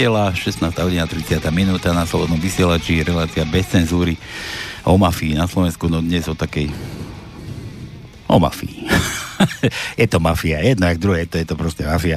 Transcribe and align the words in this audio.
nedela, 0.00 0.32
16 0.32 0.80
hodina 0.80 1.04
30 1.04 1.44
minúta 1.52 1.92
na 1.92 2.08
Slobodnom 2.08 2.40
vysielači, 2.40 3.04
relácia 3.04 3.44
bez 3.44 3.68
cenzúry 3.68 4.16
o 4.80 4.96
mafii 4.96 5.36
na 5.36 5.44
Slovensku, 5.44 5.92
no 5.92 6.00
dnes 6.00 6.24
o 6.24 6.32
takej 6.32 6.72
o 8.24 8.40
mafii. 8.40 8.88
je 10.00 10.06
to 10.08 10.16
mafia, 10.16 10.64
jedno 10.64 10.88
jak 10.88 10.96
druhé, 10.96 11.28
to 11.28 11.36
je 11.36 11.44
to 11.44 11.52
proste 11.52 11.84
mafia. 11.84 12.16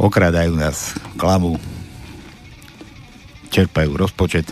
Okrádajú 0.00 0.56
nás, 0.56 0.96
klamu, 1.20 1.60
čerpajú 3.52 3.92
rozpočet, 3.92 4.48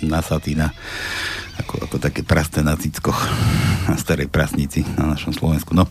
nasatý 0.00 0.56
na 0.56 0.72
ako, 1.72 1.88
ako 1.88 1.96
také 2.04 2.20
prasté 2.20 2.60
na 2.60 2.76
cickoch 2.76 3.16
na 3.88 3.96
starej 3.96 4.28
prasnici 4.28 4.84
na 5.00 5.16
našom 5.16 5.32
Slovensku. 5.32 5.72
No, 5.72 5.88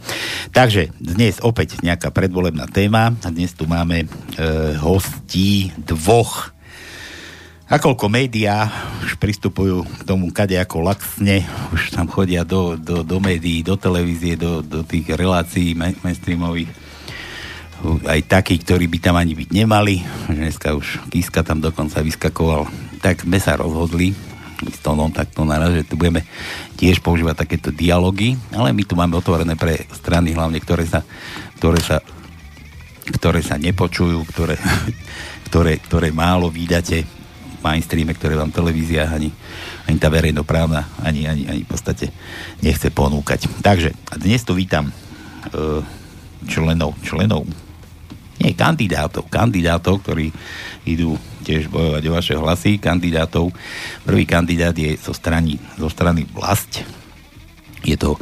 takže 0.54 0.94
dnes 1.02 1.42
opäť 1.42 1.82
nejaká 1.82 2.14
predvolebná 2.14 2.70
téma 2.70 3.18
a 3.26 3.28
dnes 3.34 3.58
tu 3.58 3.66
máme 3.66 4.06
e, 4.06 4.08
hostí 4.78 5.74
dvoch 5.82 6.54
Akoľko 7.72 8.12
médiá 8.12 8.68
už 9.00 9.16
pristupujú 9.16 9.88
k 9.88 10.04
tomu 10.04 10.28
kade 10.36 10.60
ako 10.60 10.92
laxne, 10.92 11.48
už 11.72 11.96
tam 11.96 12.12
chodia 12.12 12.44
do, 12.44 12.76
do, 12.76 13.00
do 13.00 13.18
médií, 13.24 13.64
do 13.64 13.80
televízie, 13.80 14.36
do, 14.36 14.60
do 14.60 14.84
tých 14.84 15.08
relácií 15.16 15.72
mainstreamových 15.80 16.68
aj 18.04 18.20
takí, 18.28 18.60
ktorí 18.60 18.92
by 18.92 19.00
tam 19.00 19.16
ani 19.16 19.40
byť 19.40 19.50
nemali. 19.56 20.04
Dneska 20.28 20.76
už 20.76 21.00
Kiska 21.16 21.48
tam 21.48 21.64
dokonca 21.64 22.04
vyskakoval. 22.04 22.68
Tak 23.00 23.24
sme 23.24 23.40
sa 23.40 23.56
rozhodli, 23.56 24.12
s 24.70 24.80
Tónom 24.86 25.10
takto 25.10 25.42
naraz, 25.42 25.74
že 25.74 25.88
tu 25.88 25.98
budeme 25.98 26.22
tiež 26.78 27.02
používať 27.02 27.46
takéto 27.46 27.74
dialógy, 27.74 28.38
ale 28.54 28.70
my 28.76 28.84
tu 28.86 28.94
máme 28.94 29.18
otvorené 29.18 29.58
pre 29.58 29.90
strany 29.90 30.38
hlavne, 30.38 30.62
ktoré 30.62 30.86
sa, 30.86 31.02
ktoré 31.58 31.82
sa, 31.82 31.98
ktoré 33.18 33.42
sa 33.42 33.58
nepočujú, 33.58 34.22
ktoré, 34.30 34.56
ktoré, 35.50 35.82
ktoré 35.82 36.14
málo 36.14 36.54
vydáte 36.54 37.02
mainstreame, 37.62 38.18
ktoré 38.18 38.34
vám 38.38 38.50
televízia 38.50 39.10
ani, 39.10 39.30
ani 39.86 39.98
tá 40.02 40.10
verejnoprávna 40.10 40.98
ani, 41.06 41.30
ani, 41.30 41.44
ani 41.46 41.62
v 41.62 41.70
podstate 41.70 42.10
nechce 42.62 42.90
ponúkať. 42.90 43.46
Takže 43.62 43.94
dnes 44.18 44.42
tu 44.42 44.58
vítam 44.58 44.90
uh, 44.90 45.82
členov, 46.50 46.98
členov 47.06 47.46
nie 48.42 48.58
kandidátov, 48.58 49.30
kandidátov, 49.30 50.02
ktorí 50.02 50.34
idú 50.90 51.14
tiež 51.42 51.68
bojovať 51.68 52.04
o 52.08 52.16
vaše 52.16 52.34
hlasy, 52.38 52.78
kandidátov. 52.78 53.50
Prvý 54.06 54.24
kandidát 54.30 54.78
je 54.78 54.94
zo 54.96 55.12
strany, 55.12 55.58
zo 55.76 55.90
strany 55.90 56.24
vlast. 56.30 56.86
Je 57.82 57.98
to 57.98 58.16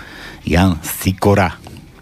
Jan 0.48 0.80
Sikora. 0.80 1.60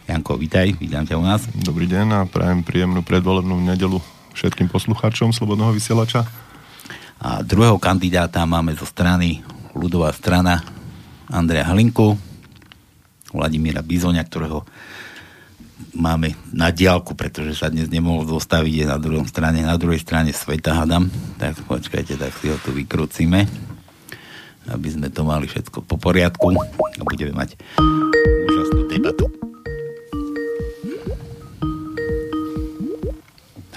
Janko, 0.07 0.39
vítaj, 0.39 0.71
vítam 0.79 1.03
ťa 1.03 1.19
u 1.19 1.25
nás. 1.25 1.43
Dobrý 1.51 1.89
deň 1.89 2.07
a 2.13 2.19
prajem 2.23 2.63
príjemnú 2.63 3.03
predvolebnú 3.03 3.59
nedelu 3.59 3.99
všetkým 4.37 4.69
poslucháčom 4.69 5.33
Slobodného 5.33 5.73
vysielača. 5.73 6.23
A 7.17 7.41
druhého 7.41 7.81
kandidáta 7.81 8.45
máme 8.45 8.77
zo 8.77 8.85
strany 8.85 9.41
ľudová 9.73 10.13
strana 10.13 10.61
Andrea 11.27 11.65
Halinku, 11.65 12.15
Vladimíra 13.33 13.83
Bizoňa, 13.83 14.23
ktorého 14.23 14.63
máme 15.97 16.33
na 16.53 16.69
diálku, 16.73 17.13
pretože 17.13 17.57
sa 17.57 17.69
dnes 17.69 17.89
nemohol 17.89 18.25
zostaviť 18.25 18.73
je 18.73 18.85
na 18.85 18.97
druhom 19.01 19.25
strane, 19.25 19.61
na 19.65 19.77
druhej 19.77 20.01
strane 20.01 20.33
sveta 20.33 20.73
hadam. 20.73 21.09
Tak 21.37 21.65
počkajte, 21.65 22.17
tak 22.17 22.33
si 22.37 22.49
ho 22.49 22.57
tu 22.61 22.73
vykrúcime, 22.73 23.45
aby 24.69 24.87
sme 24.89 25.07
to 25.09 25.21
mali 25.25 25.49
všetko 25.49 25.85
po 25.85 25.95
poriadku 25.97 26.53
a 26.53 27.01
budeme 27.05 27.33
mať 27.33 27.57
úžasnú 28.49 28.81
debatu. 28.89 29.25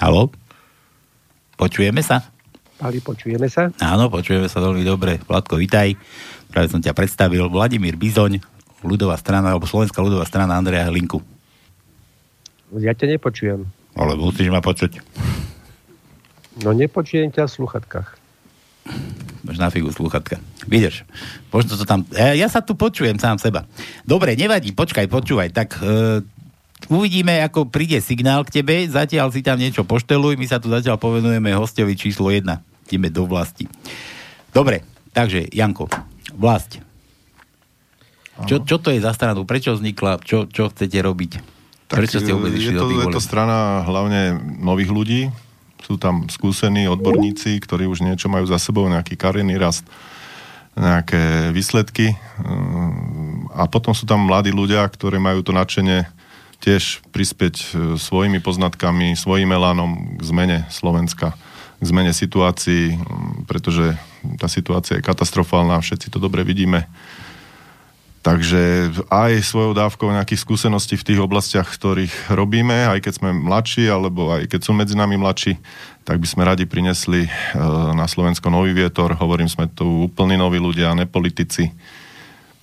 Halo? 0.01 0.33
Počujeme 1.61 2.01
sa? 2.01 2.25
Pali, 2.81 2.97
počujeme 2.97 3.45
sa? 3.45 3.69
Áno, 3.77 4.09
počujeme 4.09 4.49
sa 4.49 4.57
veľmi 4.57 4.81
dobre. 4.81 5.21
Vladko, 5.29 5.61
vitaj. 5.61 5.93
Práve 6.49 6.73
som 6.73 6.81
ťa 6.81 6.97
predstavil. 6.97 7.45
Vladimír 7.45 7.93
Bizoň, 7.93 8.41
ľudová 8.81 9.13
strana, 9.21 9.53
alebo 9.53 9.69
Slovenská 9.69 10.01
ľudová 10.01 10.25
strana 10.25 10.57
Andreja 10.57 10.89
Linku. 10.89 11.21
Ja 12.79 12.95
ťa 12.95 13.17
nepočujem. 13.17 13.67
Ale 13.97 14.15
musíš 14.15 14.47
ma 14.47 14.63
počuť. 14.63 15.03
No 16.63 16.71
nepočujem 16.71 17.31
ťa 17.31 17.47
v 17.47 17.51
sluchatkách. 17.51 18.09
Máš 19.41 19.57
na 19.57 19.73
figu 19.73 19.89
sluchatka. 19.91 20.37
Vidíš, 20.69 21.03
možno 21.49 21.75
to 21.75 21.83
tam... 21.83 22.05
Ja, 22.13 22.37
ja 22.37 22.47
sa 22.47 22.61
tu 22.61 22.77
počujem 22.77 23.17
sám 23.17 23.41
seba. 23.41 23.65
Dobre, 24.05 24.37
nevadí, 24.37 24.71
počkaj, 24.71 25.09
počúvaj. 25.09 25.49
Tak 25.51 25.69
e, 25.81 26.21
uvidíme, 26.87 27.41
ako 27.43 27.67
príde 27.67 27.97
signál 27.99 28.45
k 28.45 28.61
tebe. 28.61 28.85
Zatiaľ 28.85 29.33
si 29.33 29.41
tam 29.41 29.57
niečo 29.57 29.81
pošteluj. 29.83 30.37
My 30.37 30.45
sa 30.45 30.61
tu 30.61 30.69
zatiaľ 30.69 31.01
povenujeme 31.01 31.51
hostovi 31.57 31.97
číslo 31.97 32.29
1 32.29 32.71
ideme 32.91 33.07
do 33.07 33.23
vlasti. 33.23 33.71
Dobre, 34.51 34.83
takže 35.15 35.47
Janko, 35.55 35.87
vlast. 36.35 36.83
Čo, 38.43 38.67
čo 38.67 38.83
to 38.83 38.91
je 38.91 38.99
za 38.99 39.15
stranu? 39.15 39.47
Prečo 39.47 39.71
vznikla? 39.79 40.19
Čo, 40.19 40.51
čo 40.51 40.67
chcete 40.67 40.99
robiť? 40.99 41.31
Tak 41.91 42.07
Prečo 42.07 42.23
ste 42.23 42.31
vôbec 42.31 42.55
išli 42.55 42.71
je 42.71 42.79
to, 42.79 42.87
do 42.87 42.89
tých 42.89 42.99
Je 43.03 43.15
to 43.19 43.23
strana 43.23 43.83
hlavne 43.83 44.39
nových 44.63 44.91
ľudí. 44.95 45.21
Sú 45.83 45.99
tam 45.99 46.31
skúsení 46.31 46.87
odborníci, 46.87 47.59
ktorí 47.59 47.83
už 47.83 48.07
niečo 48.07 48.31
majú 48.31 48.47
za 48.47 48.55
sebou, 48.55 48.87
nejaký 48.87 49.19
kariérny 49.19 49.59
rast, 49.59 49.83
nejaké 50.79 51.51
výsledky. 51.51 52.15
A 53.51 53.67
potom 53.67 53.91
sú 53.91 54.07
tam 54.07 54.23
mladí 54.23 54.55
ľudia, 54.55 54.87
ktorí 54.87 55.19
majú 55.19 55.43
to 55.43 55.51
nadšenie 55.51 56.07
tiež 56.61 57.01
prispieť 57.09 57.55
e, 57.57 57.65
svojimi 57.97 58.37
poznatkami, 58.37 59.17
svojim 59.17 59.49
elánom 59.49 60.13
k 60.13 60.21
zmene 60.21 60.57
Slovenska 60.69 61.33
k 61.81 61.83
zmene 61.89 62.13
situácií, 62.13 62.93
pretože 63.49 63.97
tá 64.37 64.45
situácia 64.45 65.01
je 65.01 65.03
katastrofálna, 65.05 65.81
všetci 65.81 66.13
to 66.13 66.21
dobre 66.21 66.45
vidíme. 66.45 66.85
Takže 68.21 68.93
aj 69.09 69.41
svojou 69.41 69.73
dávkou 69.73 70.13
nejakých 70.13 70.45
skúseností 70.45 70.93
v 70.93 71.07
tých 71.09 71.19
oblastiach, 71.25 71.65
ktorých 71.65 72.29
robíme, 72.29 72.85
aj 72.93 73.01
keď 73.01 73.13
sme 73.17 73.33
mladší, 73.33 73.89
alebo 73.89 74.29
aj 74.29 74.45
keď 74.45 74.61
sú 74.61 74.77
medzi 74.77 74.93
nami 74.93 75.17
mladší, 75.17 75.57
tak 76.05 76.21
by 76.21 76.27
sme 76.29 76.45
radi 76.45 76.69
prinesli 76.69 77.25
e, 77.25 77.29
na 77.97 78.05
Slovensko 78.05 78.53
nový 78.53 78.77
vietor. 78.77 79.17
Hovorím, 79.17 79.49
sme 79.49 79.65
tu 79.73 80.05
úplní 80.05 80.37
noví 80.37 80.61
ľudia, 80.61 80.93
nepolitici. 80.93 81.73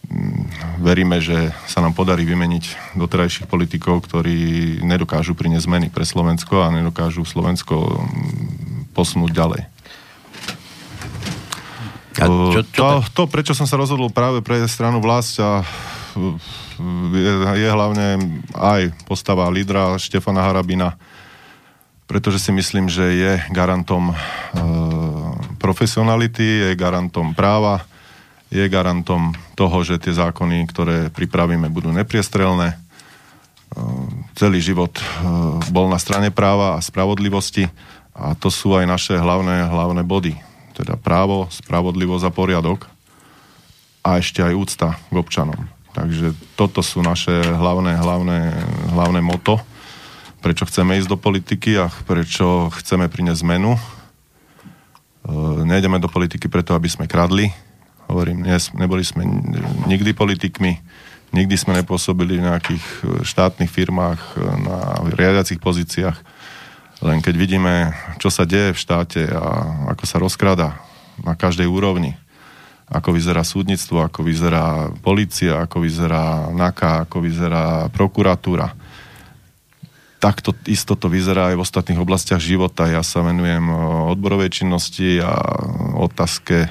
Mm, 0.06 0.46
veríme, 0.78 1.18
že 1.18 1.50
sa 1.66 1.82
nám 1.82 1.98
podarí 1.98 2.22
vymeniť 2.22 2.94
doterajších 2.94 3.50
politikov, 3.50 4.06
ktorí 4.06 4.78
nedokážu 4.86 5.34
priniesť 5.34 5.66
zmeny 5.66 5.86
pre 5.90 6.06
Slovensko 6.06 6.62
a 6.62 6.70
nedokážu 6.70 7.26
Slovensko 7.26 8.06
posunúť 8.94 9.30
ďalej. 9.34 9.62
A 12.18 12.26
čo, 12.26 12.60
čo 12.66 12.82
to, 12.82 12.88
to, 13.14 13.22
prečo 13.30 13.54
som 13.54 13.66
sa 13.66 13.78
rozhodol 13.78 14.10
práve 14.10 14.42
pre 14.42 14.62
stranu 14.66 14.98
vlast 14.98 15.38
a 15.38 15.62
je, 17.14 17.32
je 17.58 17.68
hlavne 17.68 18.40
aj 18.54 18.94
postava 19.06 19.46
lídra 19.50 19.98
Štefana 19.98 20.42
Harabina, 20.42 20.98
pretože 22.08 22.40
si 22.40 22.50
myslím, 22.50 22.88
že 22.88 23.04
je 23.14 23.32
garantom 23.52 24.10
e, 24.10 24.14
profesionality, 25.60 26.72
je 26.72 26.78
garantom 26.78 27.36
práva, 27.36 27.84
je 28.48 28.64
garantom 28.64 29.36
toho, 29.52 29.76
že 29.84 30.00
tie 30.00 30.16
zákony, 30.16 30.64
ktoré 30.72 30.96
pripravíme, 31.12 31.68
budú 31.68 31.92
nepriestrelné. 31.92 32.72
E, 32.72 32.76
celý 34.40 34.64
život 34.64 34.96
e, 34.96 35.02
bol 35.68 35.92
na 35.92 36.00
strane 36.00 36.32
práva 36.32 36.80
a 36.80 36.84
spravodlivosti 36.84 37.68
a 38.16 38.34
to 38.34 38.50
sú 38.50 38.74
aj 38.74 38.88
naše 38.88 39.14
hlavné, 39.14 39.68
hlavné 39.68 40.02
body. 40.02 40.47
Teda 40.78 40.94
právo, 40.94 41.50
spravodlivosť 41.50 42.30
a 42.30 42.30
poriadok 42.30 42.86
a 44.06 44.22
ešte 44.22 44.38
aj 44.46 44.54
úcta 44.54 44.94
k 45.10 45.14
občanom. 45.18 45.58
Takže 45.90 46.30
toto 46.54 46.78
sú 46.86 47.02
naše 47.02 47.34
hlavné, 47.34 47.98
hlavné, 47.98 48.54
hlavné 48.94 49.18
moto, 49.18 49.58
prečo 50.38 50.62
chceme 50.70 50.94
ísť 51.02 51.10
do 51.10 51.18
politiky 51.18 51.74
a 51.82 51.90
prečo 52.06 52.70
chceme 52.78 53.10
priniesť 53.10 53.42
zmenu. 53.42 53.74
E, 53.74 53.80
nejdeme 55.66 55.98
do 55.98 56.06
politiky 56.06 56.46
preto, 56.46 56.78
aby 56.78 56.86
sme 56.86 57.10
kradli. 57.10 57.50
Hovorím, 58.06 58.46
neboli 58.78 59.02
sme 59.02 59.26
nikdy 59.90 60.14
politikmi, 60.14 60.78
nikdy 61.34 61.54
sme 61.58 61.82
nepôsobili 61.82 62.38
v 62.38 62.46
nejakých 62.46 62.84
štátnych 63.26 63.68
firmách 63.68 64.20
na 64.62 64.78
riadiacich 65.12 65.58
pozíciách 65.58 66.37
len 66.98 67.22
keď 67.22 67.34
vidíme, 67.38 67.94
čo 68.18 68.26
sa 68.30 68.42
deje 68.42 68.74
v 68.74 68.82
štáte 68.82 69.22
a 69.30 69.44
ako 69.94 70.04
sa 70.06 70.18
rozkrada 70.18 70.68
na 71.22 71.38
každej 71.38 71.70
úrovni, 71.70 72.18
ako 72.90 73.14
vyzerá 73.14 73.44
súdnictvo, 73.44 74.02
ako 74.02 74.24
vyzerá 74.24 74.90
policia, 75.04 75.62
ako 75.62 75.84
vyzerá 75.84 76.48
NAKA, 76.50 77.06
ako 77.06 77.16
vyzerá 77.22 77.86
prokuratúra. 77.92 78.72
Takto 80.18 80.50
isto 80.66 80.98
to 80.98 81.06
vyzerá 81.06 81.54
aj 81.54 81.56
v 81.60 81.64
ostatných 81.68 82.02
oblastiach 82.02 82.42
života. 82.42 82.90
Ja 82.90 83.06
sa 83.06 83.22
venujem 83.22 83.70
odborovej 84.10 84.50
činnosti 84.50 85.22
a 85.22 85.38
otázke, 85.94 86.66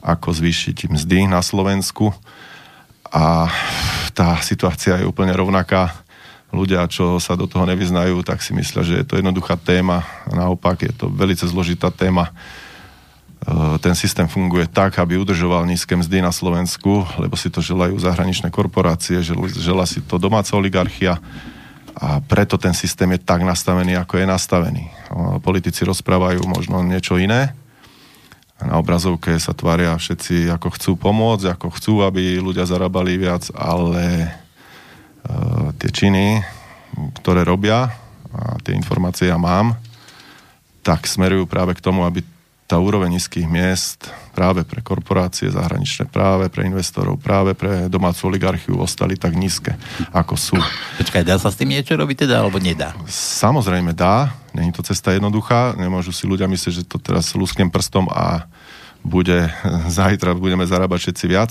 ako 0.00 0.32
zvýšiť 0.32 0.88
mzdy 0.88 1.28
na 1.28 1.44
Slovensku. 1.44 2.16
A 3.12 3.52
tá 4.16 4.40
situácia 4.40 4.96
je 4.96 5.08
úplne 5.08 5.36
rovnaká 5.36 6.05
ľudia, 6.56 6.88
čo 6.88 7.20
sa 7.20 7.36
do 7.36 7.44
toho 7.44 7.68
nevyznajú, 7.68 8.24
tak 8.24 8.40
si 8.40 8.56
myslia, 8.56 8.80
že 8.80 8.94
je 9.00 9.06
to 9.06 9.20
jednoduchá 9.20 9.60
téma. 9.60 10.08
Naopak 10.32 10.88
je 10.88 10.92
to 10.96 11.12
veľmi 11.12 11.36
zložitá 11.36 11.92
téma. 11.92 12.32
E, 12.32 12.32
ten 13.84 13.92
systém 13.92 14.24
funguje 14.24 14.64
tak, 14.64 14.96
aby 14.96 15.20
udržoval 15.20 15.68
nízke 15.68 15.92
mzdy 15.92 16.24
na 16.24 16.32
Slovensku, 16.32 17.04
lebo 17.20 17.36
si 17.36 17.52
to 17.52 17.60
želajú 17.60 18.00
zahraničné 18.00 18.48
korporácie, 18.48 19.20
žela 19.54 19.84
si 19.84 20.00
to 20.00 20.16
domáca 20.16 20.56
oligarchia 20.56 21.20
a 21.96 22.20
preto 22.24 22.60
ten 22.60 22.76
systém 22.76 23.08
je 23.16 23.20
tak 23.24 23.40
nastavený, 23.40 23.96
ako 23.96 24.20
je 24.20 24.26
nastavený. 24.28 24.84
Politici 25.40 25.80
rozprávajú 25.84 26.44
možno 26.44 26.84
niečo 26.84 27.16
iné, 27.16 27.56
na 28.56 28.80
obrazovke 28.80 29.36
sa 29.36 29.52
tvária 29.52 29.92
všetci, 29.92 30.48
ako 30.48 30.72
chcú 30.80 30.92
pomôcť, 30.96 31.52
ako 31.52 31.66
chcú, 31.76 31.94
aby 32.00 32.40
ľudia 32.40 32.64
zarábali 32.64 33.20
viac, 33.20 33.52
ale 33.52 34.32
tie 35.78 35.90
činy, 35.90 36.40
ktoré 37.22 37.44
robia, 37.44 37.92
a 38.36 38.60
tie 38.60 38.76
informácie 38.76 39.32
ja 39.32 39.40
mám, 39.40 39.76
tak 40.84 41.08
smerujú 41.08 41.48
práve 41.48 41.72
k 41.74 41.82
tomu, 41.82 42.04
aby 42.04 42.20
tá 42.66 42.82
úroveň 42.82 43.14
nízkych 43.14 43.46
miest 43.46 44.10
práve 44.34 44.66
pre 44.66 44.82
korporácie 44.82 45.46
zahraničné, 45.46 46.10
práve 46.10 46.50
pre 46.50 46.66
investorov, 46.66 47.14
práve 47.22 47.54
pre 47.54 47.86
domácu 47.86 48.26
oligarchiu 48.26 48.74
ostali 48.82 49.14
tak 49.14 49.38
nízke, 49.38 49.78
ako 50.10 50.34
sú. 50.34 50.58
Počkaj, 50.98 51.22
dá 51.22 51.38
sa 51.38 51.54
s 51.54 51.56
tým 51.56 51.70
niečo 51.70 51.94
robiť 51.94 52.26
teda, 52.26 52.42
alebo 52.42 52.58
nedá? 52.58 52.90
Samozrejme 53.38 53.94
dá, 53.94 54.34
není 54.50 54.74
to 54.74 54.82
cesta 54.82 55.14
jednoduchá, 55.14 55.78
nemôžu 55.78 56.10
si 56.10 56.26
ľudia 56.26 56.50
myslieť, 56.50 56.82
že 56.82 56.84
to 56.84 56.98
teraz 56.98 57.30
lusknem 57.38 57.70
prstom 57.70 58.10
a 58.10 58.50
bude 59.06 59.46
zajtra, 60.02 60.34
budeme 60.34 60.66
zarábať 60.66 61.06
všetci 61.06 61.24
viac. 61.30 61.50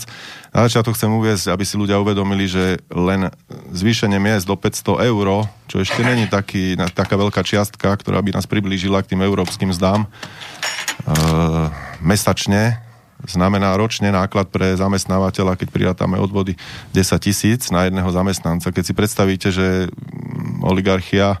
Na 0.52 0.68
začiatok 0.68 0.92
chcem 0.92 1.08
uviezť, 1.08 1.48
aby 1.56 1.64
si 1.64 1.80
ľudia 1.80 1.96
uvedomili, 1.96 2.44
že 2.44 2.84
len 2.92 3.32
zvýšenie 3.72 4.20
miest 4.20 4.44
do 4.44 4.54
500 4.54 5.08
eur, 5.08 5.48
čo 5.66 5.80
ešte 5.80 6.04
není 6.04 6.28
taký, 6.28 6.76
taká 6.92 7.16
veľká 7.16 7.40
čiastka, 7.40 7.96
ktorá 7.96 8.20
by 8.20 8.36
nás 8.36 8.44
priblížila 8.44 9.00
k 9.00 9.16
tým 9.16 9.24
európskym 9.24 9.72
zdám, 9.72 10.04
uh, 10.04 11.72
mesačne 12.04 12.86
znamená 13.24 13.72
ročne 13.74 14.12
náklad 14.12 14.52
pre 14.52 14.76
zamestnávateľa, 14.76 15.56
keď 15.56 15.68
prirátame 15.72 16.20
odvody 16.20 16.54
10 16.92 17.16
tisíc 17.24 17.72
na 17.72 17.88
jedného 17.88 18.06
zamestnanca. 18.12 18.68
Keď 18.68 18.84
si 18.84 18.92
predstavíte, 18.92 19.48
že 19.48 19.88
mm, 19.88 20.60
oligarchia 20.62 21.40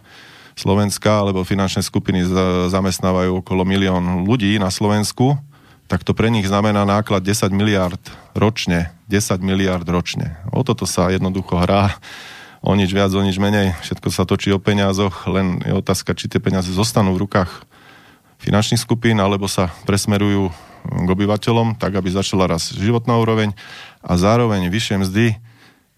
Slovenska 0.56 1.20
alebo 1.20 1.44
finančné 1.44 1.84
skupiny 1.84 2.24
zamestnávajú 2.72 3.44
okolo 3.44 3.68
milión 3.68 4.24
ľudí 4.24 4.56
na 4.56 4.72
Slovensku, 4.72 5.36
tak 5.86 6.02
to 6.02 6.14
pre 6.14 6.30
nich 6.30 6.46
znamená 6.46 6.82
náklad 6.82 7.22
10 7.22 7.54
miliard 7.54 8.02
ročne. 8.34 8.90
10 9.06 9.38
miliard 9.42 9.86
ročne. 9.86 10.38
O 10.50 10.66
toto 10.66 10.82
sa 10.86 11.10
jednoducho 11.14 11.62
hrá. 11.62 11.94
O 12.66 12.74
nič 12.74 12.90
viac, 12.90 13.14
o 13.14 13.22
nič 13.22 13.38
menej. 13.38 13.78
Všetko 13.86 14.08
sa 14.10 14.26
točí 14.26 14.50
o 14.50 14.58
peniazoch, 14.58 15.30
len 15.30 15.62
je 15.62 15.70
otázka, 15.70 16.18
či 16.18 16.26
tie 16.26 16.42
peniaze 16.42 16.66
zostanú 16.74 17.14
v 17.14 17.22
rukách 17.28 17.62
finančných 18.42 18.82
skupín, 18.82 19.22
alebo 19.22 19.46
sa 19.46 19.70
presmerujú 19.86 20.50
k 20.86 21.08
obyvateľom, 21.08 21.78
tak 21.78 21.94
aby 21.94 22.10
začala 22.10 22.50
raz 22.50 22.74
životná 22.74 23.18
úroveň 23.18 23.54
a 24.02 24.18
zároveň 24.18 24.66
vyššie 24.70 24.96
mzdy 25.02 25.26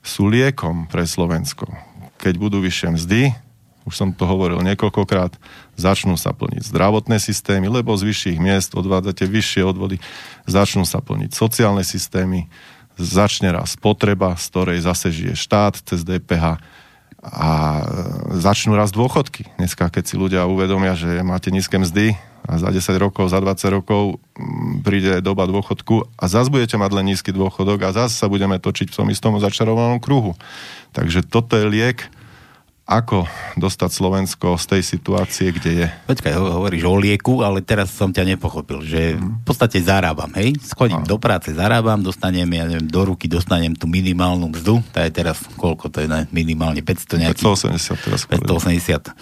sú 0.05 0.29
liekom 0.29 0.89
pre 0.89 1.05
Slovensko. 1.05 1.69
Keď 2.21 2.35
budú 2.37 2.61
vyššie 2.61 2.89
mzdy, 2.97 3.33
už 3.89 3.97
som 3.97 4.13
to 4.13 4.29
hovoril 4.29 4.61
niekoľkokrát, 4.61 5.33
začnú 5.81 6.21
sa 6.21 6.37
plniť 6.37 6.69
zdravotné 6.69 7.17
systémy, 7.17 7.73
lebo 7.73 7.97
z 7.97 8.05
vyšších 8.05 8.39
miest 8.39 8.77
odvádzate 8.77 9.25
vyššie 9.25 9.65
odvody, 9.65 9.97
začnú 10.45 10.85
sa 10.85 11.01
plniť 11.01 11.33
sociálne 11.33 11.81
systémy, 11.81 12.53
začne 13.01 13.51
raz 13.57 13.81
potreba, 13.81 14.37
z 14.37 14.45
ktorej 14.53 14.79
zase 14.85 15.09
žije 15.09 15.35
štát 15.35 15.81
cez 15.81 16.05
DPH 16.05 16.61
a 17.19 17.51
začnú 18.37 18.79
raz 18.79 18.95
dôchodky. 18.95 19.49
Dneska, 19.59 19.91
keď 19.91 20.05
si 20.07 20.15
ľudia 20.15 20.47
uvedomia, 20.47 20.95
že 20.95 21.25
máte 21.27 21.51
nízke 21.51 21.81
mzdy, 21.81 22.15
a 22.49 22.57
za 22.57 22.73
10 22.73 22.81
rokov, 22.97 23.29
za 23.29 23.45
20 23.45 23.77
rokov 23.77 24.17
mm, 24.33 24.81
príde 24.81 25.13
doba 25.21 25.45
dôchodku 25.45 26.09
a 26.17 26.25
zase 26.33 26.49
budete 26.49 26.81
mať 26.81 26.91
len 26.97 27.13
nízky 27.13 27.29
dôchodok 27.29 27.85
a 27.85 27.93
zase 27.93 28.17
sa 28.17 28.25
budeme 28.33 28.57
točiť 28.57 28.89
v 28.89 28.97
tom 28.97 29.09
istom 29.13 29.37
začarovanom 29.37 30.01
kruhu. 30.01 30.33
Takže 30.97 31.29
toto 31.29 31.61
je 31.61 31.69
liek, 31.69 32.09
ako 32.89 33.29
dostať 33.61 33.91
Slovensko 33.93 34.57
z 34.57 34.65
tej 34.65 34.83
situácie, 34.83 35.53
kde 35.53 35.71
je. 35.85 35.87
Počkaj, 36.09 36.33
hovoríš 36.33 36.89
o 36.89 36.97
lieku, 36.97 37.45
ale 37.45 37.61
teraz 37.61 37.93
som 37.93 38.09
ťa 38.09 38.25
nepochopil, 38.25 38.81
že 38.81 39.21
v 39.21 39.45
podstate 39.45 39.85
zarábam, 39.85 40.33
hej? 40.41 40.57
Schodím 40.65 41.05
do 41.05 41.21
práce, 41.21 41.53
zarábam, 41.53 42.01
dostanem, 42.01 42.49
ja 42.49 42.65
neviem, 42.65 42.89
do 42.89 43.05
ruky 43.05 43.29
dostanem 43.29 43.77
tú 43.77 43.85
minimálnu 43.85 44.49
mzdu, 44.57 44.81
tá 44.89 45.05
je 45.05 45.13
teraz, 45.13 45.45
koľko 45.61 45.93
to 45.93 46.01
je, 46.01 46.09
ne? 46.09 46.25
minimálne 46.33 46.81
500 46.81 47.29
nejakých... 47.29 47.45
580 47.45 48.05
teraz. 48.09 48.21
580 48.25 49.13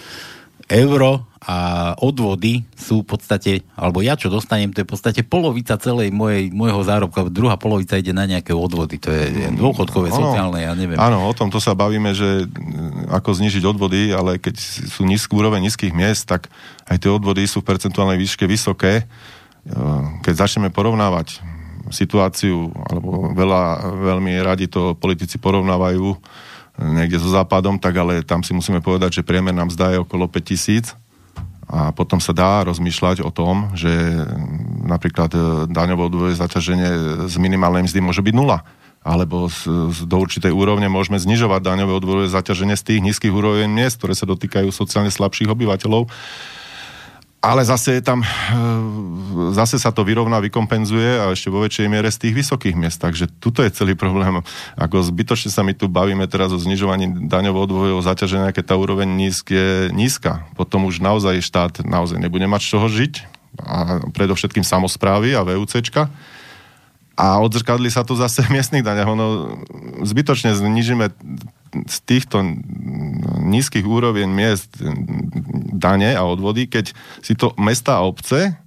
euro 0.67 1.23
a 1.47 1.95
odvody 2.03 2.67
sú 2.75 3.07
v 3.07 3.15
podstate, 3.15 3.63
alebo 3.79 4.03
ja 4.03 4.19
čo 4.19 4.27
dostanem, 4.27 4.75
to 4.75 4.83
je 4.83 4.87
v 4.87 4.91
podstate 4.91 5.21
polovica 5.23 5.79
celej 5.79 6.11
mojej, 6.11 6.51
môjho 6.51 6.83
zárobka, 6.83 7.23
druhá 7.31 7.55
polovica 7.55 7.95
ide 7.95 8.11
na 8.11 8.27
nejaké 8.27 8.51
odvody, 8.51 8.99
to 8.99 9.07
je 9.07 9.47
dôchodkové, 9.55 10.11
ano, 10.11 10.17
sociálne, 10.27 10.59
ja 10.59 10.75
neviem. 10.75 10.99
Áno, 10.99 11.23
o 11.23 11.31
tom 11.31 11.47
to 11.47 11.63
sa 11.63 11.71
bavíme, 11.71 12.11
že 12.11 12.51
ako 13.07 13.39
znižiť 13.39 13.63
odvody, 13.63 14.11
ale 14.11 14.43
keď 14.43 14.59
sú 14.91 15.07
nízku 15.07 15.39
úroveň 15.39 15.71
nízkych 15.71 15.95
miest, 15.95 16.27
tak 16.27 16.51
aj 16.91 16.99
tie 16.99 17.11
odvody 17.15 17.47
sú 17.47 17.63
v 17.63 17.69
percentuálnej 17.71 18.19
výške 18.19 18.43
vysoké. 18.43 19.07
Keď 20.23 20.33
začneme 20.35 20.67
porovnávať 20.67 21.39
situáciu, 21.87 22.75
alebo 22.91 23.31
veľa, 23.31 23.95
veľmi 24.03 24.35
radi 24.43 24.67
to 24.67 24.99
politici 24.99 25.39
porovnávajú, 25.39 26.19
niekde 26.77 27.17
so 27.17 27.29
západom, 27.33 27.81
tak 27.81 27.97
ale 27.97 28.21
tam 28.21 28.45
si 28.45 28.53
musíme 28.53 28.79
povedať, 28.79 29.21
že 29.21 29.27
priemer 29.27 29.53
nám 29.53 29.73
zdá 29.73 29.93
je 29.93 30.01
okolo 30.01 30.29
5000 30.29 30.93
a 31.67 31.91
potom 31.91 32.23
sa 32.23 32.31
dá 32.31 32.63
rozmýšľať 32.63 33.27
o 33.27 33.31
tom, 33.33 33.75
že 33.75 33.91
napríklad 34.87 35.31
e, 35.35 35.39
daňové 35.67 36.03
odvode 36.07 36.33
zaťaženie 36.39 36.89
z 37.27 37.35
minimálnej 37.43 37.83
mzdy 37.91 37.99
môže 37.99 38.23
byť 38.23 38.31
nula. 38.31 38.63
Alebo 39.03 39.51
z, 39.51 39.91
z, 39.91 39.99
do 40.07 40.17
určitej 40.19 40.51
úrovne 40.55 40.87
môžeme 40.87 41.19
znižovať 41.19 41.59
daňové 41.59 41.91
odvodové 41.91 42.27
zaťaženie 42.31 42.79
z 42.79 42.83
tých 42.87 42.99
nízkych 43.03 43.35
úroveň 43.35 43.67
miest, 43.67 43.99
ktoré 43.99 44.15
sa 44.15 44.23
dotýkajú 44.23 44.71
sociálne 44.71 45.11
slabších 45.11 45.51
obyvateľov 45.51 46.07
ale 47.47 47.63
zase 47.63 47.95
je 47.95 48.01
tam, 48.03 48.19
eh, 48.19 48.27
zase 49.55 49.79
sa 49.79 49.95
to 49.95 50.03
vyrovná, 50.03 50.43
vykompenzuje 50.43 51.23
a 51.23 51.31
ešte 51.31 51.47
vo 51.47 51.63
väčšej 51.63 51.87
miere 51.87 52.11
z 52.11 52.27
tých 52.27 52.35
vysokých 52.43 52.75
miest. 52.75 52.99
Takže 52.99 53.31
tuto 53.39 53.63
je 53.63 53.71
celý 53.71 53.95
problém. 53.95 54.43
Ako 54.75 54.99
zbytočne 54.99 55.47
sa 55.47 55.63
my 55.63 55.71
tu 55.71 55.87
bavíme 55.87 56.27
teraz 56.27 56.51
o 56.51 56.59
znižovaní 56.59 57.31
daňového 57.31 57.63
odvojového 57.63 58.03
zaťaženia, 58.03 58.51
keď 58.51 58.75
tá 58.75 58.75
úroveň 58.75 59.07
nízk 59.07 59.55
je 59.55 59.87
nízka. 59.95 60.43
Potom 60.59 60.83
už 60.83 60.99
naozaj 60.99 61.39
štát 61.39 61.87
naozaj 61.87 62.19
nebude 62.19 62.43
mať 62.51 62.61
z 62.67 62.69
čoho 62.75 62.87
žiť 62.91 63.13
a 63.63 64.03
predovšetkým 64.11 64.67
samozprávy 64.67 65.33
a 65.33 65.41
VUCčka 65.47 66.11
a 67.17 67.41
odzrkadli 67.41 67.89
sa 67.89 68.05
to 68.05 68.13
zase 68.13 68.45
v 68.45 68.61
miestnych 68.61 68.85
daňach. 68.85 69.09
Ono 69.09 69.57
zbytočne 70.05 70.53
znižíme 70.53 71.09
z 71.85 71.97
týchto 72.07 72.41
nízkych 73.45 73.85
úroveň 73.85 74.25
miest 74.25 74.81
dane 75.77 76.17
a 76.17 76.23
odvody, 76.25 76.65
keď 76.65 76.95
si 77.21 77.37
to 77.37 77.53
mesta 77.61 78.01
a 78.01 78.05
obce, 78.07 78.57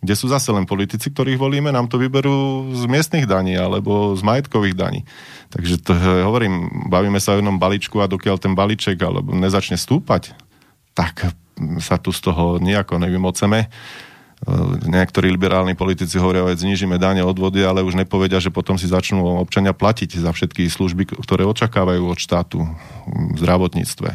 kde 0.00 0.14
sú 0.16 0.32
zase 0.32 0.48
len 0.48 0.64
politici, 0.64 1.12
ktorých 1.12 1.36
volíme, 1.36 1.68
nám 1.68 1.88
to 1.88 2.00
vyberú 2.00 2.72
z 2.72 2.88
miestnych 2.88 3.28
daní 3.28 3.52
alebo 3.56 4.16
z 4.16 4.24
majetkových 4.24 4.76
daní. 4.76 5.04
Takže 5.52 5.76
to 5.84 5.92
hovorím, 6.24 6.88
bavíme 6.88 7.20
sa 7.20 7.36
o 7.36 7.38
jednom 7.38 7.60
balíčku 7.60 8.00
a 8.00 8.08
dokiaľ 8.08 8.40
ten 8.40 8.56
balíček 8.56 8.96
alebo 8.96 9.36
nezačne 9.36 9.76
stúpať, 9.76 10.32
tak 10.96 11.36
sa 11.84 12.00
tu 12.00 12.16
z 12.16 12.20
toho 12.24 12.56
nejako 12.56 12.96
nevymoceme 12.96 13.68
niektorí 14.88 15.28
liberálni 15.28 15.76
politici 15.76 16.16
hovoria, 16.16 16.48
že 16.56 16.64
znižíme 16.64 16.96
dáne 16.96 17.20
odvody, 17.20 17.60
ale 17.60 17.84
už 17.84 17.92
nepovedia, 17.92 18.40
že 18.40 18.48
potom 18.48 18.80
si 18.80 18.88
začnú 18.88 19.20
občania 19.36 19.76
platiť 19.76 20.16
za 20.16 20.32
všetky 20.32 20.64
služby, 20.64 21.12
ktoré 21.20 21.44
očakávajú 21.44 22.08
od 22.08 22.16
štátu 22.16 22.64
v 23.04 23.36
zdravotníctve, 23.36 24.08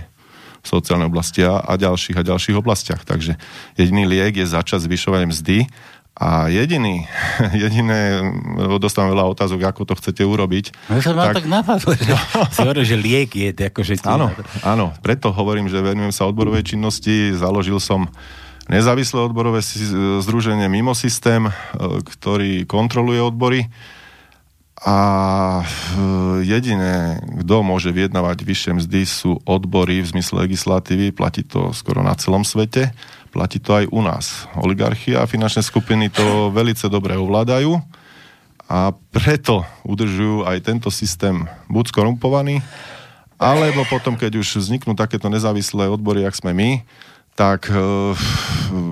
v 0.61 0.65
sociálnej 0.65 1.13
oblasti 1.13 1.45
a, 1.45 1.61
a 1.61 1.77
ďalších 1.77 2.17
a 2.17 2.25
ďalších 2.25 2.57
oblastiach. 2.57 3.05
Takže 3.05 3.37
jediný 3.77 4.09
liek 4.09 4.41
je 4.41 4.49
začať 4.49 4.89
zvyšovať 4.89 5.21
mzdy 5.29 5.57
a 6.17 6.49
jediný, 6.49 7.05
jediné, 7.63 8.25
dostávam 8.81 9.13
veľa 9.13 9.29
otázok, 9.29 9.61
ako 9.61 9.93
to 9.93 9.93
chcete 10.01 10.25
urobiť. 10.25 10.89
No, 10.89 11.05
sa 11.05 11.13
tak, 11.13 11.43
tak 11.43 11.45
napadlo, 11.45 11.93
že, 11.93 12.17
si 12.55 12.59
hovoril, 12.65 12.85
že 12.87 12.97
liek 12.97 13.29
je, 13.29 13.53
akože... 13.53 14.01
Áno, 14.09 14.33
áno, 14.65 14.89
preto 15.05 15.29
hovorím, 15.29 15.69
že 15.69 15.85
venujem 15.85 16.09
sa 16.09 16.25
odborovej 16.25 16.65
činnosti, 16.73 17.29
založil 17.37 17.77
som 17.77 18.09
nezávislé 18.69 19.21
odborové 19.21 19.61
združenie 20.21 20.65
mimo 20.69 20.97
systém, 20.97 21.45
e, 21.45 21.51
ktorý 22.01 22.65
kontroluje 22.65 23.21
odbory. 23.21 23.69
A 24.85 24.97
e, 25.61 25.65
jediné, 26.45 27.23
kto 27.45 27.65
môže 27.65 27.89
vyjednávať 27.89 28.45
vyššie 28.45 28.71
mzdy 28.81 29.01
sú 29.07 29.41
odbory 29.47 30.03
v 30.03 30.11
zmysle 30.17 30.45
legislatívy, 30.49 31.15
platí 31.15 31.41
to 31.45 31.71
skoro 31.71 32.03
na 32.05 32.13
celom 32.17 32.43
svete, 32.43 32.93
platí 33.31 33.57
to 33.61 33.73
aj 33.73 33.85
u 33.89 34.01
nás. 34.03 34.49
Oligarchia 34.59 35.23
a 35.23 35.29
finančné 35.29 35.63
skupiny 35.63 36.11
to 36.11 36.51
velice 36.53 36.85
dobre 36.91 37.15
ovládajú 37.15 37.79
a 38.65 38.93
preto 39.13 39.61
udržujú 39.85 40.43
aj 40.49 40.57
tento 40.65 40.89
systém 40.89 41.45
buď 41.69 41.93
skorumpovaný, 41.93 42.65
Alebo 43.35 43.83
potom, 43.91 44.15
keď 44.15 44.39
už 44.39 44.63
vzniknú 44.63 44.95
takéto 44.95 45.27
nezávislé 45.27 45.91
odbory, 45.91 46.23
jak 46.23 46.39
sme 46.39 46.55
my, 46.55 46.69
tak 47.35 47.67
e, 47.67 47.75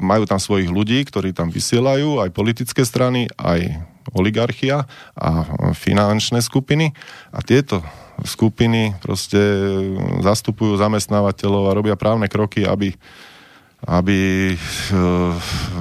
majú 0.03 0.27
tam 0.27 0.37
svojich 0.37 0.67
ľudí, 0.67 1.07
ktorí 1.07 1.31
tam 1.31 1.47
vysielajú, 1.47 2.19
aj 2.19 2.35
politické 2.35 2.83
strany, 2.83 3.31
aj 3.39 3.79
oligarchia 4.11 4.83
a 5.15 5.47
finančné 5.71 6.43
skupiny. 6.43 6.91
A 7.31 7.39
tieto 7.39 7.79
skupiny 8.27 8.93
proste 8.99 9.39
zastupujú 10.21 10.75
zamestnávateľov 10.75 11.71
a 11.71 11.75
robia 11.75 11.95
právne 11.95 12.27
kroky, 12.27 12.67
aby 12.67 12.93
aby 13.83 14.51
eh, 14.55 14.97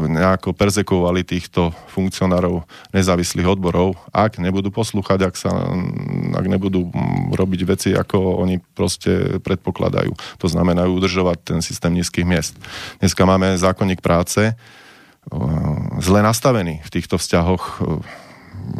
nejako 0.02 0.50
perzekovali 0.58 1.22
týchto 1.22 1.70
funkcionárov 1.94 2.66
nezávislých 2.90 3.46
odborov, 3.46 3.94
ak 4.10 4.42
nebudú 4.42 4.74
poslúchať, 4.74 5.30
ak, 5.30 5.34
sa, 5.38 5.50
ak 6.34 6.46
nebudú 6.50 6.90
robiť 7.30 7.60
veci, 7.62 7.90
ako 7.94 8.42
oni 8.42 8.58
proste 8.58 9.38
predpokladajú. 9.38 10.12
To 10.42 10.46
znamená 10.50 10.90
udržovať 10.90 11.38
ten 11.54 11.58
systém 11.62 11.94
nízkych 11.94 12.26
miest. 12.26 12.58
Dneska 12.98 13.22
máme 13.22 13.54
zákonník 13.54 14.02
práce 14.02 14.50
eh, 14.50 14.56
zle 16.02 16.20
nastavený 16.26 16.82
v 16.82 16.90
týchto 16.90 17.22
vzťahoch 17.22 17.64
eh, 17.78 18.22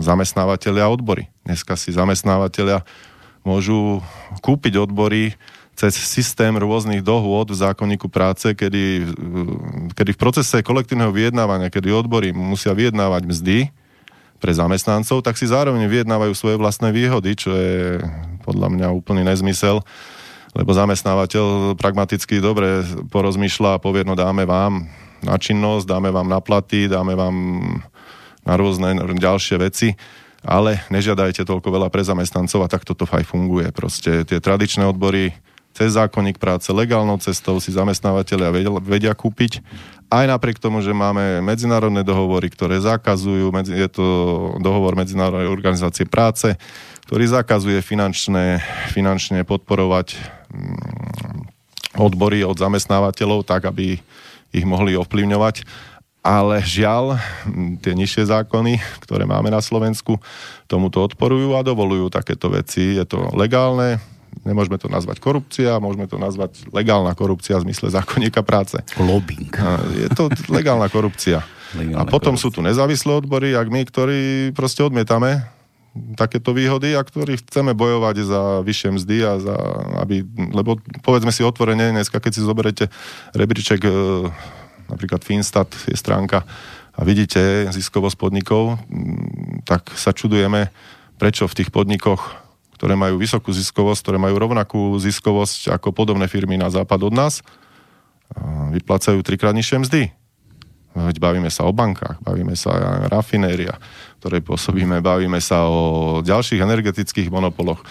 zamestnávateľia 0.02 0.90
a 0.90 0.92
odbory. 0.92 1.30
Dneska 1.46 1.78
si 1.78 1.94
zamestnávateľia 1.94 2.82
môžu 3.42 4.02
kúpiť 4.42 4.78
odbory 4.78 5.34
cez 5.72 5.96
systém 5.96 6.52
rôznych 6.52 7.00
dohôd 7.00 7.50
v 7.50 7.60
zákonníku 7.60 8.06
práce, 8.12 8.52
kedy, 8.52 9.08
kedy 9.96 10.10
v 10.12 10.20
procese 10.20 10.60
kolektívneho 10.60 11.10
vyjednávania, 11.10 11.72
kedy 11.72 11.88
odbory 11.90 12.30
musia 12.30 12.76
vyjednávať 12.76 13.22
mzdy 13.24 13.58
pre 14.36 14.52
zamestnancov, 14.52 15.22
tak 15.24 15.38
si 15.38 15.48
zároveň 15.48 15.86
vyjednávajú 15.88 16.34
svoje 16.34 16.56
vlastné 16.58 16.90
výhody, 16.90 17.38
čo 17.38 17.54
je 17.54 18.02
podľa 18.42 18.68
mňa 18.74 18.88
úplný 18.90 19.22
nezmysel, 19.22 19.80
lebo 20.52 20.70
zamestnávateľ 20.76 21.78
pragmaticky 21.80 22.42
dobre 22.42 22.84
porozmýšľa 23.08 23.78
a 23.78 23.82
povie, 23.82 24.04
no 24.04 24.12
dáme 24.12 24.44
vám 24.44 24.90
na 25.22 25.38
činnosť, 25.38 25.86
dáme 25.86 26.10
vám 26.10 26.28
na 26.28 26.42
platy, 26.42 26.90
dáme 26.90 27.14
vám 27.16 27.36
na 28.42 28.54
rôzne 28.58 28.98
ďalšie 29.16 29.56
veci, 29.62 29.94
ale 30.42 30.82
nežiadajte 30.90 31.46
toľko 31.46 31.70
veľa 31.70 31.88
pre 31.88 32.02
zamestnancov 32.02 32.66
a 32.66 32.68
tak 32.68 32.82
toto 32.82 33.06
aj 33.06 33.22
funguje. 33.22 33.70
Proste 33.70 34.26
tie 34.26 34.42
tradičné 34.42 34.82
odbory 34.82 35.30
cez 35.72 35.96
zákonník 35.96 36.36
práce, 36.36 36.68
legálnou 36.68 37.16
cestou 37.18 37.56
si 37.58 37.72
zamestnávateľia 37.72 38.52
vedia, 38.80 39.12
kúpiť. 39.16 39.64
Aj 40.12 40.28
napriek 40.28 40.60
tomu, 40.60 40.84
že 40.84 40.92
máme 40.92 41.40
medzinárodné 41.40 42.04
dohovory, 42.04 42.52
ktoré 42.52 42.76
zakazujú, 42.76 43.48
je 43.64 43.88
to 43.88 44.06
dohovor 44.60 44.92
Medzinárodnej 44.92 45.48
organizácie 45.48 46.04
práce, 46.04 46.52
ktorý 47.08 47.24
zakazuje 47.32 47.80
finančné, 47.80 48.60
finančne 48.92 49.40
podporovať 49.48 50.12
mm, 50.52 51.96
odbory 51.96 52.44
od 52.44 52.60
zamestnávateľov 52.60 53.48
tak, 53.48 53.72
aby 53.72 53.96
ich 54.52 54.66
mohli 54.68 54.92
ovplyvňovať. 55.00 55.64
Ale 56.22 56.62
žiaľ, 56.62 57.18
tie 57.82 57.98
nižšie 57.98 58.30
zákony, 58.30 58.78
ktoré 59.02 59.26
máme 59.26 59.50
na 59.50 59.58
Slovensku, 59.58 60.22
tomuto 60.70 61.02
odporujú 61.02 61.58
a 61.58 61.66
dovolujú 61.66 62.14
takéto 62.14 62.46
veci. 62.46 62.94
Je 62.94 63.02
to 63.02 63.32
legálne, 63.34 63.98
Nemôžeme 64.42 64.80
to 64.80 64.88
nazvať 64.88 65.20
korupcia, 65.20 65.78
môžeme 65.78 66.08
to 66.08 66.16
nazvať 66.16 66.66
legálna 66.72 67.12
korupcia 67.12 67.60
v 67.60 67.68
zmysle 67.70 67.92
zákonníka 67.92 68.40
práce. 68.42 68.80
Lobbying. 68.96 69.52
Je 69.94 70.08
to 70.10 70.32
legálna 70.48 70.88
korupcia. 70.88 71.44
Legálna 71.76 72.02
a 72.02 72.08
potom 72.08 72.34
korupcia. 72.34 72.42
sú 72.42 72.48
tu 72.50 72.60
nezávislé 72.64 73.12
odbory, 73.12 73.54
ak 73.54 73.68
my, 73.68 73.80
ktorí 73.86 74.20
proste 74.56 74.82
odmietame 74.82 75.46
takéto 76.16 76.56
výhody 76.56 76.96
a 76.96 77.04
ktorí 77.04 77.36
chceme 77.44 77.76
bojovať 77.76 78.16
za 78.24 78.42
vyššie 78.64 78.90
mzdy 78.96 79.16
a 79.28 79.32
za, 79.36 79.56
aby, 80.00 80.24
lebo 80.56 80.80
povedzme 81.04 81.28
si 81.28 81.44
otvorene, 81.44 81.92
dneska 81.92 82.16
keď 82.16 82.32
si 82.32 82.40
zoberete 82.40 82.84
rebríček, 83.36 83.84
e, 83.84 83.92
napríklad 84.88 85.20
Finstat 85.20 85.68
je 85.84 85.92
stránka 85.92 86.48
a 86.96 87.00
vidíte 87.04 87.68
ziskovosť 87.72 88.16
podnikov, 88.16 88.80
tak 89.64 89.92
sa 89.96 90.12
čudujeme, 90.12 90.72
prečo 91.20 91.48
v 91.48 91.56
tých 91.60 91.68
podnikoch 91.72 92.41
ktoré 92.82 92.98
majú 92.98 93.14
vysokú 93.14 93.54
ziskovosť, 93.54 94.02
ktoré 94.02 94.18
majú 94.18 94.42
rovnakú 94.42 94.98
ziskovosť 94.98 95.70
ako 95.70 95.94
podobné 95.94 96.26
firmy 96.26 96.58
na 96.58 96.66
západ 96.66 97.06
od 97.06 97.14
nás, 97.14 97.38
vyplácajú 98.74 99.22
trikrát 99.22 99.54
nižšie 99.54 99.86
mzdy. 99.86 100.02
Veď 100.90 101.22
bavíme 101.22 101.46
sa 101.46 101.62
o 101.62 101.70
bankách, 101.70 102.18
bavíme 102.26 102.58
sa 102.58 102.74
o 102.74 103.06
rafinéria, 103.06 103.78
ktoré 104.18 104.42
pôsobíme, 104.42 104.98
bavíme 104.98 105.38
sa 105.38 105.70
o 105.70 106.26
ďalších 106.26 106.58
energetických 106.58 107.30
monopoloch. 107.30 107.86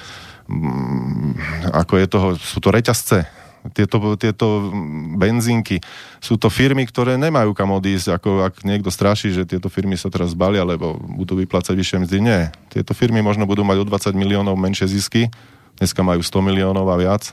Mm, 0.51 1.39
ako 1.71 1.93
je 1.95 2.05
toho, 2.12 2.27
sú 2.36 2.60
to 2.60 2.75
reťazce, 2.75 3.24
tieto, 3.70 4.18
tieto 4.18 4.74
benzínky. 5.22 5.77
Sú 6.18 6.41
to 6.41 6.50
firmy, 6.50 6.89
ktoré 6.89 7.13
nemajú 7.22 7.53
kam 7.53 7.70
odísť, 7.77 8.18
ako 8.18 8.30
ak 8.50 8.65
niekto 8.65 8.89
straší, 8.89 9.30
že 9.30 9.46
tieto 9.46 9.70
firmy 9.70 9.94
sa 9.94 10.10
teraz 10.10 10.34
zbalia, 10.34 10.65
lebo 10.65 10.98
budú 10.98 11.38
vyplácať 11.38 11.77
vyššie 11.77 11.98
mzdy. 12.01 12.18
Nie. 12.25 12.50
Tieto 12.74 12.98
firmy 12.98 13.22
možno 13.22 13.46
budú 13.46 13.62
mať 13.62 13.77
o 13.82 13.86
20 13.86 14.18
miliónov 14.18 14.58
menšie 14.58 14.89
zisky, 14.89 15.30
dneska 15.77 16.01
majú 16.01 16.25
100 16.25 16.41
miliónov 16.41 16.89
a 16.89 16.98
viac, 16.98 17.30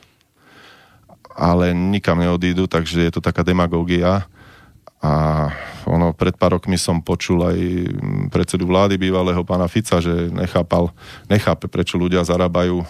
ale 1.33 1.73
nikam 1.73 2.21
neodídu, 2.21 2.69
takže 2.69 3.09
je 3.09 3.13
to 3.15 3.25
taká 3.25 3.41
demagógia. 3.41 4.29
A 4.99 5.47
ono, 5.87 6.11
pred 6.11 6.35
pár 6.35 6.59
rokmi 6.59 6.75
som 6.75 6.99
počul 6.99 7.39
aj 7.47 7.59
predsedu 8.35 8.67
vlády 8.67 8.99
bývalého 8.99 9.39
pána 9.47 9.71
Fica, 9.71 10.03
že 10.03 10.27
nechápal, 10.35 10.91
nechápe, 11.31 11.71
prečo 11.71 11.95
ľudia 11.95 12.27
zarábajú 12.27 12.83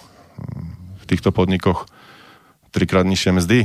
v 0.96 1.04
týchto 1.04 1.28
podnikoch 1.28 1.84
trikrát 2.78 3.02
nižšie 3.02 3.34
mzdy 3.34 3.60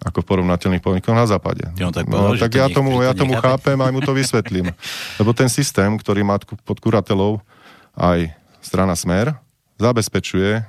ako 0.00 0.24
v 0.24 0.28
porovnateľných 0.32 0.80
podnikoch 0.84 1.16
na 1.16 1.28
západe. 1.28 1.68
Ja 1.76 1.92
tak, 1.92 2.08
no, 2.08 2.32
tak 2.32 2.56
ja 2.56 2.72
tomu, 2.72 3.04
ja 3.04 3.12
tomu 3.12 3.36
chápem 3.36 3.76
aj 3.76 3.92
mu 3.92 4.00
to 4.00 4.16
vysvetlím. 4.16 4.72
Lebo 5.20 5.36
ten 5.36 5.52
systém, 5.52 5.92
ktorý 5.96 6.24
má 6.24 6.40
pod 6.40 6.80
kuratelou 6.80 7.44
aj 7.92 8.32
strana 8.64 8.96
Smer, 8.96 9.36
zabezpečuje 9.76 10.64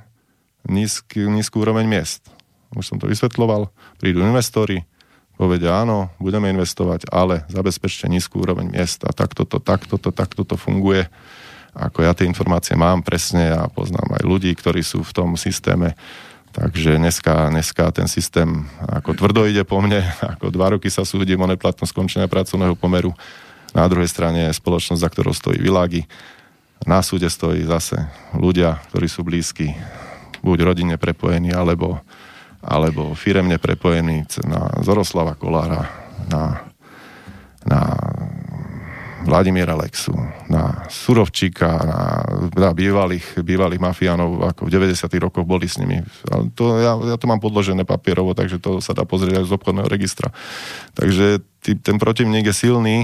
nízky, 0.68 1.28
nízku 1.32 1.64
úroveň 1.64 1.88
miest. 1.88 2.28
Už 2.76 2.92
som 2.92 3.00
to 3.00 3.08
vysvetloval. 3.08 3.72
Prídu 4.04 4.20
investori, 4.24 4.84
povedia 5.40 5.80
áno, 5.80 6.12
budeme 6.20 6.52
investovať, 6.52 7.08
ale 7.08 7.48
zabezpečte 7.48 8.12
nízku 8.12 8.44
úroveň 8.44 8.68
miest. 8.68 9.08
A 9.08 9.16
takto 9.16 9.48
to, 9.48 9.64
takto 9.64 9.96
to, 9.96 10.12
takto 10.12 10.44
to 10.44 10.60
funguje. 10.60 11.08
Ako 11.72 12.04
ja 12.04 12.12
tie 12.12 12.28
informácie 12.28 12.76
mám 12.76 13.00
presne 13.00 13.48
a 13.56 13.72
poznám 13.72 14.20
aj 14.20 14.24
ľudí, 14.28 14.52
ktorí 14.52 14.84
sú 14.84 15.08
v 15.08 15.16
tom 15.16 15.40
systéme 15.40 15.96
Takže 16.52 17.00
dneska, 17.00 17.48
dneska 17.48 17.96
ten 17.96 18.12
systém 18.12 18.68
ako 18.84 19.16
tvrdo 19.16 19.48
ide 19.48 19.64
po 19.64 19.80
mne, 19.80 20.04
ako 20.36 20.52
dva 20.52 20.76
roky 20.76 20.92
sa 20.92 21.08
súdi 21.08 21.36
o 21.36 21.48
neplatnosť 21.48 21.92
skončenia 21.92 22.28
pracovného 22.28 22.76
pomeru. 22.76 23.16
Na 23.72 23.88
druhej 23.88 24.12
strane 24.12 24.52
je 24.52 24.60
spoločnosť, 24.60 25.00
za 25.00 25.10
ktorou 25.10 25.32
stojí 25.32 25.56
Világi. 25.64 26.04
Na 26.84 27.00
súde 27.00 27.32
stojí 27.32 27.64
zase 27.64 28.04
ľudia, 28.36 28.84
ktorí 28.92 29.08
sú 29.08 29.24
blízki, 29.24 29.72
buď 30.44 30.58
rodinne 30.66 30.98
prepojení, 31.00 31.56
alebo, 31.56 32.04
alebo 32.60 33.16
firemne 33.16 33.56
prepojení 33.62 34.28
na 34.44 34.76
Zoroslava 34.84 35.40
Kolára, 35.40 35.88
na, 36.28 36.68
na 37.64 37.80
Vladimíra 39.22 39.78
Lexu, 39.78 40.14
na 40.50 40.86
Surovčíka, 40.90 41.70
na, 41.86 42.00
na 42.58 42.70
bývalých, 42.74 43.42
bývalých 43.42 43.82
mafiánov, 43.82 44.50
ako 44.54 44.68
v 44.68 44.74
90. 44.74 44.98
rokoch 45.22 45.46
boli 45.46 45.70
s 45.70 45.78
nimi. 45.78 46.02
Ale 46.28 46.50
to, 46.58 46.82
ja, 46.82 46.98
ja 46.98 47.18
to 47.22 47.30
mám 47.30 47.38
podložené 47.38 47.86
papierovo, 47.86 48.34
takže 48.34 48.58
to 48.58 48.82
sa 48.82 48.98
dá 48.98 49.06
pozrieť 49.06 49.42
aj 49.42 49.46
z 49.48 49.56
obchodného 49.56 49.88
registra. 49.88 50.34
Takže 50.98 51.46
tý, 51.62 51.78
ten 51.78 52.02
protivník 52.02 52.50
je 52.50 52.56
silný, 52.56 52.98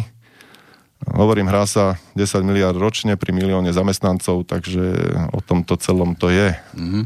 hovorím, 1.05 1.47
hrá 1.47 1.69
sa 1.69 2.01
10 2.17 2.41
miliard 2.41 2.75
ročne 2.75 3.13
pri 3.15 3.29
milióne 3.29 3.69
zamestnancov, 3.69 4.49
takže 4.49 5.13
o 5.29 5.39
tomto 5.45 5.77
celom 5.77 6.17
to 6.17 6.33
je. 6.33 6.57
Mm-hmm. 6.73 7.03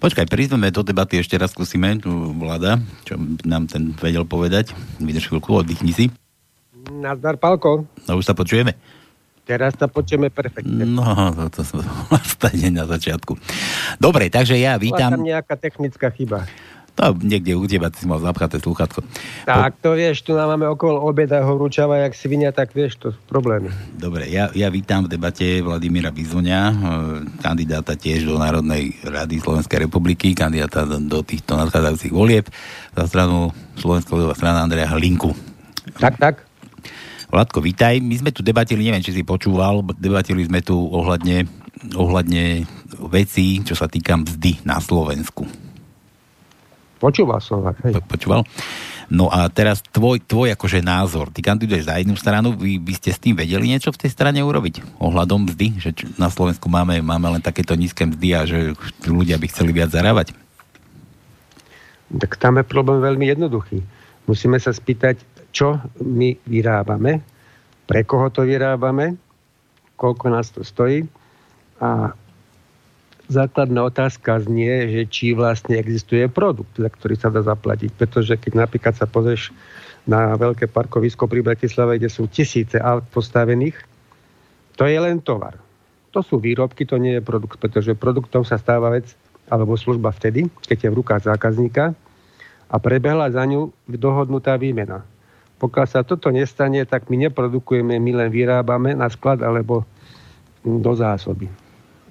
Počkaj, 0.00 0.26
prídeme 0.30 0.72
do 0.72 0.80
debaty, 0.80 1.20
ešte 1.20 1.36
raz 1.36 1.52
skúsime, 1.52 2.00
tu 2.00 2.08
vláda, 2.38 2.80
čo 3.04 3.20
nám 3.44 3.68
ten 3.68 3.92
vedel 4.00 4.24
povedať. 4.24 4.72
Vydrž 4.96 5.28
chvíľku, 5.28 5.52
oddychni 5.52 5.92
si. 5.92 6.06
Nazdar, 6.88 7.36
Palko. 7.36 7.84
No 8.08 8.16
už 8.16 8.24
sa 8.24 8.32
počujeme. 8.32 8.72
Teraz 9.44 9.74
sa 9.74 9.90
počujeme 9.90 10.30
perfektne. 10.30 10.86
No, 10.86 11.02
to, 11.34 11.50
to 11.50 11.60
som 11.66 11.82
stane 12.38 12.70
na 12.70 12.86
začiatku. 12.86 13.34
Dobre, 13.98 14.30
takže 14.30 14.54
ja 14.54 14.78
vítam... 14.78 15.10
Bola 15.10 15.18
tam 15.18 15.26
nejaká 15.26 15.54
technická 15.58 16.08
chyba. 16.14 16.46
To 16.98 17.16
niekde 17.16 17.56
u 17.56 17.64
teba, 17.64 17.88
ty 17.88 18.02
si 18.02 18.06
mal 18.06 18.20
zapchaté 18.20 18.60
slúchatko. 18.60 19.00
Tak, 19.48 19.80
to 19.80 19.96
vieš, 19.96 20.20
tu 20.20 20.36
máme 20.36 20.68
okolo 20.68 21.00
obeda 21.00 21.40
horúčava, 21.40 21.96
jak 22.02 22.12
svinia, 22.12 22.52
tak 22.52 22.76
vieš, 22.76 23.00
to 23.00 23.08
sú 23.14 23.20
problémy. 23.24 23.72
Dobre, 23.96 24.28
ja, 24.28 24.52
ja 24.52 24.68
vítam 24.68 25.08
v 25.08 25.16
debate 25.16 25.64
Vladimíra 25.64 26.12
Bizonia, 26.12 26.68
eh, 26.68 26.76
kandidáta 27.40 27.96
tiež 27.96 28.28
do 28.28 28.36
Národnej 28.36 29.00
rady 29.06 29.40
Slovenskej 29.40 29.86
republiky, 29.88 30.36
kandidáta 30.36 30.84
do 30.84 31.24
týchto 31.24 31.56
nadchádzajúcich 31.56 32.12
volieb 32.12 32.46
za 32.92 33.08
stranu 33.08 33.54
Slovenská 33.80 34.36
strana 34.36 34.60
Andreja 34.66 34.92
Hlinku. 34.92 35.32
Tak, 35.96 36.20
tak. 36.20 36.49
Vládko, 37.30 37.62
vítaj. 37.62 38.02
My 38.02 38.18
sme 38.18 38.34
tu 38.34 38.42
debatili, 38.42 38.82
neviem, 38.82 39.06
či 39.06 39.14
si 39.14 39.22
počúval, 39.22 39.86
debatili 39.94 40.42
sme 40.42 40.66
tu 40.66 40.74
ohľadne, 40.74 41.46
ohľadne 41.94 42.66
vecí, 43.06 43.62
čo 43.62 43.78
sa 43.78 43.86
týka 43.86 44.18
mzdy 44.18 44.66
na 44.66 44.82
Slovensku. 44.82 45.46
Počúval 46.98 47.38
som 47.38 47.62
vás. 47.62 47.78
Hej. 47.86 48.02
Počúval? 48.02 48.42
No 49.06 49.30
a 49.30 49.46
teraz 49.46 49.78
tvoj, 49.78 50.18
tvoj 50.26 50.58
akože 50.58 50.82
názor. 50.82 51.30
Ty 51.30 51.54
kandiduješ 51.54 51.86
za 51.86 52.02
jednu 52.02 52.18
stranu, 52.18 52.50
vy, 52.58 52.82
vy 52.82 52.92
ste 52.98 53.14
s 53.14 53.22
tým 53.22 53.38
vedeli 53.38 53.70
niečo 53.70 53.94
v 53.94 54.02
tej 54.02 54.10
strane 54.10 54.42
urobiť? 54.42 54.98
Ohľadom 54.98 55.46
mzdy? 55.46 55.78
Že 55.78 55.90
na 56.18 56.34
Slovensku 56.34 56.66
máme, 56.66 56.98
máme 56.98 57.38
len 57.38 57.42
takéto 57.42 57.78
nízke 57.78 58.10
mzdy 58.10 58.28
a 58.34 58.42
že 58.42 58.74
ľudia 59.06 59.38
by 59.38 59.46
chceli 59.46 59.70
viac 59.70 59.94
zarábať? 59.94 60.34
Tak 62.10 62.42
tam 62.42 62.58
je 62.58 62.66
problém 62.66 62.98
veľmi 62.98 63.30
jednoduchý. 63.30 63.86
Musíme 64.26 64.58
sa 64.58 64.74
spýtať, 64.74 65.22
čo 65.50 65.78
my 66.02 66.38
vyrábame, 66.46 67.20
pre 67.90 68.06
koho 68.06 68.30
to 68.30 68.46
vyrábame, 68.46 69.18
koľko 69.98 70.26
nás 70.30 70.48
to 70.54 70.62
stojí 70.62 71.04
a 71.82 72.14
základná 73.30 73.86
otázka 73.86 74.42
znie, 74.42 74.90
že 74.90 75.02
či 75.06 75.26
vlastne 75.34 75.78
existuje 75.78 76.26
produkt, 76.26 76.74
za 76.74 76.90
ktorý 76.90 77.14
sa 77.14 77.30
dá 77.30 77.42
zaplatiť. 77.46 77.90
Pretože 77.94 78.34
keď 78.34 78.66
napríklad 78.66 78.94
sa 78.98 79.06
pozrieš 79.06 79.54
na 80.06 80.34
veľké 80.34 80.66
parkovisko 80.66 81.30
pri 81.30 81.42
Bratislave, 81.46 82.02
kde 82.02 82.10
sú 82.10 82.26
tisíce 82.26 82.78
aut 82.82 83.06
postavených, 83.14 83.78
to 84.74 84.88
je 84.88 84.98
len 84.98 85.22
tovar. 85.22 85.54
To 86.10 86.26
sú 86.26 86.42
výrobky, 86.42 86.82
to 86.88 86.98
nie 86.98 87.20
je 87.20 87.22
produkt, 87.22 87.62
pretože 87.62 87.94
produktom 87.94 88.42
sa 88.42 88.58
stáva 88.58 88.90
vec 88.90 89.06
alebo 89.46 89.78
služba 89.78 90.10
vtedy, 90.10 90.50
keď 90.66 90.86
je 90.86 90.90
v 90.90 90.98
rukách 90.98 91.22
zákazníka 91.26 91.94
a 92.70 92.76
prebehla 92.78 93.30
za 93.30 93.42
ňu 93.46 93.70
dohodnutá 93.86 94.58
výmena. 94.58 95.06
Pokiaľ 95.60 95.86
sa 95.86 96.00
toto 96.00 96.32
nestane, 96.32 96.80
tak 96.88 97.12
my 97.12 97.28
neprodukujeme, 97.28 98.00
my 98.00 98.12
len 98.24 98.32
vyrábame 98.32 98.96
na 98.96 99.12
sklad 99.12 99.44
alebo 99.44 99.84
do 100.64 100.92
zásoby 100.96 101.59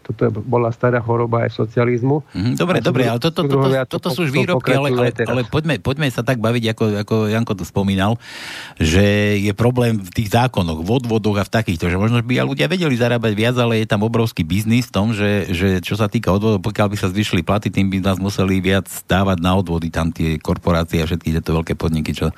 toto 0.09 0.41
bola 0.41 0.73
stará 0.73 0.97
choroba 0.97 1.45
aj 1.45 1.53
socializmu. 1.53 2.25
Mm, 2.33 2.57
dobre, 2.57 2.81
dobre, 2.81 3.05
ale 3.05 3.21
toto, 3.21 3.45
to, 3.45 3.53
to, 3.53 3.69
to, 3.85 3.97
to 4.01 4.09
sú 4.09 4.19
už 4.25 4.31
výrobky, 4.33 4.73
ale, 4.73 4.89
ale, 4.89 5.13
ale 5.13 5.41
poďme, 5.45 5.77
poďme 5.77 6.09
sa 6.09 6.25
tak 6.25 6.41
baviť, 6.41 6.73
ako, 6.73 6.83
ako 7.05 7.15
Janko 7.29 7.53
to 7.53 7.65
spomínal, 7.67 8.17
že 8.81 9.37
je 9.37 9.53
problém 9.53 10.01
v 10.01 10.09
tých 10.09 10.33
zákonoch, 10.33 10.81
v 10.81 10.89
odvodoch 10.89 11.37
a 11.37 11.45
v 11.45 11.53
takýchto, 11.53 11.93
že 11.93 12.01
možno 12.01 12.25
by 12.25 12.41
ľudia 12.41 12.65
vedeli 12.65 12.97
zarábať 12.97 13.33
viac, 13.37 13.55
ale 13.61 13.85
je 13.85 13.87
tam 13.87 14.01
obrovský 14.01 14.41
biznis 14.41 14.89
v 14.89 14.93
tom, 14.97 15.13
že, 15.13 15.53
že 15.53 15.77
čo 15.85 15.93
sa 15.93 16.09
týka 16.09 16.33
odvodov, 16.33 16.65
pokiaľ 16.65 16.87
by 16.89 16.97
sa 16.97 17.13
zvyšili 17.13 17.45
platy, 17.45 17.69
tým 17.69 17.93
by 17.93 18.01
nás 18.01 18.17
museli 18.17 18.57
viac 18.57 18.89
dávať 19.05 19.37
na 19.45 19.53
odvody 19.53 19.93
tam 19.93 20.09
tie 20.09 20.41
korporácie 20.41 21.03
a 21.03 21.07
všetky 21.07 21.37
tieto 21.37 21.53
veľké 21.53 21.77
podniky, 21.77 22.17
čo, 22.17 22.33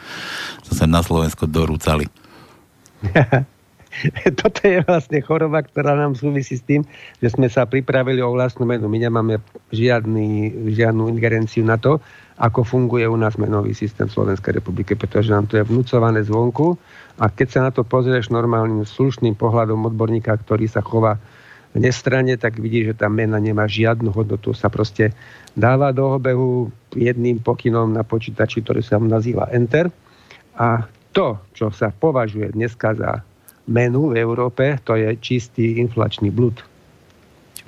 sa 0.71 0.87
na 0.87 1.03
Slovensku 1.03 1.45
dorúcali. 1.47 2.07
toto 4.41 4.59
je 4.63 4.79
vlastne 4.87 5.19
choroba, 5.19 5.61
ktorá 5.61 5.93
nám 5.95 6.15
súvisí 6.15 6.57
s 6.57 6.63
tým, 6.63 6.81
že 7.19 7.27
sme 7.31 7.51
sa 7.51 7.67
pripravili 7.67 8.23
o 8.23 8.31
vlastnú 8.31 8.63
menu. 8.63 8.87
My 8.87 8.99
nemáme 9.03 9.43
žiadny, 9.75 10.55
žiadnu 10.71 11.11
ingerenciu 11.11 11.67
na 11.67 11.75
to, 11.75 11.99
ako 12.41 12.65
funguje 12.65 13.05
u 13.05 13.17
nás 13.19 13.37
menový 13.37 13.75
systém 13.77 14.09
Slovenskej 14.09 14.57
republike, 14.57 14.97
pretože 14.97 15.29
nám 15.29 15.45
to 15.45 15.61
je 15.61 15.67
vnúcované 15.67 16.25
zvonku 16.25 16.73
a 17.21 17.29
keď 17.29 17.47
sa 17.47 17.59
na 17.69 17.71
to 17.71 17.85
pozrieš 17.85 18.33
normálnym 18.33 18.81
slušným 18.81 19.37
pohľadom 19.37 19.85
odborníka, 19.93 20.33
ktorý 20.41 20.65
sa 20.65 20.81
chová 20.81 21.21
nestrane, 21.77 22.35
tak 22.35 22.59
vidí, 22.59 22.83
že 22.83 22.97
tá 22.97 23.07
mena 23.07 23.39
nemá 23.39 23.69
žiadnu 23.69 24.11
hodnotu. 24.11 24.51
Sa 24.51 24.67
proste 24.67 25.15
dáva 25.55 25.93
do 25.95 26.17
obehu 26.19 26.67
jedným 26.91 27.39
pokynom 27.39 27.93
na 27.93 28.03
počítači, 28.03 28.65
ktorý 28.65 28.81
sa 28.83 28.99
nazýva 28.99 29.47
Enter 29.53 29.87
a 30.57 30.83
to, 31.11 31.39
čo 31.55 31.71
sa 31.71 31.91
považuje 31.91 32.55
dneska 32.55 32.95
za 32.95 33.23
menu 33.71 34.11
v 34.11 34.19
Európe, 34.19 34.77
to 34.83 34.99
je 34.99 35.15
čistý 35.23 35.79
inflačný 35.79 36.27
blud. 36.27 36.59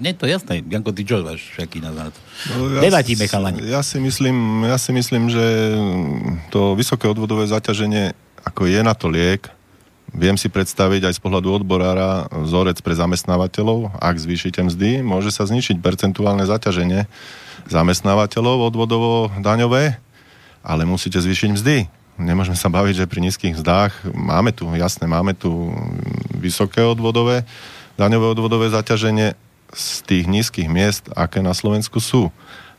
Nie 0.02 0.18
to 0.18 0.26
jasné. 0.26 0.66
Janko, 0.68 0.92
ty 0.92 1.06
čo 1.06 1.22
máš 1.22 1.54
aký 1.56 1.78
názor 1.78 2.12
no, 2.58 2.66
ja, 2.76 2.82
Debatíme, 2.82 3.30
chalani. 3.30 3.62
Ja 3.64 3.86
si, 3.86 4.02
myslím, 4.02 4.66
ja 4.66 4.76
si 4.82 4.90
myslím, 4.90 5.30
že 5.30 5.46
to 6.50 6.74
vysoké 6.74 7.06
odvodové 7.06 7.46
zaťaženie 7.46 8.12
ako 8.44 8.68
je 8.68 8.80
na 8.84 8.92
to 8.92 9.08
liek, 9.08 9.48
viem 10.12 10.36
si 10.36 10.52
predstaviť 10.52 11.10
aj 11.10 11.14
z 11.18 11.22
pohľadu 11.24 11.64
odborára 11.64 12.28
vzorec 12.30 12.78
pre 12.84 12.94
zamestnávateľov, 12.94 13.98
ak 13.98 14.16
zvýšite 14.20 14.60
mzdy, 14.68 15.02
môže 15.02 15.32
sa 15.32 15.48
zničiť 15.48 15.80
percentuálne 15.80 16.44
zaťaženie 16.44 17.08
zamestnávateľov 17.72 18.68
odvodovo-daňové, 18.76 19.84
ale 20.64 20.82
musíte 20.84 21.24
zvýšiť 21.24 21.50
mzdy 21.56 21.78
nemôžeme 22.18 22.58
sa 22.58 22.70
baviť, 22.70 23.06
že 23.06 23.10
pri 23.10 23.20
nízkych 23.24 23.58
zdách 23.58 23.94
máme 24.14 24.54
tu, 24.54 24.70
jasné, 24.74 25.10
máme 25.10 25.34
tu 25.34 25.74
vysoké 26.34 26.82
odvodové, 26.86 27.46
daňové 27.98 28.38
odvodové 28.38 28.68
zaťaženie 28.70 29.38
z 29.74 29.88
tých 30.06 30.26
nízkych 30.30 30.70
miest, 30.70 31.10
aké 31.18 31.42
na 31.42 31.58
Slovensku 31.58 31.98
sú. 31.98 32.30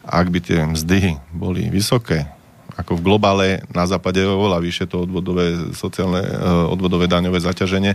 Ak 0.05 0.31
by 0.31 0.39
tie 0.39 0.63
mzdy 0.69 1.19
boli 1.33 1.67
vysoké, 1.73 2.29
ako 2.75 2.99
v 2.99 3.05
globále 3.07 3.47
na 3.71 3.87
západe 3.87 4.19
je 4.19 4.27
oveľa 4.27 4.59
vyššie 4.59 4.87
to 4.91 5.07
odvodové, 5.07 5.75
sociálne, 5.79 6.23
eh, 6.23 6.67
odvodové 6.67 7.07
daňové 7.07 7.39
zaťaženie, 7.39 7.95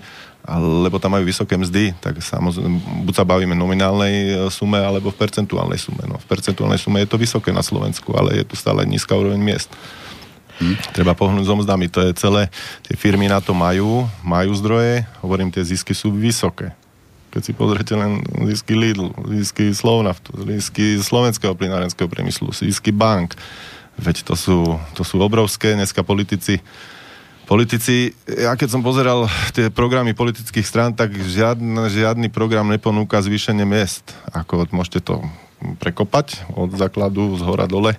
lebo 0.88 0.98
tam 1.04 1.20
majú 1.20 1.28
vysoké 1.28 1.60
mzdy, 1.60 1.92
tak 2.00 2.24
samozrejme, 2.24 3.04
buď 3.04 3.14
sa 3.14 3.28
bavíme 3.28 3.56
nominálnej 3.56 4.16
eh, 4.16 4.28
sume, 4.48 4.80
alebo 4.80 5.12
v 5.12 5.20
percentuálnej 5.20 5.80
sume. 5.80 6.04
No, 6.08 6.16
v 6.16 6.28
percentuálnej 6.28 6.80
sume 6.80 7.04
je 7.04 7.12
to 7.12 7.20
vysoké 7.20 7.52
na 7.52 7.64
Slovensku, 7.64 8.16
ale 8.16 8.40
je 8.40 8.46
tu 8.48 8.56
stále 8.56 8.88
nízka 8.88 9.20
úroveň 9.20 9.40
miest. 9.40 9.70
Hm? 10.60 10.76
Treba 10.92 11.16
pohnúť 11.16 11.48
so 11.48 11.56
mzdami, 11.56 11.88
to 11.88 12.04
je 12.04 12.12
celé. 12.20 12.52
Tie 12.84 13.00
firmy 13.00 13.32
na 13.32 13.40
to 13.40 13.56
majú, 13.56 14.06
majú 14.22 14.52
zdroje, 14.60 15.08
hovorím, 15.24 15.50
tie 15.50 15.64
zisky 15.64 15.96
sú 15.96 16.12
vysoké. 16.12 16.76
Keď 17.32 17.42
si 17.46 17.54
pozrite 17.56 17.94
len 17.96 18.20
zisky 18.50 18.76
Lidl, 18.76 19.14
zisky 19.32 19.72
Slovnaft, 19.72 20.28
zisky 20.34 21.00
slovenského 21.00 21.54
plinárenského 21.54 22.10
priemyslu, 22.10 22.52
zisky 22.52 22.92
bank, 22.92 23.38
veď 23.96 24.28
to 24.28 24.36
sú, 24.36 24.58
to 24.98 25.08
sú 25.08 25.22
obrovské. 25.24 25.74
Dneska 25.74 26.04
politici 26.04 26.60
Politici, 27.50 28.14
ja 28.30 28.54
keď 28.54 28.78
som 28.78 28.86
pozeral 28.86 29.26
tie 29.58 29.74
programy 29.74 30.14
politických 30.14 30.62
strán, 30.62 30.94
tak 30.94 31.18
žiadny, 31.18 31.90
žiadny 31.90 32.30
program 32.30 32.70
neponúka 32.70 33.18
zvýšenie 33.26 33.66
miest. 33.66 34.14
Ako 34.38 34.70
môžete 34.70 35.02
to 35.02 35.26
prekopať 35.82 36.46
od 36.54 36.78
základu 36.78 37.34
z 37.42 37.42
hora 37.42 37.66
dole 37.66 37.98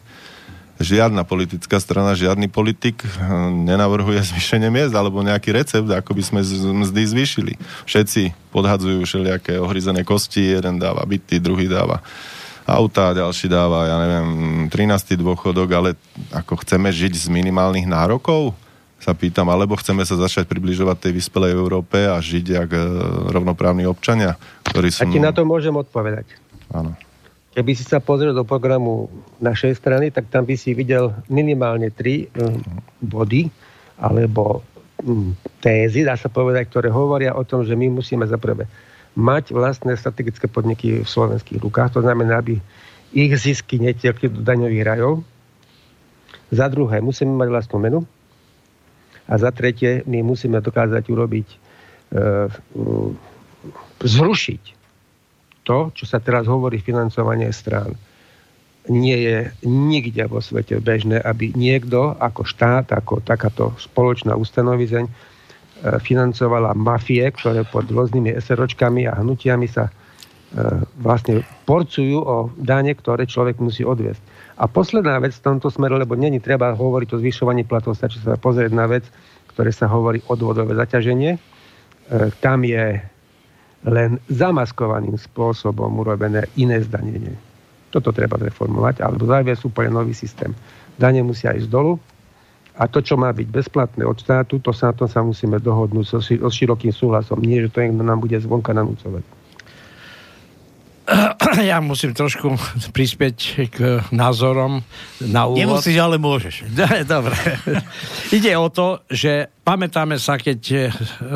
žiadna 0.81 1.29
politická 1.29 1.77
strana, 1.77 2.17
žiadny 2.17 2.49
politik 2.49 3.05
eh, 3.05 3.11
nenavrhuje 3.53 4.25
zvýšenie 4.35 4.73
miest 4.73 4.97
alebo 4.97 5.21
nejaký 5.21 5.53
recept, 5.53 5.87
ako 5.87 6.17
by 6.17 6.23
sme 6.25 6.41
mzdy 6.83 7.03
zvýšili. 7.07 7.53
Všetci 7.85 8.51
podhadzujú 8.51 9.05
všelijaké 9.05 9.61
ohryzené 9.61 10.03
kosti, 10.03 10.57
jeden 10.57 10.81
dáva 10.81 11.05
byty, 11.05 11.39
druhý 11.39 11.69
dáva 11.69 12.01
auta, 12.71 13.11
ďalší 13.11 13.51
dáva, 13.51 13.91
ja 13.91 13.97
neviem, 13.99 14.29
13. 14.71 15.19
dôchodok, 15.19 15.69
ale 15.75 15.89
ako 16.31 16.63
chceme 16.63 16.87
žiť 16.95 17.19
z 17.19 17.27
minimálnych 17.27 17.83
nárokov, 17.91 18.55
sa 19.01 19.17
pýtam, 19.17 19.49
alebo 19.49 19.75
chceme 19.81 20.05
sa 20.07 20.15
začať 20.15 20.47
približovať 20.47 21.09
tej 21.09 21.13
vyspelej 21.19 21.57
Európe 21.57 21.99
a 22.07 22.21
žiť 22.21 22.45
jak 22.47 22.71
eh, 22.71 22.83
rovnoprávni 23.33 23.85
občania, 23.91 24.39
ktorí 24.71 24.89
sú... 24.95 25.03
A 25.03 25.11
ti 25.11 25.19
na 25.19 25.35
to 25.35 25.43
môžem 25.43 25.75
odpovedať. 25.75 26.31
Áno. 26.71 26.95
Keby 27.61 27.77
si 27.77 27.85
sa 27.85 28.01
pozrel 28.01 28.33
do 28.33 28.41
programu 28.41 29.13
našej 29.37 29.77
strany, 29.77 30.09
tak 30.09 30.33
tam 30.33 30.49
by 30.49 30.57
si 30.57 30.73
videl 30.73 31.13
minimálne 31.29 31.93
tri 31.93 32.25
um, 32.33 32.57
body 33.05 33.53
alebo 34.01 34.65
um, 35.05 35.37
tézy, 35.61 36.09
dá 36.09 36.17
sa 36.17 36.33
povedať, 36.33 36.73
ktoré 36.73 36.89
hovoria 36.89 37.37
o 37.37 37.45
tom, 37.45 37.61
že 37.61 37.77
my 37.77 37.93
musíme 37.93 38.25
zaprvé 38.25 38.65
mať 39.13 39.53
vlastné 39.53 39.93
strategické 39.93 40.49
podniky 40.49 41.05
v 41.05 41.09
slovenských 41.09 41.61
rukách. 41.61 42.01
To 42.01 42.01
znamená, 42.01 42.41
aby 42.41 42.57
ich 43.13 43.33
zisky 43.37 43.77
netiekli 43.77 44.33
do 44.33 44.41
daňových 44.41 44.97
rajov. 44.97 45.21
Za 46.49 46.73
druhé, 46.73 47.05
musíme 47.05 47.37
mať 47.37 47.49
vlastnú 47.53 47.77
menu. 47.77 48.01
A 49.29 49.37
za 49.37 49.53
tretie, 49.53 50.01
my 50.09 50.25
musíme 50.25 50.65
dokázať 50.65 51.05
urobiť, 51.13 51.49
e, 51.53 51.57
zrušiť 54.01 54.80
to, 55.71 55.95
čo 55.95 56.03
sa 56.03 56.19
teraz 56.19 56.51
hovorí 56.51 56.83
financovanie 56.83 57.47
strán. 57.55 57.95
Nie 58.91 59.17
je 59.23 59.39
nikde 59.63 60.27
vo 60.27 60.43
svete 60.43 60.83
bežné, 60.83 61.23
aby 61.23 61.55
niekto 61.55 62.19
ako 62.19 62.43
štát, 62.43 62.91
ako 62.91 63.23
takáto 63.23 63.71
spoločná 63.79 64.35
ustanovizeň 64.35 65.07
e, 65.07 65.13
financovala 66.03 66.75
mafie, 66.75 67.23
ktoré 67.23 67.63
pod 67.63 67.87
rôznymi 67.87 68.35
SROčkami 68.43 69.07
a 69.07 69.23
hnutiami 69.23 69.71
sa 69.71 69.87
e, 69.87 69.93
vlastne 70.99 71.47
porcujú 71.71 72.19
o 72.19 72.51
dane, 72.59 72.91
ktoré 72.99 73.31
človek 73.31 73.63
musí 73.63 73.87
odviesť. 73.87 74.27
A 74.59 74.67
posledná 74.67 75.23
vec 75.23 75.39
v 75.39 75.45
tomto 75.55 75.71
smeru, 75.71 75.95
lebo 75.95 76.19
není 76.19 76.43
treba 76.43 76.75
hovoriť 76.75 77.15
o 77.15 77.21
zvyšovaní 77.23 77.63
platov, 77.63 77.95
stačí 77.95 78.19
sa 78.19 78.35
pozrieť 78.35 78.75
na 78.75 78.91
vec, 78.91 79.07
ktoré 79.55 79.71
sa 79.71 79.87
hovorí 79.87 80.19
odvodové 80.27 80.75
zaťaženie. 80.75 81.37
E, 81.37 81.41
tam 82.43 82.67
je 82.67 82.99
len 83.89 84.21
zamaskovaným 84.29 85.17
spôsobom 85.17 85.89
urobené 85.97 86.45
iné 86.61 86.85
zdanenie. 86.85 87.33
Toto 87.89 88.13
treba 88.13 88.37
reformovať, 88.37 89.03
alebo 89.03 89.27
zaviesť 89.27 89.67
úplne 89.67 89.91
nový 89.97 90.13
systém. 90.13 90.53
Dane 91.01 91.25
musia 91.25 91.57
ísť 91.57 91.71
dolu 91.73 91.97
a 92.77 92.87
to, 92.87 93.01
čo 93.01 93.17
má 93.17 93.33
byť 93.33 93.49
bezplatné 93.49 94.05
od 94.05 94.21
štátu, 94.21 94.61
to 94.61 94.71
sa 94.71 94.93
na 94.93 94.95
to 94.95 95.05
sa 95.09 95.25
musíme 95.25 95.59
dohodnúť 95.59 96.07
so, 96.07 96.19
so 96.21 96.49
širokým 96.53 96.93
súhlasom. 96.93 97.41
Nie, 97.41 97.67
že 97.67 97.73
to 97.73 97.83
niekto 97.83 98.05
nám 98.05 98.21
bude 98.21 98.37
zvonka 98.39 98.71
nanúcovať. 98.77 99.40
ja 101.71 101.79
musím 101.83 102.15
trošku 102.15 102.55
prispieť 102.97 103.37
k 103.71 103.79
názorom 104.15 104.83
na 105.25 105.51
úvod. 105.51 105.59
Nemusíš, 105.59 105.97
ale 105.99 106.17
môžeš. 106.17 106.71
Dobre. 107.15 107.37
Ide 108.37 108.55
o 108.57 108.69
to, 108.71 109.03
že 109.11 109.51
pamätáme 109.67 110.17
sa, 110.17 110.39
keď 110.39 110.61
e, 110.71 110.77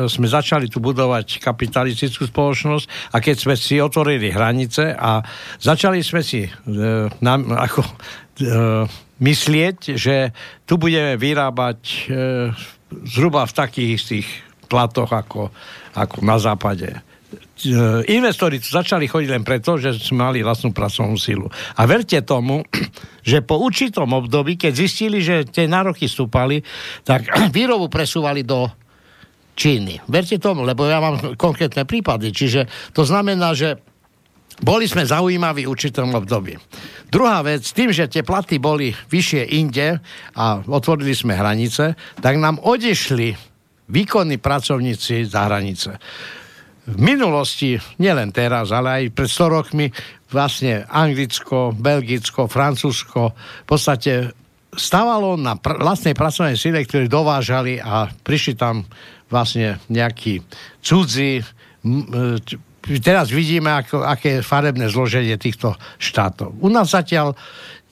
sme 0.07 0.27
začali 0.27 0.71
tu 0.71 0.79
budovať 0.79 1.43
kapitalistickú 1.43 2.27
spoločnosť 2.27 3.15
a 3.15 3.17
keď 3.19 3.35
sme 3.35 3.55
si 3.55 3.79
otvorili 3.79 4.31
hranice 4.31 4.95
a 4.95 5.23
začali 5.59 5.99
sme 6.01 6.21
si 6.23 6.47
e, 6.47 6.51
nám, 7.21 7.39
ako, 7.51 7.81
e, 7.83 7.91
myslieť, 9.19 9.95
že 9.95 10.35
tu 10.67 10.75
budeme 10.75 11.15
vyrábať 11.15 11.79
e, 11.83 11.97
zhruba 13.07 13.47
v 13.47 13.53
takých 13.55 13.89
istých 13.95 14.27
platoch 14.65 15.11
ako, 15.13 15.53
ako 15.93 16.17
na 16.25 16.37
západe 16.41 17.14
investori 18.11 18.59
začali 18.59 19.07
chodiť 19.07 19.29
len 19.31 19.43
preto, 19.47 19.79
že 19.79 19.95
mali 20.11 20.43
vlastnú 20.43 20.75
pracovnú 20.75 21.15
silu. 21.15 21.47
A 21.79 21.87
verte 21.87 22.19
tomu, 22.19 22.67
že 23.23 23.39
po 23.39 23.63
určitom 23.63 24.11
období, 24.11 24.59
keď 24.59 24.73
zistili, 24.75 25.23
že 25.23 25.47
tie 25.47 25.63
nároky 25.65 26.05
stúpali, 26.11 26.59
tak 27.07 27.25
výrobu 27.55 27.87
presúvali 27.87 28.43
do 28.43 28.67
Číny. 29.55 30.03
Verte 30.11 30.35
tomu, 30.35 30.67
lebo 30.67 30.83
ja 30.83 30.99
mám 30.99 31.39
konkrétne 31.39 31.87
prípady. 31.87 32.35
Čiže 32.35 32.91
to 32.91 33.07
znamená, 33.07 33.55
že 33.55 33.79
boli 34.59 34.83
sme 34.83 35.07
zaujímaví 35.07 35.63
v 35.63 35.71
určitom 35.71 36.11
období. 36.11 36.59
Druhá 37.07 37.39
vec, 37.39 37.63
tým, 37.71 37.95
že 37.95 38.11
tie 38.11 38.23
platy 38.23 38.59
boli 38.59 38.91
vyššie 38.91 39.55
inde 39.55 39.99
a 40.35 40.59
otvorili 40.59 41.15
sme 41.15 41.39
hranice, 41.39 41.95
tak 42.19 42.35
nám 42.35 42.59
odešli 42.63 43.31
výkonní 43.87 44.39
pracovníci 44.43 45.23
za 45.23 45.47
hranice 45.47 45.95
v 46.85 46.97
minulosti, 47.01 47.81
nielen 47.97 48.29
teraz, 48.29 48.69
ale 48.69 49.01
aj 49.01 49.03
pred 49.17 49.29
100 49.29 49.57
rokmi, 49.57 49.89
vlastne 50.29 50.85
Anglicko, 50.85 51.73
Belgicko, 51.73 52.45
Francúzsko 52.45 53.33
v 53.33 53.67
podstate 53.67 54.29
stávalo 54.75 55.39
na 55.39 55.57
pr- 55.57 55.81
vlastnej 55.81 56.13
pracovnej 56.13 56.59
sile, 56.59 56.85
ktorí 56.85 57.09
dovážali 57.09 57.81
a 57.81 58.05
prišli 58.11 58.53
tam 58.53 58.85
vlastne 59.31 59.81
nejakí 59.89 60.45
cudzí. 60.83 61.41
E, 61.41 61.43
teraz 63.01 63.33
vidíme, 63.33 63.73
ako, 63.73 64.05
aké 64.05 64.39
je 64.39 64.45
farebné 64.45 64.85
zloženie 64.91 65.39
týchto 65.41 65.73
štátov. 65.97 66.53
U 66.61 66.69
nás 66.69 66.93
zatiaľ 66.93 67.33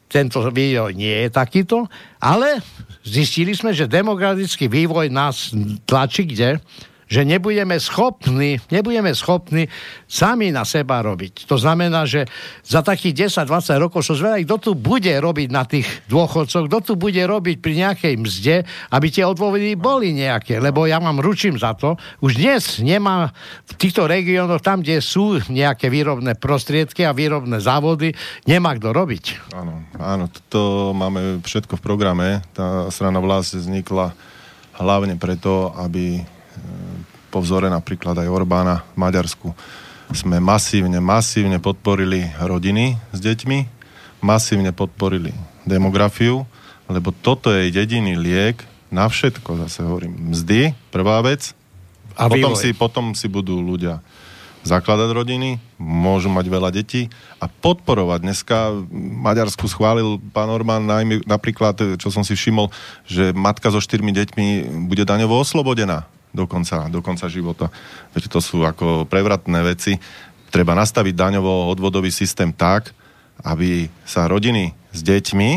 tento 0.06 0.45
video 0.53 0.93
nie 0.93 1.25
je 1.25 1.29
takýto, 1.34 1.89
ale 2.21 2.62
zistili 3.01 3.58
sme, 3.58 3.73
že 3.73 3.89
demokratický 3.89 4.69
vývoj 4.69 5.10
nás 5.10 5.49
tlačí 5.89 6.29
kde? 6.29 6.62
Že 7.07 7.27
nebudeme 7.27 7.79
schopní, 7.79 8.59
nebudeme 8.71 9.11
schopní 9.15 9.67
sami 10.07 10.51
na 10.51 10.63
seba 10.63 11.03
robiť. 11.03 11.45
To 11.47 11.59
znamená, 11.59 12.07
že 12.07 12.27
za 12.63 12.81
takých 12.85 13.29
10-20 13.31 13.83
rokov 13.83 14.05
som 14.05 14.15
zvedavý, 14.17 14.47
kto 14.47 14.57
tu 14.59 14.71
bude 14.77 15.11
robiť 15.11 15.47
na 15.51 15.63
tých 15.67 15.85
dôchodcoch, 16.07 16.67
kto 16.67 16.79
tu 16.81 16.93
bude 16.99 17.19
robiť 17.19 17.57
pri 17.59 17.73
nejakej 17.87 18.13
mzde, 18.19 18.55
aby 18.93 19.07
tie 19.09 19.25
odpovedy 19.27 19.75
boli 19.75 20.15
nejaké, 20.15 20.59
lebo 20.59 20.87
ja 20.87 20.99
mám 21.01 21.19
ručím 21.19 21.59
za 21.59 21.75
to. 21.75 21.95
Už 22.23 22.39
dnes 22.39 22.79
nemá 22.79 23.31
v 23.67 23.73
týchto 23.77 24.07
regiónoch, 24.07 24.63
tam, 24.63 24.81
kde 24.81 25.03
sú 25.03 25.39
nejaké 25.49 25.87
výrobné 25.87 26.35
prostriedky 26.39 27.03
a 27.03 27.15
výrobné 27.15 27.59
závody, 27.59 28.15
nemá 28.47 28.75
kto 28.75 28.95
robiť. 28.95 29.53
Áno, 29.55 29.85
áno, 29.97 30.25
to 30.49 30.91
máme 30.95 31.43
všetko 31.43 31.77
v 31.79 31.85
programe. 31.85 32.27
Tá 32.55 32.87
strana 32.89 33.19
vlast 33.19 33.55
vznikla 33.57 34.15
hlavne 34.77 35.15
preto, 35.19 35.73
aby 35.77 36.25
po 37.34 37.41
vzore 37.41 37.65
napríklad 37.65 38.13
aj 38.13 38.30
Orbána 38.30 38.86
v 38.93 38.98
Maďarsku 39.02 39.50
sme 40.13 40.38
masívne, 40.38 41.02
masívne 41.02 41.58
podporili 41.58 42.30
rodiny 42.38 43.02
s 43.10 43.17
deťmi, 43.17 43.65
masívne 44.22 44.69
podporili 44.69 45.34
demografiu, 45.65 46.46
lebo 46.86 47.10
toto 47.10 47.50
je 47.50 47.74
jediný 47.74 48.13
liek 48.13 48.62
na 48.93 49.10
všetko, 49.10 49.65
zase 49.65 49.82
hovorím. 49.82 50.30
Mzdy, 50.30 50.78
prvá 50.93 51.17
vec, 51.26 51.58
a 52.13 52.30
potom 52.30 52.54
si, 52.54 52.69
potom 52.78 53.06
si 53.17 53.26
budú 53.26 53.58
ľudia 53.58 54.06
zakladať 54.62 55.10
rodiny, 55.12 55.58
môžu 55.82 56.30
mať 56.30 56.46
veľa 56.48 56.69
detí 56.69 57.10
a 57.41 57.50
podporovať. 57.50 58.19
Dneska 58.22 58.86
Maďarsku 58.93 59.65
schválil 59.65 60.22
pán 60.30 60.48
Orbán 60.48 60.86
najmä, 60.86 61.26
napríklad, 61.26 61.98
čo 61.98 62.13
som 62.13 62.22
si 62.22 62.38
všimol, 62.38 62.69
že 63.04 63.34
matka 63.34 63.74
so 63.74 63.82
štyrmi 63.82 64.13
deťmi 64.13 64.46
bude 64.88 65.04
daňovo 65.04 65.41
oslobodená 65.41 66.06
do 66.34 66.50
konca, 66.50 66.89
do 66.89 67.00
konca 67.00 67.30
života. 67.30 67.69
Veď 68.17 68.34
to 68.34 68.39
sú 68.41 68.65
ako 68.65 69.06
prevratné 69.06 69.62
veci. 69.62 70.02
Treba 70.50 70.74
nastaviť 70.74 71.13
daňovo-odvodový 71.13 72.10
systém 72.10 72.50
tak, 72.50 72.91
aby 73.46 73.88
sa 74.04 74.26
rodiny 74.26 74.74
s 74.89 75.00
deťmi, 75.06 75.50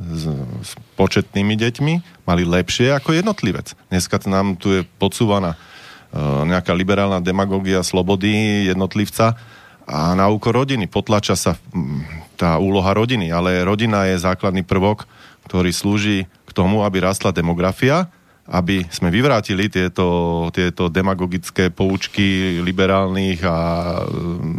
s, 0.00 0.22
s 0.64 0.70
početnými 0.96 1.54
deťmi, 1.54 1.94
mali 2.24 2.42
lepšie 2.42 2.92
ako 2.96 3.14
jednotlivec. 3.14 3.76
Dneska 3.92 4.16
nám 4.26 4.56
tu 4.56 4.72
je 4.72 4.82
podsúvaná 4.98 5.54
uh, 5.54 6.42
nejaká 6.48 6.72
liberálna 6.72 7.20
demagógia 7.20 7.84
slobody 7.84 8.66
jednotlivca 8.68 9.36
a 9.84 10.16
na 10.16 10.32
úkor 10.32 10.56
rodiny. 10.56 10.88
Potlača 10.88 11.36
sa 11.36 11.60
tá 12.40 12.56
úloha 12.56 12.96
rodiny, 12.96 13.28
ale 13.28 13.60
rodina 13.62 14.08
je 14.08 14.16
základný 14.16 14.64
prvok, 14.64 15.04
ktorý 15.44 15.70
slúži 15.70 16.24
k 16.48 16.50
tomu, 16.56 16.82
aby 16.82 17.04
rastla 17.04 17.36
demografia 17.36 18.08
aby 18.44 18.84
sme 18.92 19.08
vyvrátili 19.08 19.72
tieto, 19.72 20.48
tieto 20.52 20.92
demagogické 20.92 21.72
poučky 21.72 22.60
liberálnych 22.60 23.40
a 23.40 23.56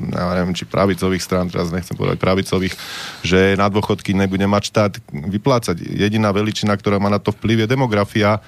ja 0.09 0.23
neviem, 0.41 0.57
či 0.57 0.65
pravicových 0.65 1.21
strán, 1.21 1.53
teraz 1.53 1.69
nechcem 1.69 1.93
povedať 1.93 2.17
pravicových, 2.17 2.73
že 3.21 3.53
na 3.53 3.69
dôchodky 3.69 4.17
nebude 4.17 4.49
mať 4.49 4.63
štát 4.73 4.93
vyplácať. 5.13 5.85
Jediná 5.85 6.33
veličina, 6.33 6.73
ktorá 6.73 6.97
má 6.97 7.13
na 7.13 7.21
to 7.21 7.29
vplyv, 7.29 7.65
je 7.65 7.73
demografia 7.77 8.41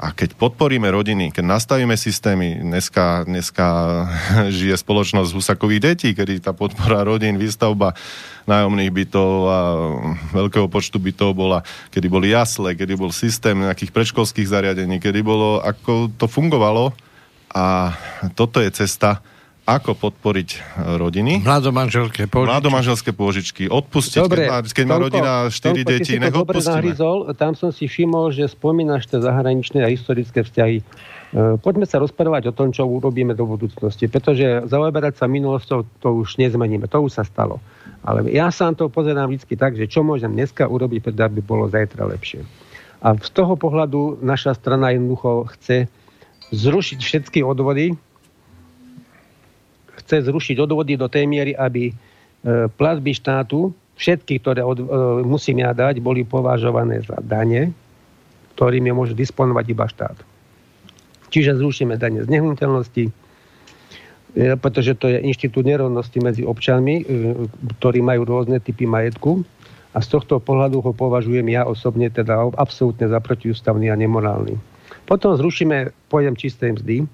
a 0.00 0.16
keď 0.16 0.32
podporíme 0.40 0.88
rodiny, 0.88 1.28
keď 1.28 1.44
nastavíme 1.44 1.92
systémy, 1.92 2.64
dneska, 2.64 3.28
dneska 3.28 3.66
žije 4.56 4.80
spoločnosť 4.80 5.36
husakových 5.36 5.92
detí, 5.92 6.08
kedy 6.16 6.40
tá 6.40 6.56
podpora 6.56 7.04
rodín, 7.04 7.36
výstavba 7.36 7.92
nájomných 8.48 8.88
bytov 8.88 9.30
a 9.44 9.58
veľkého 10.32 10.72
počtu 10.72 10.96
bytov 10.96 11.36
bola, 11.36 11.60
kedy 11.92 12.08
boli 12.08 12.32
jasle, 12.32 12.72
kedy 12.72 12.96
bol 12.96 13.12
systém 13.12 13.60
nejakých 13.60 13.92
predškolských 13.92 14.48
zariadení, 14.48 14.96
kedy 14.96 15.20
bolo, 15.20 15.60
ako 15.60 16.08
to 16.16 16.24
fungovalo. 16.24 16.96
A 17.52 17.92
toto 18.32 18.64
je 18.64 18.72
cesta, 18.72 19.20
ako 19.66 19.96
podporiť 19.96 20.48
e, 20.50 20.58
rodiny. 20.98 21.44
Mladomanželské 21.44 22.26
pôžičky. 22.26 22.50
Mladomanželské 22.50 23.10
pôžičky. 23.14 23.62
Odpustiť, 23.68 24.20
dobre, 24.20 24.46
keď 24.46 24.50
má, 24.50 24.58
keď 24.64 24.84
má 24.86 24.96
rodina 24.96 25.32
4 25.48 25.84
deti, 25.86 26.12
nech 26.16 26.34
odpustíme. 26.34 26.92
Tam 27.36 27.52
som 27.54 27.70
si 27.70 27.86
všimol, 27.86 28.34
že 28.34 28.50
spomínaš 28.50 29.06
tie 29.06 29.20
zahraničné 29.22 29.84
a 29.84 29.88
historické 29.92 30.42
vzťahy. 30.42 30.76
E, 30.80 30.84
poďme 31.62 31.86
sa 31.86 32.02
rozprávať 32.02 32.50
o 32.50 32.56
tom, 32.56 32.74
čo 32.74 32.88
urobíme 32.88 33.38
do 33.38 33.46
budúcnosti, 33.46 34.10
pretože 34.10 34.66
zaoberať 34.66 35.22
sa 35.22 35.30
minulosťou 35.30 35.86
to 36.02 36.08
už 36.26 36.42
nezmeníme, 36.42 36.90
to 36.90 36.98
už 36.98 37.20
sa 37.20 37.22
stalo. 37.22 37.62
Ale 38.02 38.26
ja 38.32 38.50
sa 38.50 38.72
to 38.74 38.90
pozerám 38.90 39.30
vždy 39.30 39.54
tak, 39.54 39.76
že 39.76 39.86
čo 39.86 40.02
môžem 40.02 40.32
dneska 40.32 40.66
urobiť, 40.66 41.04
preto 41.04 41.22
aby 41.22 41.38
bolo 41.44 41.70
zajtra 41.70 42.08
lepšie. 42.08 42.42
A 43.00 43.16
z 43.16 43.30
toho 43.32 43.56
pohľadu 43.56 44.20
naša 44.20 44.52
strana 44.56 44.92
jednoducho 44.92 45.48
chce 45.56 45.88
zrušiť 46.52 46.98
všetky 47.00 47.40
odvody, 47.46 47.96
chce 50.10 50.26
zrušiť 50.26 50.58
odvody 50.58 50.98
do 50.98 51.06
tej 51.06 51.30
miery, 51.30 51.54
aby 51.54 51.86
e, 51.86 51.92
platby 52.66 53.14
štátu, 53.14 53.70
všetky, 53.94 54.42
ktoré 54.42 54.66
od, 54.66 54.82
e, 54.82 54.84
musím 55.22 55.62
ja 55.62 55.70
dať, 55.70 56.02
boli 56.02 56.26
považované 56.26 56.98
za 57.06 57.14
dane, 57.22 57.70
ktorými 58.58 58.90
môže 58.90 59.14
disponovať 59.14 59.64
iba 59.70 59.86
štát. 59.86 60.18
Čiže 61.30 61.62
zrušíme 61.62 61.94
dane 61.94 62.26
z 62.26 62.28
nehnuteľnosti, 62.28 63.04
e, 63.06 63.12
pretože 64.58 64.98
to 64.98 65.06
je 65.06 65.22
inštitút 65.22 65.62
nerovnosti 65.62 66.18
medzi 66.18 66.42
občanmi, 66.42 67.06
ktorí 67.78 68.02
majú 68.02 68.26
rôzne 68.26 68.58
typy 68.58 68.90
majetku. 68.90 69.46
A 69.94 70.02
z 70.02 70.10
tohto 70.10 70.42
pohľadu 70.42 70.82
ho 70.82 70.90
považujem 70.90 71.46
ja 71.50 71.66
osobne 71.66 72.10
teda 72.10 72.50
absolútne 72.58 73.06
za 73.10 73.18
protiústavný 73.22 73.90
a 73.90 73.98
nemorálny. 73.98 74.58
Potom 75.06 75.34
zrušíme 75.34 75.90
pojem 76.06 76.34
čistej 76.38 76.78
mzdy, 76.78 77.10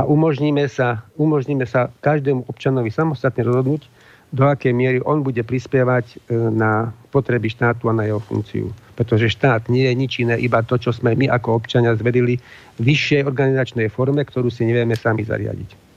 a 0.00 0.08
umožníme 0.08 0.64
sa, 0.72 1.04
umožníme 1.20 1.68
sa 1.68 1.92
každému 2.00 2.48
občanovi 2.48 2.88
samostatne 2.88 3.44
rozhodnúť, 3.44 3.84
do 4.32 4.48
akej 4.48 4.72
miery 4.72 4.98
on 5.04 5.20
bude 5.20 5.42
prispievať 5.42 6.06
e, 6.06 6.16
na 6.32 6.94
potreby 7.12 7.50
štátu 7.52 7.90
a 7.90 7.92
na 7.92 8.08
jeho 8.08 8.22
funkciu. 8.22 8.72
Pretože 8.96 9.28
štát 9.28 9.68
nie 9.68 9.84
je 9.84 9.94
nič 9.98 10.12
iné, 10.22 10.38
iba 10.40 10.62
to, 10.64 10.78
čo 10.80 10.94
sme 10.94 11.18
my 11.18 11.28
ako 11.28 11.60
občania 11.60 11.92
zvedili 11.98 12.40
v 12.78 12.80
vyššej 12.80 13.26
organizačnej 13.26 13.90
forme, 13.92 14.22
ktorú 14.24 14.48
si 14.48 14.64
nevieme 14.64 14.94
sami 14.96 15.26
zariadiť. 15.26 15.90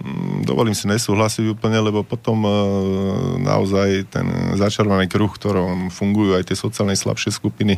Mm, 0.00 0.46
dovolím 0.46 0.72
si 0.72 0.86
nesúhlasiť 0.86 1.50
úplne, 1.50 1.82
lebo 1.82 2.06
potom 2.06 2.46
e, 2.46 2.50
naozaj 3.42 4.08
ten 4.08 4.56
začarovaný 4.56 5.10
kruh, 5.10 5.28
ktorom 5.28 5.90
fungujú 5.90 6.38
aj 6.38 6.48
tie 6.48 6.56
sociálne 6.56 6.94
slabšie 6.94 7.34
skupiny, 7.34 7.76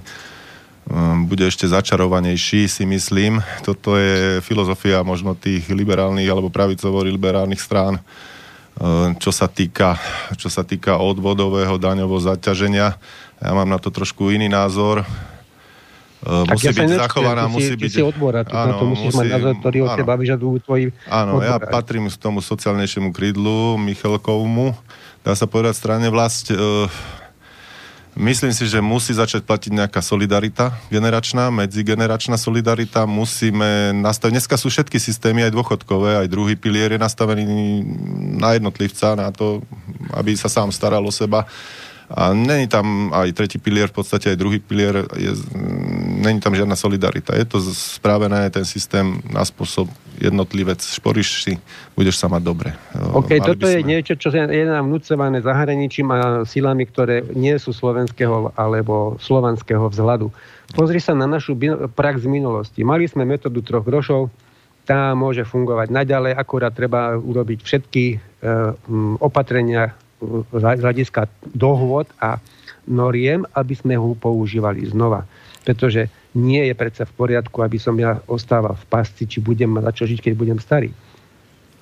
bude 1.26 1.44
ešte 1.50 1.66
začarovanejší, 1.66 2.70
si 2.70 2.86
myslím. 2.86 3.42
Toto 3.66 3.98
je 3.98 4.38
filozofia 4.38 5.02
možno 5.02 5.34
tých 5.34 5.66
liberálnych 5.66 6.30
alebo 6.30 6.46
pravicovo-liberálnych 6.46 7.58
strán. 7.58 7.98
čo 9.18 9.30
sa 9.34 9.50
týka, 9.50 9.98
čo 10.38 10.46
sa 10.46 10.62
týka 10.62 11.00
odvodového 11.00 11.74
daňového 11.80 12.22
zaťaženia. 12.22 12.94
Ja 13.42 13.52
mám 13.52 13.66
na 13.66 13.82
to 13.82 13.90
trošku 13.90 14.30
iný 14.30 14.46
názor. 14.46 15.02
Tak 16.26 16.58
musí 16.58 16.66
ja 16.66 16.74
byť 16.74 16.82
nečujem, 16.90 17.02
zachovaná, 17.06 17.42
ty 17.46 17.52
musí 17.54 17.70
si, 17.70 17.76
byť... 17.78 17.92
Ty 17.92 17.98
si 17.98 18.02
odbora, 18.02 18.40
áno, 18.50 18.66
na 18.66 18.74
to 18.74 18.84
musíš 18.88 19.10
musí, 19.14 19.18
mať 19.20 19.26
názor, 19.30 19.52
ktorý 19.62 19.78
od 19.86 19.90
teba 19.94 20.14
vyžadujú 20.18 20.54
tvoji 20.64 20.84
Áno, 21.06 21.32
odborári. 21.38 21.50
ja 21.54 21.56
patrím 21.70 22.04
k 22.10 22.16
tomu 22.18 22.38
sociálnejšiemu 22.42 23.14
krídlu, 23.14 23.78
Michalkovmu, 23.78 24.74
dá 25.22 25.38
sa 25.38 25.46
povedať 25.46 25.78
strane 25.78 26.10
vlast. 26.10 26.50
Uh, 26.50 26.90
Myslím 28.16 28.56
si, 28.56 28.64
že 28.64 28.80
musí 28.80 29.12
začať 29.12 29.44
platiť 29.44 29.76
nejaká 29.76 30.00
solidarita 30.00 30.72
generačná, 30.88 31.52
medzigeneračná 31.52 32.40
solidarita. 32.40 33.04
Musíme 33.04 33.92
nastaviť, 33.92 34.40
dneska 34.40 34.56
sú 34.56 34.72
všetky 34.72 34.96
systémy, 34.96 35.44
aj 35.44 35.52
dôchodkové, 35.52 36.24
aj 36.24 36.32
druhý 36.32 36.56
pilier 36.56 36.96
je 36.96 37.00
nastavený 37.00 37.44
na 38.40 38.56
jednotlivca, 38.56 39.20
na 39.20 39.28
to, 39.28 39.60
aby 40.16 40.32
sa 40.32 40.48
sám 40.48 40.72
staral 40.72 41.04
o 41.04 41.12
seba. 41.12 41.44
A 42.06 42.30
není 42.30 42.70
tam 42.70 43.10
aj 43.10 43.34
tretí 43.34 43.58
pilier, 43.58 43.90
v 43.90 43.98
podstate 43.98 44.30
aj 44.30 44.38
druhý 44.38 44.62
pilier, 44.62 45.02
je, 45.18 45.34
není 46.22 46.38
tam 46.38 46.54
žiadna 46.54 46.78
solidarita. 46.78 47.34
Je 47.34 47.42
to 47.42 47.58
správené 47.74 48.46
ten 48.54 48.62
systém 48.62 49.18
na 49.26 49.42
spôsob 49.42 49.90
jednotlivec, 50.22 50.78
šporíš 50.78 51.28
si, 51.42 51.52
budeš 51.98 52.22
sa 52.22 52.30
mať 52.30 52.42
dobre. 52.46 52.70
OK, 52.94 53.36
Mali 53.36 53.42
toto 53.42 53.66
je 53.66 53.82
sme... 53.82 53.90
niečo, 53.90 54.14
čo 54.14 54.30
je 54.30 54.64
nám 54.64 54.86
vnúcované 54.86 55.42
zahraničím 55.42 56.08
a 56.14 56.46
silami, 56.46 56.86
ktoré 56.86 57.26
nie 57.34 57.58
sú 57.58 57.74
slovenského 57.74 58.54
alebo 58.54 59.18
slovanského 59.18 59.90
vzhľadu. 59.90 60.30
Pozri 60.78 61.02
sa 61.02 61.10
na 61.12 61.26
našu 61.26 61.58
prax 61.94 62.22
z 62.22 62.28
minulosti. 62.30 62.86
Mali 62.86 63.10
sme 63.10 63.26
metódu 63.26 63.60
troch 63.66 63.82
grošov, 63.82 64.30
tá 64.86 65.18
môže 65.18 65.42
fungovať 65.42 65.90
naďalej, 65.90 66.32
akurát 66.38 66.70
treba 66.70 67.18
urobiť 67.18 67.58
všetky 67.66 68.04
e, 68.14 68.16
opatrenia 69.18 69.98
z 70.22 70.80
hľadiska 70.82 71.28
dohôd 71.52 72.08
a 72.22 72.40
noriem, 72.88 73.44
aby 73.52 73.74
sme 73.76 73.94
ho 73.98 74.16
používali 74.16 74.86
znova. 74.86 75.26
Pretože 75.66 76.08
nie 76.38 76.62
je 76.68 76.74
predsa 76.78 77.08
v 77.08 77.16
poriadku, 77.16 77.64
aby 77.64 77.76
som 77.80 77.96
ja 77.98 78.22
ostával 78.30 78.78
v 78.78 78.86
pasci, 78.86 79.26
či 79.26 79.42
budem 79.42 79.72
mať 79.72 79.94
čo 80.02 80.04
žiť, 80.06 80.20
keď 80.30 80.32
budem 80.36 80.58
starý. 80.62 80.94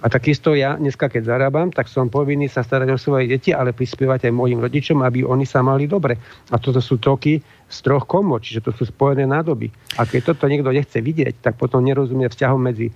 A 0.04 0.12
takisto 0.12 0.52
ja 0.52 0.76
dneska, 0.76 1.08
keď 1.08 1.32
zarábam, 1.32 1.72
tak 1.72 1.88
som 1.88 2.12
povinný 2.12 2.44
sa 2.52 2.60
starať 2.60 2.92
o 2.92 3.00
svoje 3.00 3.24
deti, 3.24 3.56
ale 3.56 3.72
prispievať 3.72 4.28
aj 4.28 4.36
mojim 4.36 4.60
rodičom, 4.60 5.00
aby 5.00 5.24
oni 5.24 5.48
sa 5.48 5.64
mali 5.64 5.88
dobre. 5.88 6.20
A 6.52 6.60
toto 6.60 6.84
sú 6.84 7.00
toky 7.00 7.40
z 7.72 7.78
troch 7.80 8.04
komod, 8.04 8.44
čiže 8.44 8.68
to 8.68 8.70
sú 8.76 8.84
spojené 8.84 9.24
nádoby. 9.24 9.72
A 9.96 10.04
keď 10.04 10.36
toto 10.36 10.44
niekto 10.44 10.68
nechce 10.76 11.00
vidieť, 11.00 11.40
tak 11.40 11.56
potom 11.56 11.80
nerozumie 11.80 12.28
vzťahom 12.28 12.60
medzi 12.60 12.92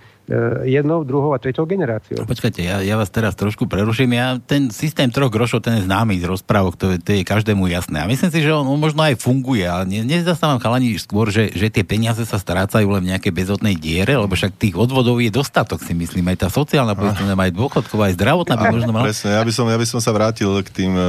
jednou, 0.69 1.09
druhou 1.09 1.33
a 1.33 1.41
tretou 1.41 1.64
generáciou. 1.64 2.29
Počkajte, 2.29 2.61
ja, 2.61 2.85
ja 2.85 3.01
vás 3.01 3.09
teraz 3.09 3.33
trošku 3.33 3.64
preruším. 3.64 4.12
Ja, 4.12 4.37
ten 4.37 4.69
systém 4.69 5.09
troch 5.09 5.33
grošov, 5.33 5.64
ten 5.64 5.81
je 5.81 5.88
známy 5.88 6.21
z 6.21 6.29
rozprávok, 6.29 6.77
to, 6.77 6.87
to 7.01 7.11
je 7.17 7.25
každému 7.25 7.64
jasné. 7.73 8.05
A 8.05 8.07
myslím 8.07 8.29
si, 8.29 8.45
že 8.45 8.53
on, 8.53 8.69
on 8.69 8.77
možno 8.77 9.01
aj 9.01 9.17
funguje, 9.17 9.64
ale 9.64 9.88
ne, 9.88 10.05
nezastávam 10.05 10.61
chalani 10.61 11.01
skôr, 11.01 11.33
že, 11.33 11.49
že 11.57 11.73
tie 11.73 11.81
peniaze 11.81 12.21
sa 12.29 12.37
strácajú 12.37 12.85
len 12.93 13.09
v 13.09 13.11
nejakej 13.17 13.33
bezodnej 13.33 13.75
diere, 13.81 14.21
lebo 14.21 14.37
však 14.37 14.61
tých 14.61 14.77
odvodov 14.77 15.17
je 15.25 15.33
dostatok, 15.33 15.81
si 15.81 15.97
myslím. 15.97 16.29
Aj 16.29 16.45
tá 16.45 16.49
sociálna 16.53 16.93
poistenia, 16.93 17.33
aj 17.33 17.57
dôchodková, 17.57 18.12
aj 18.12 18.14
zdravotná 18.21 18.55
by 18.61 18.67
možno 18.69 18.93
mala. 18.93 19.09
Presne, 19.09 19.33
ja 19.33 19.43
by, 19.43 19.53
som, 19.55 19.64
ja 19.64 19.79
by 19.81 19.87
som 19.88 20.01
sa 20.05 20.12
vrátil 20.12 20.53
k 20.61 20.69
tým 20.69 20.93
e, 20.93 21.05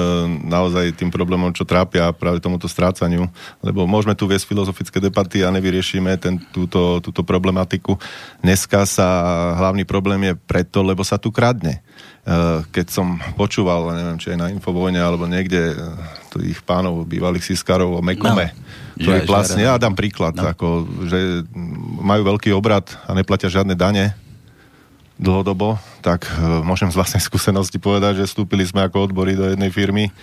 naozaj 0.48 0.96
tým 0.96 1.12
problémom, 1.12 1.52
čo 1.52 1.68
trápia 1.68 2.16
práve 2.16 2.40
tomuto 2.40 2.72
strácaniu, 2.72 3.28
lebo 3.60 3.84
môžeme 3.84 4.16
tu 4.16 4.32
viesť 4.32 4.48
filozofické 4.48 5.04
debaty 5.04 5.44
a 5.44 5.52
nevyriešime 5.52 6.16
ten, 6.16 6.40
túto, 6.56 7.04
túto 7.04 7.28
problematiku. 7.28 8.00
Dneska 8.40 8.88
sa 8.88 9.09
hlavný 9.60 9.84
problém 9.86 10.32
je 10.32 10.34
preto, 10.36 10.82
lebo 10.82 11.04
sa 11.04 11.20
tu 11.20 11.30
kradne. 11.34 11.80
E, 11.80 11.82
keď 12.70 12.88
som 12.94 13.18
počúval, 13.34 13.90
neviem, 13.96 14.18
či 14.22 14.36
aj 14.36 14.40
na 14.40 14.48
Infovojne, 14.54 15.00
alebo 15.00 15.26
niekde 15.26 15.74
e, 15.74 15.76
tých 16.36 16.62
pánov, 16.62 17.08
bývalých 17.10 17.42
sískarov 17.42 18.00
o 18.00 18.06
Mekome, 18.06 18.52
no. 18.52 19.02
ktorí 19.02 19.26
vlastne, 19.26 19.66
ja 19.66 19.82
dám 19.82 19.98
príklad, 19.98 20.38
no. 20.38 20.46
ako, 20.46 20.86
že 21.10 21.48
majú 22.00 22.36
veľký 22.36 22.54
obrad 22.54 22.86
a 23.10 23.16
neplatia 23.18 23.50
žiadne 23.50 23.74
dane 23.74 24.14
dlhodobo, 25.20 25.82
tak 26.00 26.28
e, 26.28 26.64
môžem 26.64 26.88
z 26.94 26.98
vlastnej 27.00 27.24
skúsenosti 27.24 27.82
povedať, 27.82 28.24
že 28.24 28.30
vstúpili 28.30 28.64
sme 28.64 28.88
ako 28.88 29.12
odbory 29.12 29.36
do 29.36 29.50
jednej 29.50 29.74
firmy, 29.74 30.14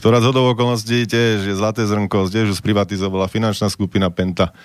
ktorá 0.00 0.22
z 0.24 0.32
hodov 0.32 0.56
okolností 0.56 1.04
tiež 1.04 1.44
je 1.44 1.54
Zlaté 1.56 1.84
zrnko, 1.84 2.32
tiež 2.32 2.56
už 2.56 2.64
sprivatizovala 2.64 3.28
finančná 3.28 3.68
skupina 3.68 4.08
Penta 4.08 4.56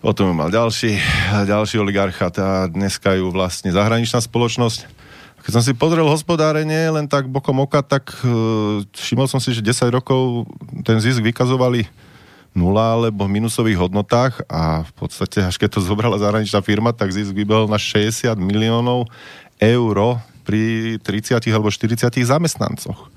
Potom 0.00 0.32
mal 0.32 0.48
ďalší, 0.48 0.96
ďalší 1.44 1.76
oligarcha 1.76 2.32
a 2.40 2.64
dneska 2.72 3.20
ju 3.20 3.28
vlastne 3.28 3.68
zahraničná 3.68 4.24
spoločnosť. 4.24 4.88
Keď 5.44 5.52
som 5.52 5.60
si 5.60 5.76
pozrel 5.76 6.08
hospodárenie 6.08 6.88
len 6.88 7.04
tak 7.04 7.28
bokom 7.28 7.60
oka, 7.60 7.84
tak 7.84 8.08
uh, 8.24 8.80
všimol 8.96 9.28
som 9.28 9.36
si, 9.44 9.52
že 9.52 9.60
10 9.60 9.92
rokov 9.92 10.48
ten 10.88 10.96
zisk 11.04 11.20
vykazovali 11.20 11.84
nula 12.56 12.96
alebo 12.96 13.28
v 13.28 13.44
minusových 13.44 13.76
hodnotách 13.76 14.40
a 14.48 14.88
v 14.88 14.92
podstate, 14.96 15.44
až 15.44 15.60
keď 15.60 15.76
to 15.76 15.84
zobrala 15.84 16.16
zahraničná 16.16 16.64
firma, 16.64 16.96
tak 16.96 17.12
zisk 17.12 17.36
vybehol 17.36 17.68
na 17.68 17.76
60 17.76 18.40
miliónov 18.40 19.04
eur 19.60 19.96
pri 20.48 20.96
30 20.96 21.44
alebo 21.52 21.68
40 21.68 22.08
zamestnancoch. 22.24 23.12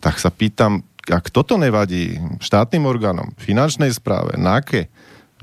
Tak 0.00 0.16
sa 0.16 0.32
pýtam, 0.32 0.80
ak 1.04 1.28
toto 1.28 1.60
nevadí 1.60 2.16
štátnym 2.40 2.88
orgánom, 2.88 3.36
finančnej 3.36 3.92
správe, 3.92 4.40
NAKE, 4.40 4.88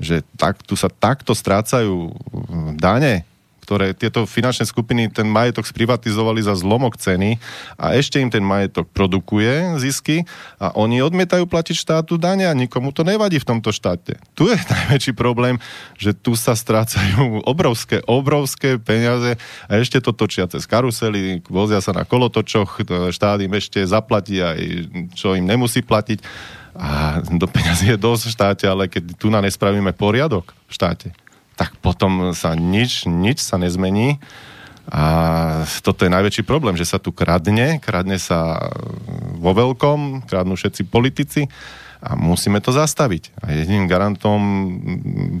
že 0.00 0.24
tak, 0.40 0.64
tu 0.64 0.74
sa 0.74 0.88
takto 0.88 1.36
strácajú 1.36 2.10
dane, 2.80 3.28
ktoré 3.70 3.94
tieto 3.94 4.26
finančné 4.26 4.66
skupiny 4.66 5.06
ten 5.14 5.30
majetok 5.30 5.62
sprivatizovali 5.62 6.42
za 6.42 6.58
zlomok 6.58 6.98
ceny 6.98 7.38
a 7.78 7.94
ešte 7.94 8.18
im 8.18 8.26
ten 8.26 8.42
majetok 8.42 8.90
produkuje 8.90 9.78
zisky 9.78 10.26
a 10.58 10.74
oni 10.74 10.98
odmietajú 10.98 11.46
platiť 11.46 11.78
štátu 11.78 12.18
dane 12.18 12.50
a 12.50 12.56
nikomu 12.56 12.90
to 12.90 13.06
nevadí 13.06 13.38
v 13.38 13.46
tomto 13.46 13.70
štáte. 13.70 14.18
Tu 14.34 14.50
je 14.50 14.58
najväčší 14.74 15.14
problém, 15.14 15.62
že 15.94 16.10
tu 16.10 16.34
sa 16.34 16.58
strácajú 16.58 17.46
obrovské, 17.46 18.02
obrovské 18.10 18.74
peniaze 18.82 19.38
a 19.70 19.78
ešte 19.78 20.02
to 20.02 20.10
točia 20.10 20.50
cez 20.50 20.66
karusely, 20.66 21.38
vozia 21.46 21.78
sa 21.78 21.94
na 21.94 22.02
kolotočoch, 22.02 22.82
štát 23.14 23.38
im 23.38 23.54
ešte 23.54 23.86
zaplatí 23.86 24.42
aj 24.42 24.58
čo 25.14 25.38
im 25.38 25.46
nemusí 25.46 25.86
platiť 25.86 26.18
a 26.74 27.18
do 27.26 27.46
peniazy 27.50 27.94
je 27.94 27.98
dosť 27.98 28.22
v 28.26 28.34
štáte, 28.34 28.64
ale 28.66 28.86
keď 28.86 29.18
tu 29.18 29.26
na 29.28 29.42
nespravíme 29.42 29.90
poriadok 29.90 30.54
v 30.70 30.72
štáte, 30.72 31.08
tak 31.58 31.74
potom 31.82 32.32
sa 32.32 32.54
nič, 32.54 33.04
nič 33.04 33.42
sa 33.42 33.60
nezmení. 33.60 34.22
A 34.90 35.02
toto 35.86 36.02
je 36.02 36.10
najväčší 36.10 36.42
problém, 36.42 36.74
že 36.74 36.88
sa 36.88 36.98
tu 36.98 37.14
kradne, 37.14 37.78
kradne 37.78 38.18
sa 38.18 38.70
vo 39.38 39.54
veľkom, 39.54 40.26
kradnú 40.26 40.58
všetci 40.58 40.82
politici 40.88 41.46
a 42.00 42.16
musíme 42.16 42.58
to 42.64 42.72
zastaviť. 42.72 43.30
A 43.44 43.52
jediným 43.54 43.86
garantom 43.86 44.40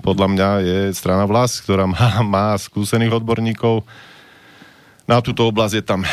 podľa 0.04 0.28
mňa 0.28 0.48
je 0.60 0.78
strana 0.92 1.24
vlast, 1.24 1.64
ktorá 1.64 1.88
má, 1.88 2.20
má 2.36 2.46
skúsených 2.60 3.16
odborníkov, 3.16 3.82
na 5.10 5.18
túto 5.18 5.42
oblasť 5.42 5.74
je 5.74 5.84
tam 5.84 6.06
eh, 6.06 6.10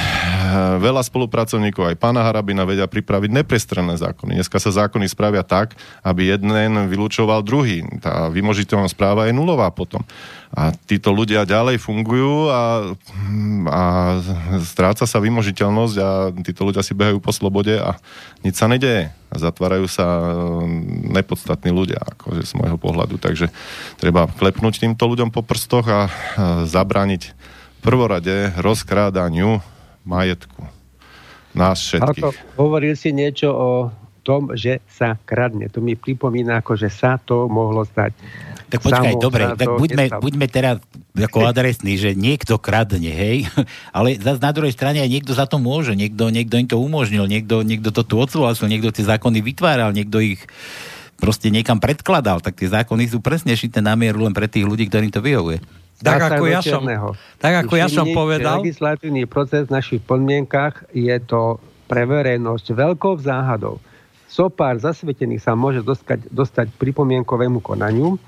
veľa 0.82 1.06
spolupracovníkov, 1.06 1.94
aj 1.94 2.02
pána 2.02 2.26
Harabina 2.26 2.66
vedia 2.66 2.90
pripraviť 2.90 3.30
neprestranné 3.30 3.94
zákony. 4.02 4.42
Dneska 4.42 4.58
sa 4.58 4.74
zákony 4.74 5.06
spravia 5.06 5.46
tak, 5.46 5.78
aby 6.02 6.34
jeden 6.34 6.50
vylúčoval 6.90 7.46
druhý. 7.46 7.86
Tá 8.02 8.34
vymožiteľná 8.34 8.90
správa 8.90 9.30
je 9.30 9.38
nulová 9.38 9.70
potom. 9.70 10.02
A 10.50 10.74
títo 10.74 11.14
ľudia 11.14 11.46
ďalej 11.46 11.78
fungujú 11.78 12.50
a, 12.50 12.96
a 13.70 13.82
stráca 14.66 15.04
sa 15.06 15.20
vymožiteľnosť 15.22 15.96
a 16.02 16.10
títo 16.42 16.66
ľudia 16.66 16.82
si 16.82 16.98
behajú 16.98 17.22
po 17.22 17.36
slobode 17.36 17.78
a 17.78 18.00
nič 18.42 18.58
sa 18.58 18.66
nedeje. 18.66 19.14
A 19.28 19.36
zatvárajú 19.38 19.86
sa 19.86 20.08
eh, 20.08 20.26
nepodstatní 21.14 21.70
ľudia, 21.70 22.02
akože 22.18 22.42
z 22.50 22.54
môjho 22.58 22.82
pohľadu. 22.82 23.22
Takže 23.22 23.54
treba 24.02 24.26
klepnúť 24.26 24.82
týmto 24.82 25.06
ľuďom 25.06 25.30
po 25.30 25.46
prstoch 25.46 25.86
a, 25.86 26.02
a 26.02 26.02
zabrániť 26.66 27.37
prvorade 27.82 28.54
rozkrádaniu 28.58 29.62
majetku. 30.04 30.64
Nás 31.58 31.82
všetkých. 31.82 32.24
Ako, 32.24 32.28
hovoril 32.60 32.94
si 32.94 33.10
niečo 33.12 33.50
o 33.50 33.72
tom, 34.28 34.52
že 34.60 34.84
sa 34.92 35.16
kradne. 35.16 35.72
To 35.72 35.80
mi 35.80 35.96
pripomína, 35.96 36.60
ako 36.60 36.76
že 36.76 36.92
sa 36.92 37.16
to 37.16 37.48
mohlo 37.48 37.88
stať. 37.88 38.12
Tak 38.68 38.84
počkaj, 38.84 39.16
Samo 39.16 39.24
dobre, 39.24 39.44
tak 39.56 39.80
buďme, 39.80 40.20
buďme 40.20 40.48
teraz 40.52 40.84
ako 41.16 41.48
adresní, 41.48 41.96
že 41.96 42.12
niekto 42.12 42.60
kradne, 42.60 43.08
hej, 43.08 43.48
ale 43.96 44.20
zase 44.20 44.44
na 44.44 44.52
druhej 44.52 44.76
strane 44.76 45.00
aj 45.00 45.08
niekto 45.08 45.32
za 45.32 45.48
to 45.48 45.56
môže, 45.56 45.96
niekto, 45.96 46.28
niekto 46.28 46.60
im 46.60 46.68
to 46.68 46.76
umožnil, 46.76 47.32
niekto, 47.32 47.64
niekto 47.64 47.96
to 47.96 48.04
tu 48.04 48.20
odsúhlasil, 48.20 48.68
niekto 48.68 48.92
tie 48.92 49.08
zákony 49.08 49.40
vytváral, 49.40 49.96
niekto 49.96 50.20
ich 50.20 50.44
proste 51.16 51.48
niekam 51.48 51.80
predkladal, 51.80 52.44
tak 52.44 52.60
tie 52.60 52.68
zákony 52.68 53.08
sú 53.08 53.24
presne 53.24 53.56
šité 53.56 53.80
na 53.80 53.96
mieru 53.96 54.28
len 54.28 54.36
pre 54.36 54.52
tých 54.52 54.68
ľudí, 54.68 54.92
ktorým 54.92 55.16
to 55.16 55.24
vyhovuje. 55.24 55.64
Tak 55.98 56.38
ako, 56.38 56.46
ja 56.46 56.62
som, 56.62 56.86
tak 57.42 57.54
ako 57.66 57.74
ja 57.74 57.90
som 57.90 58.06
povedal... 58.14 58.62
Legislatívny 58.62 59.26
proces 59.26 59.66
v 59.66 59.82
našich 59.82 60.02
podmienkach 60.06 60.86
je 60.94 61.18
to 61.26 61.58
pre 61.90 62.06
verejnosť 62.06 62.78
veľkou 62.78 63.18
záhadou. 63.18 63.82
So 64.30 64.54
pár 64.54 64.78
zasvetených 64.78 65.42
sa 65.42 65.58
môže 65.58 65.82
dostať, 65.82 66.30
dostať 66.30 66.70
pripomienkovému 66.78 67.64
konaniu 67.66 68.22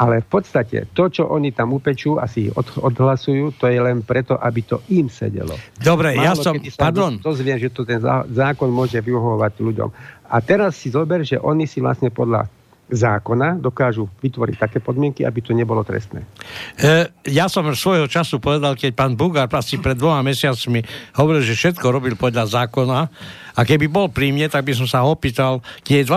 Ale 0.00 0.24
v 0.24 0.28
podstate 0.28 0.88
to, 0.96 1.12
čo 1.12 1.28
oni 1.28 1.52
tam 1.52 1.76
upečú 1.76 2.16
a 2.16 2.24
si 2.24 2.48
od, 2.48 2.64
odhlasujú, 2.80 3.52
to 3.60 3.68
je 3.68 3.76
len 3.76 4.00
preto, 4.00 4.40
aby 4.40 4.64
to 4.64 4.80
im 4.88 5.12
sedelo. 5.12 5.52
Dobre, 5.76 6.16
Málo 6.16 6.24
ja 6.24 6.32
som, 6.32 6.56
pardon. 6.80 7.20
Dozviem, 7.20 7.60
že 7.60 7.68
to 7.68 7.84
ten 7.84 8.00
zákon 8.32 8.72
môže 8.72 8.96
vyhovovať 8.96 9.52
ľuďom. 9.60 9.88
A 10.32 10.40
teraz 10.40 10.80
si 10.80 10.88
zober, 10.88 11.20
že 11.28 11.36
oni 11.36 11.68
si 11.68 11.84
vlastne 11.84 12.08
podľa 12.08 12.48
zákona 12.92 13.56
dokážu 13.56 14.06
vytvoriť 14.20 14.56
také 14.60 14.78
podmienky, 14.78 15.24
aby 15.24 15.40
to 15.40 15.56
nebolo 15.56 15.80
trestné. 15.80 16.22
E, 16.76 17.08
ja 17.32 17.48
som 17.48 17.64
svojho 17.72 18.04
času 18.04 18.36
povedal, 18.36 18.76
keď 18.76 18.92
pán 18.92 19.16
Bugár 19.16 19.48
asi 19.48 19.80
pred 19.80 19.96
dvoma 19.96 20.20
mesiacmi 20.20 20.84
hovoril, 21.16 21.40
že 21.40 21.56
všetko 21.56 21.86
robil 21.88 22.14
podľa 22.20 22.44
zákona 22.52 23.00
a 23.56 23.60
keby 23.64 23.88
bol 23.88 24.12
pri 24.12 24.32
mne, 24.32 24.52
tak 24.52 24.68
by 24.68 24.72
som 24.76 24.88
sa 24.88 25.04
opýtal, 25.04 25.64
keď 25.84 26.04
je 26.04 26.08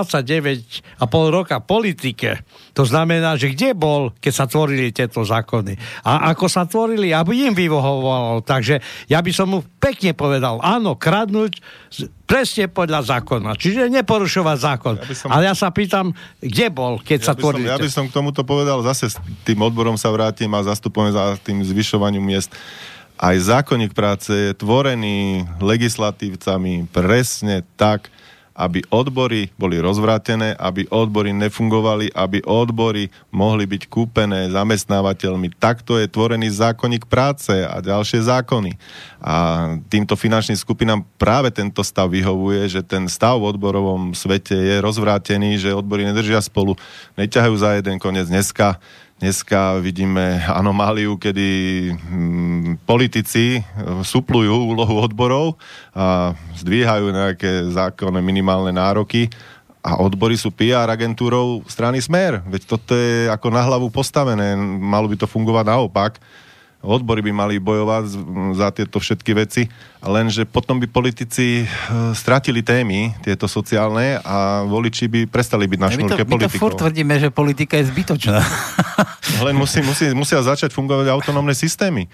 29,5 0.99 1.35
roka 1.35 1.59
politike, 1.63 2.43
to 2.75 2.83
znamená, 2.83 3.39
že 3.39 3.55
kde 3.55 3.71
bol, 3.71 4.11
keď 4.19 4.33
sa 4.35 4.45
tvorili 4.51 4.91
tieto 4.91 5.23
zákony. 5.23 5.79
A 6.03 6.35
ako 6.35 6.51
sa 6.51 6.67
tvorili, 6.67 7.15
aby 7.15 7.47
im 7.47 7.55
vyvohovalo. 7.55 8.43
Takže 8.43 8.83
ja 9.07 9.23
by 9.23 9.31
som 9.31 9.47
mu 9.47 9.63
pekne 9.79 10.11
povedal, 10.11 10.59
áno, 10.59 10.99
kradnúť 10.99 11.63
presne 12.27 12.67
podľa 12.67 13.15
zákona. 13.15 13.55
Čiže 13.55 13.87
neporušovať 13.87 14.57
zákon. 14.59 14.95
Ja 14.99 15.15
som... 15.15 15.31
Ale 15.31 15.47
ja 15.47 15.55
sa 15.55 15.71
pýtam, 15.71 16.11
kde 16.43 16.67
bol, 16.67 16.99
keď 16.99 17.19
ja 17.23 17.27
sa 17.31 17.33
tvorili. 17.39 17.71
Ja 17.71 17.79
by 17.79 17.87
som 17.87 18.11
k 18.11 18.13
tomuto 18.13 18.43
povedal, 18.43 18.83
zase 18.83 19.07
s 19.07 19.15
tým 19.47 19.63
odborom 19.63 19.95
sa 19.95 20.11
vrátim 20.11 20.51
a 20.51 20.59
zastupujem 20.59 21.15
za 21.15 21.39
tým 21.39 21.63
zvyšovaním 21.63 22.27
miest 22.27 22.51
aj 23.15 23.47
zákonník 23.47 23.95
práce 23.95 24.27
je 24.27 24.51
tvorený 24.51 25.47
legislatívcami 25.63 26.91
presne 26.91 27.63
tak, 27.79 28.11
aby 28.55 28.87
odbory 28.87 29.51
boli 29.59 29.83
rozvrátené, 29.83 30.55
aby 30.55 30.87
odbory 30.87 31.35
nefungovali, 31.35 32.15
aby 32.15 32.39
odbory 32.47 33.11
mohli 33.27 33.67
byť 33.67 33.91
kúpené 33.91 34.47
zamestnávateľmi. 34.47 35.51
Takto 35.59 35.99
je 35.99 36.07
tvorený 36.07 36.47
zákonník 36.55 37.03
práce 37.11 37.51
a 37.51 37.83
ďalšie 37.83 38.23
zákony. 38.23 38.79
A 39.19 39.35
týmto 39.91 40.15
finančným 40.15 40.55
skupinám 40.55 41.03
práve 41.19 41.51
tento 41.51 41.83
stav 41.83 42.07
vyhovuje, 42.07 42.71
že 42.71 42.81
ten 42.81 43.11
stav 43.11 43.43
v 43.43 43.51
odborovom 43.51 44.15
svete 44.15 44.55
je 44.55 44.75
rozvrátený, 44.79 45.59
že 45.59 45.75
odbory 45.75 46.07
nedržia 46.07 46.39
spolu, 46.39 46.79
neťahajú 47.19 47.55
za 47.59 47.75
jeden 47.75 47.99
koniec. 47.99 48.31
Dneska 48.31 48.79
Dneska 49.15 49.79
vidíme 49.79 50.43
anomáliu, 50.43 51.15
kedy 51.15 51.47
hm, 51.95 52.83
politici 52.83 53.63
suplujú 54.03 54.75
úlohu 54.75 54.99
odborov 54.99 55.55
a 55.95 56.35
zdvíhajú 56.59 57.15
nejaké 57.15 57.63
zákonné 57.71 58.19
minimálne 58.19 58.75
nároky 58.75 59.31
a 59.79 60.03
odbory 60.03 60.35
sú 60.35 60.51
PR 60.51 60.91
agentúrou 60.91 61.63
strany 61.63 62.03
Smer. 62.03 62.43
Veď 62.43 62.67
toto 62.67 62.91
je 62.91 63.31
ako 63.31 63.47
na 63.55 63.63
hlavu 63.63 63.87
postavené. 63.87 64.51
Malo 64.83 65.07
by 65.07 65.15
to 65.15 65.31
fungovať 65.31 65.63
naopak 65.63 66.19
odbory 66.85 67.25
by 67.25 67.31
mali 67.33 67.55
bojovať 67.57 68.03
za 68.53 68.69
tieto 68.69 69.01
všetky 69.01 69.31
veci, 69.33 69.65
lenže 70.05 70.45
potom 70.45 70.77
by 70.77 70.85
politici 70.85 71.61
e, 71.61 71.65
stratili 72.13 72.61
témy, 72.61 73.17
tieto 73.25 73.49
sociálne 73.49 74.21
a 74.21 74.61
voliči 74.63 75.09
by 75.09 75.19
prestali 75.25 75.65
byť 75.65 75.79
na 75.81 75.89
šnúrke 75.89 76.23
politikov. 76.23 76.53
My 76.53 76.55
to 76.55 76.61
furt 76.61 76.77
tvrdíme, 76.77 77.13
že 77.17 77.33
politika 77.33 77.81
je 77.81 77.89
zbytočná. 77.89 78.39
Len 79.45 79.55
musí, 79.57 79.81
musí, 79.81 80.13
musia 80.13 80.39
začať 80.39 80.69
fungovať 80.71 81.09
autonómne 81.09 81.57
systémy 81.57 82.05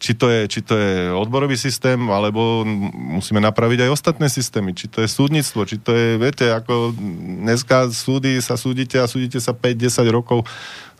či 0.00 0.16
to, 0.16 0.32
je, 0.32 0.40
či 0.48 0.60
to 0.64 0.72
je 0.80 1.12
odborový 1.12 1.60
systém, 1.60 2.00
alebo 2.08 2.64
musíme 2.96 3.36
napraviť 3.44 3.84
aj 3.84 3.90
ostatné 3.92 4.32
systémy, 4.32 4.72
či 4.72 4.88
to 4.88 5.04
je 5.04 5.08
súdnictvo, 5.12 5.68
či 5.68 5.76
to 5.76 5.92
je, 5.92 6.16
viete, 6.16 6.48
ako 6.48 6.96
dneska 7.44 7.92
súdy 7.92 8.40
sa 8.40 8.56
súdite 8.56 8.96
a 8.96 9.04
súdite 9.04 9.36
sa 9.44 9.52
5-10 9.52 10.08
rokov 10.08 10.48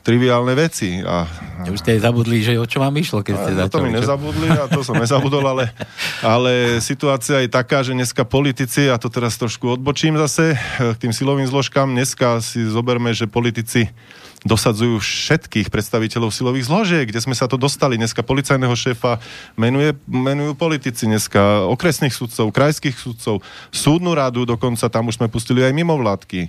triviálne 0.00 0.56
veci. 0.56 1.00
A, 1.04 1.28
už 1.68 1.84
ste 1.84 2.00
zabudli, 2.00 2.40
že 2.40 2.56
o 2.56 2.64
čo 2.64 2.80
vám 2.80 2.96
išlo, 2.96 3.20
keď 3.20 3.34
ste 3.36 3.52
začali. 3.56 3.74
To 3.76 3.84
mi 3.84 3.92
nezabudli 3.92 4.48
a 4.48 4.64
to 4.66 4.80
som 4.80 4.96
nezabudol, 4.96 5.44
ale, 5.44 5.64
ale 6.24 6.80
situácia 6.80 7.44
je 7.44 7.52
taká, 7.52 7.84
že 7.84 7.92
dneska 7.92 8.24
politici, 8.24 8.88
a 8.88 8.96
to 8.96 9.12
teraz 9.12 9.36
trošku 9.36 9.76
odbočím 9.76 10.16
zase 10.16 10.56
k 10.80 10.96
tým 10.96 11.12
silovým 11.12 11.44
zložkám, 11.44 11.92
dneska 11.92 12.40
si 12.40 12.64
zoberme, 12.64 13.12
že 13.12 13.28
politici 13.28 13.92
dosadzujú 14.40 15.04
všetkých 15.04 15.68
predstaviteľov 15.68 16.32
silových 16.32 16.64
zložiek, 16.64 17.04
kde 17.04 17.20
sme 17.20 17.36
sa 17.36 17.44
to 17.44 17.60
dostali. 17.60 18.00
Dneska 18.00 18.24
policajného 18.24 18.72
šéfa 18.72 19.20
menuje, 19.52 19.92
menujú 20.08 20.56
politici, 20.56 21.04
dneska 21.04 21.68
okresných 21.68 22.16
sudcov, 22.16 22.48
krajských 22.48 22.96
sudcov, 22.96 23.44
súdnu 23.68 24.16
radu, 24.16 24.48
dokonca 24.48 24.88
tam 24.88 25.12
už 25.12 25.20
sme 25.20 25.28
pustili 25.28 25.60
aj 25.60 25.76
mimovládky 25.76 26.48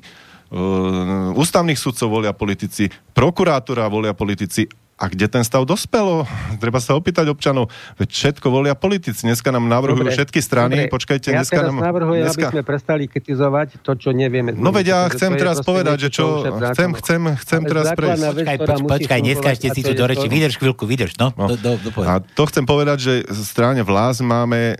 ústavných 1.31 1.79
sudcov 1.79 2.11
volia 2.11 2.35
politici, 2.35 2.91
prokurátora 3.15 3.87
volia 3.87 4.11
politici 4.11 4.67
a 5.01 5.09
kde 5.09 5.25
ten 5.25 5.41
stav 5.41 5.65
dospelo? 5.65 6.29
Treba 6.61 6.77
sa 6.77 6.93
opýtať 6.93 7.25
občanov. 7.33 7.73
Veď 7.97 8.13
všetko 8.13 8.53
volia 8.53 8.77
politici. 8.77 9.25
Dneska 9.25 9.49
nám 9.49 9.65
navrhujú 9.65 10.05
dobre, 10.05 10.13
všetky 10.13 10.39
strany. 10.45 10.85
Dobre. 10.85 10.93
Počkajte, 10.93 11.27
ja 11.33 11.41
dneska 11.41 11.57
teraz 11.57 11.73
nám... 11.73 11.81
navrhujem, 11.81 12.23
dneska... 12.29 12.45
aby 12.45 12.53
sme 12.53 12.61
prestali 12.61 13.03
kritizovať 13.09 13.81
to, 13.81 13.97
čo 13.97 14.13
nevieme. 14.13 14.53
No 14.53 14.69
veď 14.69 14.85
ja 14.85 14.99
chcem 15.09 15.33
teraz 15.41 15.65
povedať, 15.65 16.05
že 16.05 16.09
čo... 16.13 16.45
Chcem, 16.45 16.93
chcem, 17.01 17.21
chcem 17.33 17.61
teraz 17.65 17.97
prejsť. 17.97 18.21
Počkaj, 18.29 18.57
poč, 18.61 18.79
počkaj, 18.85 19.19
neskážte 19.25 19.67
si 19.73 19.81
tu 19.81 19.97
do 19.97 20.05
reči. 20.05 20.29
Vydrž 20.29 20.61
chvíľku, 20.61 20.85
vydrž, 20.85 21.17
no. 21.17 21.33
no. 21.33 21.49
Do, 21.49 21.57
do, 21.57 21.71
do, 21.81 21.89
a 22.05 22.21
to 22.21 22.43
chcem 22.53 22.69
povedať, 22.69 22.97
že 23.01 23.13
v 23.25 23.41
strane 23.41 23.81
vlás 23.81 24.21
máme 24.21 24.77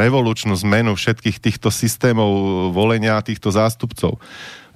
revolučnú 0.00 0.56
zmenu 0.64 0.96
všetkých 0.96 1.44
týchto 1.44 1.68
systémov 1.68 2.72
volenia 2.72 3.20
týchto 3.20 3.52
zástupcov 3.52 4.16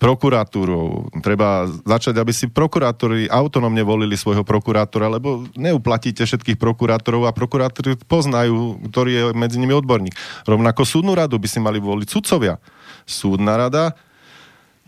prokuratúrou. 0.02 1.14
Treba 1.22 1.70
začať, 1.86 2.18
aby 2.18 2.34
si 2.34 2.50
prokurátori 2.50 3.30
autonómne 3.30 3.86
volili 3.86 4.18
svojho 4.18 4.42
prokurátora, 4.42 5.06
lebo 5.06 5.46
neuplatíte 5.54 6.26
všetkých 6.26 6.58
prokurátorov 6.58 7.30
a 7.30 7.36
prokurátori 7.36 7.94
poznajú, 8.10 8.82
ktorý 8.90 9.10
je 9.14 9.24
medzi 9.38 9.62
nimi 9.62 9.70
odborník. 9.70 10.18
Rovnako 10.42 10.82
súdnu 10.82 11.14
radu 11.14 11.38
by 11.38 11.46
si 11.46 11.62
mali 11.62 11.78
voliť 11.78 12.08
sudcovia. 12.10 12.58
Súdna 13.06 13.54
rada 13.54 13.94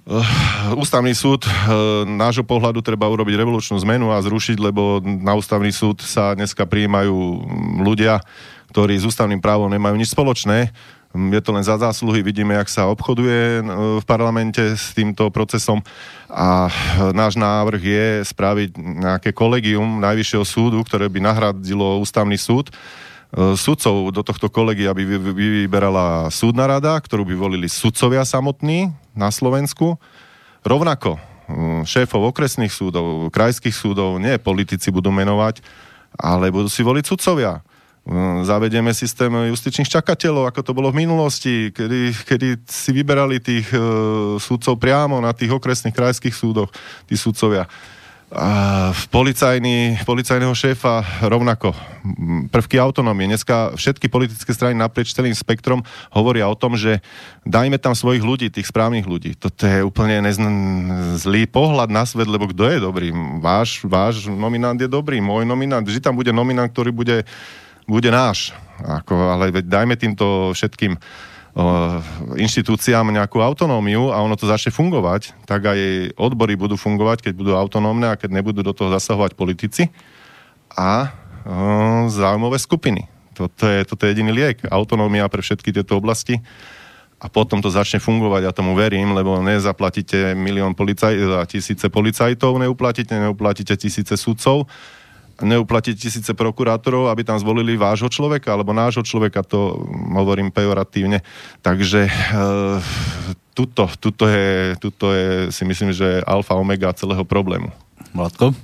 Uh, 0.04 0.20
ústavný 0.76 1.16
súd, 1.16 1.48
uh, 1.48 2.04
nášho 2.04 2.44
pohľadu 2.44 2.84
treba 2.84 3.08
urobiť 3.08 3.40
revolučnú 3.40 3.80
zmenu 3.88 4.12
a 4.12 4.20
zrušiť, 4.20 4.60
lebo 4.60 5.00
na 5.00 5.32
ústavný 5.32 5.72
súd 5.72 6.04
sa 6.04 6.36
dneska 6.36 6.68
prijímajú 6.68 7.16
ľudia, 7.80 8.20
ktorí 8.68 9.00
s 9.00 9.08
ústavným 9.08 9.40
právom 9.40 9.72
nemajú 9.72 9.96
nič 9.96 10.12
spoločné 10.12 10.76
je 11.14 11.40
to 11.40 11.54
len 11.54 11.62
za 11.62 11.78
zásluhy, 11.78 12.26
vidíme, 12.26 12.58
jak 12.58 12.66
sa 12.66 12.90
obchoduje 12.90 13.62
e, 13.62 13.62
v 14.02 14.04
parlamente 14.04 14.58
s 14.74 14.90
týmto 14.98 15.30
procesom 15.30 15.78
a 16.26 16.66
náš 17.14 17.38
návrh 17.38 17.82
je 17.82 18.06
spraviť 18.26 18.74
nejaké 18.74 19.30
kolegium 19.30 20.02
Najvyššieho 20.02 20.42
súdu, 20.42 20.82
ktoré 20.82 21.06
by 21.06 21.22
nahradilo 21.22 22.02
ústavný 22.02 22.34
súd, 22.34 22.74
e, 23.30 23.54
sudcov 23.54 24.10
do 24.10 24.26
tohto 24.26 24.50
kolegia 24.50 24.90
by 24.90 25.06
vyberala 25.30 26.34
súdna 26.34 26.66
rada, 26.66 26.98
ktorú 26.98 27.22
by 27.22 27.34
volili 27.38 27.70
sudcovia 27.70 28.26
samotní 28.26 28.90
na 29.14 29.30
Slovensku. 29.30 29.94
Rovnako 30.66 31.14
e, 31.14 31.20
šéfov 31.86 32.34
okresných 32.34 32.74
súdov, 32.74 33.30
krajských 33.30 33.74
súdov, 33.74 34.18
nie 34.18 34.34
politici 34.42 34.90
budú 34.90 35.14
menovať, 35.14 35.62
ale 36.18 36.50
budú 36.50 36.66
si 36.66 36.82
voliť 36.82 37.04
sudcovia. 37.06 37.62
Hm, 38.04 38.44
zavedieme 38.44 38.92
systém 38.92 39.32
justičných 39.32 39.88
čakateľov, 39.88 40.52
ako 40.52 40.60
to 40.60 40.76
bolo 40.76 40.92
v 40.92 41.08
minulosti, 41.08 41.72
kedy, 41.72 42.12
kedy 42.28 42.48
si 42.68 42.92
vyberali 42.92 43.40
tých 43.40 43.72
e, 43.72 43.80
súdcov 44.36 44.76
priamo 44.76 45.24
na 45.24 45.32
tých 45.32 45.56
okresných 45.56 45.96
krajských 45.96 46.36
súdoch, 46.36 46.68
tí 47.08 47.16
súdcovia. 47.16 47.64
A 48.28 48.90
policajný, 49.08 50.04
policajného 50.04 50.52
šéfa 50.52 51.24
rovnako. 51.24 51.72
Hm, 51.72 52.52
prvky 52.52 52.76
autonómie. 52.76 53.24
Dneska 53.24 53.72
všetky 53.72 54.12
politické 54.12 54.52
strany 54.52 54.76
naprieč 54.76 55.16
celým 55.16 55.32
spektrom 55.32 55.80
hovoria 56.12 56.44
o 56.44 56.58
tom, 56.58 56.76
že 56.76 57.00
dajme 57.48 57.80
tam 57.80 57.96
svojich 57.96 58.20
ľudí, 58.20 58.52
tých 58.52 58.68
správnych 58.68 59.08
ľudí. 59.08 59.32
Toto 59.32 59.64
je 59.64 59.80
úplne 59.80 60.20
nezn- 60.28 61.16
zlý 61.16 61.48
pohľad 61.48 61.88
na 61.88 62.04
svet, 62.04 62.28
lebo 62.28 62.52
kto 62.52 62.68
je 62.68 62.84
dobrý? 62.84 63.16
Váš, 63.40 63.80
váš 63.80 64.28
nominant 64.28 64.76
je 64.76 64.92
dobrý, 64.92 65.24
môj 65.24 65.48
nominant. 65.48 65.80
Vždy 65.80 66.04
tam 66.04 66.20
bude 66.20 66.36
nominant, 66.36 66.68
ktorý 66.68 66.92
bude 66.92 67.24
bude 67.86 68.10
náš. 68.10 68.52
Ako, 68.82 69.14
ale 69.14 69.62
dajme 69.62 69.94
týmto 69.94 70.50
všetkým 70.52 70.98
inštitúciám 72.34 73.14
nejakú 73.14 73.38
autonómiu 73.38 74.10
a 74.10 74.18
ono 74.18 74.34
to 74.34 74.50
začne 74.50 74.74
fungovať, 74.74 75.46
tak 75.46 75.62
aj 75.70 76.10
odbory 76.18 76.58
budú 76.58 76.74
fungovať, 76.74 77.30
keď 77.30 77.32
budú 77.38 77.52
autonómne 77.54 78.10
a 78.10 78.18
keď 78.18 78.42
nebudú 78.42 78.66
do 78.66 78.74
toho 78.74 78.90
zasahovať 78.90 79.38
politici 79.38 79.86
a 80.74 81.14
o, 81.46 82.10
záujmové 82.10 82.58
skupiny. 82.58 83.06
Toto 83.38 83.70
je, 83.70 83.86
toto 83.86 84.02
je 84.02 84.10
jediný 84.10 84.34
liek. 84.34 84.66
Autonómia 84.66 85.30
pre 85.30 85.46
všetky 85.46 85.70
tieto 85.70 85.94
oblasti 85.94 86.42
a 87.22 87.30
potom 87.30 87.62
to 87.62 87.70
začne 87.70 88.02
fungovať, 88.02 88.50
ja 88.50 88.52
tomu 88.52 88.74
verím, 88.74 89.14
lebo 89.14 89.38
nezaplatíte 89.38 90.34
milión 90.34 90.74
policaj, 90.74 91.14
tisíce 91.46 91.86
policajtov, 91.86 92.58
neuplatíte, 92.58 93.14
neuplatíte 93.14 93.78
tisíce 93.78 94.18
sudcov, 94.18 94.66
neuplatiť 95.40 95.94
tisíce 95.98 96.32
prokurátorov, 96.36 97.10
aby 97.10 97.26
tam 97.26 97.40
zvolili 97.40 97.74
vášho 97.74 98.06
človeka, 98.06 98.54
alebo 98.54 98.70
nášho 98.76 99.02
človeka, 99.02 99.42
to 99.42 99.74
hovorím 100.14 100.54
pejoratívne. 100.54 101.24
Takže 101.64 102.06
e, 102.06 102.12
tuto, 103.54 103.90
tuto, 103.98 104.24
je, 104.26 104.78
tuto 104.78 105.14
je 105.14 105.54
si 105.54 105.62
myslím, 105.66 105.90
že 105.94 106.22
alfa 106.26 106.54
omega 106.54 106.94
celého 106.94 107.22
problému. 107.26 107.70
Mladko? 108.14 108.54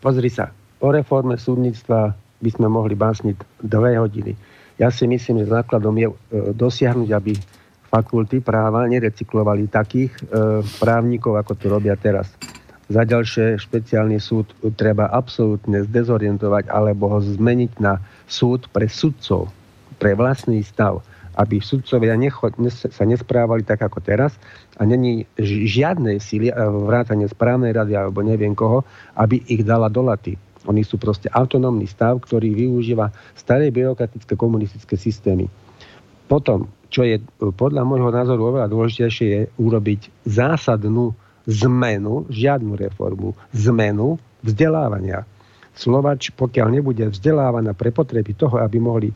Pozri 0.00 0.32
sa, 0.32 0.52
o 0.80 0.88
reforme 0.88 1.36
súdnictva 1.36 2.16
by 2.40 2.50
sme 2.50 2.68
mohli 2.72 2.96
básniť 2.96 3.36
dve 3.60 4.00
hodiny. 4.00 4.32
Ja 4.80 4.88
si 4.88 5.04
myslím, 5.04 5.44
že 5.44 5.52
základom 5.52 5.92
je 6.00 6.08
e, 6.08 6.14
dosiahnuť, 6.56 7.10
aby 7.12 7.32
fakulty 7.90 8.40
práva 8.40 8.88
nerecyklovali 8.88 9.68
takých 9.68 10.12
e, 10.16 10.20
právnikov, 10.80 11.36
ako 11.36 11.52
to 11.58 11.66
robia 11.68 11.98
teraz. 12.00 12.32
Za 12.90 13.06
ďalšie 13.06 13.56
špeciálny 13.62 14.18
súd 14.18 14.50
treba 14.74 15.06
absolútne 15.06 15.86
zdezorientovať 15.86 16.66
alebo 16.66 17.06
ho 17.06 17.18
zmeniť 17.22 17.78
na 17.78 18.02
súd 18.26 18.66
pre 18.74 18.90
sudcov, 18.90 19.46
pre 20.02 20.18
vlastný 20.18 20.60
stav 20.66 21.06
aby 21.38 21.62
sudcovia 21.62 22.18
necho, 22.18 22.50
sa 22.90 23.04
nesprávali 23.06 23.62
tak 23.62 23.80
ako 23.80 24.02
teraz 24.02 24.34
a 24.76 24.84
není 24.84 25.24
žiadnej 25.40 26.18
síly, 26.18 26.50
vrátane 26.52 27.24
správnej 27.30 27.72
rady 27.72 27.94
alebo 27.94 28.20
neviem 28.20 28.52
koho, 28.52 28.82
aby 29.14 29.40
ich 29.46 29.62
dala 29.62 29.86
do 29.88 30.02
laty. 30.02 30.34
Oni 30.68 30.84
sú 30.84 31.00
proste 31.00 31.32
autonómny 31.32 31.88
stav, 31.88 32.20
ktorý 32.20 32.52
využíva 32.52 33.08
staré 33.32 33.72
byrokratické 33.72 34.36
komunistické 34.36 35.00
systémy. 35.00 35.48
Potom, 36.28 36.68
čo 36.92 37.06
je 37.06 37.16
podľa 37.56 37.88
môjho 37.88 38.12
názoru 38.12 38.52
oveľa 38.52 38.68
dôležitejšie, 38.68 39.26
je 39.26 39.42
urobiť 39.56 40.28
zásadnú 40.28 41.16
zmenu, 41.50 42.30
žiadnu 42.30 42.78
reformu, 42.78 43.34
zmenu 43.52 44.16
vzdelávania. 44.46 45.26
Slovač, 45.74 46.30
pokiaľ 46.34 46.80
nebude 46.80 47.04
vzdelávaná 47.10 47.74
pre 47.74 47.90
potreby 47.90 48.34
toho, 48.38 48.62
aby 48.62 48.78
mohli 48.78 49.08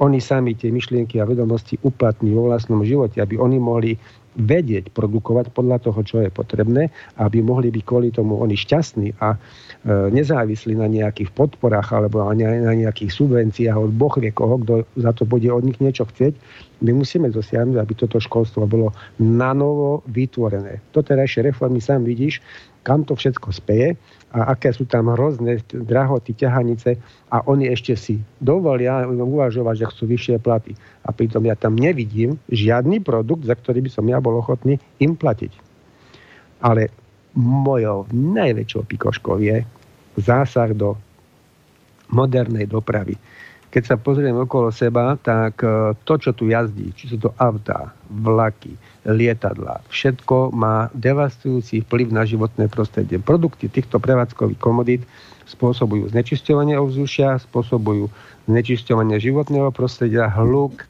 oni 0.00 0.18
sami 0.18 0.56
tie 0.56 0.72
myšlienky 0.72 1.20
a 1.20 1.28
vedomosti 1.28 1.76
uplatní 1.84 2.32
vo 2.32 2.48
vlastnom 2.48 2.80
živote, 2.82 3.20
aby 3.20 3.36
oni 3.36 3.58
mohli 3.60 3.90
vedieť 4.36 4.90
produkovať 4.96 5.52
podľa 5.52 5.78
toho, 5.84 6.00
čo 6.02 6.16
je 6.24 6.30
potrebné, 6.32 6.88
aby 7.20 7.44
mohli 7.44 7.68
byť 7.68 7.82
kvôli 7.84 8.08
tomu 8.08 8.40
oni 8.40 8.56
šťastní 8.56 9.20
a 9.20 9.36
e, 9.36 9.38
nezávislí 10.08 10.72
na 10.76 10.88
nejakých 10.88 11.32
podporách 11.36 11.92
alebo 11.92 12.24
na 12.32 12.72
nejakých 12.72 13.12
subvenciách 13.12 13.76
od 13.76 13.92
boh 13.92 14.14
vie 14.16 14.32
koho, 14.32 14.56
kto 14.64 14.74
za 14.96 15.12
to 15.12 15.28
bude 15.28 15.48
od 15.52 15.64
nich 15.64 15.76
niečo 15.78 16.08
chcieť, 16.08 16.32
my 16.82 16.92
musíme 16.98 17.30
dosiahnuť, 17.30 17.78
aby 17.78 17.92
toto 17.94 18.18
školstvo 18.18 18.66
bolo 18.66 18.90
na 19.22 19.54
novo 19.54 20.02
vytvorené. 20.10 20.82
Doterajšie 20.90 21.46
reformy 21.46 21.78
sám 21.78 22.02
vidíš, 22.02 22.42
kam 22.82 23.06
to 23.06 23.14
všetko 23.14 23.54
speje 23.54 23.94
a 24.34 24.54
aké 24.54 24.74
sú 24.74 24.88
tam 24.88 25.12
hrozné 25.12 25.62
drahoty, 25.70 26.34
ťahanice 26.34 26.98
a 27.30 27.44
oni 27.46 27.70
ešte 27.70 27.94
si 27.94 28.14
dovolia 28.42 29.06
uvažovať, 29.06 29.74
že 29.78 29.90
chcú 29.94 30.04
vyššie 30.10 30.36
platy. 30.42 30.72
A 31.06 31.14
pritom 31.14 31.46
ja 31.46 31.54
tam 31.54 31.78
nevidím 31.78 32.38
žiadny 32.50 32.98
produkt, 33.02 33.46
za 33.46 33.54
ktorý 33.54 33.84
by 33.86 33.90
som 33.92 34.04
ja 34.10 34.18
bol 34.18 34.34
ochotný 34.34 34.80
im 34.98 35.14
platiť. 35.14 35.52
Ale 36.62 36.90
mojou 37.38 38.08
najväčšou 38.12 38.82
pikoškou 38.88 39.40
je 39.40 39.64
zásah 40.20 40.72
do 40.76 40.98
modernej 42.12 42.68
dopravy 42.68 43.16
keď 43.72 43.82
sa 43.88 43.96
pozriem 43.96 44.36
okolo 44.36 44.68
seba, 44.68 45.16
tak 45.16 45.64
e, 45.64 45.96
to, 46.04 46.14
čo 46.20 46.36
tu 46.36 46.52
jazdí, 46.52 46.92
či 46.92 47.08
sú 47.08 47.16
to 47.16 47.32
autá, 47.40 47.88
vlaky, 48.12 48.76
lietadla, 49.08 49.80
všetko 49.88 50.52
má 50.52 50.92
devastujúci 50.92 51.80
vplyv 51.88 52.12
na 52.12 52.28
životné 52.28 52.68
prostredie. 52.68 53.16
Produkty 53.16 53.72
týchto 53.72 53.96
prevádzkových 53.96 54.60
komodít 54.60 55.02
spôsobujú 55.48 56.12
znečisťovanie 56.12 56.76
ovzdušia, 56.76 57.40
spôsobujú 57.48 58.12
znečisťovanie 58.46 59.16
životného 59.16 59.72
prostredia, 59.72 60.28
hluk, 60.28 60.84
e, 60.84 60.86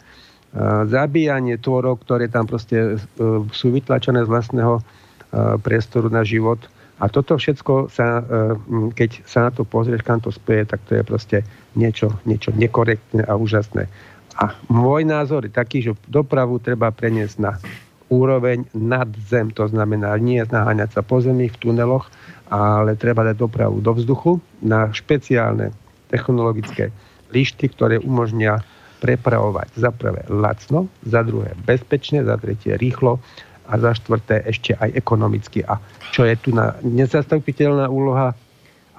zabíjanie 0.91 1.63
tvorov, 1.63 2.03
ktoré 2.03 2.27
tam 2.27 2.51
proste 2.51 2.99
e, 2.99 3.23
sú 3.55 3.71
vytlačené 3.71 4.27
z 4.27 4.31
vlastného 4.31 4.83
priestoru 5.65 6.13
na 6.13 6.21
život 6.29 6.61
a 7.01 7.09
toto 7.09 7.41
všetko, 7.41 7.89
sa, 7.89 8.21
keď 8.93 9.25
sa 9.25 9.49
na 9.49 9.51
to 9.51 9.65
pozrieš, 9.65 10.05
kam 10.05 10.21
to 10.21 10.29
spieje, 10.29 10.69
tak 10.69 10.85
to 10.85 10.93
je 10.93 11.03
proste 11.03 11.41
niečo, 11.79 12.13
niečo 12.29 12.53
nekorektné 12.55 13.25
a 13.25 13.37
úžasné. 13.37 13.89
A 14.41 14.57
môj 14.73 15.05
názor 15.05 15.45
je 15.45 15.53
taký, 15.53 15.85
že 15.85 15.97
dopravu 16.09 16.57
treba 16.57 16.89
preniesť 16.89 17.37
na 17.41 17.53
úroveň 18.13 18.69
nad 18.77 19.09
zem, 19.29 19.49
to 19.53 19.65
znamená 19.69 20.13
nie 20.21 20.41
naháňať 20.45 21.01
sa 21.01 21.03
po 21.05 21.21
zemi 21.25 21.49
v 21.49 21.57
tuneloch, 21.57 22.13
ale 22.53 22.93
treba 23.01 23.25
dať 23.25 23.37
dopravu 23.41 23.81
do 23.81 23.97
vzduchu 23.97 24.37
na 24.61 24.93
špeciálne 24.93 25.73
technologické 26.13 26.93
lišty, 27.33 27.73
ktoré 27.73 27.97
umožnia 28.05 28.61
prepravovať 29.01 29.73
za 29.81 29.91
prvé 29.91 30.23
lacno, 30.29 30.87
za 31.09 31.25
druhé 31.25 31.57
bezpečne, 31.65 32.21
za 32.23 32.37
tretie 32.37 32.77
rýchlo 32.77 33.17
a 33.67 33.81
za 33.81 33.97
štvrté 33.97 34.45
ešte 34.45 34.77
aj 34.77 34.93
ekonomicky. 34.93 35.65
A 35.65 35.81
čo 36.13 36.29
je 36.29 36.37
tu 36.37 36.53
na 36.53 36.77
nezastupiteľná 36.85 37.89
úloha, 37.89 38.37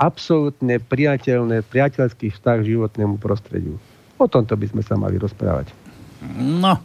absolútne 0.03 0.83
priateľné, 0.83 1.63
priateľský 1.63 2.35
vztah 2.35 2.59
k 2.59 2.75
životnému 2.75 3.15
prostrediu. 3.23 3.79
O 4.19 4.27
tomto 4.27 4.59
by 4.59 4.67
sme 4.67 4.83
sa 4.83 4.99
mali 4.99 5.15
rozprávať. 5.15 5.71
No, 6.39 6.79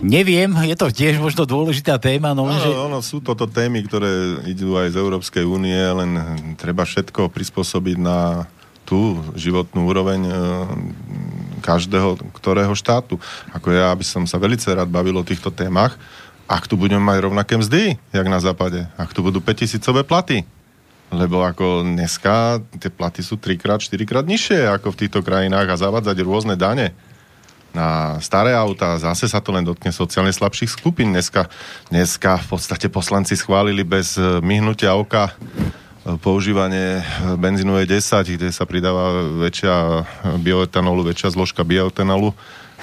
neviem, 0.00 0.52
je 0.68 0.76
to 0.76 0.88
tiež 0.92 1.20
možno 1.20 1.44
dôležitá 1.48 1.96
téma. 2.00 2.32
No, 2.32 2.48
no, 2.48 2.56
že... 2.56 2.68
ono, 2.68 2.98
sú 3.00 3.20
toto 3.20 3.48
témy, 3.48 3.84
ktoré 3.84 4.44
idú 4.48 4.76
aj 4.76 4.92
z 4.92 4.96
Európskej 5.00 5.44
únie, 5.44 5.76
len 5.76 6.16
treba 6.56 6.84
všetko 6.84 7.32
prispôsobiť 7.32 7.96
na 8.00 8.48
tú 8.88 9.20
životnú 9.36 9.84
úroveň 9.84 10.20
e, 10.24 10.32
každého, 11.60 12.16
ktorého 12.40 12.72
štátu. 12.72 13.20
Ako 13.52 13.68
ja 13.68 13.92
by 13.92 14.00
som 14.00 14.24
sa 14.24 14.40
veľmi 14.40 14.56
rád 14.56 14.88
bavil 14.88 15.12
o 15.20 15.28
týchto 15.28 15.52
témach, 15.52 16.00
ak 16.48 16.64
tu 16.64 16.80
budeme 16.80 17.04
mať 17.04 17.28
rovnaké 17.28 17.60
mzdy, 17.60 18.00
jak 18.08 18.26
na 18.32 18.40
západe, 18.40 18.88
ak 18.96 19.12
tu 19.12 19.20
budú 19.20 19.44
5000 19.44 19.84
platy, 20.08 20.48
lebo 21.08 21.40
ako 21.40 21.88
dneska 21.88 22.60
tie 22.76 22.92
platy 22.92 23.24
sú 23.24 23.40
3 23.40 23.56
krát, 23.56 23.80
4 23.80 24.04
krát 24.04 24.24
nižšie 24.28 24.68
ako 24.68 24.92
v 24.92 25.00
týchto 25.06 25.20
krajinách 25.24 25.68
a 25.72 25.80
zavádzať 25.80 26.16
rôzne 26.20 26.54
dane 26.54 26.92
na 27.76 28.16
staré 28.24 28.56
auta, 28.56 28.96
zase 28.96 29.28
sa 29.28 29.44
to 29.44 29.52
len 29.52 29.64
dotkne 29.64 29.92
sociálne 29.92 30.32
slabších 30.32 30.72
skupín. 30.72 31.12
Dneska, 31.12 31.52
dneska 31.92 32.40
v 32.40 32.46
podstate 32.56 32.88
poslanci 32.88 33.36
schválili 33.36 33.84
bez 33.84 34.16
eh, 34.16 34.40
myhnutia 34.40 34.96
oka 34.96 35.32
eh, 35.32 36.16
používanie 36.18 37.00
eh, 37.00 37.04
benzínovej 37.36 37.86
10, 37.86 38.34
kde 38.40 38.48
sa 38.50 38.64
pridáva 38.64 39.20
väčšia 39.44 39.74
bioetanolu, 40.40 41.12
väčšia 41.12 41.36
zložka 41.36 41.62
bioetanolu 41.62 42.32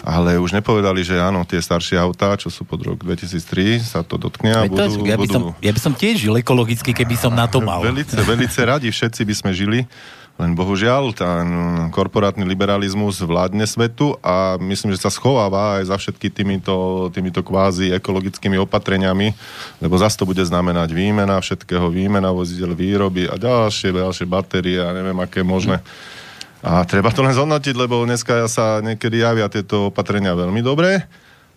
ale 0.06 0.38
už 0.38 0.54
nepovedali, 0.54 1.02
že 1.02 1.18
áno, 1.18 1.42
tie 1.50 1.58
staršie 1.58 1.98
autá, 1.98 2.38
čo 2.38 2.54
sú 2.54 2.62
pod 2.62 2.86
rok 2.86 3.02
2003, 3.02 3.82
sa 3.82 4.06
to 4.06 4.22
dotkne 4.22 4.54
a 4.54 4.70
budú, 4.70 5.02
ja, 5.02 5.18
by 5.18 5.26
som, 5.26 5.42
ja 5.58 5.72
by 5.74 5.82
som 5.82 5.94
tiež 5.98 6.22
žil 6.22 6.38
ekologicky, 6.38 6.94
keby 6.94 7.18
som 7.18 7.34
na 7.34 7.50
to 7.50 7.58
mal. 7.58 7.82
Velice, 7.82 8.14
velice 8.22 8.62
radi, 8.62 8.94
všetci 8.94 9.26
by 9.26 9.34
sme 9.34 9.52
žili, 9.58 9.90
len 10.38 10.54
bohužiaľ, 10.54 11.10
ten 11.18 11.48
korporátny 11.90 12.46
liberalizmus 12.46 13.18
vládne 13.26 13.66
svetu 13.66 14.14
a 14.22 14.62
myslím, 14.62 14.94
že 14.94 15.02
sa 15.02 15.10
schováva 15.10 15.82
aj 15.82 15.90
za 15.90 15.98
všetky 15.98 16.30
týmito, 16.30 17.10
týmito 17.10 17.42
kvázi 17.42 17.90
ekologickými 17.98 18.62
opatreniami, 18.62 19.34
lebo 19.82 19.96
zase 19.98 20.22
to 20.22 20.30
bude 20.30 20.44
znamenať 20.46 20.94
výmena 20.94 21.42
všetkého, 21.42 21.90
výmena 21.90 22.30
vozidel, 22.30 22.78
výroby 22.78 23.26
a 23.26 23.42
ďalšie, 23.42 23.90
ďalšie 23.90 24.30
batérie 24.30 24.78
a 24.78 24.94
neviem, 24.94 25.18
aké 25.18 25.42
možné. 25.42 25.82
Hm 25.82 26.15
a 26.66 26.82
treba 26.82 27.14
to 27.14 27.22
len 27.22 27.38
zhodnotiť, 27.38 27.78
lebo 27.78 28.02
dneska 28.10 28.50
sa 28.50 28.82
niekedy 28.82 29.22
javia 29.22 29.46
tieto 29.54 29.94
opatrenia 29.94 30.34
veľmi 30.34 30.66
dobre, 30.66 31.06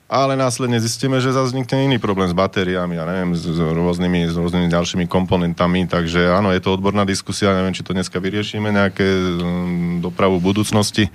ale 0.04 0.36
následne 0.36 0.76
zistíme, 0.76 1.16
že 1.16 1.32
zase 1.32 1.56
vznikne 1.56 1.88
iný 1.88 1.96
problém 1.96 2.28
s 2.28 2.36
batériami, 2.36 3.00
ja 3.00 3.08
neviem, 3.08 3.32
s, 3.32 3.40
s, 3.40 3.56
rôznymi, 3.56 4.28
s 4.28 4.36
rôznymi 4.36 4.68
ďalšími 4.68 5.08
komponentami, 5.08 5.88
takže 5.88 6.28
áno, 6.28 6.52
je 6.52 6.60
to 6.60 6.76
odborná 6.76 7.08
diskusia, 7.08 7.56
neviem, 7.56 7.72
či 7.72 7.80
to 7.80 7.96
dneska 7.96 8.20
vyriešime, 8.20 8.68
nejaké 8.68 9.08
um, 9.08 10.04
dopravu 10.04 10.44
budúcnosti. 10.44 11.08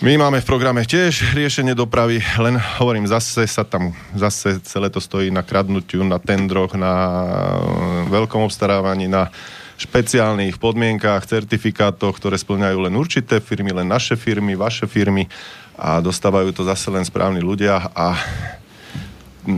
My 0.00 0.14
máme 0.14 0.38
v 0.38 0.48
programe 0.48 0.86
tiež 0.86 1.34
riešenie 1.34 1.74
dopravy, 1.74 2.22
len 2.38 2.54
hovorím, 2.78 3.10
zase 3.10 3.50
sa 3.50 3.66
tam, 3.66 3.98
zase 4.14 4.62
celé 4.62 4.94
to 4.94 5.02
stojí 5.02 5.34
na 5.34 5.42
kradnutiu, 5.42 6.06
na 6.06 6.22
tendroch, 6.22 6.78
na 6.78 6.94
uh, 6.94 8.06
veľkom 8.14 8.46
obstarávaní, 8.46 9.10
na 9.10 9.34
špeciálnych 9.80 10.60
podmienkách, 10.60 11.24
certifikátoch, 11.24 12.20
ktoré 12.20 12.36
splňajú 12.36 12.84
len 12.84 12.94
určité 13.00 13.40
firmy, 13.40 13.72
len 13.72 13.88
naše 13.88 14.12
firmy, 14.12 14.52
vaše 14.52 14.84
firmy 14.84 15.24
a 15.80 16.04
dostávajú 16.04 16.52
to 16.52 16.68
zase 16.68 16.92
len 16.92 17.08
správni 17.08 17.40
ľudia 17.40 17.88
a 17.96 18.12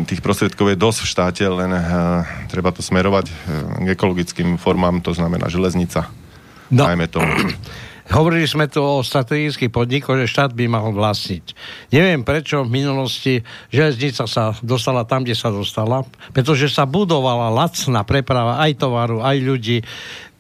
tých 0.07 0.23
prostriedkov 0.23 0.70
je 0.70 0.79
dosť 0.79 1.01
v 1.03 1.11
štáte, 1.11 1.43
len 1.43 1.75
uh, 1.75 2.23
treba 2.47 2.70
to 2.70 2.87
smerovať 2.87 3.35
k 3.83 3.87
ekologickým 3.91 4.55
formám, 4.55 5.03
to 5.03 5.11
znamená 5.11 5.51
železnica. 5.51 6.07
No. 6.70 6.87
Dajme 6.87 7.11
tomu. 7.11 7.27
Hovorili 8.13 8.45
sme 8.45 8.69
tu 8.69 8.85
o 8.85 9.01
strategických 9.01 9.73
podnikoch, 9.73 10.21
že 10.21 10.29
štát 10.29 10.53
by 10.53 10.69
mal 10.69 10.93
vlastniť. 10.93 11.57
Neviem 11.97 12.21
prečo 12.29 12.61
v 12.61 12.69
minulosti 12.69 13.41
železnica 13.73 14.29
sa 14.29 14.53
dostala 14.61 15.09
tam, 15.09 15.25
kde 15.25 15.33
sa 15.33 15.49
dostala, 15.49 16.05
pretože 16.37 16.69
sa 16.69 16.85
budovala 16.85 17.49
lacná 17.49 18.05
preprava 18.05 18.61
aj 18.61 18.85
tovaru, 18.85 19.25
aj 19.25 19.37
ľudí. 19.41 19.81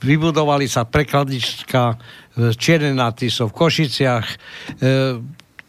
Vybudovali 0.04 0.68
sa 0.68 0.84
prekladnička 0.84 1.96
Čierne 2.32 2.96
na 2.96 3.12
v 3.12 3.52
Košiciach. 3.52 4.26
E, 4.28 4.36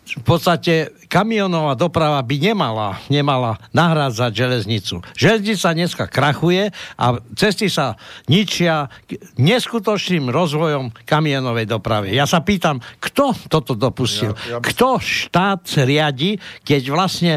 v 0.04 0.24
podstate 0.28 0.92
kamionová 1.08 1.80
doprava 1.80 2.20
by 2.20 2.36
nemala, 2.38 3.00
nemala 3.08 3.56
nahrádzať 3.72 4.32
železnicu. 4.36 5.00
Železnica 5.16 5.72
dneska 5.72 6.06
krachuje 6.12 6.70
a 7.00 7.06
cesty 7.34 7.72
sa 7.72 7.96
ničia 8.28 8.92
neskutočným 9.40 10.28
rozvojom 10.28 10.92
kamionovej 11.08 11.66
dopravy. 11.66 12.12
Ja 12.12 12.28
sa 12.28 12.44
pýtam, 12.44 12.84
kto 13.00 13.32
toto 13.48 13.74
dopustil? 13.74 14.36
Ja, 14.46 14.58
ja 14.58 14.58
by... 14.60 14.66
Kto 14.70 15.00
štát 15.00 15.64
riadi, 15.88 16.38
keď 16.68 16.82
vlastne 16.92 17.34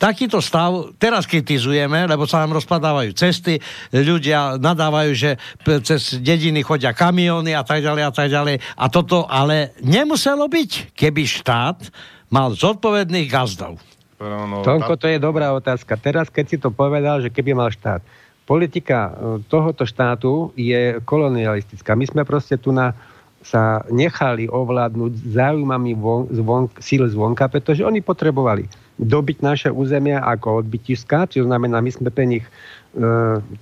takýto 0.00 0.40
stav 0.40 0.94
teraz 0.96 1.28
kritizujeme, 1.28 2.08
lebo 2.08 2.24
sa 2.24 2.44
nám 2.44 2.56
rozpadávajú 2.60 3.10
cesty, 3.16 3.60
ľudia 3.92 4.56
nadávajú, 4.56 5.10
že 5.12 5.30
cez 5.84 6.20
dediny 6.20 6.64
chodia 6.64 6.96
kamióny 6.96 7.52
a 7.52 7.64
tak 7.64 7.84
ďalej 7.84 8.02
a 8.08 8.12
tak 8.12 8.28
ďalej. 8.32 8.56
A 8.78 8.84
toto 8.88 9.28
ale 9.28 9.76
nemuselo 9.84 10.48
byť, 10.48 10.96
keby 10.96 11.22
štát 11.24 11.78
mal 12.32 12.52
zodpovedných 12.56 13.28
gazdov. 13.28 13.78
No, 14.18 14.64
Tonko, 14.64 14.96
to 14.96 15.10
je 15.10 15.20
dobrá 15.20 15.52
otázka. 15.52 16.00
Teraz, 16.00 16.32
keď 16.32 16.44
si 16.48 16.56
to 16.56 16.72
povedal, 16.72 17.20
že 17.20 17.28
keby 17.28 17.52
mal 17.52 17.68
štát. 17.68 18.00
Politika 18.44 19.08
e, 19.08 19.12
tohoto 19.48 19.84
štátu 19.84 20.52
je 20.56 21.00
kolonialistická. 21.04 21.92
My 21.92 22.04
sme 22.08 22.22
proste 22.24 22.56
tu 22.56 22.72
na 22.72 22.96
sa 23.44 23.84
nechali 23.92 24.48
ovládnuť 24.48 25.12
záujmami 25.36 25.92
von, 26.00 26.24
zvon, 26.32 26.72
síl 26.80 27.04
zvonka, 27.04 27.44
pretože 27.52 27.84
oni 27.84 28.00
potrebovali 28.00 28.64
dobiť 28.98 29.42
naše 29.42 29.68
územia 29.74 30.22
ako 30.22 30.62
odbytiska, 30.64 31.26
čo 31.26 31.42
znamená, 31.42 31.82
my 31.82 31.90
sme 31.90 32.10
pre 32.14 32.26
nich 32.26 32.44
e, 32.46 32.50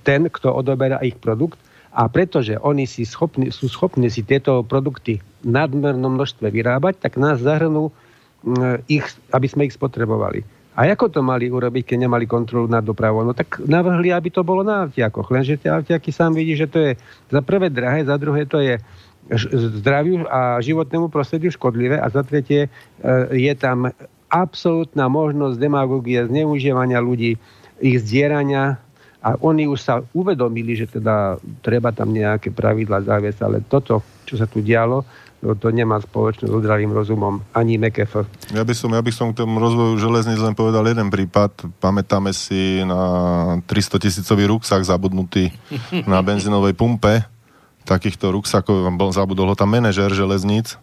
ten, 0.05 0.29
kto 0.29 0.53
odoberá 0.53 1.01
ich 1.01 1.17
produkt 1.17 1.57
a 1.93 2.09
pretože 2.09 2.57
oni 2.61 2.85
si 2.85 3.05
schopni, 3.05 3.49
sú 3.49 3.69
schopní 3.69 4.09
si 4.09 4.21
tieto 4.25 4.61
produkty 4.61 5.21
v 5.41 5.47
nadmernom 5.49 6.17
množstve 6.17 6.49
vyrábať, 6.49 7.01
tak 7.01 7.17
nás 7.17 7.41
zahrnú 7.41 7.89
e, 7.89 7.93
ich, 8.89 9.05
aby 9.33 9.47
sme 9.49 9.65
ich 9.65 9.77
spotrebovali. 9.77 10.45
A 10.73 10.89
ako 10.89 11.05
to 11.13 11.21
mali 11.21 11.53
urobiť, 11.53 11.93
keď 11.93 12.09
nemali 12.09 12.25
kontrolu 12.25 12.65
nad 12.65 12.81
dopravou? 12.81 13.21
No 13.21 13.37
tak 13.37 13.61
navrhli, 13.61 14.09
aby 14.09 14.33
to 14.33 14.41
bolo 14.41 14.65
na 14.65 14.89
avtiakoch. 14.89 15.29
Lenže 15.29 15.61
tie 15.61 15.69
avtiaky 15.69 16.09
sám 16.09 16.33
vidí, 16.33 16.57
že 16.57 16.65
to 16.65 16.81
je 16.81 16.91
za 17.29 17.41
prvé 17.45 17.69
drahé, 17.69 18.01
za 18.01 18.17
druhé 18.17 18.49
to 18.49 18.57
je 18.57 18.81
zdraviu 19.53 20.25
a 20.27 20.59
životnému 20.59 21.07
prostrediu 21.07 21.53
škodlivé 21.53 22.01
a 22.01 22.09
za 22.09 22.25
tretie 22.25 22.67
e, 22.67 22.69
je 23.37 23.53
tam 23.53 23.93
absolútna 24.33 25.05
možnosť 25.13 25.61
demagógie, 25.61 26.25
zneužívania 26.25 26.97
ľudí, 26.97 27.37
ich 27.77 27.97
zdierania 28.01 28.81
a 29.21 29.37
oni 29.37 29.69
už 29.69 29.79
sa 29.79 30.01
uvedomili, 30.11 30.73
že 30.73 30.89
teda 30.89 31.37
treba 31.61 31.93
tam 31.93 32.09
nejaké 32.09 32.49
pravidla 32.49 33.05
zaviesť, 33.05 33.39
ale 33.45 33.61
toto, 33.61 34.01
čo 34.25 34.35
sa 34.35 34.49
tu 34.49 34.65
dialo, 34.65 35.05
to, 35.43 35.55
to 35.59 35.67
nemá 35.75 35.99
spoločné 35.99 36.47
s 36.47 36.53
zdravým 36.55 36.95
rozumom, 36.95 37.43
ani 37.51 37.75
MKF. 37.75 38.23
Ja 38.55 38.63
by 38.63 38.73
som, 38.73 38.95
ja 38.95 39.03
by 39.03 39.11
som 39.11 39.35
k 39.35 39.43
tomu 39.43 39.59
rozvoju 39.59 39.99
železníc 39.99 40.39
len 40.39 40.55
povedal 40.55 40.87
jeden 40.87 41.11
prípad. 41.11 41.67
Pamätáme 41.83 42.31
si 42.31 42.79
na 42.87 43.59
300 43.67 43.99
tisícový 43.99 44.47
ruksak 44.47 44.87
zabudnutý 44.87 45.51
na 46.07 46.23
benzínovej 46.23 46.71
pumpe, 46.73 47.27
takýchto 47.83 48.31
ruksakov, 48.31 48.87
zabudol 49.11 49.51
ho 49.51 49.55
tam 49.59 49.75
manažer 49.75 50.15
železníc, 50.15 50.79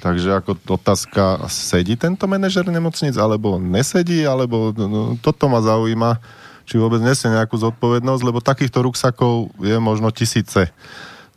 takže 0.00 0.40
ako 0.42 0.58
otázka, 0.78 1.46
sedí 1.50 1.94
tento 1.94 2.24
manažer 2.26 2.66
nemocnic, 2.66 3.14
alebo 3.18 3.56
nesedí, 3.60 4.26
alebo 4.26 4.74
no, 4.74 4.86
no, 4.86 5.00
toto 5.20 5.46
ma 5.46 5.60
zaujíma, 5.60 6.18
či 6.64 6.80
vôbec 6.80 7.00
nesie 7.04 7.28
nejakú 7.28 7.54
zodpovednosť, 7.60 8.22
lebo 8.24 8.40
takýchto 8.40 8.84
ruksakov 8.84 9.52
je 9.60 9.76
možno 9.78 10.08
tisíce. 10.10 10.72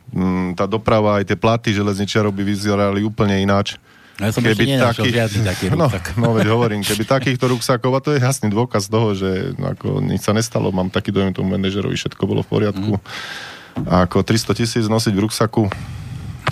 Mm, 0.08 0.56
tá 0.56 0.64
doprava, 0.64 1.20
aj 1.20 1.28
tie 1.28 1.36
platy 1.36 1.76
železničiarov 1.76 2.32
by 2.32 2.42
vyzerali 2.42 3.04
úplne 3.04 3.44
ináč. 3.44 3.76
No 4.18 4.26
ja 4.26 4.32
som 4.34 4.42
keby 4.42 4.82
taký, 4.82 5.14
taký 5.46 5.64
no, 5.78 5.86
no, 6.18 6.28
veď 6.34 6.50
hovorím, 6.50 6.82
keby 6.82 7.06
takýchto 7.06 7.54
ruksakov, 7.54 7.92
a 7.94 8.00
to 8.02 8.16
je 8.16 8.24
jasný 8.24 8.50
dôkaz 8.50 8.90
toho, 8.90 9.14
že 9.14 9.54
no, 9.54 9.76
ako 9.76 10.02
nič 10.02 10.26
sa 10.26 10.34
nestalo, 10.34 10.74
mám 10.74 10.90
taký 10.90 11.14
dojem 11.14 11.30
tomu 11.36 11.54
manažerovi, 11.54 11.94
všetko 11.94 12.22
bolo 12.26 12.42
v 12.42 12.50
poriadku. 12.50 12.98
Mm 12.98 13.56
a 13.86 14.08
ako 14.08 14.26
300 14.26 14.58
tisíc 14.58 14.84
nosiť 14.90 15.14
v 15.14 15.22
ruksaku, 15.28 15.62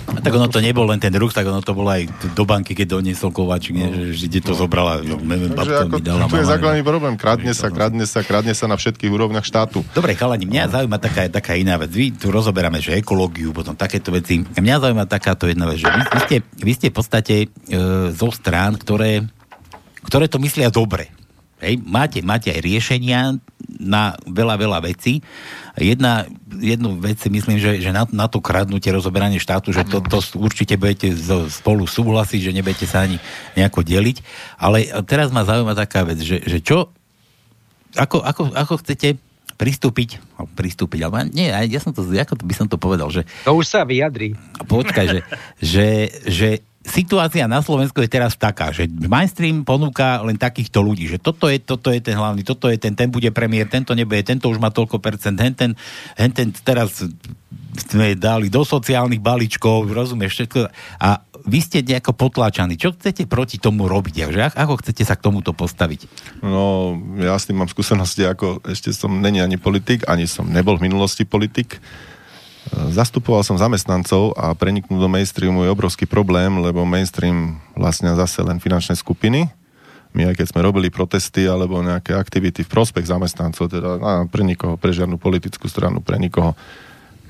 a 0.07 0.19
tak 0.23 0.31
ono 0.31 0.47
to 0.47 0.63
nebol 0.63 0.87
len 0.87 1.03
ten 1.03 1.11
ruksak, 1.11 1.43
ono 1.43 1.59
to 1.59 1.75
bolo 1.75 1.91
aj 1.91 2.07
do 2.31 2.47
banky, 2.47 2.71
keď 2.71 2.95
doniesol 2.95 3.35
Kováčik, 3.35 3.75
no. 3.75 4.15
že, 4.15 4.31
že 4.31 4.39
to 4.39 4.55
zobrala, 4.55 5.03
no, 5.03 5.19
neviem, 5.19 5.51
babka 5.51 5.83
ako, 5.83 5.99
mi 5.99 6.03
dala. 6.03 6.31
To 6.31 6.39
je 6.39 6.47
základný 6.47 6.81
problém, 6.81 7.19
kradne 7.19 7.51
sa, 7.51 7.67
kradne 7.67 8.07
sa, 8.07 8.23
kradne 8.23 8.55
sa 8.55 8.71
na 8.71 8.79
všetkých 8.79 9.11
úrovniach 9.11 9.43
štátu. 9.43 9.83
Dobre, 9.91 10.15
chalani, 10.15 10.47
mňa 10.47 10.71
zaujíma 10.71 10.97
taká, 11.03 11.27
taká 11.27 11.59
iná 11.59 11.75
vec. 11.75 11.91
Vy 11.91 12.15
tu 12.15 12.31
rozoberáme, 12.31 12.79
že 12.79 12.95
ekológiu, 12.95 13.51
potom 13.51 13.75
takéto 13.75 14.15
veci. 14.15 14.47
Mňa 14.47 14.75
zaujíma 14.79 15.05
takáto 15.11 15.43
jedna 15.43 15.67
vec, 15.67 15.83
že 15.83 15.91
vy, 15.91 16.01
vy, 16.07 16.19
ste, 16.23 16.37
vy 16.55 16.71
ste 16.71 16.87
v 16.87 16.95
podstate 16.95 17.35
e, 17.43 17.47
zo 18.15 18.29
strán, 18.31 18.79
ktoré, 18.79 19.27
ktoré 20.07 20.31
to 20.31 20.39
myslia 20.39 20.71
dobre. 20.71 21.11
Hej, 21.59 21.83
máte, 21.83 22.21
máte 22.23 22.53
aj 22.53 22.61
riešenia 22.61 23.35
na 23.67 24.15
veľa, 24.23 24.55
veľa 24.55 24.79
vecí. 24.87 25.19
Jedna, 25.75 26.25
jednu 26.47 26.97
vec 26.97 27.19
si 27.19 27.27
myslím, 27.27 27.59
že, 27.59 27.83
že 27.83 27.91
na, 27.91 28.07
na 28.09 28.31
to 28.31 28.39
kradnutie, 28.39 28.89
rozoberanie 28.89 29.37
štátu, 29.37 29.75
že 29.75 29.83
to, 29.83 29.99
to 29.99 30.23
určite 30.39 30.79
budete 30.79 31.11
spolu 31.51 31.83
súhlasiť, 31.83 32.39
že 32.39 32.55
nebudete 32.55 32.87
sa 32.87 33.03
ani 33.03 33.19
nejako 33.59 33.83
deliť. 33.83 34.17
Ale 34.57 34.87
teraz 35.03 35.29
ma 35.35 35.43
zaujíma 35.43 35.75
taká 35.75 36.07
vec, 36.07 36.23
že, 36.23 36.41
že 36.47 36.63
čo, 36.63 36.95
ako, 37.95 38.23
ako, 38.23 38.41
ako 38.55 38.73
chcete 38.81 39.19
pristúpiť, 39.57 40.21
pristúpiť, 40.53 40.99
ale 41.09 41.33
nie, 41.33 41.49
ja 41.49 41.81
som 41.81 41.89
to, 41.89 42.05
ako 42.05 42.37
by 42.45 42.53
som 42.53 42.69
to 42.69 42.77
povedal, 42.77 43.09
že... 43.09 43.25
To 43.41 43.57
už 43.57 43.65
sa 43.65 43.81
vyjadri. 43.83 44.37
Počkaj, 44.69 45.05
že, 45.09 45.19
že, 45.57 45.87
že 46.29 46.49
situácia 46.87 47.45
na 47.45 47.59
Slovensku 47.59 47.99
je 47.99 48.09
teraz 48.09 48.39
taká, 48.39 48.71
že 48.71 48.87
mainstream 48.87 49.67
ponúka 49.67 50.23
len 50.23 50.39
takýchto 50.39 50.79
ľudí, 50.79 51.11
že 51.11 51.19
toto 51.19 51.51
je, 51.51 51.59
toto 51.59 51.91
je 51.91 51.99
ten 51.99 52.15
hlavný, 52.15 52.41
toto 52.47 52.71
je 52.71 52.79
ten, 52.79 52.95
ten 52.95 53.11
bude 53.11 53.27
premiér, 53.35 53.67
tento 53.67 53.91
nebude, 53.91 54.23
tento 54.23 54.47
už 54.47 54.57
má 54.57 54.71
toľko 54.71 55.03
percent, 55.03 55.35
hen 55.37 55.53
ten, 55.53 55.71
hen 56.15 56.31
ten 56.31 56.49
teraz 56.55 57.03
sme 57.77 58.17
dali 58.17 58.49
do 58.49 58.65
sociálnych 58.65 59.21
balíčkov, 59.21 59.85
rozumieš, 59.93 60.41
všetko. 60.41 60.59
A 60.97 61.21
vy 61.47 61.59
ste 61.61 61.85
nejako 61.85 62.17
potláčaní. 62.17 62.75
Čo 62.75 62.97
chcete 62.97 63.29
proti 63.29 63.61
tomu 63.61 63.85
robiť? 63.85 64.33
Že 64.33 64.57
ako 64.57 64.81
chcete 64.81 65.05
sa 65.05 65.15
k 65.15 65.29
tomuto 65.29 65.53
postaviť? 65.53 66.09
No, 66.41 66.97
ja 67.21 67.37
s 67.37 67.45
tým 67.45 67.61
mám 67.61 67.69
skúsenosti, 67.69 68.25
ako 68.25 68.65
ešte 68.65 68.91
som 68.91 69.21
není 69.21 69.39
ani 69.39 69.55
politik, 69.55 70.09
ani 70.09 70.25
som 70.25 70.49
nebol 70.49 70.75
v 70.75 70.89
minulosti 70.89 71.23
politik. 71.23 71.77
Zastupoval 72.91 73.45
som 73.47 73.55
zamestnancov 73.55 74.35
a 74.35 74.51
preniknúť 74.51 74.99
do 74.99 75.09
mainstreamu 75.09 75.63
je 75.63 75.73
obrovský 75.73 76.03
problém, 76.03 76.51
lebo 76.59 76.83
mainstream 76.83 77.61
vlastne 77.73 78.11
zase 78.17 78.43
len 78.43 78.59
finančné 78.59 78.97
skupiny. 78.99 79.47
My 80.15 80.31
aj 80.31 80.41
keď 80.41 80.47
sme 80.51 80.65
robili 80.65 80.89
protesty 80.89 81.45
alebo 81.45 81.79
nejaké 81.83 82.15
aktivity 82.15 82.65
v 82.65 82.71
prospech 82.71 83.05
zamestnancov, 83.05 83.69
teda 83.69 84.01
a 84.01 84.11
pre 84.25 84.41
nikoho, 84.41 84.79
pre 84.79 84.89
žiadnu 84.89 85.19
politickú 85.21 85.69
stranu, 85.69 86.01
pre 86.01 86.17
nikoho, 86.17 86.57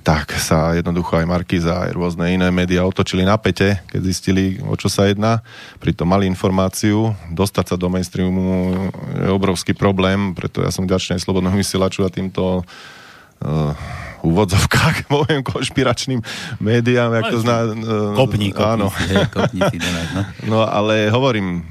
tak 0.07 0.31
sa 0.39 0.71
jednoducho 0.71 1.19
aj 1.19 1.27
Markiza, 1.27 1.83
aj 1.83 1.91
rôzne 1.91 2.31
iné 2.31 2.47
médiá 2.47 2.87
otočili 2.87 3.27
na 3.27 3.35
pete, 3.35 3.75
keď 3.91 4.01
zistili, 4.07 4.55
o 4.63 4.71
čo 4.79 4.87
sa 4.87 5.03
jedná. 5.03 5.43
Pritom 5.83 6.07
mali 6.07 6.31
informáciu, 6.31 7.11
dostať 7.27 7.65
sa 7.67 7.75
do 7.75 7.91
mainstreamu 7.91 8.71
je 9.19 9.27
obrovský 9.27 9.75
problém, 9.75 10.31
preto 10.31 10.63
ja 10.63 10.71
som 10.71 10.87
vďačný 10.87 11.19
aj 11.19 11.27
Slobodného 11.27 11.59
vysielaču 11.59 12.07
a 12.07 12.13
týmto 12.13 12.63
uh, 12.63 13.75
úvodzovkách, 14.23 15.05
poviem, 15.13 15.41
konšpiračným 15.43 16.21
médiám, 16.61 17.13
jak 17.13 17.25
to 17.33 17.37
zná... 17.41 17.57
Uh, 17.69 18.15
kopní, 18.17 18.53
kopní, 18.53 18.65
áno. 18.65 18.87
kopní 19.33 19.59
si 19.69 19.77
no. 19.77 20.21
no 20.51 20.59
ale 20.65 21.09
hovorím, 21.09 21.65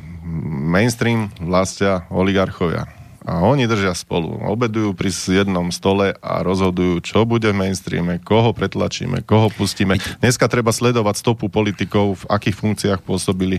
mainstream 0.67 1.31
vlastia 1.39 2.05
oligarchovia. 2.11 2.91
A 3.27 3.43
oni 3.43 3.67
držia 3.67 3.91
spolu. 3.91 4.39
Obedujú 4.39 4.95
pri 4.95 5.11
jednom 5.11 5.75
stole 5.75 6.15
a 6.23 6.47
rozhodujú, 6.47 7.03
čo 7.03 7.27
bude 7.27 7.51
v 7.51 7.59
mainstreame, 7.59 8.23
koho 8.23 8.55
pretlačíme, 8.55 9.27
koho 9.27 9.51
pustíme. 9.51 9.99
Dneska 10.23 10.47
treba 10.47 10.71
sledovať 10.71 11.27
stopu 11.27 11.51
politikov, 11.51 12.23
v 12.23 12.25
akých 12.31 12.55
funkciách 12.55 13.01
pôsobili, 13.03 13.59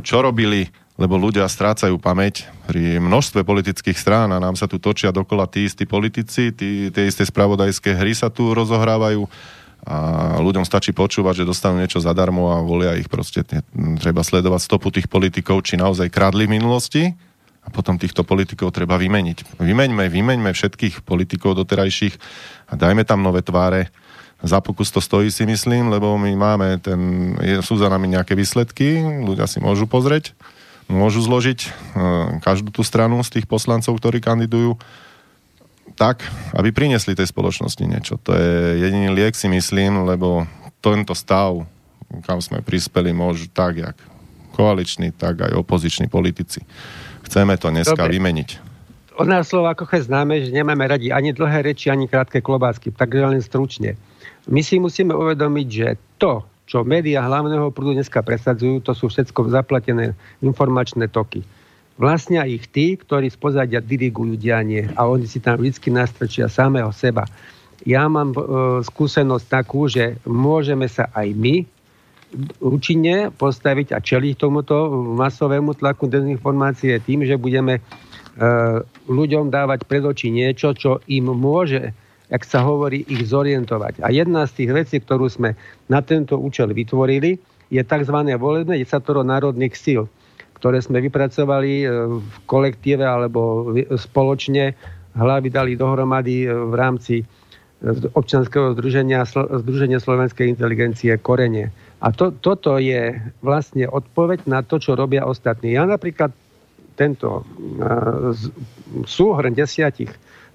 čo 0.00 0.16
robili, 0.24 0.72
lebo 0.94 1.18
ľudia 1.18 1.50
strácajú 1.50 1.98
pamäť 1.98 2.46
pri 2.70 3.02
množstve 3.02 3.42
politických 3.42 3.98
strán 3.98 4.30
a 4.30 4.38
nám 4.38 4.54
sa 4.54 4.70
tu 4.70 4.78
točia 4.78 5.10
dokola 5.10 5.50
tí 5.50 5.66
istí 5.66 5.90
politici, 5.90 6.54
tí, 6.54 6.94
tie 6.94 7.10
isté 7.10 7.26
spravodajské 7.26 7.98
hry 7.98 8.14
sa 8.14 8.30
tu 8.30 8.54
rozohrávajú 8.54 9.26
a 9.84 9.96
ľuďom 10.40 10.64
stačí 10.64 10.96
počúvať, 10.96 11.44
že 11.44 11.48
dostanú 11.50 11.76
niečo 11.76 12.00
zadarmo 12.00 12.56
a 12.56 12.64
volia 12.64 12.96
ich 12.96 13.10
proste. 13.12 13.44
Treba 14.00 14.24
sledovať 14.24 14.60
stopu 14.64 14.88
tých 14.88 15.12
politikov, 15.12 15.60
či 15.60 15.76
naozaj 15.76 16.08
kradli 16.08 16.48
v 16.48 16.56
minulosti 16.56 17.12
a 17.60 17.68
potom 17.68 18.00
týchto 18.00 18.24
politikov 18.24 18.72
treba 18.72 18.96
vymeniť. 18.96 19.60
Vymeňme, 19.60 20.08
vymeňme 20.08 20.56
všetkých 20.56 21.04
politikov 21.04 21.60
doterajších 21.60 22.16
a 22.72 22.80
dajme 22.80 23.04
tam 23.04 23.20
nové 23.20 23.44
tváre. 23.44 23.92
Za 24.40 24.64
pokus 24.64 24.88
to 24.88 25.04
stojí 25.04 25.28
si 25.28 25.44
myslím, 25.44 25.92
lebo 25.92 26.16
my 26.16 26.32
máme 26.32 26.80
ten, 26.80 27.00
sú 27.60 27.76
za 27.76 27.92
nami 27.92 28.08
nejaké 28.08 28.32
výsledky, 28.32 29.04
ľudia 29.24 29.44
si 29.44 29.60
môžu 29.60 29.84
pozrieť 29.84 30.32
môžu 30.88 31.24
zložiť 31.24 31.58
e, 31.64 31.68
každú 32.44 32.70
tú 32.70 32.84
stranu 32.84 33.20
z 33.24 33.40
tých 33.40 33.46
poslancov, 33.48 33.96
ktorí 33.96 34.20
kandidujú 34.20 34.76
tak, 35.94 36.26
aby 36.56 36.74
priniesli 36.74 37.14
tej 37.14 37.30
spoločnosti 37.30 37.84
niečo. 37.86 38.14
To 38.26 38.34
je 38.34 38.82
jediný 38.82 39.14
liek, 39.14 39.36
si 39.36 39.46
myslím, 39.46 40.08
lebo 40.08 40.48
tento 40.82 41.14
stav, 41.14 41.62
kam 42.26 42.42
sme 42.42 42.60
prispeli, 42.60 43.14
môžu 43.14 43.48
tak, 43.52 43.78
jak 43.78 43.96
koaliční, 44.54 45.10
tak 45.14 45.50
aj 45.50 45.52
opoziční 45.54 46.06
politici. 46.06 46.62
Chceme 47.26 47.58
to 47.58 47.70
dneska 47.70 47.98
Dobre. 47.98 48.14
vymeniť. 48.20 48.48
Od 49.14 49.30
nás 49.30 49.46
Slovákoch 49.46 49.94
je 49.94 50.10
známe, 50.10 50.42
že 50.42 50.50
nemáme 50.50 50.90
radi 50.90 51.14
ani 51.14 51.30
dlhé 51.30 51.62
reči, 51.62 51.86
ani 51.86 52.10
krátke 52.10 52.42
klobásky, 52.42 52.90
takže 52.90 53.22
len 53.22 53.42
stručne. 53.42 53.94
My 54.50 54.60
si 54.60 54.82
musíme 54.82 55.14
uvedomiť, 55.14 55.68
že 55.70 55.88
to, 56.18 56.42
čo 56.64 56.80
médiá 56.82 57.24
hlavného 57.24 57.68
prúdu 57.72 57.96
dneska 58.00 58.24
presadzujú, 58.24 58.80
to 58.80 58.96
sú 58.96 59.12
všetko 59.12 59.52
zaplatené 59.52 60.16
informačné 60.40 61.12
toky. 61.12 61.44
Vlastnia 61.94 62.42
ich 62.42 62.66
tí, 62.66 62.98
ktorí 62.98 63.30
z 63.30 63.38
pozadia 63.38 63.78
dirigujú 63.78 64.34
dianie 64.34 64.90
a 64.98 65.06
oni 65.06 65.30
si 65.30 65.38
tam 65.38 65.62
vždy 65.62 65.94
nastrčia 65.94 66.50
samého 66.50 66.90
seba. 66.90 67.22
Ja 67.86 68.10
mám 68.10 68.34
e, 68.34 68.38
skúsenosť 68.82 69.46
takú, 69.46 69.86
že 69.86 70.18
môžeme 70.26 70.90
sa 70.90 71.06
aj 71.14 71.28
my 71.36 71.54
účinne 72.58 73.30
postaviť 73.30 73.94
a 73.94 74.02
čeliť 74.02 74.34
tomuto 74.34 74.90
masovému 75.14 75.78
tlaku 75.78 76.10
dezinformácie 76.10 76.98
tým, 76.98 77.22
že 77.22 77.38
budeme 77.38 77.78
e, 77.78 77.80
ľuďom 79.06 79.54
dávať 79.54 79.86
pred 79.86 80.02
oči 80.02 80.34
niečo, 80.34 80.74
čo 80.74 80.98
im 81.06 81.30
môže, 81.30 81.94
ak 82.34 82.42
sa 82.42 82.66
hovorí, 82.66 83.06
ich 83.06 83.30
zorientovať. 83.30 84.02
A 84.02 84.10
jedna 84.10 84.50
z 84.50 84.58
tých 84.58 84.70
vecí, 84.74 84.96
ktorú 84.98 85.30
sme 85.30 85.54
na 85.86 86.02
tento 86.02 86.34
účel 86.34 86.74
vytvorili, 86.74 87.38
je 87.70 87.78
tzv. 87.78 88.18
volebné 88.34 88.82
desatoro 88.82 89.22
národných 89.22 89.78
síl 89.78 90.10
ktoré 90.64 90.80
sme 90.80 91.04
vypracovali 91.04 91.84
e, 91.84 91.86
v 92.16 92.36
kolektíve 92.48 93.04
alebo 93.04 93.68
spoločne 94.00 94.72
hlavy 95.12 95.52
dali 95.52 95.76
dohromady 95.76 96.48
e, 96.48 96.56
v 96.56 96.72
rámci 96.72 97.14
e, 97.20 97.24
občanského 98.16 98.72
združenia, 98.72 99.28
združenia 99.60 100.00
slovenskej 100.00 100.48
inteligencie 100.48 101.12
Korene. 101.20 101.68
A 102.00 102.16
to, 102.16 102.32
toto 102.32 102.80
je 102.80 103.12
vlastne 103.44 103.84
odpoveď 103.84 104.48
na 104.48 104.64
to, 104.64 104.80
čo 104.80 104.96
robia 104.96 105.28
ostatní. 105.28 105.76
Ja 105.76 105.84
napríklad 105.84 106.32
tento 106.96 107.44
súhrn 109.04 109.52
desiatich 109.52 110.08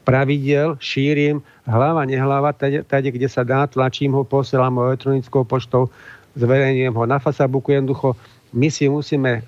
pravidel 0.10 0.76
šírim 0.82 1.46
hlava, 1.70 2.02
nehlava, 2.10 2.50
tade, 2.58 3.10
kde 3.14 3.30
sa 3.30 3.46
dá, 3.46 3.70
tlačím 3.70 4.18
ho, 4.18 4.26
posielam 4.26 4.74
ho 4.82 4.90
elektronickou 4.90 5.46
poštou, 5.46 5.94
zverejňujem 6.34 6.96
ho 6.98 7.06
na 7.06 7.22
Facebooku. 7.22 7.70
Jednoducho, 7.70 8.18
my 8.58 8.68
si 8.74 8.90
musíme 8.90 9.46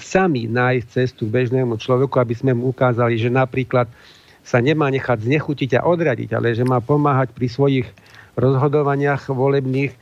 sami 0.00 0.46
nájsť 0.48 0.86
cestu 0.86 1.26
bežnému 1.28 1.76
človeku, 1.76 2.16
aby 2.16 2.32
sme 2.32 2.56
mu 2.56 2.70
ukázali, 2.72 3.18
že 3.18 3.28
napríklad 3.28 3.90
sa 4.44 4.60
nemá 4.60 4.88
nechať 4.92 5.24
znechutiť 5.24 5.80
a 5.80 5.84
odradiť, 5.88 6.36
ale 6.36 6.52
že 6.52 6.64
má 6.64 6.80
pomáhať 6.80 7.32
pri 7.32 7.48
svojich 7.48 7.88
rozhodovaniach 8.36 9.28
volebných, 9.32 9.92
e, 9.92 9.98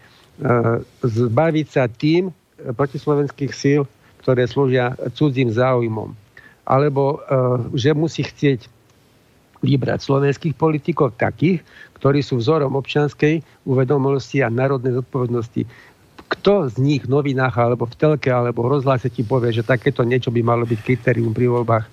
zbaviť 1.03 1.67
sa 1.67 1.87
tým 1.87 2.35
protislovenských 2.59 3.53
síl, 3.55 3.87
ktoré 4.23 4.47
slúžia 4.47 4.95
cudzím 5.15 5.51
záujmom. 5.51 6.15
Alebo 6.67 7.19
e, 7.23 7.39
že 7.75 7.95
musí 7.95 8.23
chcieť 8.27 8.67
vybrať 9.63 10.03
slovenských 10.03 10.59
politikov 10.59 11.15
takých, 11.17 11.63
ktorí 11.99 12.21
sú 12.21 12.43
vzorom 12.43 12.75
občianskej 12.75 13.67
uvedomosti 13.67 14.43
a 14.43 14.51
národnej 14.51 14.99
zodpovednosti 14.99 15.65
kto 16.33 16.73
z 16.73 16.81
nich 16.81 17.05
v 17.05 17.13
novinách 17.13 17.53
alebo 17.61 17.85
v 17.85 17.93
telke 17.93 18.33
alebo 18.33 18.65
v 18.65 18.81
rozhlase 18.81 19.13
ti 19.13 19.21
povie, 19.21 19.53
že 19.53 19.61
takéto 19.61 20.01
niečo 20.01 20.33
by 20.33 20.41
malo 20.41 20.65
byť 20.65 20.81
kritérium 20.81 21.37
pri 21.37 21.45
voľbách. 21.53 21.85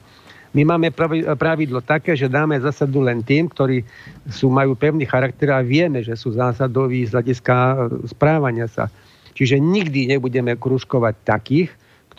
My 0.55 0.65
máme 0.65 0.89
pravidlo 1.37 1.83
také, 1.85 2.17
že 2.17 2.31
dáme 2.31 2.57
zásadu 2.57 3.05
len 3.05 3.21
tým, 3.21 3.45
ktorí 3.51 3.85
sú, 4.33 4.49
majú 4.49 4.73
pevný 4.73 5.05
charakter 5.05 5.53
a 5.53 5.61
vieme, 5.61 6.01
že 6.01 6.17
sú 6.17 6.33
zásadoví 6.33 7.05
z 7.05 7.13
hľadiska 7.13 7.53
e, 7.53 7.75
správania 8.09 8.65
sa. 8.65 8.89
Čiže 9.37 9.61
nikdy 9.61 10.09
nebudeme 10.09 10.57
kružkovať 10.57 11.15
takých, 11.21 11.69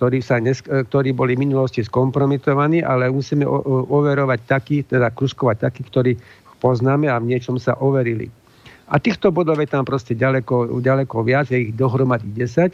ktorí, 0.01 0.25
sa 0.25 0.41
nes, 0.41 0.65
e, 0.65 0.81
ktorí 0.89 1.13
boli 1.13 1.37
v 1.37 1.45
minulosti 1.45 1.85
skompromitovaní, 1.85 2.81
ale 2.81 3.13
musíme 3.13 3.45
overovať 3.45 4.41
takých, 4.49 4.97
teda 4.97 5.13
kružkovať 5.13 5.69
takých, 5.69 5.87
ktorí 5.93 6.13
poznáme 6.65 7.13
a 7.13 7.21
v 7.21 7.37
niečom 7.37 7.61
sa 7.61 7.77
overili. 7.77 8.33
A 8.89 8.97
týchto 8.97 9.29
bodov 9.29 9.61
je 9.61 9.69
tam 9.69 9.85
proste 9.85 10.17
ďaleko, 10.17 10.81
ďaleko 10.81 11.21
viac, 11.21 11.53
je 11.53 11.69
ich 11.69 11.77
dohromady 11.77 12.33
10. 12.33 12.73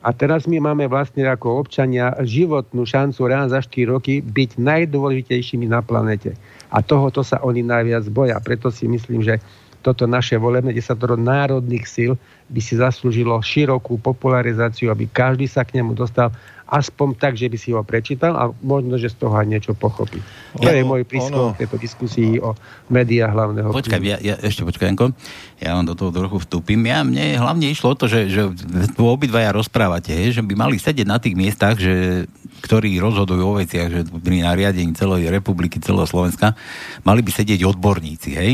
A 0.00 0.08
teraz 0.16 0.48
my 0.48 0.64
máme 0.64 0.88
vlastne 0.88 1.28
ako 1.28 1.60
občania 1.60 2.16
životnú 2.24 2.88
šancu 2.88 3.20
raz 3.28 3.52
za 3.52 3.60
4 3.60 3.92
roky 3.92 4.24
byť 4.24 4.56
najdôležitejšími 4.56 5.68
na 5.68 5.84
planete. 5.84 6.32
A 6.72 6.80
tohoto 6.80 7.20
sa 7.20 7.44
oni 7.44 7.60
najviac 7.60 8.08
boja. 8.08 8.40
Preto 8.40 8.72
si 8.72 8.88
myslím, 8.88 9.20
že 9.20 9.44
toto 9.86 10.10
naše 10.10 10.34
volebné 10.34 10.74
desatoro 10.74 11.14
národných 11.14 11.86
síl 11.86 12.18
by 12.50 12.58
si 12.58 12.74
zaslúžilo 12.74 13.38
širokú 13.38 14.02
popularizáciu, 14.02 14.90
aby 14.90 15.06
každý 15.06 15.46
sa 15.46 15.62
k 15.62 15.78
nemu 15.78 15.94
dostal 15.94 16.34
aspoň 16.66 17.14
tak, 17.14 17.38
že 17.38 17.46
by 17.46 17.54
si 17.54 17.70
ho 17.70 17.78
prečítal 17.86 18.34
a 18.34 18.50
možno, 18.66 18.98
že 18.98 19.06
z 19.06 19.22
toho 19.22 19.38
aj 19.38 19.46
niečo 19.46 19.72
pochopí. 19.78 20.18
To 20.58 20.66
ja, 20.66 20.74
je 20.74 20.82
môj 20.82 21.06
prískum 21.06 21.54
v 21.54 21.62
tejto 21.62 21.78
diskusii 21.78 22.42
o 22.42 22.58
médiách 22.90 23.30
hlavného. 23.30 23.70
Počkaj, 23.70 24.02
ja, 24.02 24.18
ja, 24.18 24.34
ešte 24.42 24.66
počkaj, 24.66 24.90
Janko. 24.90 25.14
Ja 25.62 25.78
vám 25.78 25.86
do 25.86 25.94
toho 25.94 26.10
trochu 26.10 26.42
vstúpim. 26.42 26.82
Ja, 26.82 27.06
mne 27.06 27.38
hlavne 27.38 27.70
išlo 27.70 27.94
o 27.94 27.98
to, 27.98 28.10
že, 28.10 28.26
že 28.26 28.50
tu 28.98 29.06
obidvaja 29.06 29.54
rozprávate, 29.54 30.10
že 30.34 30.42
by 30.42 30.58
mali 30.58 30.82
sedieť 30.82 31.06
na 31.06 31.22
tých 31.22 31.38
miestach, 31.38 31.78
že, 31.78 32.26
ktorí 32.66 32.98
rozhodujú 32.98 33.42
o 33.46 33.58
veciach, 33.62 33.86
že 33.86 34.00
pri 34.10 34.42
nariadení 34.42 34.90
celej 34.98 35.30
republiky, 35.30 35.78
celého 35.78 36.10
Slovenska, 36.10 36.58
mali 37.06 37.22
by 37.22 37.30
sedieť 37.30 37.62
odborníci, 37.62 38.30
hej? 38.34 38.50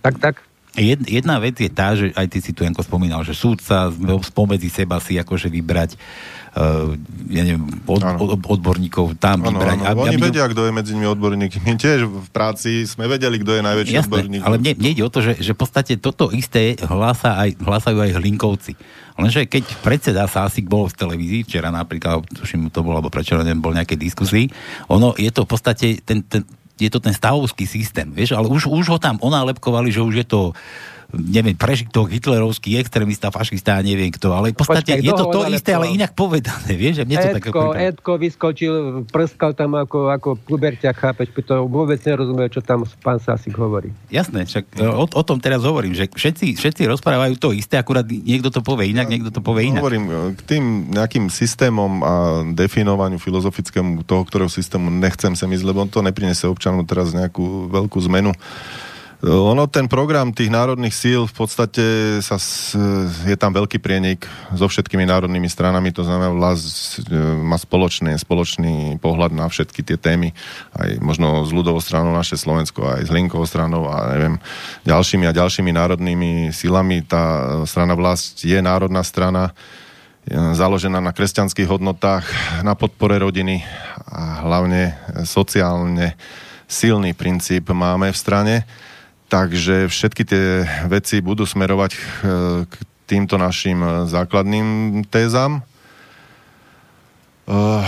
Tak, 0.00 0.16
tak. 0.16 0.49
Jedna 0.78 1.42
vec 1.42 1.58
je 1.58 1.70
tá, 1.70 1.98
že 1.98 2.14
aj 2.14 2.26
ty 2.30 2.38
si 2.38 2.54
tu 2.54 2.62
Janko 2.62 2.86
spomínal, 2.86 3.26
že 3.26 3.34
súdca 3.34 3.90
spomedzi 4.22 4.70
seba 4.70 5.02
si 5.02 5.18
akože 5.18 5.50
vybrať 5.50 5.98
uh, 6.54 6.94
ja 7.30 7.42
neviem, 7.46 7.66
od, 7.86 8.02
od, 8.02 8.30
odborníkov 8.58 9.18
tam 9.18 9.42
ano, 9.42 9.54
vybrať. 9.54 9.78
Ano. 9.86 10.06
Oni 10.06 10.16
aby, 10.18 10.30
vedia, 10.30 10.46
kto 10.46 10.66
je 10.66 10.72
medzi 10.74 10.92
nimi 10.94 11.06
odborník. 11.06 11.58
My 11.62 11.74
tiež 11.78 12.06
v 12.06 12.28
práci 12.30 12.86
sme 12.86 13.06
vedeli, 13.06 13.38
kto 13.38 13.58
je 13.58 13.62
najväčší 13.62 13.94
jasné, 13.94 14.10
odborník. 14.10 14.42
Ale 14.42 14.56
mne, 14.58 14.72
mne 14.78 14.90
ide 14.90 15.02
o 15.06 15.10
to, 15.12 15.20
že, 15.22 15.38
že 15.38 15.52
v 15.54 15.58
podstate 15.58 15.92
toto 15.98 16.30
isté 16.34 16.74
hlása 16.82 17.38
aj, 17.38 17.58
hlásajú 17.60 17.98
aj 18.02 18.10
hlinkovci. 18.18 18.72
Lenže 19.20 19.44
keď 19.44 19.64
predseda 19.84 20.24
Sásik 20.24 20.64
bol 20.64 20.88
v 20.88 20.96
televízii, 20.96 21.40
včera 21.44 21.68
napríklad, 21.68 22.24
tuším, 22.30 22.72
to 22.72 22.80
bolo, 22.80 23.02
alebo 23.02 23.12
prečo 23.12 23.36
neviem, 23.36 23.60
bol 23.60 23.76
nejakej 23.76 24.00
diskusii, 24.00 24.48
ono 24.88 25.12
je 25.12 25.28
to 25.28 25.44
v 25.44 25.50
podstate 25.50 25.86
ten, 26.00 26.24
ten, 26.24 26.40
je 26.80 26.90
to 26.90 27.00
ten 27.00 27.12
stavovský 27.12 27.68
systém, 27.68 28.08
vieš, 28.08 28.32
ale 28.32 28.48
už, 28.48 28.66
už 28.66 28.86
ho 28.88 28.98
tam 28.98 29.20
onálepkovali, 29.20 29.92
že 29.92 30.00
už 30.00 30.14
je 30.24 30.26
to 30.26 30.40
neviem, 31.14 31.56
prežitok, 31.58 32.10
hitlerovský 32.10 32.78
extrémista, 32.78 33.34
fašista, 33.34 33.82
neviem 33.82 34.10
kto, 34.14 34.30
ale 34.34 34.54
v 34.54 34.58
podstate 34.58 34.98
Počkej, 34.98 35.06
je 35.06 35.12
to 35.12 35.26
to 35.30 35.40
isté, 35.50 35.70
ale 35.74 35.90
inak 35.90 36.14
povedané, 36.14 36.72
vieš, 36.78 37.02
že 37.02 37.04
mne 37.06 37.16
to 37.18 37.28
Edko, 37.28 37.34
tak 37.34 37.44
ako... 37.50 37.62
Edko 37.74 38.12
vyskočil, 38.18 38.74
prskal 39.10 39.52
tam 39.58 39.74
ako, 39.74 40.10
ako 40.14 40.28
puberťak, 40.38 40.94
chápeš, 40.94 41.34
to 41.42 41.66
vôbec 41.66 41.98
nerozumie, 42.02 42.46
čo 42.52 42.62
tam 42.62 42.86
pán 43.02 43.18
Sasik 43.18 43.56
hovorí. 43.58 43.90
Jasné, 44.12 44.46
však 44.46 44.64
e, 44.78 44.86
o, 44.86 45.04
o 45.06 45.22
tom 45.26 45.38
teraz 45.42 45.66
hovorím, 45.66 45.96
že 45.96 46.06
všetci, 46.06 46.54
všetci 46.54 46.82
rozprávajú 46.86 47.34
to 47.40 47.50
isté, 47.56 47.80
akurát 47.80 48.06
niekto 48.06 48.54
to 48.54 48.62
povie 48.62 48.94
inak, 48.94 49.10
niekto 49.10 49.34
to 49.34 49.40
povie 49.42 49.70
inak. 49.70 49.82
Hovorím, 49.82 50.06
e, 50.06 50.14
k 50.38 50.40
tým 50.46 50.64
nejakým 50.94 51.26
systémom 51.32 51.92
a 52.02 52.14
definovaniu 52.54 53.18
filozofickému 53.18 54.06
toho, 54.06 54.22
ktorého 54.26 54.50
systému 54.50 54.92
nechcem 54.92 55.34
sa 55.34 55.48
ísť, 55.50 55.66
lebo 55.66 55.82
on 55.82 55.90
to 55.90 56.04
neprinesie 56.04 56.46
občanu 56.46 56.86
teraz 56.86 57.10
nejakú 57.16 57.66
veľkú 57.72 57.98
zmenu. 58.10 58.30
Ono, 59.20 59.68
ten 59.68 59.84
program 59.84 60.32
tých 60.32 60.48
národných 60.48 60.96
síl 60.96 61.28
v 61.28 61.34
podstate 61.36 61.84
sa, 62.24 62.40
je 63.28 63.36
tam 63.36 63.52
veľký 63.52 63.76
prienik 63.76 64.24
so 64.56 64.64
všetkými 64.64 65.04
národnými 65.04 65.44
stranami, 65.44 65.92
to 65.92 66.08
znamená, 66.08 66.32
vlast 66.32 67.04
e, 67.04 67.20
má 67.36 67.60
spoločný, 67.60 68.16
spoločný 68.16 68.96
pohľad 68.96 69.36
na 69.36 69.44
všetky 69.44 69.84
tie 69.84 70.00
témy, 70.00 70.32
aj 70.72 71.04
možno 71.04 71.44
s 71.44 71.52
ľudovou 71.52 71.84
stranou 71.84 72.16
naše 72.16 72.40
Slovensko, 72.40 72.80
aj 72.96 73.08
s 73.08 73.10
Linkovou 73.12 73.44
stranou 73.44 73.92
a 73.92 74.08
neviem, 74.16 74.40
ďalšími 74.88 75.28
a 75.28 75.36
ďalšími 75.36 75.68
národnými 75.68 76.48
silami. 76.56 77.04
Tá 77.04 77.60
strana 77.68 77.92
vlast 78.00 78.40
je 78.40 78.56
národná 78.56 79.04
strana, 79.04 79.52
založená 80.32 80.96
na 81.04 81.12
kresťanských 81.12 81.68
hodnotách, 81.68 82.24
na 82.64 82.72
podpore 82.72 83.20
rodiny 83.20 83.68
a 84.08 84.48
hlavne 84.48 84.96
sociálne 85.28 86.16
silný 86.64 87.12
princíp 87.12 87.68
máme 87.68 88.08
v 88.08 88.16
strane. 88.16 88.56
Takže 89.30 89.86
všetky 89.86 90.22
tie 90.26 90.66
veci 90.90 91.22
budú 91.22 91.46
smerovať 91.46 91.92
eh, 91.94 92.00
k 92.66 92.74
týmto 93.06 93.38
našim 93.38 93.78
eh, 93.78 93.90
základným 94.10 95.02
tézam. 95.06 95.62
Uh, 97.50 97.82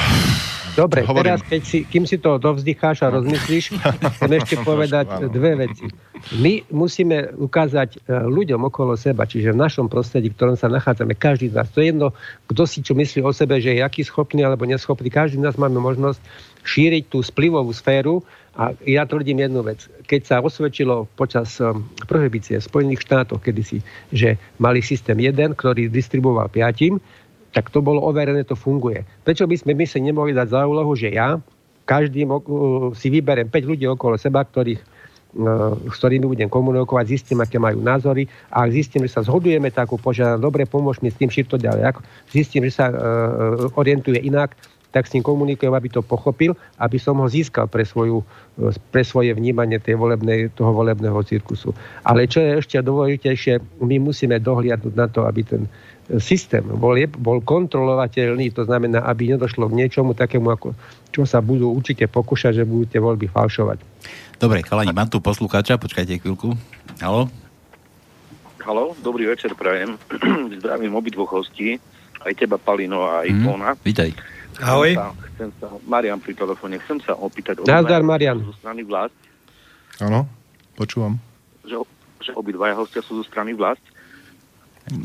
Dobre, 0.74 1.04
hovorím. 1.06 1.36
teraz, 1.36 1.42
keď 1.46 1.62
si, 1.62 1.78
kým 1.86 2.02
si 2.02 2.18
to 2.18 2.40
dovzdycháš 2.40 3.04
a 3.06 3.14
rozmyslíš, 3.14 3.76
chcem 4.18 4.32
ešte 4.42 4.56
povedať 4.64 5.28
dve 5.28 5.68
veci. 5.68 5.86
My 6.40 6.64
musíme 6.72 7.30
ukázať 7.36 8.02
ľuďom 8.08 8.58
okolo 8.72 8.96
seba, 8.98 9.28
čiže 9.28 9.52
v 9.52 9.62
našom 9.62 9.86
prostredí, 9.86 10.32
v 10.32 10.36
ktorom 10.40 10.56
sa 10.58 10.72
nachádzame, 10.72 11.14
každý 11.14 11.52
z 11.52 11.62
nás, 11.62 11.68
to 11.70 11.84
je 11.84 11.92
jedno, 11.92 12.16
kto 12.48 12.62
si 12.64 12.80
čo 12.80 12.96
myslí 12.96 13.20
o 13.22 13.30
sebe, 13.30 13.60
že 13.60 13.76
je 13.76 13.84
aký 13.84 14.02
schopný 14.02 14.42
alebo 14.42 14.64
neschopný, 14.64 15.12
každý 15.12 15.38
z 15.38 15.44
nás 15.46 15.60
máme 15.60 15.78
možnosť 15.78 16.18
šíriť 16.64 17.04
tú 17.06 17.20
splivovú 17.20 17.70
sféru, 17.70 18.24
a 18.52 18.76
ja 18.84 19.08
tvrdím 19.08 19.48
jednu 19.48 19.64
vec. 19.64 19.88
Keď 20.04 20.20
sa 20.28 20.36
osvedčilo 20.44 21.08
počas 21.16 21.56
um, 21.56 21.88
prohibície 22.04 22.60
v 22.60 22.68
Spojených 22.68 23.00
štátoch 23.08 23.40
kedysi, 23.40 23.80
že 24.12 24.36
mali 24.60 24.84
systém 24.84 25.16
jeden, 25.16 25.56
ktorý 25.56 25.88
distribuoval 25.88 26.52
piatim, 26.52 27.00
tak 27.56 27.72
to 27.72 27.80
bolo 27.80 28.04
overené, 28.04 28.44
to 28.44 28.52
funguje. 28.52 29.04
Prečo 29.24 29.48
by 29.48 29.56
sme 29.56 29.72
my 29.72 29.84
sa 29.88 30.00
nemohli 30.00 30.36
dať 30.36 30.48
za 30.52 30.68
úlohu, 30.68 30.92
že 30.92 31.12
ja 31.16 31.40
každým 31.88 32.28
si 32.96 33.08
vyberem 33.08 33.48
5 33.48 33.70
ľudí 33.72 33.84
okolo 33.88 34.16
seba, 34.20 34.44
ktorých 34.44 34.92
s 35.88 35.96
ktorými 35.96 36.28
budem 36.28 36.48
komunikovať, 36.52 37.04
zistím, 37.08 37.40
aké 37.40 37.56
majú 37.56 37.80
názory 37.80 38.28
a 38.52 38.68
ak 38.68 38.76
zistím, 38.76 39.08
že 39.08 39.16
sa 39.16 39.24
zhodujeme, 39.24 39.72
tak 39.72 39.88
ho 39.88 39.96
požiadam, 39.96 40.44
dobre, 40.44 40.68
pomôž 40.68 41.00
mi 41.00 41.08
s 41.08 41.16
tým, 41.16 41.32
to 41.32 41.56
ďalej. 41.56 41.88
Ak 41.88 41.96
zistím, 42.28 42.68
že 42.68 42.76
sa 42.76 42.92
uh, 42.92 42.96
orientuje 43.80 44.20
inak, 44.20 44.52
tak 44.92 45.08
s 45.08 45.16
ním 45.16 45.24
komunikujem, 45.24 45.72
aby 45.72 45.88
to 45.88 46.04
pochopil, 46.04 46.52
aby 46.76 47.00
som 47.00 47.16
ho 47.18 47.26
získal 47.26 47.66
pre, 47.66 47.82
svoju, 47.82 48.20
pre 48.92 49.02
svoje 49.02 49.32
vnímanie 49.32 49.80
tej 49.80 49.96
volebnej, 49.96 50.52
toho 50.52 50.70
volebného 50.76 51.16
cirkusu. 51.24 51.72
Ale 52.04 52.28
čo 52.28 52.44
je 52.44 52.60
ešte 52.60 52.76
dôležitejšie, 52.84 53.80
my 53.80 53.96
musíme 53.98 54.36
dohliadnúť 54.36 54.94
na 54.94 55.08
to, 55.08 55.24
aby 55.24 55.42
ten 55.42 55.64
systém 56.20 56.60
bol, 56.66 56.98
bol 57.16 57.38
kontrolovateľný, 57.40 58.52
to 58.52 58.68
znamená, 58.68 59.00
aby 59.06 59.32
nedošlo 59.32 59.70
k 59.70 59.78
niečomu 59.80 60.12
takému, 60.12 60.52
ako 60.52 60.76
čo 61.14 61.24
sa 61.24 61.40
budú 61.40 61.72
určite 61.72 62.04
pokúšať, 62.10 62.62
že 62.62 62.68
budú 62.68 62.84
tie 62.90 63.00
voľby 63.00 63.30
falšovať. 63.32 63.78
Dobre, 64.36 64.60
chalani, 64.66 64.90
mám 64.90 65.08
tu 65.08 65.22
poslucháča, 65.22 65.78
počkajte 65.78 66.18
chvíľku. 66.18 66.58
Halo? 66.98 67.30
Halo, 68.62 68.94
dobrý 69.00 69.30
večer, 69.30 69.54
prajem. 69.54 69.96
Zdravím 70.58 70.98
obidvoch 70.98 71.30
hostí, 71.30 71.78
aj 72.22 72.32
teba, 72.34 72.58
Palino, 72.58 73.06
a 73.06 73.22
aj 73.26 73.30
mm, 73.30 73.42
Pona. 73.46 73.70
Vítaj. 73.82 74.10
Ahoj. 74.62 74.94
Chcem 75.34 75.50
sa, 75.58 75.66
Marian 75.90 76.22
pri 76.22 76.38
telefóne, 76.38 76.78
chcem 76.86 77.02
sa 77.02 77.18
opýtať... 77.18 77.66
Nazdar, 77.66 78.06
Marian. 78.06 78.38
Zo 78.46 78.54
strany 78.56 78.86
vlast. 78.86 79.14
Áno, 79.98 80.30
počúvam. 80.78 81.18
Že, 81.66 81.82
že 82.22 82.30
obidvaja 82.38 82.78
hostia 82.78 83.02
sú 83.02 83.20
zo 83.20 83.24
strany 83.26 83.52
vlast. 83.52 83.82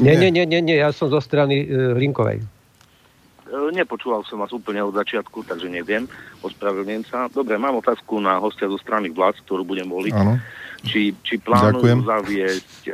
Nie, 0.02 0.18
nie, 0.18 0.34
nie, 0.34 0.46
nie, 0.46 0.62
nie 0.62 0.78
ja 0.78 0.90
som 0.90 1.10
zo 1.10 1.22
strany 1.22 1.66
uh, 1.66 1.94
Hlinkovej. 1.98 2.42
E, 2.42 3.58
nepočúval 3.78 4.26
som 4.26 4.42
vás 4.42 4.50
úplne 4.50 4.82
od 4.82 4.98
začiatku, 4.98 5.46
takže 5.46 5.70
neviem. 5.70 6.10
Ospravedlňujem 6.42 7.04
sa. 7.06 7.30
Dobre, 7.30 7.62
mám 7.62 7.78
otázku 7.78 8.18
na 8.18 8.42
hostia 8.42 8.68
zo 8.68 8.78
strany 8.82 9.14
vlád, 9.14 9.38
ktorú 9.46 9.64
budem 9.64 9.86
voliť. 9.86 10.14
Áno. 10.18 10.42
Či, 10.86 11.16
či 11.26 11.42
plánujú 11.42 11.82
Ďakujem. 11.82 12.00
zaviesť 12.06 12.80
e, 12.86 12.92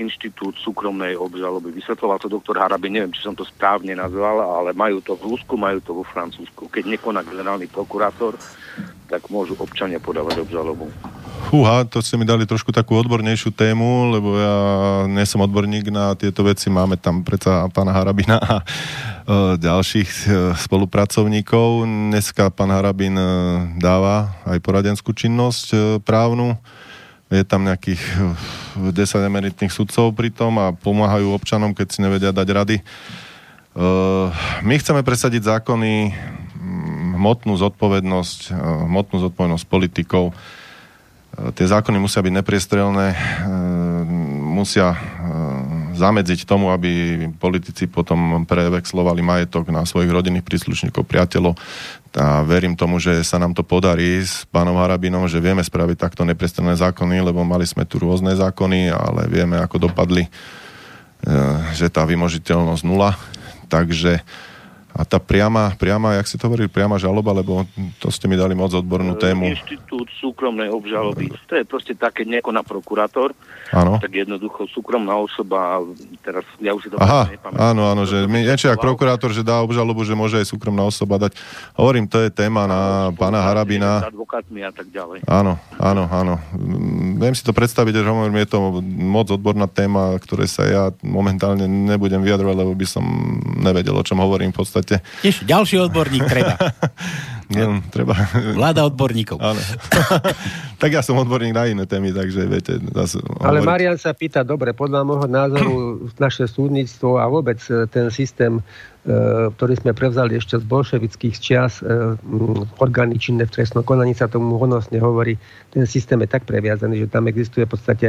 inštitút 0.00 0.56
súkromnej 0.60 1.12
obžaloby. 1.12 1.76
Vysvetloval 1.76 2.16
to 2.16 2.32
doktor 2.32 2.56
Harabi, 2.56 2.88
neviem, 2.88 3.12
či 3.12 3.20
som 3.20 3.36
to 3.36 3.44
správne 3.44 3.92
nazval, 3.92 4.40
ale 4.40 4.72
majú 4.72 5.04
to 5.04 5.12
v 5.18 5.36
Rusku, 5.36 5.60
majú 5.60 5.78
to 5.84 5.92
vo 5.92 6.04
Francúzsku. 6.08 6.72
Keď 6.72 6.88
nekoná 6.88 7.20
generálny 7.20 7.68
prokurátor, 7.68 8.40
tak 9.08 9.28
môžu 9.28 9.56
občania 9.60 10.00
podávať 10.00 10.40
obžalobu. 10.44 10.88
Fúha, 11.48 11.84
to 11.88 12.04
ste 12.04 12.20
mi 12.20 12.28
dali 12.28 12.44
trošku 12.44 12.72
takú 12.76 12.92
odbornejšiu 12.96 13.56
tému, 13.56 14.12
lebo 14.12 14.36
ja 14.36 14.56
nie 15.08 15.24
som 15.24 15.40
odborník 15.40 15.88
na 15.88 16.12
tieto 16.12 16.44
veci. 16.44 16.68
Máme 16.68 17.00
tam 17.00 17.24
predsa 17.24 17.68
pána 17.72 17.96
Harabina 17.96 18.36
a 18.36 18.60
E, 19.28 19.60
ďalších 19.60 20.10
e, 20.24 20.28
spolupracovníkov. 20.56 21.84
Dneska 21.84 22.48
pán 22.48 22.72
Harabin 22.72 23.12
e, 23.12 23.28
dáva 23.76 24.32
aj 24.48 24.56
poradenskú 24.64 25.12
činnosť 25.12 26.00
právnu. 26.00 26.56
Je 27.28 27.44
tam 27.44 27.68
nejakých 27.68 28.00
10 28.80 28.88
emeritných 29.28 29.68
sudcov 29.68 30.16
pri 30.16 30.32
tom 30.32 30.56
a 30.56 30.72
pomáhajú 30.72 31.28
občanom, 31.36 31.76
keď 31.76 31.86
si 31.92 32.00
nevedia 32.00 32.32
dať 32.32 32.48
rady. 32.48 32.76
My 34.64 34.74
chceme 34.80 35.04
presadiť 35.04 35.44
zákony, 35.44 36.16
hmotnú 37.20 37.52
zodpovednosť, 37.60 38.56
hmotnú 38.88 39.28
zodpovednosť 39.28 39.64
politikov. 39.68 40.32
Tie 41.54 41.66
zákony 41.68 42.00
musia 42.00 42.24
byť 42.24 42.32
nepriestrelné, 42.32 43.06
musia 44.48 44.96
zamedziť 45.94 46.48
tomu, 46.48 46.72
aby 46.72 47.26
politici 47.36 47.86
potom 47.86 48.48
prevexlovali 48.48 49.20
majetok 49.20 49.68
na 49.68 49.84
svojich 49.84 50.10
rodinných 50.10 50.46
príslušníkov, 50.46 51.04
priateľov. 51.04 51.54
A 52.16 52.40
verím 52.40 52.72
tomu, 52.72 52.96
že 52.96 53.20
sa 53.20 53.36
nám 53.36 53.52
to 53.52 53.60
podarí 53.60 54.24
s 54.24 54.48
pánom 54.48 54.80
Harabinom, 54.80 55.28
že 55.28 55.42
vieme 55.42 55.60
spraviť 55.60 55.96
takto 56.00 56.24
neprestranné 56.24 56.72
zákony, 56.78 57.20
lebo 57.20 57.44
mali 57.44 57.68
sme 57.68 57.84
tu 57.84 58.00
rôzne 58.00 58.32
zákony, 58.32 58.88
ale 58.88 59.28
vieme, 59.28 59.60
ako 59.60 59.92
dopadli, 59.92 60.24
e, 60.24 60.30
že 61.76 61.92
tá 61.92 62.08
vymožiteľnosť 62.08 62.82
nula. 62.86 63.12
Takže 63.68 64.24
a 64.98 65.06
tá 65.06 65.22
priama, 65.22 65.78
priama, 65.78 66.18
jak 66.18 66.26
si 66.26 66.34
to 66.34 66.50
hovorili, 66.50 66.66
priama 66.66 66.98
žaloba, 66.98 67.30
lebo 67.30 67.62
to 68.02 68.10
ste 68.10 68.26
mi 68.26 68.34
dali 68.34 68.58
moc 68.58 68.74
odbornú 68.74 69.14
e, 69.14 69.30
tému. 69.30 69.54
Inštitút 69.54 70.10
súkromnej 70.18 70.66
obžaloby. 70.74 71.30
To 71.46 71.54
je 71.54 71.62
proste 71.62 71.94
také 71.94 72.26
nekoná 72.26 72.66
prokurátor. 72.66 73.30
Áno. 73.70 74.02
Tak 74.02 74.10
jednoducho 74.10 74.66
súkromná 74.66 75.14
osoba, 75.14 75.78
teraz 76.26 76.42
ja 76.58 76.74
už 76.74 76.82
si 76.82 76.88
to 76.90 76.98
Aha, 76.98 77.30
áno, 77.54 77.86
áno, 77.94 78.02
že 78.10 78.26
my, 78.26 78.42
niečo 78.42 78.74
ak 78.74 78.82
prokurátor, 78.82 79.30
že 79.30 79.46
dá 79.46 79.62
obžalobu, 79.62 80.02
že 80.02 80.18
môže 80.18 80.40
aj 80.40 80.50
súkromná 80.50 80.82
osoba 80.82 81.20
dať. 81.22 81.38
Hovorím, 81.78 82.10
to 82.10 82.18
je 82.24 82.34
téma 82.34 82.66
na 82.66 83.14
pána 83.14 83.44
Harabina. 83.44 84.02
S 84.02 84.10
advokátmi 84.10 84.66
a 84.66 84.74
tak 84.74 84.90
ďalej. 84.90 85.22
Áno, 85.30 85.62
áno, 85.78 86.10
áno. 86.10 86.34
Viem 87.22 87.36
si 87.38 87.44
to 87.46 87.54
predstaviť, 87.54 88.02
že 88.02 88.08
hovorím, 88.08 88.40
je 88.42 88.50
to 88.50 88.58
moc 88.82 89.30
odborná 89.30 89.70
téma, 89.70 90.18
ktoré 90.18 90.50
sa 90.50 90.66
ja 90.66 90.82
momentálne 91.06 91.68
nebudem 91.68 92.24
vyjadrovať, 92.24 92.56
lebo 92.56 92.72
by 92.72 92.86
som 92.88 93.04
nevedel, 93.60 93.94
o 93.94 94.02
čom 94.02 94.18
hovorím 94.24 94.50
v 94.56 94.58
podstate 94.64 94.87
podstate. 94.88 95.04
Tiež 95.20 95.44
ďalší 95.44 95.76
odborník 95.84 96.24
treba. 96.24 96.56
Nie, 97.48 97.80
treba. 97.88 98.12
Vláda 98.52 98.84
odborníkov. 98.84 99.40
Ale. 99.40 99.60
tak 100.82 100.90
ja 100.92 101.00
som 101.00 101.16
odborník 101.16 101.56
na 101.56 101.64
iné 101.64 101.88
témy, 101.88 102.12
takže 102.12 102.44
viete. 102.44 102.76
Zase 102.92 103.24
Ale 103.40 103.64
hovoriť. 103.64 103.68
Marian 103.68 103.96
sa 103.96 104.12
pýta, 104.12 104.44
dobre, 104.44 104.76
podľa 104.76 105.00
môjho 105.08 105.28
názoru 105.28 105.74
naše 106.24 106.44
súdnictvo 106.44 107.16
a 107.16 107.24
vôbec 107.24 107.56
e, 107.72 107.88
ten 107.88 108.12
systém 108.12 108.60
E, 109.08 109.48
ktorý 109.56 109.72
sme 109.80 109.96
prevzali 109.96 110.36
ešte 110.36 110.60
z 110.60 110.68
bolševických 110.68 111.36
čias, 111.40 111.80
e, 111.80 112.12
orgány 112.76 113.16
činné 113.16 113.48
v 113.48 113.54
trestnom 113.56 113.80
konaní 113.80 114.12
sa 114.12 114.28
tomu 114.28 114.60
honosne 114.60 115.00
hovorí. 115.00 115.40
Ten 115.72 115.88
systém 115.88 116.20
je 116.20 116.28
tak 116.28 116.44
previazaný, 116.44 117.06
že 117.06 117.08
tam 117.08 117.24
existuje 117.24 117.64
v 117.64 117.72
podstate 117.72 118.06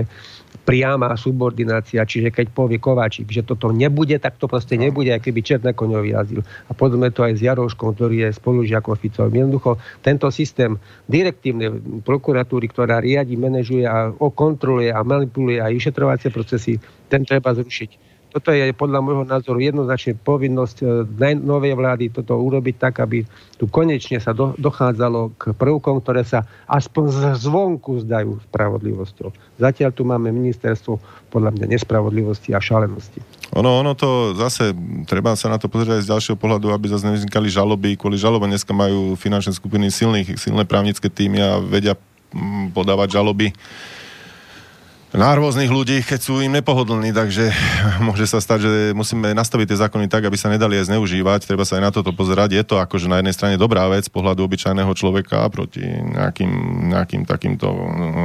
priama 0.67 1.15
subordinácia, 1.15 2.03
čiže 2.03 2.35
keď 2.35 2.51
povie 2.51 2.83
Kováčik, 2.83 3.31
že 3.31 3.47
toto 3.47 3.71
nebude, 3.71 4.19
tak 4.19 4.41
to 4.43 4.51
proste 4.51 4.75
nebude, 4.75 5.15
aj 5.15 5.23
keby 5.23 5.39
Černá 5.39 5.71
koňový 5.71 6.11
jazdil. 6.11 6.43
A 6.67 6.75
podobne 6.75 7.13
to 7.15 7.23
aj 7.23 7.39
s 7.39 7.45
Jaroškom, 7.47 7.95
ktorý 7.95 8.27
je 8.27 8.29
spolužiakom 8.35 8.99
Jednoducho, 9.34 9.77
tento 10.01 10.27
systém 10.34 10.75
direktívnej 11.05 11.73
prokuratúry, 12.03 12.69
ktorá 12.69 13.01
riadi, 13.01 13.38
manažuje 13.39 13.86
a 13.86 14.11
kontroluje 14.15 14.93
a 14.93 15.01
manipuluje 15.05 15.61
aj 15.61 15.71
vyšetrovacie 15.75 16.30
procesy, 16.34 16.77
ten 17.07 17.25
treba 17.25 17.53
zrušiť 17.53 18.09
toto 18.30 18.53
je 18.53 18.69
podľa 18.77 19.01
môjho 19.01 19.25
názoru 19.25 19.57
jednoznačne 19.57 20.13
povinnosť 20.21 20.77
e, 20.86 21.34
novej 21.34 21.73
vlády 21.73 22.13
toto 22.13 22.38
urobiť 22.38 22.75
tak, 22.77 23.01
aby 23.01 23.25
tu 23.57 23.65
konečne 23.65 24.21
sa 24.21 24.38
do, 24.38 24.53
dochádzalo 24.61 25.34
k 25.34 25.43
prvkom, 25.57 26.05
ktoré 26.05 26.21
sa 26.21 26.45
aspoň 26.69 27.34
zvonku 27.41 28.05
zdajú 28.05 28.38
spravodlivosťou. 28.49 29.34
Zatiaľ 29.57 29.89
tu 29.91 30.05
máme 30.05 30.30
ministerstvo 30.30 31.01
podľa 31.34 31.57
mňa 31.57 31.65
nespravodlivosti 31.73 32.53
a 32.53 32.61
šalenosti. 32.61 33.19
Ono, 33.58 33.82
ono 33.82 33.97
to 33.97 34.38
zase, 34.38 34.78
treba 35.10 35.34
sa 35.34 35.50
na 35.50 35.58
to 35.58 35.66
pozrieť 35.66 35.97
aj 35.97 36.04
z 36.06 36.12
ďalšieho 36.14 36.38
pohľadu, 36.38 36.70
aby 36.70 36.86
zase 36.93 37.10
nevznikali 37.10 37.50
žaloby. 37.50 37.97
Kvôli 37.97 38.20
žalobe 38.20 38.45
dneska 38.45 38.70
majú 38.78 39.18
finančné 39.18 39.58
skupiny 39.58 39.89
silných, 39.89 40.38
silné 40.38 40.70
právnické 40.70 41.10
týmy 41.10 41.41
a 41.41 41.58
vedia 41.58 41.97
mm, 42.30 42.78
podávať 42.78 43.18
žaloby 43.18 43.50
na 45.10 45.34
rôznych 45.34 45.74
ľudí, 45.74 46.05
keď 46.05 46.20
sú 46.22 46.38
im 46.38 46.53
nepohodlní, 46.53 47.10
takže 47.10 47.49
môže 48.07 48.30
sa 48.30 48.38
stať, 48.38 48.60
že 48.62 48.72
musíme 48.93 49.34
nastaviť 49.34 49.74
tie 49.74 49.82
zákony 49.82 50.05
tak, 50.05 50.30
aby 50.30 50.38
sa 50.38 50.53
nedali 50.53 50.78
aj 50.78 50.93
zneužívať. 50.93 51.49
Treba 51.49 51.66
sa 51.66 51.82
aj 51.82 51.84
na 51.89 51.91
toto 51.93 52.14
pozerať. 52.14 52.53
Je 52.53 52.64
to 52.66 52.78
akože 52.78 53.10
na 53.10 53.18
jednej 53.18 53.34
strane 53.34 53.55
dobrá 53.57 53.89
vec 53.89 54.05
z 54.05 54.14
pohľadu 54.14 54.45
obyčajného 54.45 54.93
človeka 54.93 55.49
proti 55.49 55.82
nejakým, 55.82 56.51
nejakým 56.93 57.26
takýmto 57.26 57.68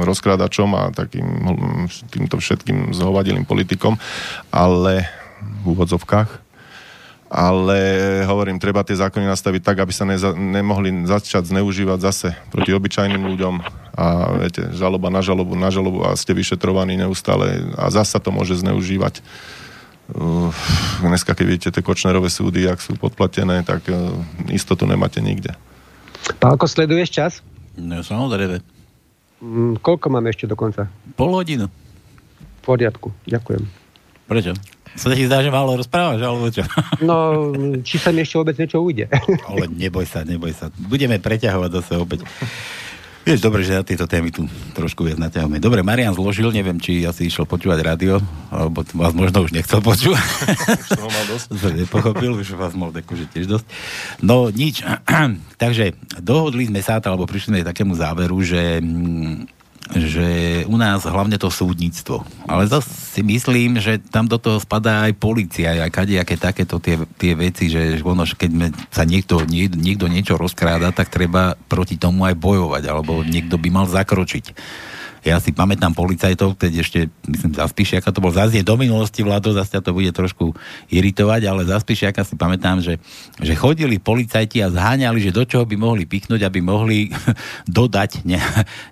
rozkradačom 0.05 0.69
a 0.77 0.93
takým 0.93 1.25
týmto 2.13 2.37
všetkým 2.37 2.93
zhovadilým 2.93 3.49
politikom, 3.49 3.97
ale 4.53 5.09
v 5.41 5.73
úvodzovkách 5.73 6.44
ale 7.25 7.79
hovorím, 8.29 8.61
treba 8.61 8.85
tie 8.85 9.01
zákony 9.01 9.25
nastaviť 9.25 9.61
tak, 9.65 9.81
aby 9.81 9.89
sa 9.89 10.05
neza, 10.05 10.31
nemohli 10.37 11.09
začať 11.09 11.49
zneužívať 11.49 11.99
zase 11.99 12.27
proti 12.53 12.69
obyčajným 12.69 13.23
ľuďom 13.33 13.55
a 13.97 14.05
viete, 14.37 14.69
žaloba 14.77 15.09
na 15.09 15.25
žalobu, 15.25 15.57
na 15.57 15.73
žalobu 15.73 16.05
a 16.05 16.13
ste 16.13 16.37
vyšetrovaní 16.37 17.01
neustále 17.01 17.65
a 17.73 17.89
zasa 17.89 18.21
to 18.21 18.29
môže 18.29 18.61
zneužívať. 18.61 19.25
Uh, 20.05 20.53
dneska, 21.01 21.33
keď 21.33 21.45
vidíte 21.49 21.69
tie 21.73 21.81
kočnerové 21.81 22.29
súdy, 22.29 22.69
ak 22.69 22.77
sú 22.77 22.93
podplatené, 22.93 23.65
tak 23.65 23.89
uh, 23.89 24.13
istotu 24.53 24.85
nemáte 24.85 25.17
nikde. 25.17 25.57
Pálko, 26.37 26.69
sleduješ 26.69 27.09
čas? 27.09 27.31
No, 27.73 28.05
samozrejme. 28.05 28.61
Mm, 29.41 29.81
koľko 29.81 30.13
máme 30.13 30.29
ešte 30.29 30.45
do 30.45 30.53
konca? 30.53 30.93
Pol 31.17 31.33
hodinu. 31.33 31.73
V 32.37 32.59
poriadku, 32.61 33.09
ďakujem. 33.25 33.65
Prečo? 34.29 34.53
Sa 34.95 35.11
ti 35.11 35.27
zdá, 35.27 35.43
že 35.43 35.51
málo 35.51 35.75
rozprávaš, 35.75 36.23
alebo 36.23 36.47
čo? 36.47 36.63
No, 37.03 37.51
či 37.83 37.99
sa 37.99 38.15
mi 38.15 38.23
ešte 38.23 38.39
vôbec 38.39 38.55
niečo 38.55 38.79
ujde. 38.79 39.11
Ale 39.51 39.67
neboj 39.67 40.07
sa, 40.07 40.23
neboj 40.23 40.55
sa. 40.55 40.71
Budeme 40.75 41.19
preťahovať 41.19 41.69
zase 41.83 41.93
opäť. 41.99 42.23
Vieš, 43.25 43.41
dobre, 43.41 43.65
že 43.65 43.73
na 43.73 43.81
tieto 43.81 44.05
témy 44.05 44.29
tu 44.29 44.45
trošku 44.77 45.01
viac 45.01 45.17
naťahujeme. 45.17 45.57
Dobre, 45.57 45.81
Marian 45.81 46.13
zložil, 46.13 46.53
neviem, 46.53 46.77
či 46.77 47.09
asi 47.09 47.25
išiel 47.25 47.49
počúvať 47.49 47.81
rádio, 47.81 48.21
alebo 48.53 48.85
vás 48.93 49.17
možno 49.17 49.41
už 49.41 49.49
nechcel 49.49 49.81
počúvať. 49.81 50.21
Už 50.93 51.09
mal 51.09 51.25
dosť. 51.33 51.47
nepochopil, 51.73 52.37
už 52.37 52.53
vás 52.53 52.77
mal 52.77 52.93
že 52.93 53.25
tiež 53.33 53.49
dosť. 53.49 53.65
No, 54.21 54.53
nič. 54.53 54.85
Takže 55.63 55.97
dohodli 56.21 56.69
sme 56.69 56.85
sa, 56.85 57.01
alebo 57.01 57.25
prišli 57.25 57.49
sme 57.49 57.59
k 57.65 57.69
takému 57.73 57.97
záveru, 57.97 58.37
že 58.45 58.77
mm, 58.77 59.64
že 59.93 60.61
u 60.65 60.75
nás 60.81 61.05
hlavne 61.05 61.37
to 61.37 61.53
súdnictvo. 61.53 62.25
Ale 62.49 62.65
zase 62.65 62.89
si 62.89 63.21
myslím, 63.21 63.77
že 63.77 64.01
tam 64.01 64.25
do 64.25 64.41
toho 64.41 64.57
spadá 64.57 65.05
aj 65.05 65.13
policia, 65.21 65.77
aj 65.77 65.93
kadejaké 65.93 66.35
takéto 66.41 66.81
tie, 66.81 66.97
tie 67.21 67.37
veci, 67.37 67.69
že 67.69 68.01
ono, 68.01 68.25
keď 68.25 68.73
sa 68.89 69.05
niekto, 69.05 69.45
nie, 69.45 69.69
niekto 69.69 70.09
niečo 70.09 70.41
rozkráda, 70.41 70.89
tak 70.89 71.13
treba 71.13 71.53
proti 71.69 72.01
tomu 72.01 72.25
aj 72.25 72.33
bojovať, 72.33 72.83
alebo 72.89 73.21
niekto 73.21 73.61
by 73.61 73.69
mal 73.69 73.85
zakročiť. 73.85 74.57
Ja 75.25 75.41
si 75.41 75.49
pamätám 75.49 75.89
policajtov, 75.97 76.53
keď 76.53 76.85
ešte, 76.85 76.99
myslím, 77.25 77.57
za 77.57 77.65
Spišiaka 77.65 78.13
to 78.13 78.21
bol 78.21 78.29
zase 78.29 78.61
do 78.61 78.77
minulosti 78.77 79.25
vládo, 79.25 79.57
zase 79.57 79.81
to 79.81 79.89
bude 79.89 80.13
trošku 80.13 80.53
iritovať, 80.93 81.41
ale 81.49 81.65
za 81.65 81.81
Spišiaka 81.81 82.21
si 82.21 82.37
pamätám, 82.37 82.77
že, 82.77 83.01
že 83.41 83.57
chodili 83.57 83.97
policajti 83.97 84.61
a 84.61 84.69
zháňali, 84.69 85.17
že 85.17 85.33
do 85.33 85.41
čoho 85.41 85.65
by 85.65 85.73
mohli 85.81 86.05
pichnúť, 86.05 86.45
aby 86.45 86.61
mohli 86.61 87.09
dodať 87.65 88.21
ne, 88.21 88.37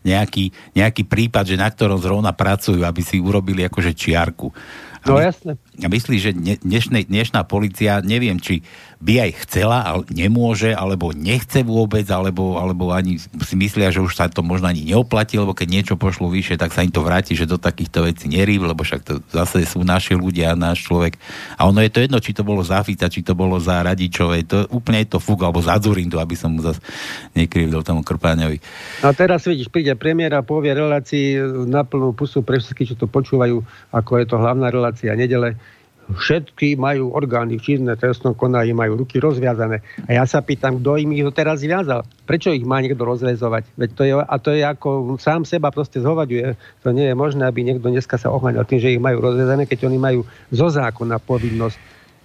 nejaký, 0.01 0.73
nejaký 0.73 1.05
prípad, 1.05 1.53
že 1.53 1.61
na 1.61 1.69
ktorom 1.69 2.01
zrovna 2.01 2.33
pracujú, 2.33 2.81
aby 2.81 3.05
si 3.05 3.21
urobili 3.21 3.61
akože 3.69 3.93
čiarku. 3.93 4.49
No 5.03 5.19
jasne. 5.19 5.59
A 5.81 5.89
myslíš, 5.89 6.21
že 6.21 6.31
dnešnej, 6.61 7.09
dnešná 7.09 7.49
policia, 7.49 7.97
neviem, 8.05 8.37
či 8.37 8.61
by 9.01 9.25
aj 9.25 9.31
chcela, 9.43 9.81
ale 9.81 10.05
nemôže, 10.13 10.69
alebo 10.69 11.09
nechce 11.11 11.65
vôbec, 11.65 12.05
alebo, 12.13 12.61
alebo 12.61 12.93
ani 12.93 13.17
si 13.17 13.55
myslia, 13.57 13.89
že 13.89 13.99
už 13.99 14.13
sa 14.13 14.29
to 14.29 14.45
možno 14.45 14.69
ani 14.69 14.85
neoplatí, 14.85 15.35
lebo 15.35 15.57
keď 15.57 15.67
niečo 15.67 15.95
pošlo 15.97 16.29
vyššie, 16.29 16.61
tak 16.61 16.71
sa 16.71 16.85
im 16.85 16.93
to 16.93 17.01
vráti, 17.01 17.33
že 17.33 17.49
do 17.49 17.57
takýchto 17.57 18.05
vecí 18.05 18.29
nerýb, 18.29 18.69
lebo 18.69 18.85
však 18.85 19.01
to 19.01 19.13
zase 19.33 19.65
sú 19.65 19.81
naši 19.81 20.13
ľudia, 20.13 20.53
náš 20.53 20.85
človek. 20.85 21.17
A 21.57 21.65
ono 21.65 21.81
je 21.81 21.89
to 21.89 21.99
jedno, 22.05 22.21
či 22.21 22.37
to 22.37 22.45
bolo 22.45 22.61
za 22.61 22.85
Fica, 22.85 23.09
či 23.09 23.25
to 23.25 23.33
bolo 23.33 23.57
za 23.57 23.81
Radičové, 23.81 24.45
to 24.45 24.69
úplne 24.69 25.01
je 25.03 25.17
to 25.17 25.19
fúk, 25.19 25.41
alebo 25.41 25.57
za 25.59 25.81
Zurindu, 25.81 26.21
aby 26.21 26.37
som 26.37 26.53
mu 26.53 26.61
zase 26.61 26.79
nekrivdol 27.33 27.81
tomu 27.81 28.05
Krpáňovi. 28.05 28.61
A 29.03 29.09
teraz 29.11 29.43
vidíš, 29.49 29.73
príde 29.73 29.97
premiéra, 29.97 30.45
povie 30.45 30.69
relácii 30.69 31.41
na 31.65 31.81
plnú 31.81 32.13
pusu 32.13 32.45
pre 32.45 32.61
všetky, 32.61 32.93
čo 32.93 32.95
to 32.95 33.09
počúvajú, 33.09 33.65
ako 33.89 34.11
je 34.21 34.25
to 34.29 34.37
hlavná 34.37 34.69
relácia 34.69 35.11
nedele 35.17 35.59
všetky 36.11 36.75
majú 36.75 37.15
orgány 37.15 37.55
činné 37.59 37.95
trestnom 37.95 38.35
konaní, 38.35 38.75
majú 38.75 38.99
ruky 38.99 39.23
rozviazané. 39.23 39.79
A 40.07 40.19
ja 40.19 40.23
sa 40.27 40.43
pýtam, 40.43 40.83
kto 40.83 40.99
im 40.99 41.15
ich 41.15 41.23
teraz 41.31 41.63
viazal? 41.63 42.03
Prečo 42.27 42.51
ich 42.51 42.67
má 42.67 42.83
niekto 42.83 43.07
rozvezovať? 43.07 43.63
Veď 43.79 43.89
to 43.95 44.03
je, 44.03 44.13
a 44.19 44.35
to 44.39 44.49
je 44.51 44.63
ako 44.67 45.15
sám 45.19 45.47
seba 45.47 45.71
proste 45.71 46.03
zhovaďuje. 46.03 46.59
To 46.83 46.89
nie 46.91 47.07
je 47.07 47.15
možné, 47.15 47.47
aby 47.47 47.63
niekto 47.63 47.87
dneska 47.87 48.19
sa 48.19 48.31
ohľadal 48.35 48.67
tým, 48.67 48.83
že 48.83 48.93
ich 48.93 49.01
majú 49.01 49.23
rozvezané, 49.23 49.63
keď 49.63 49.87
oni 49.87 49.97
majú 49.99 50.19
zo 50.51 50.67
zákona 50.67 51.23
povinnosť 51.23 51.77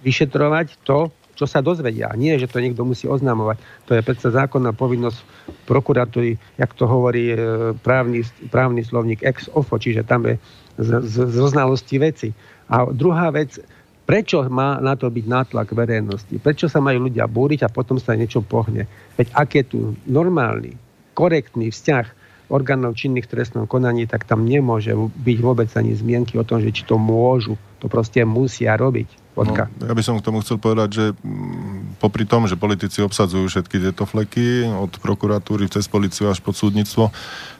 vyšetrovať 0.03 0.83
to, 0.83 1.11
čo 1.39 1.47
sa 1.47 1.63
dozvedia. 1.63 2.11
Nie, 2.19 2.35
že 2.35 2.51
to 2.51 2.59
niekto 2.59 2.83
musí 2.83 3.07
oznamovať. 3.07 3.63
To 3.87 3.95
je 3.95 4.03
predsa 4.03 4.27
zákonná 4.27 4.75
povinnosť 4.75 5.23
prokuratúry, 5.63 6.35
jak 6.59 6.71
to 6.75 6.83
hovorí 6.83 7.31
e, 7.31 7.37
právny, 7.79 8.27
právny 8.51 8.83
slovník 8.83 9.23
ex 9.23 9.47
ofo, 9.55 9.79
čiže 9.79 10.03
tam 10.03 10.27
je 10.27 10.35
z, 10.75 10.99
z, 11.07 11.51
veci. 11.95 12.35
A 12.69 12.85
druhá 12.93 13.33
vec, 13.33 13.57
prečo 14.05 14.45
má 14.45 14.77
na 14.77 14.93
to 14.93 15.09
byť 15.09 15.25
nátlak 15.25 15.73
verejnosti? 15.73 16.37
Prečo 16.37 16.69
sa 16.69 16.77
majú 16.77 17.09
ľudia 17.09 17.25
búriť 17.25 17.65
a 17.65 17.73
potom 17.73 17.97
sa 17.97 18.13
niečo 18.13 18.45
pohne? 18.45 18.85
Veď 19.17 19.27
ak 19.33 19.49
je 19.57 19.63
tu 19.65 19.79
normálny, 20.05 20.77
korektný 21.17 21.73
vzťah 21.73 22.18
orgánov 22.49 22.97
činných 22.97 23.29
v 23.29 23.31
trestnom 23.37 23.65
konaní, 23.69 24.09
tak 24.09 24.25
tam 24.25 24.43
nemôže 24.43 24.91
byť 24.97 25.37
vôbec 25.39 25.69
ani 25.77 25.93
zmienky 25.93 26.35
o 26.35 26.43
tom, 26.43 26.59
že 26.59 26.73
či 26.73 26.83
to 26.83 26.97
môžu. 26.97 27.55
To 27.79 27.87
proste 27.87 28.19
musia 28.27 28.75
robiť. 28.75 29.29
No, 29.39 29.87
ja 29.87 29.95
by 29.95 30.03
som 30.03 30.19
k 30.19 30.25
tomu 30.25 30.43
chcel 30.43 30.59
povedať, 30.59 30.89
že 30.91 31.05
mm, 31.15 31.95
popri 32.03 32.27
tom, 32.27 32.43
že 32.43 32.59
politici 32.59 32.99
obsadzujú 32.99 33.47
všetky 33.47 33.79
tieto 33.79 34.03
fleky 34.03 34.67
od 34.67 34.91
prokuratúry 34.99 35.71
cez 35.71 35.87
policiu 35.87 36.27
až 36.27 36.43
pod 36.43 36.59
súdnictvo, 36.59 37.07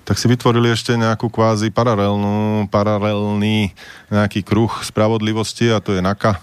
tak 0.03 0.19
si 0.19 0.27
vytvorili 0.27 0.75
ešte 0.75 0.99
nejakú 0.99 1.31
kvázi 1.31 1.71
paralelnú, 1.71 2.67
paralelný 2.67 3.71
nejaký 4.11 4.43
kruh 4.43 4.71
spravodlivosti 4.83 5.71
a 5.71 5.79
to 5.79 5.95
je 5.95 6.03
NAKA. 6.03 6.35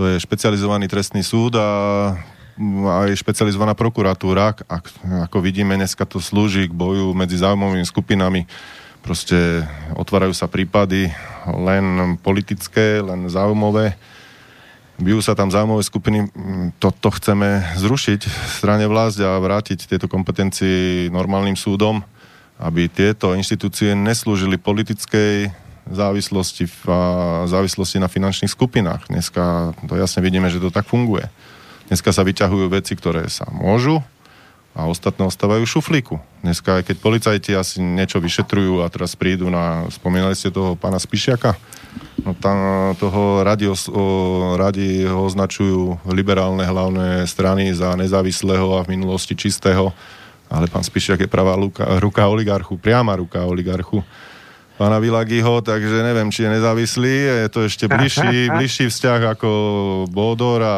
To 0.00 0.08
je 0.08 0.16
špecializovaný 0.16 0.88
trestný 0.88 1.20
súd 1.20 1.52
a 1.60 1.68
aj 2.86 3.18
špecializovaná 3.18 3.74
prokuratúra. 3.74 4.54
Ako 5.26 5.42
vidíme, 5.42 5.74
dneska 5.74 6.06
to 6.06 6.22
slúži 6.22 6.70
k 6.70 6.74
boju 6.74 7.12
medzi 7.12 7.38
záujmovými 7.38 7.86
skupinami. 7.86 8.46
Proste 9.02 9.66
otvárajú 9.98 10.30
sa 10.32 10.46
prípady 10.46 11.10
len 11.46 12.16
politické, 12.22 13.02
len 13.02 13.26
záujmové 13.26 13.98
bijú 15.02 15.18
sa 15.18 15.34
tam 15.34 15.50
záujmové 15.50 15.82
skupiny, 15.82 16.30
toto 16.78 17.10
chceme 17.10 17.74
zrušiť 17.74 18.20
v 18.22 18.52
strane 18.54 18.86
vlásť 18.86 19.18
a 19.26 19.42
vrátiť 19.42 19.90
tieto 19.90 20.06
kompetencie 20.06 21.10
normálnym 21.10 21.58
súdom, 21.58 22.06
aby 22.62 22.86
tieto 22.86 23.34
inštitúcie 23.34 23.98
neslúžili 23.98 24.60
politickej 24.60 25.50
závislosti 25.90 26.70
a 26.86 27.42
závislosti 27.50 27.98
na 27.98 28.06
finančných 28.06 28.54
skupinách. 28.54 29.10
Dneska 29.10 29.74
to 29.90 29.98
jasne 29.98 30.22
vidíme, 30.22 30.46
že 30.46 30.62
to 30.62 30.70
tak 30.70 30.86
funguje. 30.86 31.26
Dneska 31.92 32.08
sa 32.08 32.24
vyťahujú 32.24 32.72
veci, 32.72 32.96
ktoré 32.96 33.28
sa 33.28 33.44
môžu 33.52 34.00
a 34.72 34.88
ostatné 34.88 35.28
ostávajú 35.28 35.68
šuflíku. 35.68 36.16
Dneska, 36.40 36.80
aj 36.80 36.88
keď 36.88 36.96
policajti 37.04 37.52
asi 37.52 37.84
niečo 37.84 38.16
vyšetrujú 38.16 38.80
a 38.80 38.88
teraz 38.88 39.12
prídu 39.12 39.52
na, 39.52 39.84
spomínali 39.92 40.32
ste 40.32 40.48
toho 40.48 40.72
pána 40.72 40.96
Spišiaka, 40.96 41.52
no 42.24 42.32
tam 42.32 42.56
toho 42.96 43.44
radi, 43.44 43.68
o, 43.68 43.76
radi 44.56 45.04
ho 45.04 45.20
označujú 45.28 46.00
liberálne 46.16 46.64
hlavné 46.64 47.28
strany 47.28 47.76
za 47.76 47.92
nezávislého 47.92 48.80
a 48.80 48.88
v 48.88 48.96
minulosti 48.96 49.36
čistého, 49.36 49.92
ale 50.48 50.72
pán 50.72 50.88
Spišiak 50.88 51.20
je 51.20 51.28
pravá 51.28 51.60
ruka, 51.60 52.00
ruka 52.00 52.24
oligarchu, 52.24 52.80
priama 52.80 53.20
ruka 53.20 53.44
oligarchu 53.44 54.00
pána 54.82 54.98
Vilagiho, 54.98 55.62
takže 55.62 56.02
neviem, 56.02 56.26
či 56.34 56.42
je 56.42 56.58
nezávislý, 56.58 57.46
je 57.46 57.48
to 57.54 57.70
ešte 57.70 57.86
bližší, 57.86 58.50
bližší 58.58 58.90
vzťah 58.90 59.38
ako 59.38 59.50
Bodor 60.10 60.58
a 60.58 60.76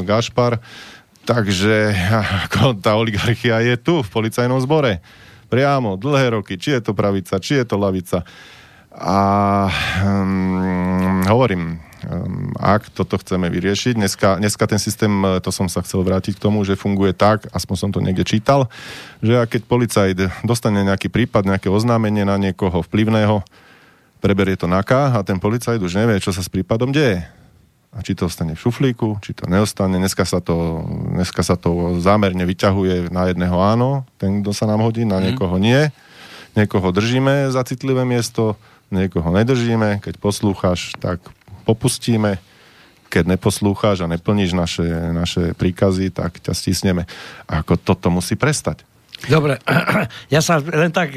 Gašpar 0.00 0.64
Takže 1.24 1.96
ako 2.48 2.76
tá 2.78 2.94
oligarchia 2.94 3.64
je 3.64 3.74
tu, 3.80 4.04
v 4.04 4.08
policajnom 4.12 4.60
zbore. 4.60 5.00
Priamo, 5.48 5.96
dlhé 5.96 6.40
roky. 6.40 6.60
Či 6.60 6.80
je 6.80 6.82
to 6.84 6.92
pravica, 6.92 7.40
či 7.40 7.60
je 7.60 7.64
to 7.64 7.76
lavica. 7.80 8.24
A 8.94 9.18
um, 10.06 11.26
hovorím, 11.26 11.82
ak 12.60 12.90
toto 12.92 13.18
chceme 13.20 13.48
vyriešiť, 13.50 13.94
dneska, 13.96 14.28
dneska 14.40 14.64
ten 14.66 14.80
systém, 14.80 15.10
to 15.40 15.50
som 15.52 15.68
sa 15.68 15.84
chcel 15.84 16.04
vrátiť 16.04 16.38
k 16.38 16.44
tomu, 16.44 16.62
že 16.62 16.78
funguje 16.78 17.12
tak, 17.16 17.48
aspoň 17.50 17.76
som 17.76 17.90
to 17.90 18.04
niekde 18.04 18.24
čítal, 18.24 18.68
že 19.24 19.36
keď 19.48 19.60
policajt 19.64 20.18
dostane 20.46 20.84
nejaký 20.84 21.08
prípad, 21.08 21.48
nejaké 21.48 21.68
oznámenie 21.72 22.24
na 22.24 22.40
niekoho 22.40 22.84
vplyvného, 22.84 23.44
preberie 24.24 24.56
to 24.56 24.64
NAKA 24.64 25.16
a 25.16 25.20
ten 25.20 25.36
policajt 25.36 25.80
už 25.80 26.00
nevie, 26.00 26.16
čo 26.22 26.32
sa 26.32 26.40
s 26.40 26.48
prípadom 26.48 26.92
deje 26.92 27.24
a 27.94 28.02
či 28.02 28.18
to 28.18 28.26
ostane 28.26 28.58
v 28.58 28.62
šuflíku, 28.62 29.22
či 29.22 29.38
to 29.38 29.46
neostane. 29.46 30.02
Dneska 30.02 30.26
sa 30.26 30.42
to, 30.42 30.82
dneska 31.14 31.46
sa 31.46 31.54
to 31.54 32.02
zámerne 32.02 32.42
vyťahuje 32.42 33.14
na 33.14 33.30
jedného 33.30 33.54
áno, 33.54 34.02
ten, 34.18 34.42
kto 34.42 34.50
sa 34.50 34.66
nám 34.66 34.82
hodí, 34.82 35.06
na 35.06 35.22
mhm. 35.22 35.24
niekoho 35.30 35.56
nie. 35.62 35.94
Niekoho 36.58 36.90
držíme 36.94 37.50
za 37.50 37.62
citlivé 37.66 38.02
miesto, 38.06 38.58
niekoho 38.90 39.30
nedržíme. 39.30 40.02
Keď 40.02 40.18
poslúchaš, 40.18 40.94
tak 40.98 41.22
popustíme. 41.64 42.38
Keď 43.08 43.24
neposlúcháš 43.34 44.04
a 44.04 44.10
neplníš 44.10 44.52
naše, 44.52 44.86
naše 45.14 45.42
príkazy, 45.56 46.12
tak 46.12 46.38
ťa 46.44 46.52
stisneme. 46.52 47.08
A 47.48 47.64
ako 47.64 47.80
toto 47.80 48.12
musí 48.12 48.36
prestať. 48.36 48.84
Dobre, 49.28 49.56
ja 50.34 50.40
sa 50.44 50.60
len 50.60 50.92
tak 50.92 51.16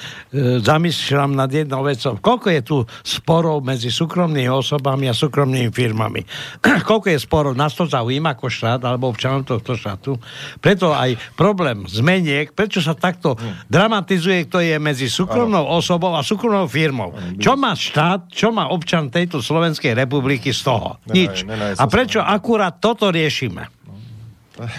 zamýšľam 0.68 1.34
nad 1.34 1.50
jednou 1.50 1.82
vecou. 1.82 2.18
Koľko 2.18 2.46
je 2.50 2.60
tu 2.62 2.76
sporov 3.02 3.62
medzi 3.66 3.90
súkromnými 3.90 4.50
osobami 4.50 5.10
a 5.10 5.14
súkromnými 5.14 5.70
firmami? 5.74 6.22
Koľko 6.88 7.10
je 7.10 7.18
sporov? 7.18 7.58
Nás 7.58 7.74
to 7.74 7.86
zaujíma 7.86 8.38
ako 8.38 8.46
štát 8.46 8.80
alebo 8.86 9.10
občanom 9.10 9.42
tohto 9.42 9.74
štátu? 9.74 10.16
Preto 10.62 10.94
aj 10.94 11.18
problém 11.34 11.86
zmeniek, 11.90 12.54
prečo 12.54 12.78
sa 12.78 12.94
takto 12.94 13.34
dramatizuje, 13.66 14.46
kto 14.46 14.62
je 14.62 14.76
medzi 14.78 15.10
súkromnou 15.10 15.66
osobou 15.66 16.14
a 16.14 16.22
súkromnou 16.22 16.70
firmou. 16.70 17.14
Čo 17.40 17.58
má 17.58 17.74
štát, 17.74 18.30
čo 18.30 18.54
má 18.54 18.70
občan 18.70 19.10
tejto 19.10 19.42
Slovenskej 19.42 19.96
republiky 19.96 20.54
z 20.54 20.60
toho? 20.62 21.02
Nič. 21.10 21.42
A 21.76 21.84
prečo 21.90 22.22
akurát 22.22 22.78
toto 22.78 23.10
riešime? 23.10 23.79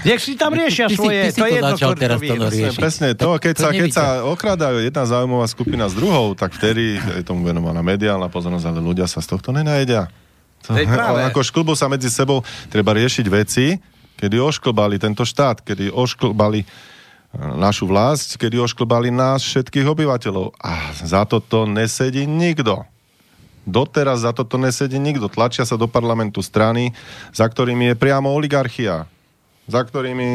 Nech 0.05 0.21
si 0.21 0.37
tam 0.37 0.53
riešia 0.53 0.85
ty, 0.91 0.95
svoje, 0.99 1.31
ty 1.31 1.31
ty 1.33 1.39
to 1.41 1.45
je 1.47 1.53
jedno, 1.57 1.73
začal 1.73 1.93
teraz 1.97 2.19
to 2.21 2.33
riešiť. 2.37 2.77
Presne, 2.77 3.07
to, 3.17 3.29
keď, 3.41 3.53
to 3.57 3.61
sa, 3.61 3.69
keď 3.73 3.89
sa 3.89 4.05
okradajú 4.27 4.77
jedna 4.83 5.03
zaujímavá 5.07 5.47
skupina 5.49 5.85
s 5.89 5.93
druhou, 5.97 6.37
tak 6.37 6.53
vtedy 6.53 6.99
je 7.01 7.23
tomu 7.25 7.47
venovaná 7.47 7.81
mediálna 7.81 8.29
pozornosť, 8.29 8.65
ale 8.67 8.79
ľudia 8.83 9.09
sa 9.09 9.23
z 9.23 9.27
tohto 9.33 9.49
nenajedia. 9.49 10.11
To, 10.69 10.77
ako 10.77 11.41
šklbu 11.41 11.73
sa 11.73 11.89
medzi 11.89 12.13
sebou 12.13 12.45
treba 12.69 12.93
riešiť 12.93 13.25
veci, 13.25 13.81
kedy 14.21 14.37
ošklbali 14.37 15.01
tento 15.01 15.25
štát, 15.25 15.65
kedy 15.65 15.89
ošklbali 15.89 16.61
našu 17.57 17.87
vlast, 17.89 18.37
kedy 18.37 18.59
ošklbali 18.59 19.09
nás 19.09 19.41
všetkých 19.41 19.87
obyvateľov. 19.87 20.53
A 20.61 20.93
za 21.01 21.25
toto 21.25 21.65
nesedí 21.65 22.29
nikto. 22.29 22.85
Doteraz 23.65 24.25
za 24.25 24.33
toto 24.35 24.59
nesedí 24.61 24.99
nikto. 25.01 25.31
Tlačia 25.31 25.65
sa 25.65 25.79
do 25.79 25.89
parlamentu 25.89 26.43
strany, 26.43 26.93
za 27.31 27.47
ktorými 27.47 27.93
je 27.93 27.95
priamo 27.97 28.29
oligarchia 28.29 29.07
za 29.69 29.81
ktorými 29.85 30.29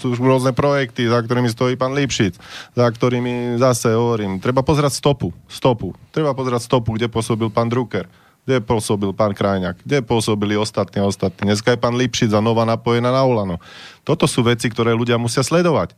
sú 0.00 0.16
rôzne 0.16 0.56
projekty, 0.56 1.06
za 1.06 1.20
ktorými 1.20 1.52
stojí 1.52 1.76
pán 1.76 1.92
Lipšic, 1.92 2.40
za 2.72 2.86
ktorými 2.88 3.60
zase 3.60 3.92
hovorím, 3.92 4.40
treba 4.40 4.64
pozerať 4.64 4.96
stopu, 4.96 5.30
stopu. 5.46 5.92
Treba 6.10 6.32
pozerať 6.32 6.64
stopu, 6.64 6.96
kde 6.96 7.06
pôsobil 7.12 7.52
pán 7.52 7.68
Drucker, 7.68 8.08
kde 8.48 8.64
pôsobil 8.64 9.12
pán 9.12 9.36
Krajňák, 9.36 9.84
kde 9.84 10.00
pôsobili 10.00 10.56
ostatní 10.56 11.04
ostatní. 11.04 11.52
Dneska 11.52 11.76
je 11.76 11.78
pán 11.78 11.94
Lipšic 11.94 12.32
a 12.32 12.40
nová 12.40 12.64
napojená 12.64 13.12
na 13.12 13.22
Olano. 13.22 13.60
Toto 14.02 14.24
sú 14.24 14.40
veci, 14.42 14.72
ktoré 14.72 14.96
ľudia 14.96 15.20
musia 15.20 15.44
sledovať. 15.44 15.94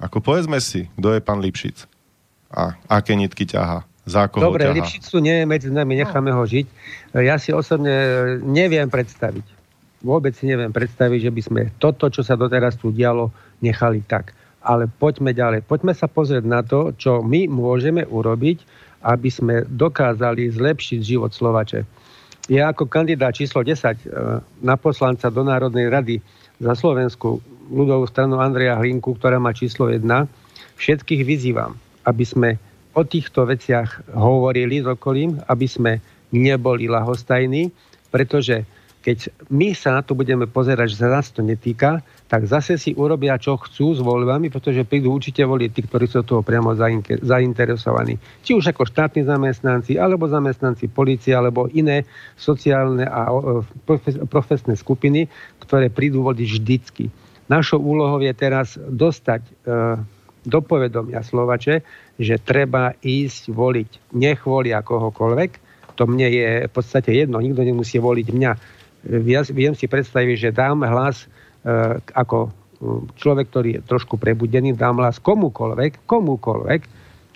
Ako 0.00 0.24
povedzme 0.24 0.56
si, 0.64 0.88
kto 0.96 1.12
je 1.12 1.20
pán 1.20 1.44
Lipšic 1.44 1.84
a 2.50 2.74
aké 2.88 3.14
nitky 3.14 3.44
ťaha. 3.46 3.84
Za 4.08 4.26
koho 4.32 4.48
Dobre, 4.48 4.64
ťaha. 4.64 4.80
Lipšicu 4.80 5.20
nie 5.20 5.44
je 5.44 5.46
medzi 5.46 5.68
nami, 5.68 6.00
necháme 6.00 6.32
ho 6.32 6.42
žiť. 6.42 6.66
Ja 7.20 7.36
si 7.36 7.52
osobne 7.52 7.92
neviem 8.42 8.88
predstaviť, 8.88 9.44
vôbec 10.00 10.32
si 10.32 10.48
neviem 10.48 10.72
predstaviť, 10.72 11.20
že 11.28 11.32
by 11.32 11.42
sme 11.44 11.62
toto, 11.76 12.08
čo 12.08 12.24
sa 12.24 12.36
doteraz 12.36 12.76
tu 12.80 12.92
dialo, 12.92 13.32
nechali 13.60 14.00
tak. 14.04 14.32
Ale 14.60 14.88
poďme 14.88 15.32
ďalej. 15.32 15.64
Poďme 15.64 15.96
sa 15.96 16.04
pozrieť 16.04 16.44
na 16.44 16.60
to, 16.60 16.92
čo 16.96 17.24
my 17.24 17.48
môžeme 17.48 18.04
urobiť, 18.04 18.64
aby 19.00 19.28
sme 19.32 19.64
dokázali 19.64 20.52
zlepšiť 20.52 21.00
život 21.00 21.32
Slovače. 21.32 21.88
Ja 22.52 22.68
ako 22.72 22.90
kandidát 22.90 23.32
číslo 23.32 23.64
10 23.64 23.72
e, 23.72 23.96
na 24.60 24.74
poslanca 24.76 25.32
do 25.32 25.40
Národnej 25.46 25.88
rady 25.88 26.16
za 26.60 26.76
Slovensku 26.76 27.40
ľudovú 27.70 28.04
stranu 28.10 28.42
Andreja 28.42 28.76
Hlinku, 28.76 29.16
ktorá 29.16 29.40
má 29.40 29.54
číslo 29.56 29.88
1, 29.88 30.04
všetkých 30.76 31.22
vyzývam, 31.24 31.78
aby 32.04 32.24
sme 32.26 32.48
o 32.92 33.06
týchto 33.06 33.46
veciach 33.46 34.12
hovorili 34.12 34.82
s 34.82 34.86
okolím, 34.90 35.38
aby 35.46 35.66
sme 35.70 35.92
neboli 36.34 36.90
lahostajní, 36.90 37.70
pretože 38.10 38.66
keď 39.00 39.32
my 39.48 39.72
sa 39.72 39.96
na 39.96 40.02
to 40.04 40.12
budeme 40.12 40.44
pozerať, 40.44 40.92
že 40.92 41.00
sa 41.00 41.08
nás 41.08 41.32
to 41.32 41.40
netýka, 41.40 42.04
tak 42.28 42.44
zase 42.44 42.76
si 42.76 42.92
urobia, 42.92 43.40
čo 43.40 43.56
chcú 43.56 43.96
s 43.96 44.00
voľbami, 44.04 44.52
pretože 44.52 44.84
prídu 44.84 45.16
určite 45.16 45.40
voliť 45.40 45.70
tí, 45.72 45.80
ktorí 45.88 46.04
sú 46.04 46.20
toho 46.20 46.44
priamo 46.44 46.76
zainteresovaní. 47.24 48.20
Či 48.44 48.60
už 48.60 48.76
ako 48.76 48.84
štátni 48.84 49.24
zamestnanci, 49.24 49.96
alebo 49.96 50.28
zamestnanci 50.28 50.92
policie, 50.92 51.32
alebo 51.32 51.72
iné 51.72 52.04
sociálne 52.36 53.08
a 53.08 53.32
profesné 54.28 54.76
skupiny, 54.76 55.32
ktoré 55.64 55.88
prídu 55.88 56.20
voliť 56.20 56.48
vždycky. 56.60 57.08
Našou 57.48 57.82
úlohou 57.82 58.20
je 58.22 58.30
teraz 58.36 58.78
dostať 58.78 59.42
e, 59.42 59.52
do 60.46 60.60
povedomia 60.62 61.24
Slovače, 61.24 61.82
že 62.20 62.38
treba 62.38 62.94
ísť 63.00 63.50
voliť. 63.50 63.90
Nech 64.14 64.44
volia 64.44 64.84
kohokoľvek, 64.84 65.50
to 65.98 66.06
mne 66.06 66.28
je 66.30 66.48
v 66.68 66.72
podstate 66.72 67.10
jedno, 67.12 67.42
nikto 67.42 67.66
nemusí 67.66 67.98
voliť 67.98 68.26
mňa 68.30 68.52
viem 69.04 69.74
si 69.74 69.86
predstaviť, 69.88 70.36
že 70.36 70.50
dám 70.56 70.84
hlas 70.84 71.24
e, 71.24 71.26
ako 72.12 72.52
človek, 73.16 73.46
ktorý 73.52 73.68
je 73.76 73.84
trošku 73.84 74.16
prebudený, 74.16 74.72
dám 74.72 75.04
hlas 75.04 75.20
komukoľvek, 75.20 76.08
komukoľvek, 76.08 76.80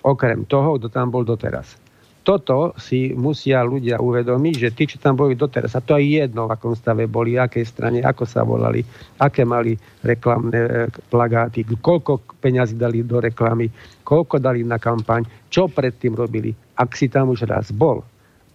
okrem 0.05 0.45
toho, 0.49 0.77
kto 0.77 0.87
tam 0.89 1.13
bol 1.13 1.21
doteraz. 1.21 1.77
Toto 2.25 2.73
si 2.81 3.13
musia 3.13 3.61
ľudia 3.61 4.01
uvedomiť, 4.01 4.55
že 4.57 4.69
tí, 4.73 4.89
čo 4.89 4.97
tam 4.97 5.13
boli 5.13 5.37
doteraz, 5.37 5.77
a 5.77 5.81
to 5.85 5.93
aj 5.93 6.01
jedno, 6.01 6.49
v 6.49 6.57
akom 6.57 6.73
stave 6.73 7.05
boli, 7.05 7.37
akej 7.37 7.61
strane, 7.69 8.01
ako 8.01 8.25
sa 8.25 8.41
volali, 8.41 8.81
aké 9.21 9.45
mali 9.45 9.77
reklamné 10.01 10.57
e, 10.57 10.69
plagáty, 11.13 11.61
koľko 11.61 12.25
peňazí 12.41 12.81
dali 12.81 13.05
do 13.05 13.21
reklamy, 13.21 13.69
koľko 14.01 14.41
dali 14.41 14.65
na 14.65 14.81
kampaň, 14.81 15.21
čo 15.53 15.69
predtým 15.69 16.17
robili. 16.17 16.49
Ak 16.81 16.97
si 16.97 17.05
tam 17.05 17.29
už 17.29 17.45
raz 17.45 17.69
bol 17.69 18.01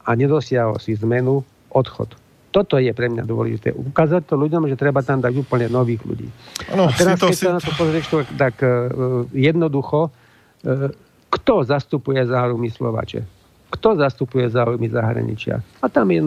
a 0.03 0.19
nedosiahol 0.19 0.83
si 0.83 0.99
zmenu, 0.99 1.47
odchod 1.71 2.11
toto 2.51 2.83
je 2.83 2.91
pre 2.91 3.07
mňa 3.07 3.23
dôležité. 3.23 3.71
Ukázať 3.75 4.27
to 4.27 4.35
ľuďom, 4.35 4.67
že 4.67 4.75
treba 4.75 5.01
tam 5.07 5.23
dať 5.23 5.35
úplne 5.39 5.71
nových 5.71 6.03
ľudí. 6.03 6.27
Ano, 6.75 6.91
a 6.91 6.95
teraz, 6.95 7.19
to, 7.19 7.31
keď 7.31 7.37
si... 7.39 7.47
sa 7.47 7.55
na 7.55 7.63
to 7.63 7.73
pozrieš, 7.79 8.07
tak 8.35 8.59
uh, 8.63 9.23
jednoducho, 9.31 10.11
uh, 10.11 10.91
kto 11.31 11.55
zastupuje 11.63 12.27
záujmy 12.27 12.69
Slovače? 12.75 13.23
Kto 13.71 13.95
zastupuje 13.95 14.51
záujmy 14.51 14.91
zahraničia? 14.91 15.63
A 15.79 15.87
tam 15.87 16.11
je 16.11 16.19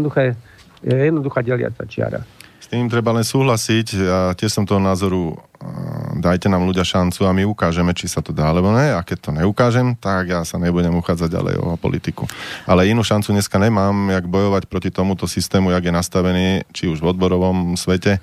jednoduchá 0.88 1.40
deliaca 1.44 1.84
čiara 1.84 2.24
tým 2.70 2.92
treba 2.92 3.16
len 3.16 3.26
súhlasiť. 3.26 3.88
Ja 3.98 4.20
tiež 4.36 4.52
som 4.52 4.68
toho 4.68 4.80
názoru, 4.80 5.36
dajte 6.20 6.52
nám 6.52 6.68
ľudia 6.68 6.84
šancu 6.84 7.24
a 7.24 7.32
my 7.32 7.44
ukážeme, 7.48 7.96
či 7.96 8.12
sa 8.12 8.20
to 8.20 8.36
dá, 8.36 8.52
alebo 8.52 8.72
ne. 8.72 8.94
A 8.94 9.02
keď 9.02 9.18
to 9.20 9.32
neukážem, 9.32 9.96
tak 9.96 10.32
ja 10.32 10.42
sa 10.44 10.60
nebudem 10.60 10.94
uchádzať 10.96 11.30
ďalej 11.30 11.56
o 11.60 11.76
politiku. 11.80 12.28
Ale 12.68 12.88
inú 12.88 13.02
šancu 13.02 13.34
dneska 13.34 13.58
nemám, 13.58 14.12
jak 14.12 14.26
bojovať 14.28 14.68
proti 14.68 14.90
tomuto 14.92 15.28
systému, 15.28 15.72
jak 15.72 15.84
je 15.88 15.94
nastavený, 15.94 16.48
či 16.76 16.92
už 16.92 17.00
v 17.00 17.16
odborovom 17.16 17.80
svete, 17.80 18.20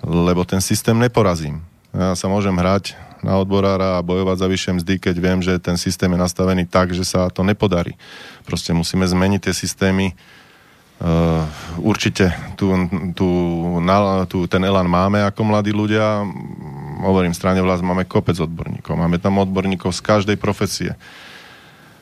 lebo 0.00 0.42
ten 0.48 0.64
systém 0.64 0.96
neporazím. 0.96 1.60
Ja 1.90 2.14
sa 2.14 2.30
môžem 2.30 2.54
hrať 2.54 2.94
na 3.20 3.36
odborára 3.36 4.00
a 4.00 4.06
bojovať 4.06 4.36
za 4.40 4.46
vyššie 4.48 4.72
mzdy, 4.80 4.94
keď 4.96 5.14
viem, 5.20 5.38
že 5.44 5.60
ten 5.60 5.76
systém 5.76 6.08
je 6.08 6.16
nastavený 6.16 6.64
tak, 6.64 6.96
že 6.96 7.04
sa 7.04 7.28
to 7.28 7.44
nepodarí. 7.44 7.92
Proste 8.48 8.72
musíme 8.72 9.04
zmeniť 9.04 9.40
tie 9.44 9.54
systémy, 9.54 10.16
Uh, 11.00 11.48
určite 11.80 12.28
tu, 12.60 12.68
tu, 13.16 13.28
na, 13.80 14.28
tu 14.28 14.44
ten 14.44 14.60
elan 14.60 14.84
máme 14.84 15.24
ako 15.24 15.40
mladí 15.48 15.72
ľudia. 15.72 16.28
Hovorím, 17.00 17.32
strane 17.32 17.64
vlast 17.64 17.80
máme 17.80 18.04
kopec 18.04 18.36
odborníkov. 18.36 19.00
Máme 19.00 19.16
tam 19.16 19.40
odborníkov 19.40 19.96
z 19.96 20.00
každej 20.04 20.36
profesie. 20.36 20.92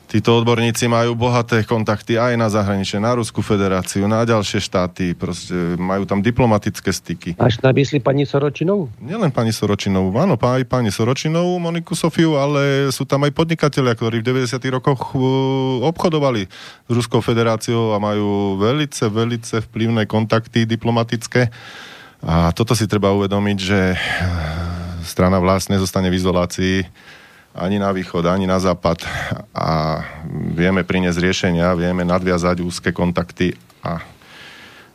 Títo 0.09 0.41
odborníci 0.41 0.89
majú 0.89 1.13
bohaté 1.13 1.61
kontakty 1.61 2.17
aj 2.17 2.33
na 2.33 2.49
zahraničie, 2.49 2.97
na 2.97 3.13
Rusku 3.13 3.45
federáciu, 3.45 4.09
na 4.09 4.25
ďalšie 4.25 4.57
štáty, 4.57 5.13
proste 5.13 5.53
majú 5.77 6.09
tam 6.09 6.25
diplomatické 6.25 6.89
styky. 6.89 7.29
Až 7.37 7.61
na 7.61 7.69
mysli 7.77 8.01
pani 8.01 8.25
Soročinovú? 8.25 8.89
Nielen 8.97 9.29
pani 9.29 9.53
Soročinovú, 9.53 10.09
áno, 10.17 10.33
aj 10.33 10.65
pani 10.65 10.89
Soročinovú, 10.89 11.61
Moniku 11.61 11.93
Sofiu, 11.93 12.41
ale 12.41 12.89
sú 12.89 13.05
tam 13.05 13.21
aj 13.21 13.37
podnikatelia, 13.37 13.93
ktorí 13.93 14.25
v 14.25 14.49
90. 14.49 14.57
rokoch 14.81 15.13
uh, 15.13 15.21
obchodovali 15.93 16.49
s 16.49 16.89
Ruskou 16.89 17.21
federáciou 17.21 17.93
a 17.93 18.01
majú 18.01 18.57
velice, 18.57 19.05
velice 19.13 19.61
vplyvné 19.61 20.09
kontakty 20.09 20.65
diplomatické. 20.65 21.53
A 22.25 22.49
toto 22.57 22.73
si 22.73 22.89
treba 22.89 23.13
uvedomiť, 23.13 23.57
že 23.61 23.93
uh, 23.93 23.99
strana 25.05 25.37
vlastne 25.37 25.77
zostane 25.77 26.09
v 26.09 26.17
izolácii 26.17 26.75
ani 27.53 27.81
na 27.81 27.89
východ, 27.89 28.25
ani 28.25 28.45
na 28.45 28.61
západ. 28.61 29.03
A 29.53 30.01
vieme 30.53 30.85
priniesť 30.85 31.19
riešenia, 31.19 31.77
vieme 31.77 32.05
nadviazať 32.05 32.61
úzke 32.61 32.93
kontakty 32.93 33.57
a 33.81 34.03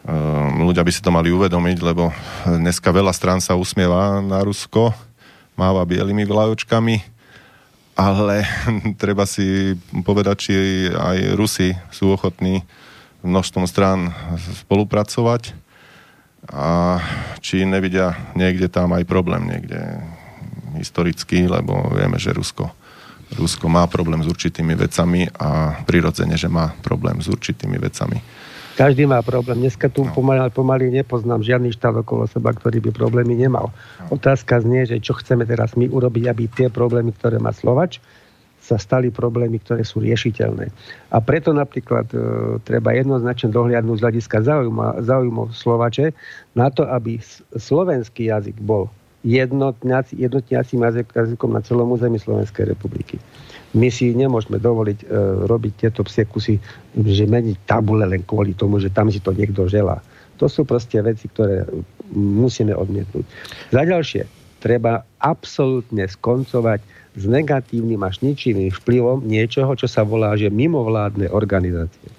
um, 0.07 0.69
ľudia 0.69 0.85
by 0.85 0.93
si 0.93 1.03
to 1.03 1.11
mali 1.11 1.33
uvedomiť, 1.35 1.79
lebo 1.83 2.15
dneska 2.47 2.95
veľa 2.95 3.11
strán 3.11 3.41
sa 3.43 3.59
usmieva 3.59 4.23
na 4.23 4.45
Rusko, 4.45 4.95
máva 5.59 5.83
bielými 5.89 6.23
vlajočkami, 6.29 6.97
ale 7.99 8.47
treba 9.03 9.27
si 9.27 9.75
povedať, 10.05 10.37
či 10.39 10.55
aj 10.93 11.17
Rusi 11.35 11.75
sú 11.91 12.15
ochotní 12.15 12.63
množstvom 13.25 13.65
strán 13.65 14.13
spolupracovať 14.69 15.57
a 16.53 17.01
či 17.41 17.65
nevidia 17.65 18.13
niekde 18.37 18.69
tam 18.69 18.93
aj 18.93 19.09
problém, 19.09 19.49
niekde 19.49 19.81
historicky, 20.79 21.47
lebo 21.47 21.91
vieme, 21.95 22.19
že 22.19 22.35
Rusko, 22.35 22.71
Rusko 23.35 23.67
má 23.67 23.89
problém 23.91 24.23
s 24.23 24.29
určitými 24.31 24.77
vecami 24.77 25.27
a 25.41 25.81
prirodzene, 25.83 26.39
že 26.39 26.47
má 26.47 26.71
problém 26.85 27.19
s 27.19 27.27
určitými 27.27 27.81
vecami. 27.81 28.19
Každý 28.75 29.07
má 29.07 29.23
problém. 29.23 29.63
Dneska 29.63 29.87
tu 29.87 30.03
no. 30.03 30.11
pomaly, 30.11 30.51
pomaly 30.51 30.91
nepoznám 30.91 31.47
žiadny 31.47 31.71
štát 31.79 31.95
okolo 32.03 32.27
seba, 32.27 32.51
ktorý 32.51 32.83
by 32.83 32.91
problémy 32.91 33.39
nemal. 33.39 33.71
No. 34.11 34.19
Otázka 34.19 34.59
znie, 34.67 34.83
že 34.83 34.99
čo 34.99 35.15
chceme 35.15 35.47
teraz 35.47 35.79
my 35.79 35.87
urobiť, 35.87 36.25
aby 36.27 36.51
tie 36.51 36.67
problémy, 36.67 37.15
ktoré 37.15 37.39
má 37.39 37.55
Slovač, 37.55 38.03
sa 38.59 38.81
stali 38.81 39.13
problémy, 39.13 39.61
ktoré 39.61 39.85
sú 39.85 40.01
riešiteľné. 40.01 40.73
A 41.13 41.21
preto 41.21 41.53
napríklad 41.53 42.09
e, 42.11 42.19
treba 42.65 42.97
jednoznačne 42.97 43.53
dohliadnúť 43.53 44.01
z 44.01 44.05
hľadiska 44.09 44.37
záujmov 45.05 45.53
Slovače 45.53 46.17
na 46.57 46.73
to, 46.73 46.89
aby 46.89 47.21
slovenský 47.55 48.33
jazyk 48.33 48.57
bol 48.65 48.89
jednotňacím 49.25 50.81
jazykom 51.17 51.51
na 51.57 51.65
celom 51.65 51.89
území 51.97 52.21
Slovenskej 52.21 52.77
republiky. 52.77 53.17
My 53.75 53.91
si 53.91 54.15
nemôžeme 54.15 54.63
dovoliť 54.63 54.99
e, 55.03 55.07
robiť 55.51 55.73
tieto 55.83 56.07
psie 56.07 56.29
kusy, 56.29 56.55
že 56.95 57.25
meniť 57.27 57.67
tabule 57.67 58.07
len 58.07 58.23
kvôli 58.23 58.55
tomu, 58.55 58.79
že 58.79 58.93
tam 58.93 59.11
si 59.11 59.19
to 59.19 59.35
niekto 59.35 59.67
želá. 59.67 59.99
To 60.39 60.47
sú 60.47 60.63
proste 60.63 61.03
veci, 61.03 61.27
ktoré 61.27 61.67
musíme 62.15 62.71
odmietnúť. 62.71 63.27
Za 63.75 63.83
ďalšie, 63.83 64.23
treba 64.63 65.03
absolútne 65.19 66.07
skoncovať 66.07 66.81
s 67.15 67.25
negatívnym 67.27 67.99
až 68.07 68.23
ničivým 68.23 68.71
vplyvom 68.71 69.27
niečoho, 69.27 69.75
čo 69.75 69.91
sa 69.91 70.07
volá, 70.07 70.39
že 70.39 70.51
mimovládne 70.55 71.31
organizácie. 71.35 72.14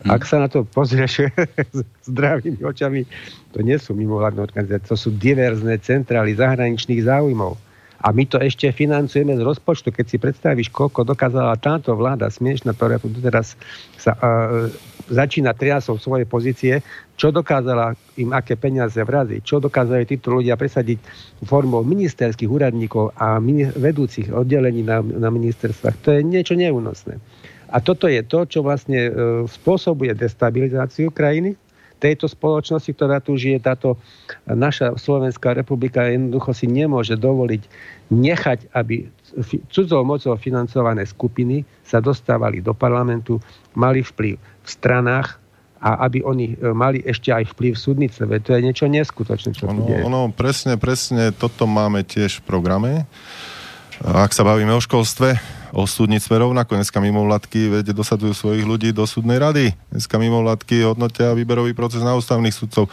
Hm. 0.00 0.16
Ak 0.16 0.24
sa 0.24 0.40
na 0.40 0.48
to 0.48 0.64
pozrieš 0.64 1.28
zdravými 2.10 2.64
očami, 2.64 3.04
to 3.52 3.60
nie 3.60 3.76
sú 3.76 3.92
mimovládne 3.92 4.40
organizácie, 4.40 4.88
to 4.88 4.96
sú 4.96 5.12
diverzné 5.12 5.76
centrály 5.84 6.32
zahraničných 6.36 7.04
záujmov. 7.04 7.60
A 8.00 8.16
my 8.16 8.24
to 8.24 8.40
ešte 8.40 8.72
financujeme 8.72 9.36
z 9.36 9.44
rozpočtu. 9.44 9.92
Keď 9.92 10.06
si 10.08 10.16
predstavíš, 10.16 10.72
koľko 10.72 11.04
dokázala 11.04 11.52
táto 11.60 11.92
vláda 11.92 12.32
smiešna, 12.32 12.72
ktorá 12.72 12.96
tu 12.96 13.12
teraz 13.12 13.60
sa 14.00 14.16
uh, 14.16 14.72
začína 15.12 15.52
triasov 15.52 16.00
svoje 16.00 16.24
pozície, 16.24 16.80
čo 17.20 17.28
dokázala 17.28 17.92
im 18.16 18.32
aké 18.32 18.56
peniaze 18.56 18.96
vraziť, 18.96 19.44
čo 19.44 19.60
dokázali 19.60 20.08
títo 20.08 20.32
ľudia 20.32 20.56
presadiť 20.56 20.96
formou 21.44 21.84
ministerských 21.84 22.48
úradníkov 22.48 23.12
a 23.20 23.36
vedúcich 23.76 24.32
oddelení 24.32 24.80
na, 24.80 25.04
na 25.04 25.28
ministerstvách. 25.28 26.00
To 26.00 26.16
je 26.16 26.24
niečo 26.24 26.56
neúnosné. 26.56 27.20
A 27.70 27.78
toto 27.78 28.10
je 28.10 28.20
to, 28.26 28.44
čo 28.50 28.60
vlastne 28.66 29.08
uh, 29.08 29.12
spôsobuje 29.46 30.12
destabilizáciu 30.14 31.14
krajiny, 31.14 31.54
tejto 32.00 32.26
spoločnosti, 32.26 32.88
ktorá 32.96 33.20
tu 33.20 33.36
žije, 33.36 33.60
táto 33.60 34.00
naša 34.48 34.96
Slovenská 34.96 35.52
republika 35.52 36.08
jednoducho 36.08 36.56
si 36.56 36.64
nemôže 36.64 37.12
dovoliť 37.20 37.62
nechať, 38.08 38.72
aby 38.72 39.04
cudzou 39.68 40.02
mocou 40.02 40.32
financované 40.40 41.04
skupiny 41.04 41.62
sa 41.84 42.00
dostávali 42.00 42.64
do 42.64 42.72
parlamentu, 42.72 43.38
mali 43.76 44.00
vplyv 44.00 44.34
v 44.40 44.68
stranách 44.68 45.36
a 45.80 46.04
aby 46.04 46.20
oni 46.24 46.56
e, 46.60 46.76
mali 46.76 47.00
ešte 47.04 47.32
aj 47.32 47.56
vplyv 47.56 47.72
v 47.72 47.80
súdnice. 47.80 48.20
To 48.20 48.50
je 48.52 48.60
niečo 48.60 48.84
neskutočné, 48.84 49.56
čo 49.56 49.64
ono, 49.64 49.84
ono, 49.84 50.20
presne, 50.28 50.76
presne 50.76 51.32
toto 51.32 51.64
máme 51.64 52.04
tiež 52.04 52.40
v 52.40 52.44
programe. 52.44 52.92
Ak 54.00 54.32
sa 54.32 54.48
bavíme 54.48 54.72
o 54.72 54.80
školstve, 54.80 55.36
o 55.76 55.84
súdnictve 55.84 56.40
rovnako. 56.40 56.80
Dneska 56.80 57.04
mimovládky 57.04 57.68
veď 57.68 57.92
dosadujú 57.92 58.32
svojich 58.32 58.64
ľudí 58.64 58.96
do 58.96 59.04
súdnej 59.04 59.36
rady. 59.36 59.76
Dneska 59.92 60.16
mimovládky 60.16 60.88
hodnotia 60.88 61.36
výberový 61.36 61.76
proces 61.76 62.00
na 62.00 62.16
ústavných 62.16 62.56
sudcov. 62.56 62.88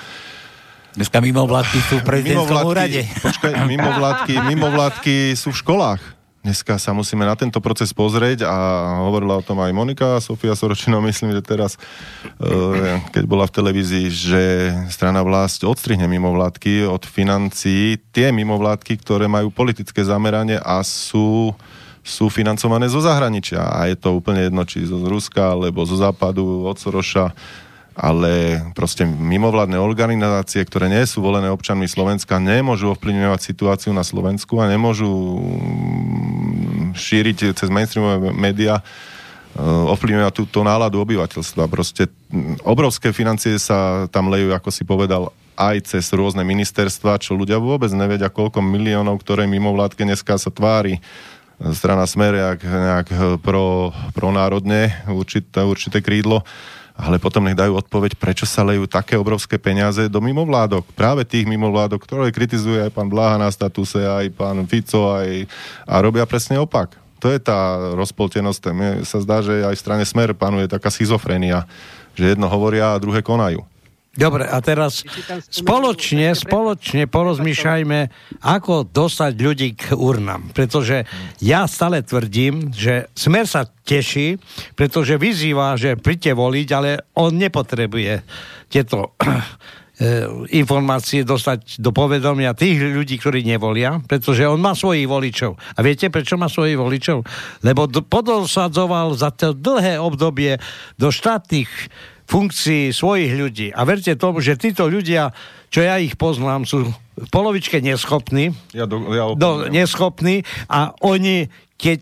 Dneska 0.99 1.23
mimovládky 1.23 1.79
sú 1.79 1.95
v 2.01 2.03
prezidentskom 2.03 2.59
úrade. 2.67 3.07
Počkaj, 3.23 3.53
mimovládky, 3.69 4.33
mimovládky 4.51 5.15
sú 5.39 5.55
v 5.55 5.57
školách. 5.63 6.16
Dneska 6.47 6.79
sa 6.79 6.95
musíme 6.95 7.27
na 7.27 7.35
tento 7.35 7.59
proces 7.59 7.91
pozrieť 7.91 8.47
a 8.47 8.55
hovorila 9.03 9.35
o 9.35 9.43
tom 9.43 9.59
aj 9.59 9.75
Monika 9.75 10.15
a 10.15 10.23
Sofia 10.23 10.55
Soročino, 10.55 11.03
myslím, 11.11 11.35
že 11.35 11.43
teraz, 11.43 11.75
e, 12.39 13.03
keď 13.11 13.23
bola 13.27 13.43
v 13.43 13.55
televízii, 13.59 14.07
že 14.07 14.43
strana 14.87 15.27
vlast 15.27 15.67
odstrihne 15.67 16.07
mimovládky 16.07 16.87
od 16.87 17.03
financií. 17.03 17.99
Tie 18.15 18.31
mimovládky, 18.31 18.95
ktoré 18.95 19.27
majú 19.27 19.51
politické 19.51 20.07
zameranie 20.07 20.55
a 20.55 20.79
sú 20.87 21.51
sú 22.07 22.31
financované 22.31 22.87
zo 22.87 23.03
zahraničia. 23.03 23.59
A 23.59 23.91
je 23.91 23.99
to 23.99 24.15
úplne 24.15 24.47
jedno, 24.47 24.63
či 24.63 24.87
zo 24.87 24.95
Ruska, 25.03 25.51
alebo 25.51 25.83
zo 25.83 25.99
západu, 25.99 26.63
od 26.63 26.79
Soroša, 26.79 27.35
ale 27.97 28.61
proste 28.77 29.09
mimovládne 29.09 29.81
organizácie, 29.81 30.61
ktoré 30.61 30.85
nie 30.85 31.01
sú 31.09 31.25
volené 31.25 31.49
občanmi 31.49 31.89
Slovenska, 31.89 32.37
nemôžu 32.37 32.93
ovplyvňovať 32.93 33.41
situáciu 33.41 33.89
na 33.89 34.05
Slovensku 34.05 34.61
a 34.61 34.69
nemôžu 34.69 35.09
mm, 35.09 36.93
šíriť 36.93 37.57
cez 37.57 37.73
mainstreamové 37.73 38.29
médiá 38.37 38.79
eh, 38.79 39.61
ovplyvňovať 39.65 40.33
túto 40.37 40.61
náladu 40.61 41.01
obyvateľstva. 41.01 41.65
Proste 41.65 42.05
mm, 42.29 42.61
obrovské 42.69 43.09
financie 43.09 43.57
sa 43.57 44.05
tam 44.13 44.29
lejú, 44.29 44.53
ako 44.53 44.69
si 44.69 44.85
povedal, 44.85 45.33
aj 45.57 45.89
cez 45.89 46.05
rôzne 46.13 46.45
ministerstva, 46.45 47.17
čo 47.17 47.33
ľudia 47.33 47.57
vôbec 47.57 47.89
nevedia, 47.97 48.29
koľko 48.29 48.61
miliónov, 48.61 49.25
ktoré 49.25 49.49
mimovládke 49.49 50.05
dneska 50.05 50.37
sa 50.37 50.53
tvári 50.53 51.01
strana 51.73 52.05
Smer 52.05 52.37
jak 52.37 52.61
nejak 52.61 53.07
pro, 53.41 53.89
pronárodne 54.13 54.93
určité, 55.09 55.65
určité 55.65 56.05
krídlo, 56.05 56.45
ale 56.97 57.21
potom 57.21 57.45
nech 57.45 57.53
dajú 57.53 57.77
odpoveď, 57.77 58.17
prečo 58.17 58.49
sa 58.49 58.65
lejú 58.65 58.89
také 58.89 59.13
obrovské 59.21 59.61
peniaze 59.61 60.09
do 60.09 60.17
mimovládok. 60.17 60.81
Práve 60.97 61.29
tých 61.29 61.45
mimovládok, 61.45 62.01
ktoré 62.01 62.33
kritizuje 62.33 62.81
aj 62.81 62.89
pán 62.89 63.05
Bláha 63.05 63.37
na 63.37 63.53
statuse, 63.53 64.01
aj 64.01 64.33
pán 64.33 64.65
Fico, 64.65 65.13
aj, 65.13 65.45
a 65.85 65.95
robia 66.01 66.25
presne 66.25 66.57
opak. 66.57 66.97
To 67.21 67.29
je 67.29 67.37
tá 67.37 67.93
rozpoltenosť. 67.93 68.61
Mne 68.73 68.91
sa 69.05 69.21
zdá, 69.21 69.45
že 69.45 69.61
aj 69.61 69.77
v 69.77 69.83
strane 69.85 70.05
Smer 70.09 70.33
panuje 70.33 70.65
taká 70.65 70.89
schizofrenia, 70.89 71.69
že 72.17 72.33
jedno 72.33 72.49
hovoria 72.49 72.97
a 72.97 73.01
druhé 73.01 73.21
konajú. 73.21 73.61
Dobre, 74.17 74.49
a 74.49 74.57
teraz 74.65 75.05
spoločne, 75.53 76.33
spoločne 76.33 77.05
porozmýšľajme, 77.05 77.99
ako 78.41 78.89
dostať 78.89 79.33
ľudí 79.37 79.69
k 79.77 79.93
urnám. 79.93 80.57
Pretože 80.57 81.05
ja 81.37 81.69
stále 81.69 82.01
tvrdím, 82.01 82.73
že 82.73 83.13
Smer 83.13 83.45
sa 83.45 83.69
teší, 83.69 84.41
pretože 84.73 85.21
vyzýva, 85.21 85.77
že 85.77 86.01
príďte 86.01 86.33
voliť, 86.33 86.67
ale 86.73 87.05
on 87.13 87.37
nepotrebuje 87.37 88.25
tieto 88.73 89.13
eh, 89.21 90.25
informácie 90.49 91.21
dostať 91.21 91.77
do 91.77 91.93
povedomia 91.93 92.57
tých 92.57 92.81
ľudí, 92.81 93.21
ktorí 93.21 93.45
nevolia, 93.45 94.01
pretože 94.01 94.49
on 94.49 94.57
má 94.57 94.73
svojich 94.73 95.05
voličov. 95.05 95.61
A 95.77 95.79
viete, 95.85 96.09
prečo 96.09 96.41
má 96.41 96.49
svojich 96.49 96.75
voličov? 96.75 97.21
Lebo 97.61 97.85
podosadzoval 97.85 99.13
za 99.13 99.29
to 99.29 99.53
dlhé 99.53 100.01
obdobie 100.01 100.57
do 100.97 101.13
štátnych 101.13 101.69
funkcii 102.27 102.91
svojich 102.91 103.31
ľudí. 103.39 103.67
A 103.71 103.87
verte 103.87 104.11
tomu, 104.19 104.43
že 104.43 104.59
títo 104.59 104.91
ľudia, 104.91 105.31
čo 105.71 105.79
ja 105.79 105.95
ich 105.97 106.19
poznám, 106.19 106.67
sú 106.67 106.91
v 107.17 107.29
polovičke 107.31 107.79
neschopní. 107.79 108.51
Ja 108.75 108.85
do, 108.85 108.99
ja 109.15 109.31
do, 109.33 109.71
neschopní 109.71 110.43
a 110.67 110.91
oni, 111.01 111.47
keď 111.79 112.01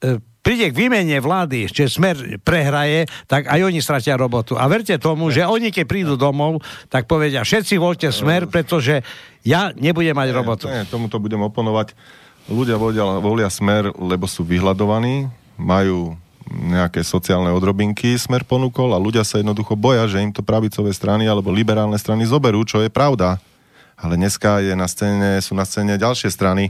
e, 0.00 0.18
príde 0.40 0.72
k 0.72 0.76
výmene 0.76 1.20
vlády, 1.20 1.68
že 1.68 1.92
smer 1.92 2.40
prehraje, 2.40 3.04
tak 3.28 3.46
aj 3.52 3.60
oni 3.64 3.84
stratia 3.84 4.16
robotu. 4.16 4.56
A 4.56 4.64
verte 4.64 4.96
tomu, 4.96 5.28
že 5.28 5.44
oni 5.44 5.68
keď 5.68 5.84
prídu 5.84 6.14
domov, 6.16 6.64
tak 6.88 7.04
povedia, 7.04 7.44
všetci 7.44 7.76
voľte 7.76 8.08
smer, 8.12 8.48
pretože 8.48 9.04
ja 9.44 9.76
nebudem 9.76 10.16
mať 10.16 10.28
robotu. 10.32 10.64
Nie, 10.72 10.88
tomuto 10.88 11.20
budem 11.20 11.44
oponovať. 11.44 11.92
Ľudia 12.48 12.76
volia, 12.76 13.20
volia 13.20 13.48
smer, 13.48 13.92
lebo 13.96 14.28
sú 14.28 14.44
vyhľadovaní, 14.44 15.28
majú 15.56 16.16
nejaké 16.50 17.00
sociálne 17.00 17.50
odrobinky 17.52 18.16
smer 18.20 18.44
ponúkol 18.44 18.92
a 18.92 19.00
ľudia 19.00 19.24
sa 19.24 19.40
jednoducho 19.40 19.74
boja, 19.74 20.04
že 20.04 20.20
im 20.20 20.32
to 20.32 20.44
pravicové 20.44 20.92
strany 20.92 21.24
alebo 21.24 21.52
liberálne 21.52 21.96
strany 21.96 22.28
zoberú, 22.28 22.62
čo 22.64 22.84
je 22.84 22.92
pravda. 22.92 23.40
Ale 23.94 24.18
dneska 24.18 24.60
je 24.60 24.74
na 24.76 24.90
scéne, 24.90 25.40
sú 25.40 25.56
na 25.56 25.64
scéne 25.64 25.96
ďalšie 25.96 26.28
strany, 26.28 26.68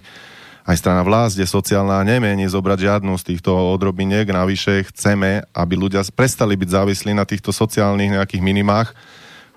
aj 0.65 0.81
strana 0.81 1.05
vlast 1.05 1.37
je 1.37 1.45
sociálna 1.45 2.01
a 2.01 2.09
nemení 2.09 2.49
zobrať 2.49 2.89
žiadnu 2.89 3.13
z 3.21 3.37
týchto 3.37 3.53
odrobiniek. 3.53 4.25
Navyše 4.25 4.89
chceme, 4.89 5.45
aby 5.53 5.75
ľudia 5.77 6.01
prestali 6.17 6.57
byť 6.57 6.69
závislí 6.73 7.13
na 7.13 7.29
týchto 7.29 7.53
sociálnych 7.53 8.17
nejakých 8.17 8.41
minimách, 8.41 8.97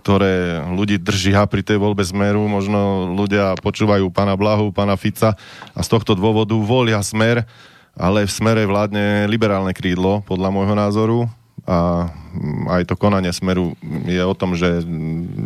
ktoré 0.03 0.59
ľudí 0.67 0.99
držia 0.99 1.47
pri 1.47 1.63
tej 1.63 1.79
voľbe 1.79 2.03
zmeru. 2.03 2.43
Možno 2.51 3.07
ľudia 3.15 3.55
počúvajú 3.63 4.03
pána 4.11 4.35
Blahu, 4.35 4.75
pána 4.75 4.99
Fica 4.99 5.39
a 5.71 5.79
z 5.79 5.87
tohto 5.87 6.11
dôvodu 6.11 6.55
volia 6.59 6.99
smer, 6.99 7.47
ale 7.97 8.29
v 8.29 8.31
smere 8.31 8.63
vládne 8.69 9.25
liberálne 9.25 9.73
krídlo, 9.73 10.21
podľa 10.23 10.53
môjho 10.53 10.75
názoru, 10.77 11.19
a 11.67 12.07
aj 12.71 12.87
to 12.87 12.95
konanie 12.95 13.27
Smeru 13.35 13.75
je 14.07 14.23
o 14.23 14.31
tom, 14.31 14.55
že, 14.55 14.87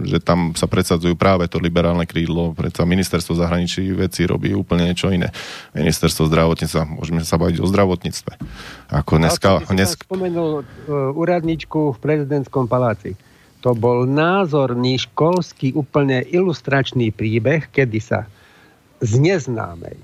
že 0.06 0.22
tam 0.22 0.54
sa 0.54 0.70
predsadzujú 0.70 1.18
práve 1.18 1.50
to 1.50 1.58
liberálne 1.58 2.06
krídlo, 2.06 2.54
predsa 2.54 2.86
ministerstvo 2.86 3.34
zahraničí 3.34 3.90
veci 3.98 4.30
robí 4.30 4.54
úplne 4.54 4.94
niečo 4.94 5.10
iné. 5.10 5.34
Ministerstvo 5.74 6.30
zdravotníctva, 6.30 6.86
môžeme 6.86 7.26
sa 7.26 7.42
baviť 7.42 7.58
o 7.58 7.66
zdravotníctve. 7.66 8.38
Ako 9.02 9.18
dneska... 9.18 9.66
dneska... 9.66 10.06
spomenul 10.06 10.62
uh, 10.62 11.10
úradničku 11.18 11.96
v 11.96 11.98
prezidentskom 11.98 12.70
paláci. 12.70 13.18
To 13.66 13.74
bol 13.74 14.06
názorný 14.06 15.02
školský 15.02 15.74
úplne 15.74 16.22
ilustračný 16.30 17.10
príbeh, 17.10 17.66
kedy 17.74 17.98
sa 17.98 18.30
z 19.02 19.18
neznámej 19.18 19.98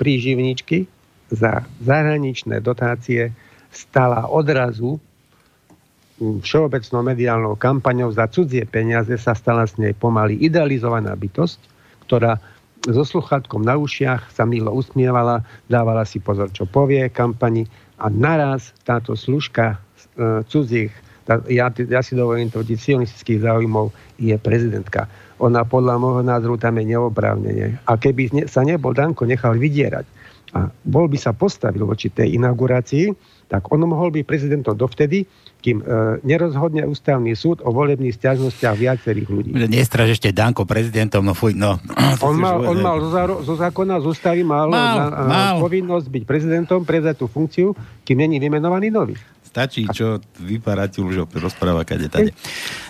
príživničky 0.00 0.88
za 1.34 1.66
zahraničné 1.82 2.62
dotácie 2.62 3.34
stala 3.74 4.30
odrazu 4.30 5.02
všeobecnou 6.18 7.02
mediálnou 7.02 7.54
kampaňou 7.58 8.14
za 8.14 8.30
cudzie 8.30 8.62
peniaze 8.64 9.18
sa 9.18 9.34
stala 9.34 9.66
s 9.66 9.74
nej 9.82 9.92
pomaly 9.98 10.38
idealizovaná 10.38 11.10
bytosť, 11.18 11.58
ktorá 12.06 12.38
so 12.86 13.02
sluchátkom 13.02 13.64
na 13.64 13.80
ušiach 13.80 14.30
sa 14.30 14.44
milo 14.44 14.70
usmievala, 14.70 15.42
dávala 15.66 16.04
si 16.04 16.20
pozor, 16.20 16.52
čo 16.52 16.68
povie 16.68 17.08
kampani 17.08 17.64
a 17.96 18.12
naraz 18.12 18.76
táto 18.84 19.16
služka 19.16 19.74
e, 19.74 19.76
cudzích, 20.44 20.92
ja, 21.48 21.72
ja 21.72 22.00
si 22.04 22.12
dovolím 22.12 22.52
tvrdiť, 22.52 22.76
sionistických 22.76 23.40
záujmov 23.48 23.88
je 24.20 24.36
prezidentka. 24.36 25.08
Ona 25.40 25.64
podľa 25.64 25.96
môjho 25.96 26.22
názoru 26.22 26.60
tam 26.60 26.76
je 26.76 26.94
neoprávnenie. 26.94 27.80
A 27.88 27.96
keby 27.96 28.44
sa 28.44 28.60
nebol 28.60 28.92
Danko 28.92 29.24
nechal 29.24 29.56
vydierať, 29.56 30.04
a 30.54 30.70
bol 30.70 31.10
by 31.10 31.18
sa 31.18 31.34
postavil 31.34 31.82
voči 31.82 32.14
tej 32.14 32.38
inaugurácii, 32.38 33.10
tak 33.50 33.68
on 33.74 33.82
mohol 33.84 34.14
byť 34.14 34.24
prezidentom 34.24 34.78
dovtedy, 34.78 35.26
kým 35.60 35.82
e, 35.82 35.84
nerozhodne 36.22 36.86
ústavný 36.86 37.34
súd 37.34 37.60
o 37.66 37.74
volebných 37.74 38.14
stiažnostiach 38.14 38.76
viacerých 38.78 39.28
ľudí. 39.28 39.50
Nestraž 39.66 40.16
ešte 40.16 40.30
Danko 40.30 40.62
prezidentom, 40.64 41.26
no 41.26 41.34
fuj, 41.34 41.58
no. 41.58 41.76
On 42.22 42.36
mal, 42.44 42.62
on 42.62 42.78
mal 42.80 42.96
zo, 43.02 43.10
záro, 43.10 43.34
zo 43.42 43.54
zákona, 43.58 44.00
z 44.00 44.06
ústavy 44.06 44.42
mal, 44.46 44.70
mal, 44.70 45.10
na, 45.10 45.24
mal. 45.26 45.56
povinnosť 45.60 46.06
byť 46.08 46.22
prezidentom, 46.24 46.86
prezať 46.86 47.20
tú 47.20 47.26
funkciu, 47.26 47.74
kým 48.06 48.22
není 48.22 48.38
vymenovaný 48.38 48.94
nový 48.94 49.18
stačí, 49.54 49.86
čo 49.86 50.18
vypára 50.42 50.90
ti 50.90 50.98
už 50.98 51.30
rozpráva 51.30 51.86
kade 51.86 52.10
tade. 52.10 52.34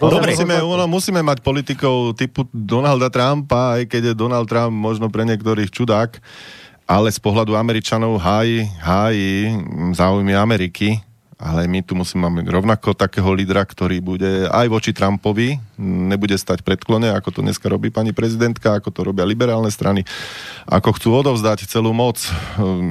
Dobre. 0.00 0.32
Musíme, 0.32 0.64
ono, 0.64 0.88
musíme 0.88 1.20
mať 1.20 1.44
politikov 1.44 2.16
typu 2.16 2.48
Donalda 2.56 3.12
Trumpa, 3.12 3.76
aj 3.76 3.84
keď 3.84 4.02
je 4.08 4.14
Donald 4.16 4.48
Trump 4.48 4.72
možno 4.72 5.12
pre 5.12 5.28
niektorých 5.28 5.68
čudák, 5.68 6.24
ale 6.85 7.09
z 7.09 7.19
pohľadu 7.20 7.56
Američanov 7.56 8.20
hájí, 8.20 8.69
hájí 8.81 9.56
záujmy 9.97 10.36
Ameriky, 10.36 11.01
ale 11.35 11.66
my 11.66 11.82
tu 11.82 11.98
musíme 11.98 12.31
mať 12.31 12.47
rovnako 12.47 12.94
takého 12.94 13.27
lídra, 13.35 13.66
ktorý 13.66 13.98
bude 13.98 14.47
aj 14.48 14.66
voči 14.70 14.94
Trumpovi, 14.94 15.59
nebude 15.81 16.36
stať 16.39 16.62
predklone, 16.62 17.11
ako 17.11 17.28
to 17.35 17.40
dneska 17.43 17.66
robí 17.66 17.90
pani 17.90 18.15
prezidentka, 18.15 18.78
ako 18.78 18.89
to 18.94 19.01
robia 19.02 19.27
liberálne 19.27 19.69
strany, 19.69 20.06
ako 20.65 20.94
chcú 20.97 21.09
odovzdať 21.24 21.66
celú 21.66 21.90
moc, 21.90 22.23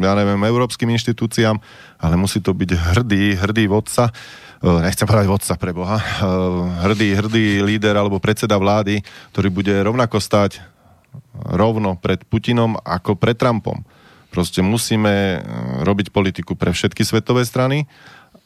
ja 0.04 0.14
neviem, 0.14 0.38
európskym 0.38 0.92
inštitúciám, 0.92 1.56
ale 2.04 2.16
musí 2.20 2.44
to 2.44 2.52
byť 2.52 2.70
hrdý, 2.94 3.40
hrdý 3.40 3.64
vodca, 3.72 4.12
nechcem 4.60 5.08
povedať 5.08 5.28
vodca 5.32 5.54
pre 5.56 5.72
Boha, 5.72 5.98
hrdý, 6.84 7.16
hrdý 7.16 7.46
líder 7.64 7.96
alebo 7.96 8.20
predseda 8.20 8.60
vlády, 8.60 9.00
ktorý 9.32 9.50
bude 9.50 9.74
rovnako 9.82 10.20
stať 10.20 10.73
rovno 11.34 11.98
pred 11.98 12.24
Putinom 12.28 12.78
ako 12.82 13.18
pred 13.18 13.38
Trumpom. 13.38 13.86
Proste 14.34 14.66
musíme 14.66 15.46
robiť 15.86 16.10
politiku 16.10 16.58
pre 16.58 16.74
všetky 16.74 17.06
svetové 17.06 17.46
strany 17.46 17.86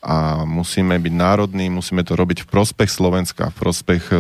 a 0.04 0.44
musíme 0.44 1.00
byť 1.00 1.14
národní, 1.16 1.72
musíme 1.72 2.04
to 2.04 2.14
robiť 2.14 2.44
v 2.44 2.50
prospech 2.52 2.92
Slovenska, 2.92 3.50
v 3.50 3.58
prospech 3.58 4.14
e, 4.14 4.20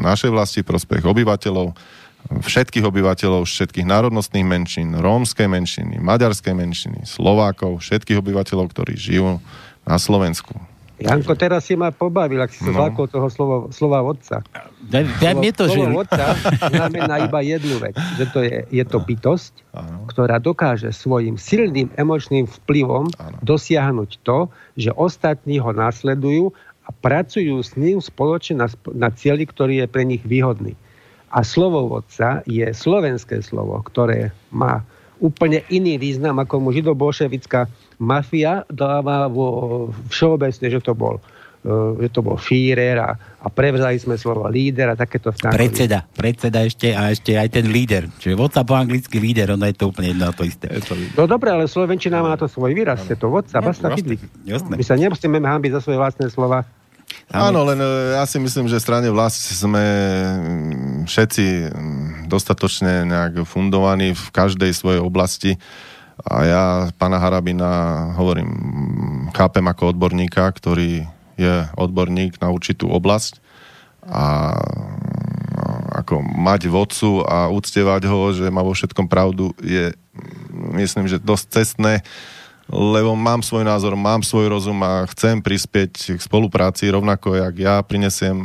našej 0.00 0.30
vlasti, 0.32 0.58
v 0.62 0.70
prospech 0.72 1.04
obyvateľov, 1.04 1.76
všetkých 2.42 2.84
obyvateľov, 2.86 3.44
všetkých 3.44 3.86
národnostných 3.86 4.46
menšín, 4.46 4.96
rómskej 4.96 5.48
menšiny, 5.50 6.00
maďarskej 6.00 6.54
menšiny, 6.54 7.00
Slovákov, 7.04 7.82
všetkých 7.84 8.18
obyvateľov, 8.18 8.72
ktorí 8.72 8.94
žijú 8.96 9.42
na 9.84 9.96
Slovensku. 10.00 10.56
Janko, 10.98 11.38
teraz 11.38 11.70
si 11.70 11.78
ma 11.78 11.94
pobavil, 11.94 12.42
ak 12.42 12.50
si 12.50 12.66
sa 12.66 12.74
no. 12.74 12.90
toho 12.90 13.28
slova, 13.30 13.56
slova 13.70 14.02
vodca. 14.02 14.42
Da, 14.82 15.06
da, 15.22 15.30
slovo, 15.30 15.50
to, 15.54 15.64
slovo 15.70 15.86
že... 15.86 15.94
vodca 15.94 16.26
znamená 16.74 17.14
iba 17.22 17.40
jednu 17.42 17.78
vec, 17.78 17.94
že 18.18 18.24
to 18.34 18.42
je, 18.42 18.66
je 18.66 18.84
to 18.84 18.98
bytosť, 18.98 19.52
ano. 19.78 20.10
ktorá 20.10 20.42
dokáže 20.42 20.90
svojim 20.90 21.38
silným 21.38 21.86
emočným 21.94 22.50
vplyvom 22.50 23.14
ano. 23.14 23.38
dosiahnuť 23.46 24.10
to, 24.26 24.50
že 24.74 24.90
ostatní 24.98 25.62
ho 25.62 25.70
následujú 25.70 26.50
a 26.82 26.90
pracujú 26.90 27.62
s 27.62 27.78
ním 27.78 28.02
spoločne 28.02 28.64
na, 28.64 28.68
na 28.90 29.14
cieli, 29.14 29.46
ktorý 29.46 29.84
je 29.84 29.86
pre 29.86 30.02
nich 30.02 30.24
výhodný. 30.26 30.74
A 31.28 31.44
slovo 31.44 31.86
vodca 31.86 32.40
je 32.48 32.64
slovenské 32.64 33.44
slovo, 33.44 33.78
ktoré 33.84 34.32
má 34.48 34.82
úplne 35.20 35.62
iný 35.68 36.00
význam, 36.00 36.40
ako 36.40 36.62
mu 36.62 36.70
židobolševická 36.72 37.68
mafia 37.98 38.62
dáva 38.70 39.26
vo 39.26 39.90
všeobecne, 40.10 40.66
že 40.70 40.80
to 40.80 40.94
bol 40.94 41.18
e, 41.18 42.06
že 42.06 42.08
to 42.14 42.20
bol 42.22 42.38
Führer 42.38 42.98
a, 43.02 43.10
a 43.18 43.46
prevzali 43.50 43.98
sme 43.98 44.14
slovo 44.14 44.46
líder 44.46 44.94
a 44.94 44.96
takéto 44.96 45.34
vtáky. 45.34 45.54
Predseda, 45.54 46.06
predseda 46.06 46.62
ešte 46.62 46.94
a 46.94 47.10
ešte 47.10 47.34
aj 47.34 47.48
ten 47.50 47.66
líder. 47.68 48.06
Čiže 48.22 48.38
vodca 48.38 48.62
po 48.62 48.78
anglicky 48.78 49.18
líder, 49.18 49.58
ono 49.58 49.66
je 49.66 49.74
to 49.74 49.90
úplne 49.90 50.14
jedno 50.14 50.30
to 50.30 50.46
isté. 50.46 50.70
No 51.18 51.26
dobre, 51.26 51.50
ale 51.50 51.66
Slovenčina 51.66 52.22
má 52.22 52.38
to 52.38 52.46
svoj 52.46 52.72
výraz, 52.72 53.02
je 53.04 53.18
to 53.18 53.28
vodca, 53.28 53.58
basta 53.58 53.90
My 54.46 54.84
sa 54.86 54.94
nemusíme 54.94 55.42
hambiť 55.42 55.70
za 55.76 55.80
svoje 55.82 55.98
vlastné 55.98 56.30
slova. 56.30 56.62
Áno, 57.28 57.60
len 57.68 57.76
e, 57.76 58.16
ja 58.16 58.24
si 58.24 58.40
myslím, 58.40 58.72
že 58.72 58.80
strane 58.80 59.12
vlast 59.12 59.52
sme 59.52 59.84
mm, 59.84 61.04
všetci 61.04 61.44
mm, 61.68 62.08
dostatočne 62.28 63.04
nejak 63.04 63.44
fundovaní 63.44 64.16
v 64.16 64.26
každej 64.32 64.72
svojej 64.72 65.00
oblasti 65.00 65.60
a 66.26 66.36
ja 66.42 66.62
pána 66.98 67.22
Harabina 67.22 67.70
hovorím, 68.18 68.50
chápem 69.30 69.62
ako 69.62 69.94
odborníka, 69.94 70.50
ktorý 70.50 71.06
je 71.38 71.54
odborník 71.78 72.42
na 72.42 72.50
určitú 72.50 72.90
oblasť 72.90 73.38
a 74.08 74.54
ako 76.02 76.22
mať 76.22 76.70
vodcu 76.70 77.22
a 77.26 77.50
uctievať 77.50 78.02
ho, 78.10 78.20
že 78.34 78.46
má 78.50 78.62
vo 78.62 78.74
všetkom 78.74 79.06
pravdu, 79.06 79.54
je 79.62 79.94
myslím, 80.74 81.06
že 81.06 81.22
dosť 81.22 81.44
cestné 81.50 82.02
lebo 82.68 83.16
mám 83.16 83.40
svoj 83.40 83.64
názor, 83.64 83.96
mám 83.96 84.20
svoj 84.20 84.52
rozum 84.52 84.76
a 84.84 85.08
chcem 85.08 85.40
prispieť 85.40 86.16
k 86.16 86.20
spolupráci 86.20 86.92
rovnako, 86.92 87.40
jak 87.40 87.54
ja 87.56 87.74
prinesiem 87.80 88.36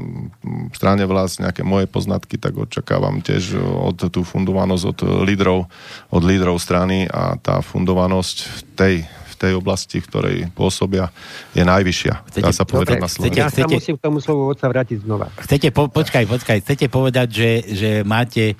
strane 0.72 1.04
vlast 1.04 1.44
nejaké 1.44 1.68
moje 1.68 1.92
poznatky, 1.92 2.40
tak 2.40 2.56
očakávam 2.56 3.20
tiež 3.20 3.60
od 3.60 4.00
tú 4.08 4.24
fundovanosť 4.24 4.84
od 4.96 5.00
lídrov, 5.28 5.68
od 6.08 6.24
lídrov 6.24 6.56
strany 6.56 7.04
a 7.12 7.36
tá 7.36 7.60
fundovanosť 7.60 8.38
v 8.48 8.60
tej, 8.80 8.96
v 9.04 9.36
tej 9.36 9.52
oblasti, 9.60 10.00
v 10.00 10.08
ktorej 10.08 10.38
pôsobia, 10.56 11.12
je 11.52 11.68
najvyššia. 11.68 12.14
Chcete, 12.32 12.48
Dá 12.48 12.56
sa 12.56 12.64
povedať 12.64 12.96
dobre, 12.96 13.04
na 13.04 13.12
Slovensku. 13.12 13.40
Ja 13.44 13.52
sa 13.52 13.68
musím 13.68 14.00
k 14.00 14.02
tomu 14.08 14.24
slovu 14.24 14.56
sa 14.56 14.72
vrátiť 14.72 15.04
znova. 15.04 15.36
Chcete, 15.36 15.76
po, 15.76 15.92
počkaj, 15.92 16.24
počkaj, 16.32 16.58
chcete 16.64 16.88
povedať, 16.88 17.28
že, 17.28 17.52
že 17.76 17.90
máte 18.08 18.56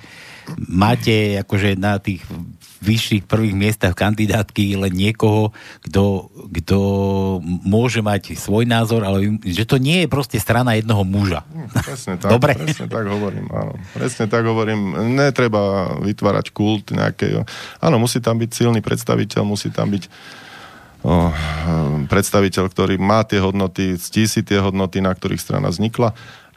máte 0.68 1.40
akože 1.40 1.76
na 1.78 1.96
tých 1.98 2.24
vyšších 2.84 3.24
prvých 3.24 3.56
miestach 3.56 3.96
kandidátky 3.96 4.76
len 4.76 4.92
niekoho, 4.92 5.56
kto, 5.88 6.28
kto 6.52 6.78
môže 7.64 8.04
mať 8.04 8.36
svoj 8.36 8.68
názor, 8.68 9.08
ale 9.08 9.40
že 9.40 9.64
to 9.64 9.80
nie 9.80 10.04
je 10.04 10.08
proste 10.12 10.36
strana 10.36 10.76
jednoho 10.76 11.00
muža. 11.08 11.48
Presne 11.72 12.20
tak, 12.20 12.28
Dobre. 12.28 12.52
presne 12.52 12.84
tak 12.84 13.04
hovorím, 13.08 13.48
áno. 13.48 13.80
Presne 13.96 14.28
tak 14.28 14.44
hovorím. 14.44 14.92
Netreba 15.16 15.96
vytvárať 16.04 16.52
kult 16.52 16.92
nejakého. 16.92 17.48
Áno, 17.80 17.96
musí 17.96 18.20
tam 18.20 18.36
byť 18.36 18.50
silný 18.52 18.84
predstaviteľ, 18.84 19.42
musí 19.48 19.72
tam 19.72 19.88
byť 19.88 20.04
o, 21.08 21.32
predstaviteľ, 22.12 22.64
ktorý 22.68 23.00
má 23.00 23.24
tie 23.24 23.40
hodnoty, 23.40 23.96
ctí 23.96 24.28
si 24.28 24.44
tie 24.44 24.60
hodnoty, 24.60 25.00
na 25.00 25.16
ktorých 25.16 25.40
strana 25.40 25.72
vznikla 25.72 26.12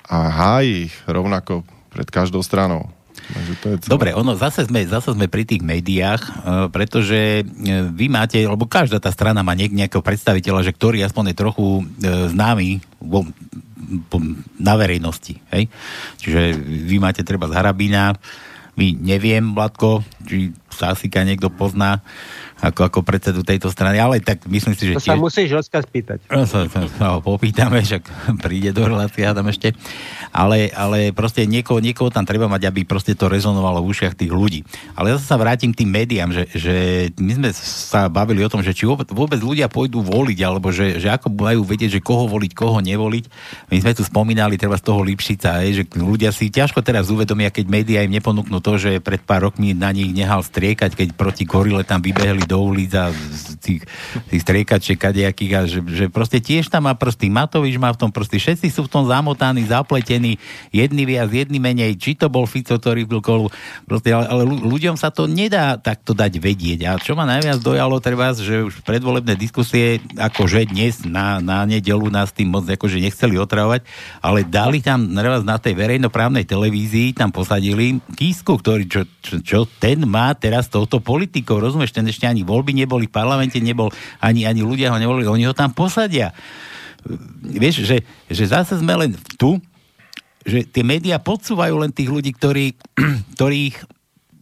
a 0.08 0.18
hájí 0.28 0.92
ich 0.92 0.96
rovnako 1.08 1.64
pred 1.92 2.08
každou 2.12 2.44
stranou. 2.44 2.92
Dobre, 3.88 4.16
ono, 4.16 4.34
zase 4.40 4.64
sme, 4.64 4.88
zase 4.88 5.12
sme 5.12 5.28
pri 5.28 5.44
tých 5.44 5.60
médiách, 5.60 6.22
uh, 6.24 6.32
pretože 6.72 7.44
uh, 7.44 7.92
vy 7.92 8.08
máte, 8.08 8.40
lebo 8.40 8.64
každá 8.68 9.04
tá 9.04 9.12
strana 9.12 9.44
má 9.44 9.52
niek- 9.52 9.76
nejakého 9.76 10.04
predstaviteľa, 10.04 10.64
že 10.64 10.76
ktorý 10.76 11.04
aspoň 11.04 11.32
je 11.32 11.36
trochu 11.36 11.68
uh, 11.82 11.84
známy 12.32 12.80
vo, 13.04 13.28
na 14.58 14.74
verejnosti. 14.76 15.40
Hej? 15.54 15.72
Čiže 16.20 16.56
vy 16.88 16.98
máte 17.00 17.22
treba 17.24 17.48
z 17.48 17.56
Harabína, 17.56 18.16
my 18.78 18.94
neviem, 18.94 19.58
Vladko, 19.58 20.06
či 20.30 20.54
sa 20.70 20.94
asi 20.94 21.10
niekto 21.10 21.50
pozná 21.50 22.06
ako, 22.58 22.90
ako 22.90 23.00
predsedu 23.06 23.46
tejto 23.46 23.70
strany, 23.70 24.02
ale 24.02 24.18
tak 24.18 24.42
myslím 24.50 24.74
si, 24.74 24.90
že... 24.90 24.94
To 24.98 25.04
tiež... 25.04 25.14
sa 25.14 25.18
musíš 25.18 25.50
Oskar 25.54 25.86
spýtať. 25.86 26.26
No, 26.34 26.50
sa, 26.50 26.66
sa, 26.66 26.82
sa 26.90 27.06
ho 27.14 27.20
popýtame, 27.22 27.82
však 27.88 28.04
príde 28.42 28.74
do 28.74 28.90
relácie, 28.90 29.22
tam 29.30 29.46
ešte. 29.46 29.78
Ale, 30.34 30.74
ale 30.74 31.14
proste 31.14 31.46
niekoho, 31.46 31.78
niekoho 31.78 32.10
tam 32.10 32.26
treba 32.26 32.50
mať, 32.50 32.70
aby 32.74 32.82
proste 32.84 33.14
to 33.14 33.30
rezonovalo 33.30 33.86
v 33.86 33.90
ušiach 33.94 34.18
tých 34.18 34.34
ľudí. 34.34 34.66
Ale 34.98 35.14
ja 35.14 35.18
sa 35.22 35.38
vrátim 35.38 35.70
k 35.70 35.86
tým 35.86 35.90
médiám, 35.94 36.30
že, 36.34 36.44
že 36.52 36.76
my 37.22 37.32
sme 37.38 37.50
sa 37.54 38.10
bavili 38.10 38.42
o 38.42 38.50
tom, 38.50 38.66
že 38.66 38.74
či 38.74 38.90
vôbec, 38.90 39.06
vôbec 39.14 39.38
ľudia 39.38 39.70
pôjdu 39.70 40.02
voliť, 40.02 40.40
alebo 40.42 40.74
že, 40.74 40.98
že 40.98 41.14
ako 41.14 41.38
majú 41.38 41.62
vedieť, 41.62 42.02
že 42.02 42.02
koho 42.02 42.26
voliť, 42.26 42.52
koho 42.58 42.82
nevoliť. 42.82 43.26
My 43.70 43.78
sme 43.86 43.94
tu 43.94 44.02
spomínali 44.02 44.58
treba 44.58 44.82
z 44.82 44.86
toho 44.86 45.06
Lipšica, 45.06 45.62
že 45.70 45.86
ľudia 45.94 46.34
si 46.34 46.50
ťažko 46.50 46.82
teraz 46.82 47.14
uvedomia, 47.14 47.54
keď 47.54 47.66
médiá 47.70 48.00
im 48.02 48.16
neponúknú 48.18 48.58
to, 48.64 48.82
že 48.82 48.98
pred 48.98 49.22
pár 49.22 49.52
rokmi 49.52 49.78
na 49.78 49.94
nich 49.94 50.10
nehal 50.10 50.42
striekať, 50.42 50.98
keď 50.98 51.08
proti 51.14 51.46
gorile 51.46 51.86
tam 51.86 52.02
vybehli 52.02 52.47
do 52.48 52.64
ulic 52.64 52.94
a 52.96 53.12
tých, 53.68 53.84
tých 54.32 54.42
striekačiek 54.48 54.96
kadejakých 54.96 55.52
a 55.52 55.62
že, 55.68 55.80
že 55.84 56.06
proste 56.08 56.40
tiež 56.40 56.72
tam 56.72 56.88
má 56.88 56.96
prsty. 56.96 57.28
Matovič 57.28 57.76
má 57.76 57.92
v 57.92 58.00
tom 58.08 58.12
prsty. 58.16 58.40
Všetci 58.40 58.68
sú 58.72 58.88
v 58.88 58.92
tom 58.96 59.04
zamotaní, 59.04 59.68
zapletení. 59.68 60.40
Jedni 60.72 61.04
viac, 61.04 61.28
jedni 61.28 61.60
menej. 61.60 62.00
Či 62.00 62.16
to 62.16 62.32
bol 62.32 62.48
Fico, 62.48 62.80
ktorý 62.80 63.04
byl 63.04 63.20
kolu. 63.20 63.52
Proste, 63.84 64.16
ale, 64.16 64.32
ale 64.32 64.44
ľuďom 64.48 64.96
sa 64.96 65.12
to 65.12 65.28
nedá 65.28 65.76
takto 65.76 66.16
dať 66.16 66.40
vedieť. 66.40 66.80
A 66.88 66.96
čo 66.96 67.20
ma 67.20 67.28
najviac 67.28 67.60
dojalo 67.60 68.00
treba, 68.00 68.32
že 68.32 68.64
už 68.64 68.88
predvolebné 68.88 69.36
diskusie, 69.36 70.00
akože 70.16 70.72
dnes 70.72 71.04
na, 71.04 71.44
na 71.44 71.68
nedelu 71.68 72.08
nás 72.08 72.32
tým 72.32 72.54
moc 72.54 72.64
akože 72.70 73.02
nechceli 73.02 73.36
otravovať, 73.42 73.84
ale 74.22 74.46
dali 74.46 74.80
tam 74.80 75.10
na 75.18 75.58
tej 75.58 75.74
verejnoprávnej 75.74 76.46
televízii, 76.46 77.18
tam 77.18 77.34
posadili 77.34 77.98
Kísku, 78.14 78.62
ktorý, 78.62 78.86
čo, 78.86 79.02
čo, 79.20 79.36
čo 79.42 79.60
ten 79.66 80.06
má 80.06 80.32
teraz 80.38 80.70
touto 80.70 81.02
politikou, 81.02 81.58
rozumieš, 81.58 81.96
ten 81.96 82.06
ešte 82.06 82.30
ani 82.30 82.46
voľby 82.46 82.78
neboli, 82.78 83.10
v 83.10 83.16
parlamente 83.18 83.57
nebol, 83.62 83.90
ani, 84.22 84.46
ani 84.46 84.62
ľudia 84.62 84.94
ho 84.94 84.98
nevolili, 84.98 85.28
oni 85.28 85.46
ho 85.50 85.56
tam 85.56 85.74
posadia. 85.74 86.32
Vieš, 87.42 87.88
že, 87.88 88.04
že 88.28 88.44
zase 88.46 88.78
sme 88.80 88.94
len 88.96 89.12
tu, 89.40 89.62
že 90.48 90.64
tie 90.64 90.84
médiá 90.84 91.20
podsúvajú 91.20 91.76
len 91.84 91.92
tých 91.92 92.08
ľudí, 92.08 92.32
ktorí, 92.36 92.76
ktorých 93.36 93.97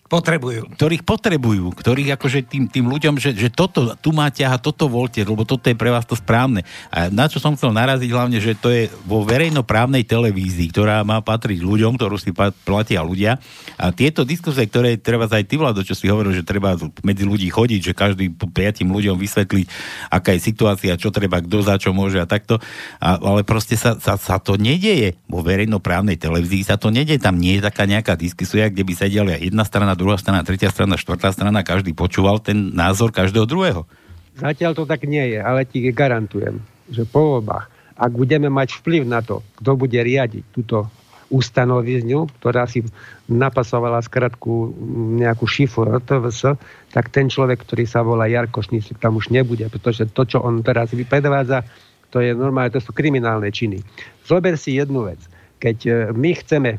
Potrebujú. 0.06 0.69
Ktorých 0.77 1.02
potrebujú, 1.02 1.73
ktorých 1.73 2.14
akože 2.14 2.45
tým, 2.45 2.69
tým 2.69 2.86
ľuďom, 2.86 3.18
že, 3.18 3.34
že 3.34 3.49
toto, 3.49 3.98
tu 3.98 4.14
má 4.14 4.30
ťaha, 4.30 4.61
toto 4.61 4.86
voľte, 4.86 5.26
lebo 5.26 5.49
toto 5.49 5.65
je 5.65 5.73
pre 5.73 5.90
vás 5.90 6.06
to 6.06 6.14
správne. 6.14 6.61
A 6.94 7.10
na 7.10 7.26
čo 7.26 7.41
som 7.41 7.57
chcel 7.57 7.73
naraziť 7.73 8.14
hlavne, 8.14 8.38
že 8.38 8.53
to 8.53 8.69
je 8.69 8.86
vo 9.10 9.26
verejnoprávnej 9.26 10.06
televízii, 10.06 10.69
ktorá 10.69 11.02
má 11.02 11.26
patriť 11.26 11.57
ľuďom, 11.57 11.98
ktorú 11.98 12.22
si 12.22 12.30
platia 12.38 13.02
ľudia. 13.02 13.41
A 13.82 13.90
tieto 13.90 14.22
diskusie, 14.22 14.69
ktoré 14.69 15.02
treba 15.02 15.26
aj 15.26 15.41
ty, 15.41 15.57
Vlado, 15.57 15.82
čo 15.82 15.98
si 15.98 16.06
hovoril, 16.06 16.38
že 16.38 16.45
treba 16.45 16.77
medzi 17.02 17.26
ľudí 17.26 17.49
chodiť, 17.49 17.82
že 17.90 17.98
každý 17.98 18.30
piatim 18.30 18.94
ľuďom 18.94 19.18
vysvetliť, 19.18 19.65
aká 20.14 20.38
je 20.38 20.41
situácia, 20.45 21.02
čo 21.02 21.10
treba, 21.10 21.41
kto 21.41 21.65
za 21.65 21.82
čo 21.82 21.98
môže 21.98 22.22
a 22.22 22.30
takto. 22.30 22.61
A, 23.02 23.18
ale 23.18 23.41
proste 23.41 23.73
sa, 23.73 23.98
sa, 23.98 24.22
sa 24.22 24.38
to 24.38 24.53
nedieje. 24.53 25.18
Vo 25.26 25.41
verejnoprávnej 25.41 26.22
televízii 26.22 26.61
sa 26.61 26.77
to 26.77 26.94
nedieje. 26.94 27.18
Tam 27.18 27.41
nie 27.41 27.57
je 27.57 27.65
taká 27.65 27.90
nejaká 27.90 28.14
diskusia, 28.14 28.69
kde 28.69 28.86
by 28.86 28.94
sedela 28.94 29.34
jedna 29.41 29.65
strana, 29.65 29.95
druhá 29.96 30.20
strana, 30.20 30.46
tretia 30.46 30.70
strana, 30.70 31.00
štvrtá 31.00 31.32
strana, 31.32 31.66
každý 31.66 31.96
počúval 31.96 32.44
ten 32.44 32.72
názor 32.76 33.10
každého 33.10 33.48
druhého. 33.48 33.88
Zatiaľ 34.36 34.76
to 34.76 34.84
tak 34.84 35.08
nie 35.08 35.36
je, 35.36 35.40
ale 35.40 35.64
ti 35.64 35.80
garantujem, 35.96 36.60
že 36.92 37.08
po 37.08 37.40
voľbách, 37.40 37.72
ak 37.96 38.12
budeme 38.12 38.52
mať 38.52 38.84
vplyv 38.84 39.08
na 39.08 39.24
to, 39.24 39.40
kto 39.64 39.72
bude 39.80 39.96
riadiť 39.96 40.44
túto 40.52 40.92
ustanovizňu, 41.32 42.30
ktorá 42.38 42.70
si 42.70 42.86
napasovala 43.26 44.04
skratku 44.04 44.76
nejakú 45.18 45.50
šifu 45.50 45.88
RTVS, 45.88 46.54
tak 46.94 47.10
ten 47.10 47.32
človek, 47.32 47.66
ktorý 47.66 47.90
sa 47.90 48.06
volá 48.06 48.30
Jarko 48.30 48.62
Šníslik, 48.62 49.02
tam 49.02 49.18
už 49.18 49.34
nebude, 49.34 49.66
pretože 49.72 50.06
to, 50.14 50.24
čo 50.28 50.44
on 50.46 50.62
teraz 50.62 50.94
vypredvádza, 50.94 51.66
to 52.14 52.22
je 52.22 52.32
normálne, 52.38 52.72
to 52.72 52.80
sú 52.80 52.94
kriminálne 52.94 53.50
činy. 53.50 53.82
Zober 54.24 54.56
si 54.56 54.78
jednu 54.78 55.10
vec. 55.10 55.20
Keď 55.58 55.78
e, 55.84 55.92
my 56.14 56.32
chceme 56.38 56.72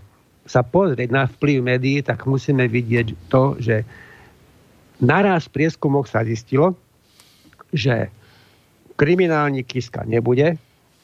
sa 0.47 0.63
pozrieť 0.63 1.11
na 1.11 1.27
vplyv 1.27 1.59
médií, 1.61 1.99
tak 2.01 2.25
musíme 2.25 2.71
vidieť 2.71 3.29
to, 3.29 3.59
že 3.59 3.83
naraz 5.03 5.51
v 5.51 5.61
prieskumoch 5.61 6.07
sa 6.07 6.23
zistilo, 6.23 6.79
že 7.75 8.09
kriminálny 8.97 9.67
Kiska 9.67 10.07
nebude, 10.07 10.57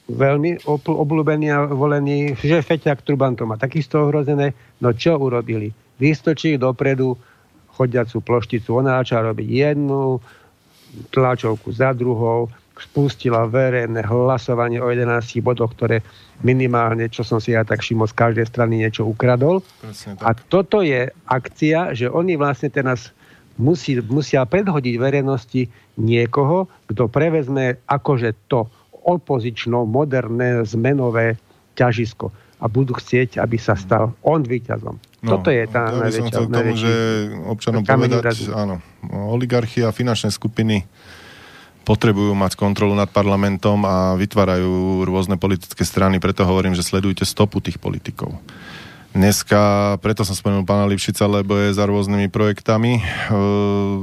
veľmi 0.09 0.67
obľúbený 0.67 1.47
a 1.53 1.59
volený, 1.71 2.35
že 2.39 2.65
Feťak 2.65 3.07
Truban 3.07 3.39
to 3.39 3.47
má 3.47 3.55
takisto 3.59 4.03
ohrozené. 4.03 4.55
No 4.83 4.91
čo 4.95 5.19
urobili? 5.19 5.71
Vystočili 5.99 6.59
dopredu 6.59 7.15
chodiacu 7.73 8.19
plošticu. 8.21 8.83
Začala 8.83 9.31
robiť 9.31 9.47
jednu 9.47 10.19
tlačovku 11.15 11.73
za 11.73 11.95
druhou, 11.97 12.51
spustila 12.83 13.47
verejné 13.47 14.03
hlasovanie 14.03 14.83
o 14.83 14.91
11 14.91 15.39
bodoch, 15.45 15.71
ktoré 15.75 16.03
minimálne, 16.43 17.07
čo 17.07 17.23
som 17.23 17.39
si 17.39 17.55
ja 17.55 17.63
tak 17.63 17.81
všimol, 17.81 18.11
z 18.11 18.19
každej 18.19 18.47
strany 18.51 18.83
niečo 18.83 19.07
ukradol. 19.07 19.63
A 20.23 20.35
toto 20.35 20.83
je 20.83 21.07
akcia, 21.31 21.95
že 21.95 22.11
oni 22.11 22.35
vlastne 22.35 22.69
teraz 22.69 23.15
musí, 23.57 24.03
musia 24.03 24.43
predhodiť 24.43 24.95
verejnosti 24.99 25.71
niekoho, 25.97 26.67
kto 26.91 27.07
prevezme 27.07 27.79
akože 27.87 28.35
to 28.51 28.67
opozično, 29.03 29.87
moderné, 29.87 30.63
zmenové 30.67 31.39
ťažisko 31.75 32.31
a 32.63 32.71
budú 32.71 32.95
chcieť, 32.95 33.43
aby 33.43 33.59
sa 33.59 33.75
stal 33.75 34.15
on 34.23 34.47
víťazom. 34.47 34.95
No, 35.27 35.39
Toto 35.39 35.51
je 35.51 35.67
tá 35.67 35.91
ja 35.91 35.99
najväčšia... 36.07 36.23
Som 36.23 36.31
chcel 36.31 36.47
tomu, 36.47 36.73
že 36.79 36.93
občanom 37.51 37.83
povedať, 37.83 38.39
áno, 38.55 38.79
oligarchia 39.11 39.91
finančné 39.91 40.31
skupiny 40.31 40.87
potrebujú 41.83 42.35
mať 42.35 42.55
kontrolu 42.55 42.95
nad 42.95 43.11
parlamentom 43.11 43.83
a 43.83 44.15
vytvárajú 44.15 45.03
rôzne 45.03 45.35
politické 45.37 45.83
strany, 45.83 46.23
preto 46.23 46.47
hovorím, 46.47 46.79
že 46.79 46.87
sledujte 46.87 47.27
stopu 47.27 47.59
tých 47.59 47.83
politikov. 47.83 48.39
Dneska, 49.13 50.01
preto 50.01 50.25
som 50.25 50.33
spomenul 50.33 50.65
pána 50.65 50.89
Lipšica, 50.89 51.29
lebo 51.29 51.53
je 51.61 51.77
za 51.77 51.85
rôznymi 51.85 52.33
projektami. 52.33 53.05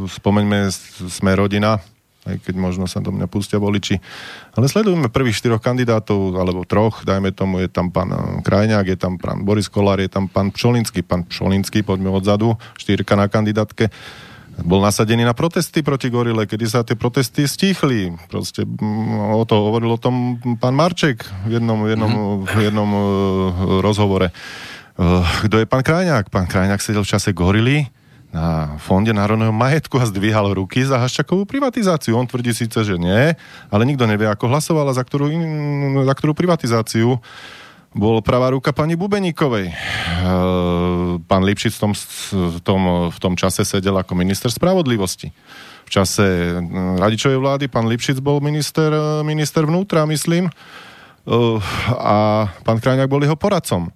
Spomeňme 0.06 0.70
Sme 1.10 1.34
rodina, 1.34 1.82
aj 2.30 2.38
keď 2.46 2.54
možno 2.62 2.86
sa 2.86 3.02
do 3.02 3.10
mňa 3.10 3.26
pustia 3.26 3.58
voliči. 3.58 3.98
Ale 4.54 4.70
sledujeme 4.70 5.10
prvých 5.10 5.42
štyroch 5.42 5.66
kandidátov, 5.66 6.38
alebo 6.38 6.62
troch, 6.62 7.02
dajme 7.02 7.34
tomu, 7.34 7.58
je 7.58 7.74
tam 7.74 7.90
pán 7.90 8.14
Krajňák, 8.46 8.86
je 8.86 8.98
tam 9.02 9.18
pán 9.18 9.42
Boris 9.42 9.66
Kolár, 9.66 9.98
je 9.98 10.14
tam 10.14 10.30
pán 10.30 10.54
Pšolinský. 10.54 11.02
Pán 11.02 11.26
Pšolinský, 11.26 11.82
poďme 11.82 12.14
odzadu, 12.14 12.54
štyrka 12.78 13.18
na 13.18 13.26
kandidátke 13.26 13.90
bol 14.64 14.84
nasadený 14.84 15.24
na 15.26 15.36
protesty 15.36 15.84
proti 15.84 16.12
gorile, 16.12 16.46
kedy 16.48 16.66
sa 16.68 16.86
tie 16.86 16.98
protesty 16.98 17.46
stíchli. 17.46 18.14
Proste 18.28 18.64
mm, 18.64 19.36
o 19.36 19.44
to 19.44 19.56
hovoril 19.60 19.96
o 19.96 20.00
tom 20.02 20.40
pán 20.58 20.76
Marček 20.76 21.24
v 21.48 21.60
jednom, 21.60 21.84
jednom, 21.88 22.12
mm-hmm. 22.12 22.46
v 22.48 22.58
jednom 22.64 22.90
uh, 22.90 23.02
rozhovore. 23.84 24.32
Uh, 25.00 25.24
kto 25.48 25.64
je 25.64 25.66
pán 25.70 25.84
Krajňák? 25.84 26.28
Pán 26.28 26.48
Krajňák 26.48 26.84
sedel 26.84 27.08
v 27.08 27.12
čase 27.12 27.32
gorily, 27.32 27.88
na 28.30 28.78
Fonde 28.78 29.10
národného 29.10 29.50
majetku 29.50 29.98
a 29.98 30.06
zdvíhal 30.06 30.54
ruky 30.54 30.86
za 30.86 31.02
Haščakovú 31.02 31.50
privatizáciu. 31.50 32.14
On 32.14 32.30
tvrdí 32.30 32.54
síce, 32.54 32.78
že 32.86 32.96
nie, 33.02 33.34
ale 33.74 33.82
nikto 33.90 34.06
nevie, 34.06 34.30
ako 34.30 34.54
hlasovala 34.54 34.94
za 34.94 35.02
ktorú, 35.02 35.34
za 36.06 36.14
ktorú 36.14 36.38
privatizáciu 36.38 37.18
bol 37.90 38.22
pravá 38.22 38.54
ruka 38.54 38.70
pani 38.70 38.94
Bubeníkovej. 38.94 39.74
E, 39.74 39.76
pán 41.26 41.42
Lipšic 41.42 41.74
v 41.74 41.82
tom, 41.82 41.94
v, 41.96 42.60
tom, 42.62 42.82
v 43.10 43.18
tom 43.18 43.34
čase 43.34 43.66
sedel 43.66 43.98
ako 43.98 44.14
minister 44.14 44.54
spravodlivosti. 44.54 45.34
V 45.86 45.90
čase 45.90 46.26
e, 46.26 46.62
radičovej 47.02 47.42
vlády 47.42 47.66
pán 47.66 47.90
Lipšic 47.90 48.22
bol 48.22 48.38
minister, 48.46 48.94
minister 49.26 49.66
vnútra, 49.66 50.06
myslím, 50.06 50.48
e, 50.48 50.54
a 51.98 52.46
pán 52.62 52.78
Krajňák 52.78 53.10
bol 53.10 53.26
jeho 53.26 53.38
poradcom. 53.40 53.90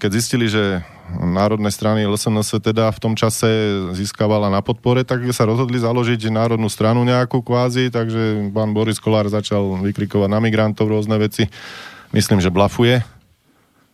Keď 0.00 0.10
zistili, 0.16 0.48
že 0.48 0.80
národné 1.12 1.68
strany 1.68 2.08
LSNS 2.08 2.56
teda 2.64 2.88
v 2.88 2.98
tom 3.04 3.12
čase 3.12 3.44
získavala 3.92 4.48
na 4.48 4.64
podpore, 4.64 5.04
tak 5.04 5.20
sa 5.36 5.44
rozhodli 5.44 5.76
založiť 5.76 6.32
národnú 6.32 6.72
stranu 6.72 7.04
nejakú 7.04 7.44
kvázi, 7.44 7.92
takže 7.92 8.48
pán 8.48 8.72
Boris 8.72 8.96
Kolár 8.96 9.28
začal 9.28 9.76
vykrikovať 9.84 10.28
na 10.32 10.40
migrantov 10.40 10.88
rôzne 10.88 11.20
veci. 11.20 11.52
Myslím, 12.12 12.40
že 12.40 12.52
blafuje. 12.52 13.04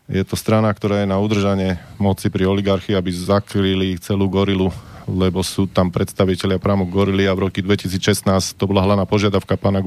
Je 0.04 0.20
to 0.22 0.36
strana, 0.36 0.68
ktorá 0.68 1.02
je 1.02 1.08
na 1.08 1.16
udržanie 1.16 1.80
moci 1.96 2.28
pri 2.28 2.44
oligarchii, 2.44 2.92
aby 2.92 3.08
zakryli 3.08 3.96
celú 3.96 4.28
gorilu, 4.28 4.68
lebo 5.08 5.40
sú 5.40 5.64
tam 5.64 5.88
predstavitelia 5.88 6.60
prámo 6.60 6.84
gorily 6.84 7.24
a 7.24 7.32
v 7.32 7.48
roku 7.48 7.64
2016 7.64 8.28
to 8.54 8.64
bola 8.68 8.84
hlavná 8.84 9.08
požiadavka 9.08 9.56
pána 9.56 9.80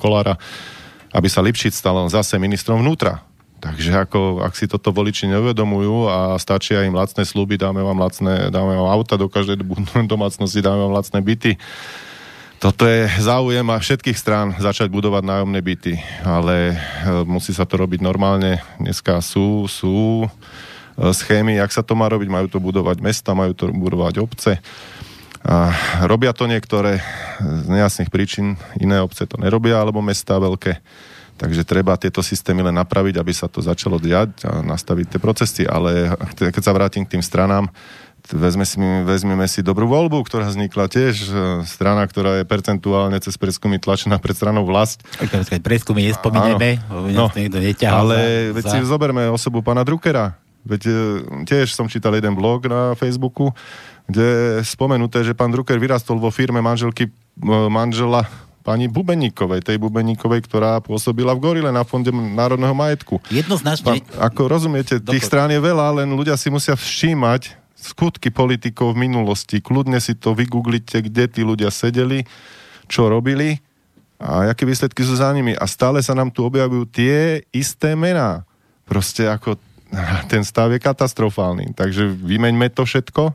Kolára, 0.00 0.40
aby 1.12 1.28
sa 1.28 1.44
Lipšic 1.44 1.76
stal 1.76 2.08
zase 2.08 2.40
ministrom 2.40 2.80
vnútra 2.80 3.20
Takže 3.60 3.92
ako, 4.08 4.40
ak 4.40 4.56
si 4.56 4.64
toto 4.64 4.88
voliči 4.88 5.28
neuvedomujú 5.28 6.08
a 6.08 6.40
stačia 6.40 6.88
im 6.88 6.96
lacné 6.96 7.28
sluby, 7.28 7.60
dáme 7.60 7.84
vám 7.84 8.00
lacné, 8.00 8.48
dáme 8.48 8.72
vám 8.72 8.88
auta 8.88 9.20
do 9.20 9.28
každej 9.28 9.60
domácnosti, 10.12 10.64
dáme 10.64 10.80
vám 10.88 10.96
lacné 10.96 11.20
byty. 11.20 11.60
Toto 12.60 12.84
je 12.84 13.08
záujem 13.24 13.64
a 13.72 13.80
všetkých 13.80 14.20
strán 14.20 14.52
začať 14.60 14.92
budovať 14.92 15.24
nájomné 15.24 15.64
byty, 15.64 15.96
ale 16.20 16.76
e, 16.76 17.24
musí 17.24 17.56
sa 17.56 17.64
to 17.64 17.80
robiť 17.80 18.04
normálne. 18.04 18.60
Dneska 18.76 19.24
sú, 19.24 19.64
sú 19.64 20.28
e, 20.28 20.28
schémy, 21.00 21.56
jak 21.56 21.72
sa 21.72 21.80
to 21.80 21.96
má 21.96 22.04
robiť, 22.12 22.28
majú 22.28 22.52
to 22.52 22.60
budovať 22.60 23.00
mesta, 23.00 23.32
majú 23.32 23.56
to 23.56 23.72
budovať 23.72 24.20
obce. 24.20 24.60
A 25.40 25.72
robia 26.04 26.36
to 26.36 26.44
niektoré 26.44 27.00
z 27.40 27.64
nejasných 27.64 28.12
príčin, 28.12 28.60
iné 28.76 29.00
obce 29.00 29.24
to 29.24 29.40
nerobia, 29.40 29.80
alebo 29.80 30.04
mesta 30.04 30.36
veľké 30.36 30.84
Takže 31.40 31.64
treba 31.64 31.96
tieto 31.96 32.20
systémy 32.20 32.60
len 32.60 32.76
napraviť, 32.76 33.16
aby 33.16 33.32
sa 33.32 33.48
to 33.48 33.64
začalo 33.64 33.96
diať 33.96 34.44
a 34.44 34.60
nastaviť 34.60 35.16
tie 35.16 35.20
procesy. 35.24 35.64
Ale 35.64 36.12
keď 36.36 36.60
sa 36.60 36.76
vrátim 36.76 37.08
k 37.08 37.16
tým 37.16 37.24
stranám, 37.24 37.72
vezme 38.28 38.68
si, 38.68 38.76
vezmeme 38.80 39.46
si 39.48 39.64
dobrú 39.64 39.88
voľbu, 39.88 40.20
ktorá 40.28 40.52
vznikla 40.52 40.92
tiež, 40.92 41.14
e, 41.26 41.32
strana, 41.64 42.04
ktorá 42.04 42.42
je 42.42 42.44
percentuálne 42.44 43.16
cez 43.22 43.40
preskumy 43.40 43.80
tlačená 43.80 44.20
pred 44.20 44.36
stranou 44.36 44.68
vlast. 44.68 45.00
Preskumy 45.64 46.12
nespomíneme, 46.12 46.82
no, 46.90 47.32
ale 47.88 48.16
za, 48.50 48.54
veď 48.56 48.64
za... 48.64 48.70
si 48.76 48.78
zoberme 48.84 49.32
osobu 49.32 49.64
pána 49.64 49.86
Druckera. 49.86 50.36
Veď 50.60 50.82
e, 50.84 50.92
tiež 51.48 51.72
som 51.72 51.88
čítal 51.88 52.12
jeden 52.12 52.36
blog 52.36 52.68
na 52.68 52.92
Facebooku, 52.92 53.56
kde 54.04 54.60
je 54.60 54.68
spomenuté, 54.68 55.24
že 55.24 55.32
pán 55.32 55.48
Drucker 55.48 55.80
vyrastol 55.80 56.20
vo 56.20 56.28
firme 56.28 56.60
manželky 56.60 57.08
e, 57.08 57.12
manžela 57.72 58.28
pani 58.60 58.92
Bubeníkovej, 58.92 59.64
tej 59.64 59.80
Bubeníkovej, 59.80 60.44
ktorá 60.44 60.84
pôsobila 60.84 61.32
v 61.32 61.40
Gorile 61.40 61.72
na 61.72 61.80
Fonde 61.80 62.12
národného 62.12 62.76
majetku. 62.76 63.16
Jednoznačne. 63.32 64.04
Pán, 64.04 64.04
ako 64.20 64.40
rozumiete, 64.52 65.00
tých 65.00 65.24
strán 65.24 65.48
je 65.48 65.60
veľa, 65.60 66.04
len 66.04 66.08
ľudia 66.12 66.36
si 66.36 66.52
musia 66.52 66.76
všímať 66.76 67.59
skutky 67.80 68.28
politikov 68.28 68.92
v 68.92 69.08
minulosti. 69.08 69.64
Kľudne 69.64 69.96
si 69.98 70.14
to 70.14 70.36
vygooglite, 70.36 71.00
kde 71.00 71.24
tí 71.32 71.40
ľudia 71.40 71.72
sedeli, 71.72 72.28
čo 72.86 73.08
robili 73.08 73.56
a 74.20 74.52
aké 74.52 74.68
výsledky 74.68 75.00
sú 75.00 75.16
za 75.16 75.32
nimi. 75.32 75.56
A 75.56 75.64
stále 75.64 76.04
sa 76.04 76.12
nám 76.12 76.28
tu 76.28 76.44
objavujú 76.44 76.84
tie 76.92 77.40
isté 77.56 77.96
mená. 77.96 78.44
Proste 78.84 79.24
ako 79.24 79.56
ten 80.30 80.44
stav 80.44 80.68
je 80.70 80.78
katastrofálny. 80.78 81.72
Takže 81.72 82.04
vymeňme 82.04 82.68
to 82.68 82.84
všetko 82.84 83.32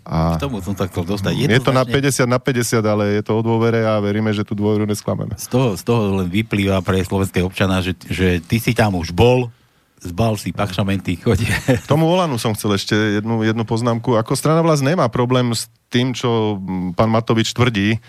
a 0.00 0.40
K 0.40 0.48
tomu 0.48 0.64
som 0.64 0.72
sa 0.72 0.88
chcel 0.88 1.04
dostať. 1.04 1.32
Je, 1.36 1.46
je 1.46 1.60
to 1.60 1.76
na 1.76 1.84
50 1.84 2.24
na 2.24 2.40
50, 2.40 2.80
ale 2.82 3.20
je 3.20 3.22
to 3.22 3.36
o 3.36 3.42
dôvere 3.44 3.84
a 3.84 4.00
veríme, 4.00 4.32
že 4.32 4.42
tú 4.48 4.56
dôveru 4.56 4.88
nesklameme. 4.88 5.36
Z 5.36 5.52
toho, 5.52 5.76
z 5.76 5.82
toho 5.84 6.24
len 6.24 6.28
vyplýva 6.32 6.80
pre 6.80 7.04
slovenského 7.04 7.44
občana, 7.44 7.84
že, 7.84 7.92
že 8.08 8.40
ty 8.40 8.56
si 8.56 8.72
tam 8.72 8.96
už 8.96 9.12
bol, 9.12 9.52
zbal 10.00 10.40
si 10.40 10.50
pakšamenty, 10.50 11.20
chodí. 11.20 11.44
Tomu 11.90 12.08
Olanu 12.08 12.40
som 12.40 12.56
chcel 12.56 12.76
ešte 12.80 12.96
jednu, 13.20 13.44
jednu 13.44 13.64
poznámku. 13.68 14.16
Ako 14.16 14.32
strana 14.32 14.64
vlast 14.64 14.80
nemá 14.80 15.06
problém 15.12 15.52
s 15.52 15.68
tým, 15.92 16.16
čo 16.16 16.56
pán 16.96 17.12
Matovič 17.12 17.52
tvrdí, 17.52 18.00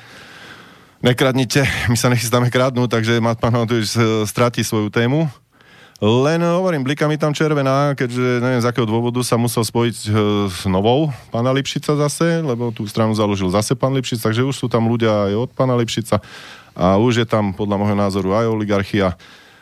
nekradnite, 1.03 1.65
my 1.91 1.97
sa 1.97 2.07
nechystáme 2.13 2.47
kradnúť, 2.53 2.89
takže 2.89 3.19
pán 3.37 3.53
Matovič 3.53 3.91
stratí 4.29 4.63
svoju 4.63 4.87
tému. 4.93 5.27
Len 6.01 6.41
hovorím, 6.41 6.81
blika 6.81 7.05
mi 7.05 7.13
tam 7.13 7.29
červená, 7.29 7.93
keďže 7.93 8.41
neviem 8.41 8.57
z 8.57 8.65
akého 8.65 8.89
dôvodu 8.89 9.21
sa 9.21 9.37
musel 9.37 9.61
spojiť 9.61 9.97
e, 10.01 10.09
s 10.49 10.65
novou 10.65 11.13
pána 11.29 11.53
Lipšica 11.53 11.93
zase, 11.93 12.41
lebo 12.41 12.73
tú 12.73 12.89
stranu 12.89 13.13
založil 13.13 13.53
zase 13.53 13.77
pán 13.77 13.93
Lipšic, 13.93 14.17
takže 14.17 14.41
už 14.41 14.57
sú 14.57 14.65
tam 14.65 14.89
ľudia 14.89 15.29
aj 15.29 15.33
od 15.45 15.49
pána 15.53 15.77
Lipšica 15.77 16.17
a 16.73 16.97
už 16.97 17.21
je 17.21 17.27
tam 17.29 17.53
podľa 17.53 17.77
môjho 17.77 17.93
názoru 17.93 18.33
aj 18.33 18.49
oligarchia. 18.49 19.13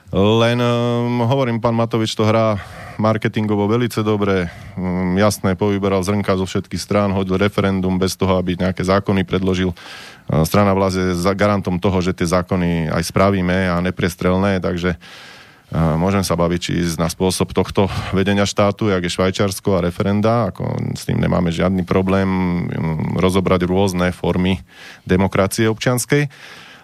Len 0.09 0.57
um, 0.57 1.21
hovorím, 1.21 1.61
pán 1.61 1.77
Matovič 1.77 2.17
to 2.17 2.25
hrá 2.25 2.57
marketingovo 2.97 3.69
velice 3.69 4.01
dobre, 4.01 4.49
um, 4.73 5.13
jasné, 5.13 5.53
povyberal 5.53 6.01
zrnka 6.01 6.33
zo 6.33 6.49
všetkých 6.49 6.81
strán, 6.81 7.13
hodil 7.13 7.37
referendum 7.37 7.93
bez 8.01 8.17
toho, 8.17 8.41
aby 8.41 8.57
nejaké 8.57 8.81
zákony 8.81 9.21
predložil. 9.21 9.69
Uh, 9.69 10.41
strana 10.49 10.73
vlast 10.73 10.97
je 10.97 11.13
za 11.13 11.37
garantom 11.37 11.77
toho, 11.77 12.01
že 12.01 12.17
tie 12.17 12.25
zákony 12.25 12.89
aj 12.89 13.05
spravíme 13.05 13.69
a 13.69 13.77
neprestrelné, 13.85 14.57
takže 14.57 14.97
uh, 14.97 15.93
môžem 15.93 16.25
sa 16.25 16.33
baviť, 16.33 16.57
či 16.57 16.71
ísť 16.81 16.97
na 16.97 17.05
spôsob 17.05 17.53
tohto 17.53 17.85
vedenia 18.09 18.49
štátu, 18.49 18.89
jak 18.89 19.05
je 19.05 19.13
Švajčiarsko 19.13 19.77
a 19.77 19.85
referenda, 19.93 20.49
ako 20.49 20.97
s 20.97 21.05
tým 21.05 21.21
nemáme 21.21 21.53
žiadny 21.53 21.85
problém 21.85 22.65
um, 22.65 23.13
rozobrať 23.21 23.61
rôzne 23.69 24.09
formy 24.09 24.57
demokracie 25.05 25.69
občianskej. 25.69 26.33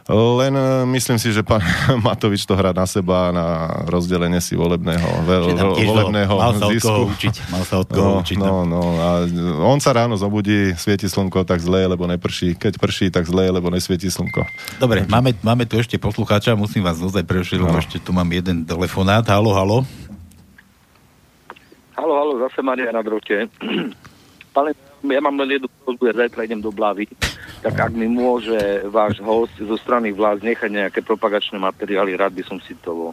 Len 0.05 0.53
e, 0.53 0.85
myslím 0.93 1.17
si, 1.17 1.33
že 1.33 1.41
pán 1.41 1.65
Matovič 2.05 2.45
to 2.45 2.53
hrá 2.53 2.69
na 2.77 2.85
seba 2.85 3.33
na 3.33 3.73
rozdelenie 3.89 4.37
si 4.37 4.53
volebného, 4.53 5.25
vo, 5.25 5.73
volebného 5.73 6.29
mal 6.29 6.53
sa 6.53 6.69
zisku. 6.69 7.09
Od 7.09 7.17
učiť, 7.17 7.35
mal 7.49 7.65
sa 7.65 7.81
od 7.81 7.89
koho 7.89 8.09
no, 8.13 8.21
učiť. 8.21 8.37
No, 8.37 8.69
no, 8.69 8.81
a 9.01 9.25
on 9.65 9.81
sa 9.81 9.97
ráno 9.97 10.13
zobudí, 10.13 10.77
svieti 10.77 11.09
slnko, 11.09 11.41
tak 11.49 11.57
zle, 11.57 11.89
lebo 11.89 12.05
neprší. 12.05 12.53
Keď 12.53 12.77
prší, 12.77 13.09
tak 13.09 13.25
zle, 13.25 13.49
lebo 13.49 13.73
nesvieti 13.73 14.13
slnko. 14.13 14.45
Dobre, 14.77 15.09
máme, 15.09 15.33
máme 15.41 15.65
tu 15.65 15.81
ešte 15.81 15.97
poslucháča, 15.97 16.53
musím 16.53 16.85
vás 16.85 17.01
naozaj 17.01 17.25
prerušiť, 17.25 17.57
lebo 17.57 17.73
no. 17.73 17.81
ešte 17.81 17.97
tu 17.97 18.13
mám 18.13 18.29
jeden 18.29 18.61
telefonát. 18.61 19.25
Halo, 19.25 19.57
halo. 19.57 19.81
Halo, 21.97 22.13
halo, 22.13 22.33
zase 22.45 22.61
Maria 22.61 22.93
na 22.93 23.01
drote. 23.01 23.49
Pane, 24.55 24.77
ja 25.11 25.21
mám 25.21 25.37
len 25.41 25.59
jednu 25.59 25.67
prozbu, 25.83 26.09
ja 26.09 26.25
zajtra 26.25 26.45
idem 26.45 26.61
do 26.61 26.73
Blavy 26.73 27.05
tak 27.65 27.81
ak 27.81 27.93
mi 27.97 28.05
môže 28.05 28.85
váš 28.93 29.17
host 29.25 29.57
zo 29.57 29.73
strany 29.81 30.13
vlád 30.13 30.45
nechať 30.45 30.69
nejaké 30.69 30.99
propagačné 31.01 31.57
materiály, 31.57 32.13
rád 32.13 32.37
by 32.37 32.45
som 32.45 32.61
si 32.61 32.77
to 32.85 33.09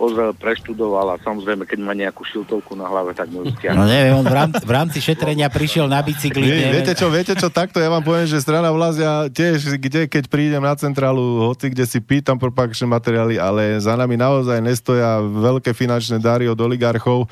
pozrel, 0.00 0.32
preštudoval 0.32 1.12
a 1.12 1.20
samozrejme, 1.20 1.68
keď 1.68 1.78
má 1.84 1.92
nejakú 1.92 2.24
šiltovku 2.24 2.72
na 2.72 2.88
hlave, 2.88 3.12
tak 3.12 3.28
môžu 3.28 3.52
stiahnuť. 3.60 3.76
No 3.76 3.84
neviem, 3.84 4.16
on 4.16 4.24
v 4.24 4.32
rámci, 4.32 4.64
v 4.64 4.72
rámci 4.72 4.98
šetrenia 5.04 5.52
prišiel 5.52 5.84
na 5.92 6.00
bicykli. 6.00 6.40
Vie, 6.40 6.72
viete 6.72 6.96
čo, 6.96 7.12
viete 7.12 7.36
čo, 7.36 7.52
takto 7.52 7.84
ja 7.84 7.92
vám 7.92 8.00
poviem, 8.00 8.24
že 8.24 8.40
strana 8.40 8.72
ja 8.96 9.28
tiež, 9.28 9.76
kde, 9.76 10.08
keď 10.08 10.32
prídem 10.32 10.64
na 10.64 10.72
centrálu, 10.72 11.44
hoci 11.44 11.68
kde 11.68 11.84
si 11.84 12.00
pýtam 12.00 12.40
propagačné 12.40 12.88
materiály, 12.88 13.36
ale 13.36 13.76
za 13.76 13.92
nami 13.92 14.16
naozaj 14.16 14.64
nestoja 14.64 15.20
veľké 15.20 15.76
finančné 15.76 16.16
dary 16.16 16.48
od 16.48 16.56
oligarchov, 16.56 17.28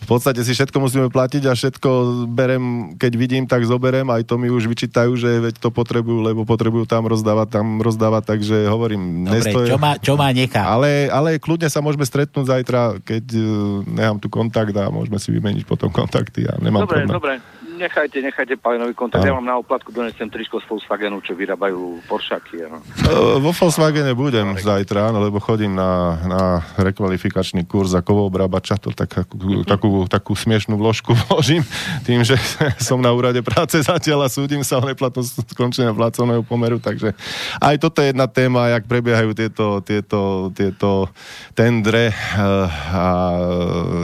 v 0.00 0.06
podstate 0.08 0.40
si 0.40 0.56
všetko 0.56 0.76
musíme 0.80 1.06
platiť 1.12 1.42
a 1.46 1.52
všetko 1.52 1.88
berem, 2.32 2.96
keď 2.96 3.12
vidím, 3.14 3.44
tak 3.44 3.68
zoberem, 3.68 4.08
aj 4.08 4.24
to 4.24 4.40
mi 4.40 4.48
už 4.48 4.66
vyčítajú, 4.66 5.12
že 5.14 5.28
veď 5.28 5.54
to 5.60 5.68
potrebujú, 5.68 6.24
lebo 6.24 6.48
potrebujú 6.48 6.88
tam 6.88 7.04
rozdávať, 7.04 7.60
tam 7.60 7.66
rozdávať, 7.78 8.36
takže 8.36 8.66
hovorím, 8.66 9.28
Dobre, 9.28 9.36
nestoje. 9.38 9.68
čo 9.68 9.76
má, 9.76 9.92
čo 10.00 10.12
má 10.16 10.32
nechá. 10.32 10.64
Ale, 10.64 11.12
ale 11.12 11.36
kľudne 11.36 11.68
sa 11.68 11.84
môžeme 11.84 12.08
stretnúť 12.08 12.48
zajtra, 12.48 13.04
keď 13.04 13.24
uh, 13.36 13.44
nechám 13.84 14.18
tu 14.18 14.32
kontakt 14.32 14.72
a 14.72 14.88
môžeme 14.88 15.20
si 15.20 15.28
vymeniť 15.30 15.68
potom 15.68 15.92
kontakty 15.92 16.48
a 16.48 16.56
nemám 16.58 16.88
dobre, 16.88 17.04
problém. 17.04 17.16
Dobre, 17.20 17.34
nechajte, 17.80 18.20
nechajte 18.20 18.54
Palinový 18.60 18.92
kontakt. 18.92 19.24
Ja 19.24 19.32
mám 19.32 19.48
na 19.48 19.56
oplatku 19.56 19.88
donesem 19.88 20.28
tričko 20.28 20.60
z 20.60 20.68
Volkswagenu, 20.68 21.24
čo 21.24 21.32
vyrábajú 21.32 22.04
Poršaky. 22.04 22.68
No. 22.68 22.78
Vo 23.40 23.50
Volkswagene 23.56 24.12
budem 24.12 24.60
zajtra, 24.60 25.08
no, 25.10 25.24
lebo 25.24 25.40
chodím 25.40 25.72
na, 25.72 26.20
na 26.28 26.42
rekvalifikačný 26.76 27.64
kurz 27.64 27.96
za 27.96 28.04
kovobrábača, 28.04 28.76
to 28.76 28.92
tak, 28.92 29.24
takú, 29.24 29.64
takú, 29.64 29.90
takú 30.04 30.32
smiešnú 30.36 30.76
vložku 30.76 31.16
vložím, 31.26 31.64
tým, 32.04 32.20
že 32.22 32.36
som 32.88 33.00
na 33.00 33.10
úrade 33.16 33.40
práce 33.40 33.80
zatiaľ 33.80 34.28
a 34.28 34.32
súdim 34.32 34.60
sa 34.60 34.78
o 34.78 34.84
neplatnosť 34.84 35.56
skončenia 35.56 35.96
pracovného 35.96 36.44
pomeru, 36.44 36.76
takže 36.76 37.16
aj 37.58 37.74
toto 37.80 38.04
je 38.04 38.12
jedna 38.12 38.28
téma, 38.28 38.70
jak 38.76 38.84
prebiehajú 38.84 39.32
tieto, 39.32 39.80
tieto, 39.80 40.52
tieto 40.52 41.08
tendre 41.56 42.12
eh, 42.12 42.68
a 42.92 43.04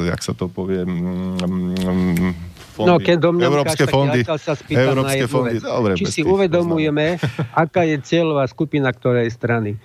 jak 0.08 0.20
sa 0.24 0.32
to 0.32 0.48
povie 0.48 0.82
mm, 0.82 1.44
mm, 1.44 2.55
fondy. 2.76 2.88
No, 2.92 3.00
keď 3.00 3.16
do 3.16 3.30
mňa 3.32 3.46
Európske 3.48 3.84
ukáž, 3.88 3.94
fondy. 3.96 4.20
Ja 4.20 4.36
sa 4.36 4.52
spýtam 4.52 4.92
Európske 4.92 5.24
na 5.24 5.30
fondy. 5.32 5.56
Dobre, 5.64 5.92
Či 5.96 6.04
si 6.12 6.20
uvedomujeme, 6.20 7.16
aká 7.56 7.88
je 7.88 7.96
cieľová 8.04 8.44
skupina 8.44 8.92
ktorej 8.92 9.32
strany. 9.32 9.80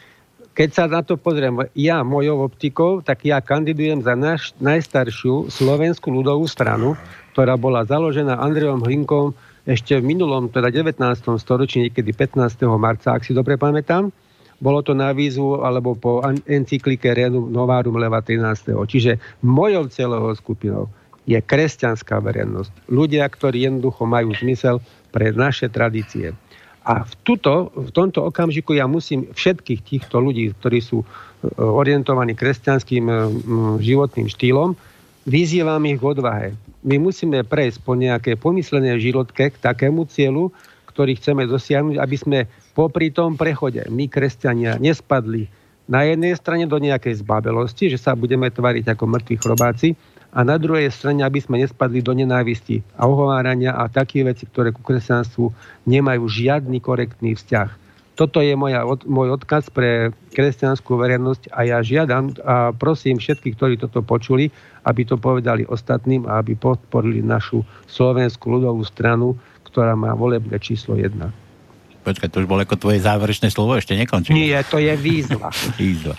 Keď 0.52 0.70
sa 0.76 0.84
na 0.92 1.00
to 1.00 1.16
pozriem, 1.16 1.56
ja 1.72 2.04
mojou 2.04 2.44
optikou, 2.44 3.00
tak 3.00 3.24
ja 3.24 3.40
kandidujem 3.40 4.04
za 4.04 4.20
naš, 4.20 4.52
najstaršiu 4.60 5.48
slovenskú 5.48 6.12
ľudovú 6.12 6.44
stranu, 6.44 7.00
ktorá 7.32 7.56
bola 7.56 7.88
založená 7.88 8.36
Andrejom 8.36 8.84
Hlinkom 8.84 9.32
ešte 9.64 9.96
v 9.96 10.04
minulom, 10.04 10.52
teda 10.52 10.68
19. 10.68 11.00
storočí, 11.40 11.88
niekedy 11.88 12.12
15. 12.12 12.68
marca, 12.76 13.16
ak 13.16 13.24
si 13.24 13.32
dobre 13.32 13.56
pamätám. 13.56 14.12
Bolo 14.62 14.86
to 14.86 14.94
na 14.94 15.10
výzvu 15.10 15.66
alebo 15.66 15.98
po 15.98 16.22
encyklike 16.46 17.10
Renum 17.18 17.50
Novarum 17.50 17.98
Leva 17.98 18.22
13. 18.22 18.78
Čiže 18.78 19.18
mojou 19.42 19.90
celovou 19.90 20.36
skupinou 20.38 20.86
je 21.32 21.40
kresťanská 21.40 22.20
verejnosť. 22.20 22.92
Ľudia, 22.92 23.24
ktorí 23.32 23.64
jednoducho 23.64 24.04
majú 24.04 24.36
zmysel 24.36 24.84
pre 25.16 25.32
naše 25.32 25.72
tradície. 25.72 26.36
A 26.82 27.06
v, 27.06 27.14
tuto, 27.22 27.70
v 27.78 27.94
tomto 27.94 28.26
okamžiku 28.26 28.74
ja 28.74 28.90
musím 28.90 29.30
všetkých 29.32 29.82
týchto 29.86 30.18
ľudí, 30.18 30.50
ktorí 30.58 30.82
sú 30.82 31.06
e, 31.06 31.08
orientovaní 31.62 32.34
kresťanským 32.34 33.06
e, 33.06 33.14
životným 33.86 34.26
štýlom, 34.26 34.74
vyzývam 35.30 35.86
ich 35.86 36.02
k 36.02 36.08
odvahe. 36.10 36.48
My 36.82 36.98
musíme 36.98 37.46
prejsť 37.46 37.86
po 37.86 37.94
nejaké 37.94 38.34
pomyslené 38.34 38.98
životke 38.98 39.54
k 39.54 39.62
takému 39.62 40.10
cieľu, 40.10 40.50
ktorý 40.90 41.22
chceme 41.22 41.46
dosiahnuť, 41.46 42.02
aby 42.02 42.16
sme 42.18 42.40
popri 42.74 43.14
tom 43.14 43.38
prechode 43.38 43.86
my, 43.86 44.10
kresťania, 44.10 44.82
nespadli 44.82 45.46
na 45.86 46.08
jednej 46.08 46.34
strane 46.34 46.66
do 46.66 46.82
nejakej 46.82 47.22
zbabelosti, 47.22 47.94
že 47.94 48.02
sa 48.02 48.18
budeme 48.18 48.50
tvariť 48.50 48.96
ako 48.96 49.04
mŕtvi 49.06 49.36
chrobáci, 49.38 49.94
a 50.32 50.40
na 50.48 50.56
druhej 50.56 50.88
strane, 50.96 51.28
aby 51.28 51.44
sme 51.44 51.60
nespadli 51.60 52.00
do 52.00 52.16
nenávisti 52.16 52.80
a 52.96 53.08
ohovárania 53.08 53.76
a 53.76 53.92
také 53.92 54.24
veci, 54.24 54.48
ktoré 54.48 54.72
ku 54.72 54.80
kresťanstvu 54.80 55.52
nemajú 55.88 56.24
žiadny 56.28 56.80
korektný 56.80 57.36
vzťah. 57.36 57.70
Toto 58.16 58.44
je 58.44 58.54
moja, 58.56 58.84
môj 59.08 59.40
odkaz 59.40 59.72
pre 59.72 60.12
kresťanskú 60.36 61.00
verejnosť 61.00 61.52
a 61.52 61.60
ja 61.68 61.80
žiadam 61.80 62.36
a 62.44 62.76
prosím 62.76 63.18
všetkých, 63.20 63.56
ktorí 63.56 63.74
toto 63.80 64.04
počuli, 64.04 64.52
aby 64.84 65.02
to 65.08 65.16
povedali 65.16 65.68
ostatným 65.68 66.28
a 66.28 66.40
aby 66.44 66.56
podporili 66.56 67.24
našu 67.24 67.64
slovenskú 67.88 68.52
ľudovú 68.52 68.84
stranu, 68.84 69.36
ktorá 69.68 69.96
má 69.96 70.12
volebné 70.16 70.60
číslo 70.60 71.00
1. 71.00 71.51
Počkaj, 72.02 72.34
to 72.34 72.42
už 72.42 72.50
bolo 72.50 72.66
ako 72.66 72.82
tvoje 72.82 72.98
záverečné 72.98 73.54
slovo, 73.54 73.78
ešte 73.78 73.94
nekončí. 73.94 74.34
Nie, 74.34 74.66
to 74.66 74.82
je 74.82 74.90
výzva. 74.98 75.54
výzva. 75.82 76.18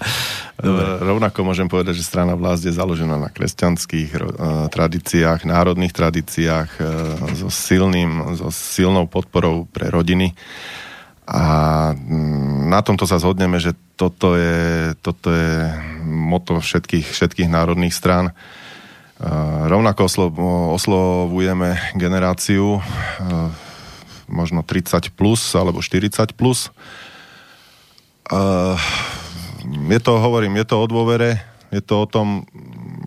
Dobre. 0.55 1.03
Rovnako 1.03 1.39
môžem 1.43 1.67
povedať, 1.67 1.99
že 1.99 2.07
strana 2.07 2.39
vlast 2.39 2.63
je 2.63 2.71
založená 2.71 3.19
na 3.19 3.27
kresťanských 3.27 4.11
uh, 4.15 4.23
tradíciách, 4.71 5.43
národných 5.43 5.91
tradíciách, 5.91 6.71
uh, 6.79 6.87
so, 7.35 7.51
silným, 7.51 8.39
so 8.39 8.55
silnou 8.55 9.11
podporou 9.11 9.67
pre 9.67 9.91
rodiny. 9.91 10.39
A 11.27 11.43
um, 11.99 12.71
na 12.71 12.79
tomto 12.87 13.03
sa 13.03 13.19
zhodneme, 13.19 13.59
že 13.59 13.75
toto 13.99 14.39
je, 14.39 14.95
toto 15.03 15.35
je 15.35 15.67
moto 16.07 16.63
všetkých, 16.63 17.11
všetkých 17.11 17.51
národných 17.51 17.95
strán. 17.95 18.31
Uh, 19.19 19.67
rovnako 19.67 20.07
oslo, 20.07 20.27
oslovujeme 20.79 21.75
generáciu 21.99 22.79
uh, 22.79 23.72
možno 24.33 24.65
30 24.65 25.13
plus 25.13 25.53
alebo 25.53 25.85
40 25.85 26.33
plus. 26.33 26.73
Je 29.63 30.01
to, 30.01 30.13
hovorím, 30.17 30.57
je 30.57 30.67
to 30.67 30.77
o 30.81 30.87
dôvere, 30.89 31.45
je 31.69 31.85
to 31.85 32.03
o 32.03 32.07
tom, 32.09 32.49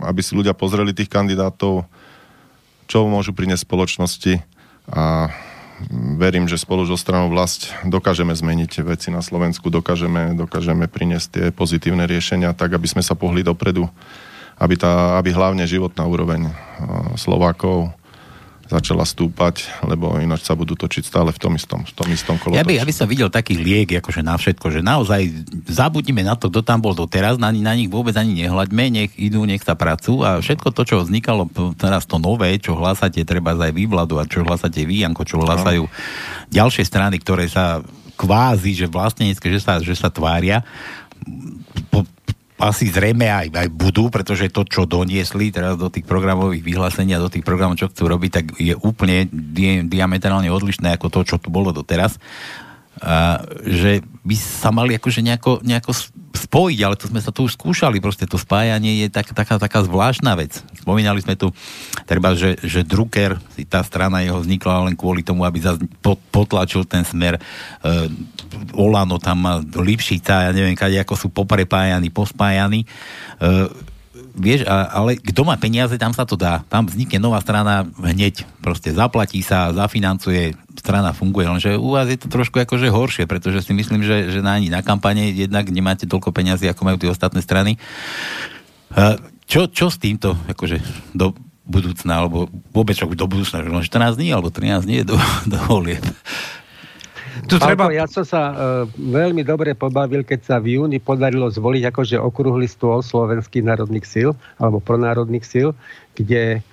aby 0.06 0.22
si 0.22 0.38
ľudia 0.38 0.54
pozreli 0.54 0.94
tých 0.94 1.10
kandidátov, 1.10 1.90
čo 2.86 3.10
môžu 3.10 3.34
priniesť 3.34 3.66
spoločnosti 3.66 4.34
a 4.94 5.34
verím, 6.16 6.48
že 6.48 6.62
spolu 6.62 6.88
so 6.88 6.96
stranou 6.96 7.28
vlast 7.28 7.74
dokážeme 7.84 8.32
zmeniť 8.32 8.86
veci 8.86 9.10
na 9.12 9.20
Slovensku, 9.20 9.68
dokážeme, 9.68 10.38
dokážeme 10.38 10.88
priniesť 10.88 11.28
tie 11.28 11.46
pozitívne 11.52 12.08
riešenia 12.08 12.56
tak, 12.56 12.78
aby 12.78 12.88
sme 12.88 13.04
sa 13.04 13.18
pohli 13.18 13.44
dopredu, 13.44 13.90
aby, 14.56 14.76
tá, 14.80 15.20
aby 15.20 15.36
hlavne 15.36 15.68
životná 15.68 16.08
úroveň 16.08 16.48
Slovákov 17.20 17.92
začala 18.66 19.06
stúpať, 19.06 19.70
lebo 19.86 20.18
ináč 20.18 20.50
sa 20.50 20.58
budú 20.58 20.74
točiť 20.74 21.06
stále 21.06 21.30
v 21.30 21.38
tom 21.38 21.54
istom, 21.54 21.86
v 21.86 21.94
tom 21.94 22.10
istom 22.10 22.36
kolotoči. 22.42 22.58
Ja 22.58 22.66
by, 22.66 22.74
ja 22.82 22.86
by 22.86 22.94
som 22.94 23.06
videl 23.06 23.30
taký 23.30 23.62
liek, 23.62 23.94
akože 24.02 24.26
na 24.26 24.34
všetko, 24.36 24.74
že 24.74 24.82
naozaj 24.82 25.22
zabudíme 25.70 26.26
na 26.26 26.34
to, 26.34 26.50
kto 26.50 26.66
tam 26.66 26.82
bol 26.82 26.98
doteraz, 26.98 27.38
na, 27.38 27.54
na 27.54 27.74
nich 27.78 27.90
vôbec 27.90 28.18
ani 28.18 28.46
nehľaďme, 28.46 28.84
nech 28.90 29.12
idú, 29.22 29.46
nech 29.46 29.62
sa 29.62 29.78
pracujú 29.78 30.26
a 30.26 30.42
všetko 30.42 30.74
to, 30.74 30.82
čo 30.82 30.96
vznikalo 31.06 31.46
teraz 31.78 32.10
to 32.10 32.18
nové, 32.18 32.58
čo 32.58 32.74
hlásate 32.74 33.22
treba 33.22 33.54
aj 33.54 33.70
vy 33.70 33.86
vládu 33.86 34.18
a 34.18 34.26
čo 34.26 34.42
hlásate 34.42 34.82
vy, 34.82 35.06
Janko, 35.06 35.22
čo 35.30 35.38
hlásajú 35.38 35.86
no. 35.86 35.94
ďalšie 36.50 36.84
strany, 36.90 37.22
ktoré 37.22 37.46
sa 37.46 37.86
kvázi, 38.16 38.74
že 38.74 38.88
vlastnenecké, 38.90 39.52
že 39.52 39.62
sa, 39.62 39.78
že 39.78 39.94
sa 39.94 40.10
tvária, 40.10 40.64
po, 41.94 42.08
asi 42.66 42.90
zrejme 42.90 43.30
aj, 43.30 43.48
aj 43.54 43.70
budú, 43.72 44.10
pretože 44.10 44.50
to, 44.50 44.66
čo 44.66 44.90
doniesli 44.90 45.54
teraz 45.54 45.78
do 45.78 45.88
tých 45.88 46.04
programových 46.04 46.66
vyhlásení 46.66 47.14
a 47.14 47.24
do 47.24 47.30
tých 47.30 47.46
programov, 47.46 47.78
čo 47.78 47.90
chcú 47.90 48.10
robiť, 48.10 48.32
tak 48.34 48.46
je 48.58 48.74
úplne 48.74 49.30
di- 49.30 49.86
diametrálne 49.86 50.50
odlišné 50.50 50.98
ako 50.98 51.08
to, 51.14 51.20
čo 51.24 51.36
tu 51.38 51.54
bolo 51.54 51.70
doteraz. 51.70 52.18
A, 53.04 53.44
že 53.68 54.00
by 54.24 54.36
sa 54.40 54.72
mali 54.72 54.96
akože 54.96 55.22
nejako, 55.22 55.60
nejako 55.62 55.92
spojiť, 56.36 56.80
ale 56.84 56.96
to 57.00 57.08
sme 57.08 57.24
sa 57.24 57.32
tu 57.32 57.48
už 57.48 57.56
skúšali, 57.56 58.04
proste 58.04 58.28
to 58.28 58.36
spájanie 58.36 59.06
je 59.06 59.08
tak, 59.12 59.32
taká, 59.32 59.56
taká 59.60 59.84
zvláštna 59.84 60.36
vec. 60.36 60.60
Spomínali 60.80 61.20
sme 61.24 61.40
tu, 61.40 61.52
treba, 62.08 62.36
že, 62.36 62.60
že 62.64 62.84
Drucker, 62.84 63.40
tá 63.68 63.82
strana 63.84 64.24
jeho 64.24 64.40
vznikla 64.44 64.92
len 64.92 64.96
kvôli 65.00 65.24
tomu, 65.24 65.48
aby 65.48 65.64
zaz, 65.64 65.80
potlačil 66.32 66.84
ten 66.88 67.08
smer. 67.08 67.40
E, 67.40 67.42
Olano 68.76 69.20
tam 69.20 69.44
má 69.44 69.54
Lipšica, 69.64 70.48
ja 70.48 70.52
neviem, 70.52 70.76
kade, 70.76 71.00
ako 71.00 71.16
sú 71.16 71.28
poprepájani, 71.32 72.12
pospájani. 72.12 72.84
E, 72.84 72.88
vieš, 74.36 74.68
ale 74.68 75.16
kto 75.16 75.48
má 75.48 75.56
peniaze, 75.56 75.96
tam 75.96 76.12
sa 76.12 76.28
to 76.28 76.36
dá. 76.36 76.62
Tam 76.68 76.86
vznikne 76.86 77.24
nová 77.24 77.40
strana 77.40 77.88
hneď. 78.00 78.44
Proste 78.60 78.92
zaplatí 78.92 79.40
sa, 79.40 79.72
zafinancuje, 79.72 80.54
strana 80.76 81.16
funguje. 81.16 81.48
Lenže 81.48 81.72
u 81.80 81.96
vás 81.96 82.12
je 82.12 82.20
to 82.20 82.28
trošku 82.28 82.60
akože 82.60 82.92
horšie, 82.92 83.24
pretože 83.26 83.64
si 83.64 83.72
myslím, 83.72 84.04
že, 84.04 84.30
že 84.30 84.40
na 84.44 84.60
ani 84.60 84.68
na 84.68 84.84
kampane 84.84 85.32
jednak 85.32 85.72
nemáte 85.72 86.06
toľko 86.06 86.36
peniazy, 86.36 86.68
ako 86.68 86.82
majú 86.84 86.98
tie 87.00 87.10
ostatné 87.10 87.40
strany. 87.40 87.80
Čo, 89.48 89.72
čo 89.72 89.88
s 89.88 89.98
týmto 89.98 90.36
akože 90.52 90.84
do 91.16 91.34
budúcna, 91.66 92.22
alebo 92.22 92.46
vôbec 92.70 92.94
do 93.00 93.26
budúcna, 93.26 93.66
že 93.66 93.90
14 93.90 94.20
dní 94.20 94.30
alebo 94.30 94.54
13 94.54 94.86
dní 94.86 94.98
do, 95.02 95.18
do 95.52 95.58
volieb? 95.66 96.04
Tu 97.52 97.62
treba... 97.62 97.94
ja 97.94 98.10
som 98.10 98.26
sa 98.26 98.42
uh, 98.50 98.56
veľmi 98.98 99.46
dobre 99.46 99.78
pobavil, 99.78 100.26
keď 100.26 100.40
sa 100.42 100.56
v 100.58 100.82
júni 100.82 100.98
podarilo 100.98 101.46
zvoliť 101.46 101.94
akože 101.94 102.18
okrúhly 102.18 102.66
stôl 102.66 103.06
slovenských 103.06 103.62
národných 103.62 104.06
síl, 104.06 104.34
alebo 104.58 104.82
pronárodných 104.82 105.46
síl, 105.46 105.78
kde 106.18 106.66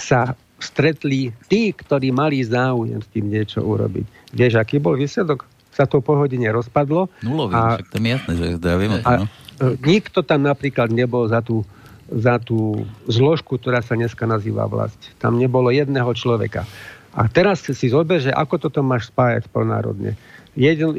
sa 0.00 0.32
stretli 0.64 1.28
tí, 1.50 1.76
ktorí 1.76 2.08
mali 2.08 2.40
záujem 2.40 3.04
s 3.04 3.08
tým 3.12 3.28
niečo 3.28 3.60
urobiť. 3.60 4.32
Vieš, 4.32 4.56
aký 4.56 4.80
bol 4.80 4.96
výsledok? 4.96 5.44
Sa 5.74 5.84
to 5.84 5.98
po 5.98 6.14
hodine 6.14 6.46
rozpadlo. 6.54 7.10
Nulový, 7.20 7.52
a, 7.58 7.76
však 7.82 7.88
to 7.90 7.96
je 7.98 8.06
jasné, 8.06 8.32
že 8.38 8.46
ja 8.62 8.76
viem. 8.78 8.92
A, 9.02 9.12
no. 9.20 9.26
E, 9.58 9.74
nikto 9.82 10.22
tam 10.22 10.46
napríklad 10.46 10.88
nebol 10.94 11.26
za 11.26 11.42
tú, 11.42 11.66
za 12.06 12.38
tú 12.38 12.86
zložku, 13.10 13.58
ktorá 13.58 13.82
sa 13.82 13.98
dneska 13.98 14.22
nazýva 14.24 14.70
vlast. 14.70 14.96
Tam 15.18 15.34
nebolo 15.34 15.74
jedného 15.74 16.08
človeka. 16.14 16.62
A 17.14 17.30
teraz 17.30 17.62
si 17.62 17.86
zober, 17.86 18.18
že 18.18 18.34
ako 18.34 18.68
toto 18.68 18.82
máš 18.82 19.08
spájať 19.14 19.46
plnárodne. 19.46 20.18
Jeden, 20.54 20.94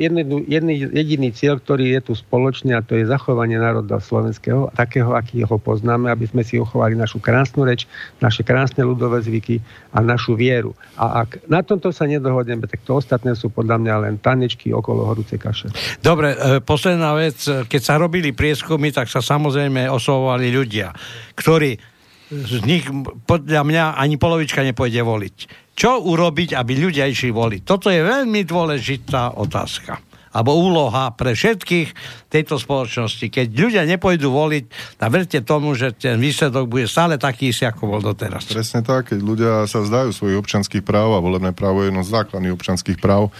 jedný, 0.52 0.84
jediný 0.92 1.32
cieľ, 1.32 1.64
ktorý 1.64 1.96
je 1.96 2.12
tu 2.12 2.14
spoločný 2.16 2.76
a 2.76 2.84
to 2.84 3.00
je 3.00 3.08
zachovanie 3.08 3.56
národa 3.56 4.04
slovenského, 4.04 4.68
takého, 4.76 5.16
aký 5.16 5.48
ho 5.48 5.56
poznáme, 5.56 6.12
aby 6.12 6.28
sme 6.28 6.44
si 6.44 6.60
uchovali 6.60 7.00
našu 7.00 7.24
krásnu 7.24 7.64
reč, 7.64 7.88
naše 8.20 8.44
krásne 8.44 8.84
ľudové 8.84 9.24
zvyky 9.24 9.64
a 9.96 10.04
našu 10.04 10.36
vieru. 10.36 10.76
A 11.00 11.24
ak 11.24 11.48
na 11.48 11.64
tomto 11.64 11.96
sa 11.96 12.04
nedohodneme, 12.04 12.68
tak 12.68 12.84
to 12.84 13.00
ostatné 13.00 13.32
sú 13.32 13.48
podľa 13.48 13.80
mňa 13.80 13.96
len 14.04 14.16
tanečky 14.20 14.76
okolo 14.76 15.08
horúcej 15.08 15.40
kaše. 15.40 15.72
Dobre, 16.04 16.36
e, 16.36 16.60
posledná 16.60 17.16
vec. 17.16 17.40
Keď 17.48 17.80
sa 17.80 17.96
robili 17.96 18.36
prieskumy, 18.36 18.92
tak 18.92 19.08
sa 19.08 19.24
samozrejme 19.24 19.88
oslovovali 19.88 20.52
ľudia, 20.52 20.92
ktorí 21.32 21.80
z 22.28 22.60
nich 22.68 22.84
podľa 23.24 23.64
mňa 23.64 23.84
ani 23.96 24.20
polovička 24.20 24.68
nepôjde 24.68 25.00
voliť 25.00 25.65
čo 25.76 25.99
urobiť, 26.02 26.56
aby 26.56 26.73
ľudia 26.80 27.06
išli 27.06 27.35
voliť? 27.35 27.61
Toto 27.68 27.91
je 27.91 27.99
veľmi 27.99 28.47
dôležitá 28.47 29.35
otázka 29.35 29.99
alebo 30.35 30.52
úloha 30.52 31.15
pre 31.15 31.31
všetkých 31.31 31.95
tejto 32.27 32.60
spoločnosti. 32.60 33.31
Keď 33.31 33.56
ľudia 33.56 33.88
nepôjdu 33.88 34.27
voliť, 34.27 34.64
tak 34.99 35.07
verte 35.07 35.39
tomu, 35.39 35.72
že 35.80 35.95
ten 35.95 36.19
výsledok 36.19 36.68
bude 36.68 36.91
stále 36.91 37.15
taký, 37.15 37.56
ako 37.56 37.88
bol 37.88 38.02
doteraz. 38.03 38.52
Presne 38.52 38.84
tak, 38.84 39.15
keď 39.15 39.19
ľudia 39.23 39.53
sa 39.64 39.80
vzdajú 39.80 40.11
svojich 40.11 40.35
občanských 40.43 40.84
práv 40.84 41.15
a 41.15 41.23
volebné 41.23 41.56
právo 41.56 41.88
je 41.88 41.88
jedno 41.88 42.03
z 42.03 42.11
základných 42.19 42.52
občanských 42.52 42.99
práv, 42.99 43.31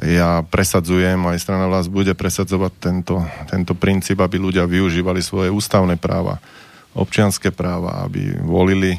ja 0.00 0.40
presadzujem, 0.40 1.20
aj 1.20 1.36
strana 1.36 1.68
vás 1.68 1.84
bude 1.92 2.16
presadzovať 2.16 2.72
tento, 2.80 3.20
tento 3.52 3.76
princíp, 3.76 4.24
aby 4.24 4.40
ľudia 4.40 4.64
využívali 4.64 5.20
svoje 5.20 5.52
ústavné 5.52 6.00
práva, 6.00 6.40
občianské 6.96 7.52
práva, 7.52 8.08
aby 8.08 8.40
volili 8.40 8.96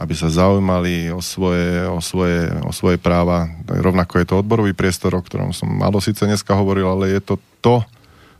aby 0.00 0.14
sa 0.16 0.32
zaujímali 0.32 1.12
o 1.12 1.20
svoje, 1.20 1.84
o 1.84 2.00
svoje, 2.00 2.48
o 2.64 2.72
svoje 2.72 2.96
práva. 2.96 3.52
Rovnako 3.68 4.16
je 4.16 4.26
to 4.26 4.40
odborový 4.40 4.72
priestor, 4.72 5.12
o 5.12 5.20
ktorom 5.20 5.52
som 5.52 5.68
malo 5.68 6.00
síce 6.00 6.24
dneska 6.24 6.56
hovoril, 6.56 6.88
ale 6.88 7.12
je 7.12 7.20
to 7.20 7.34
to, 7.60 7.84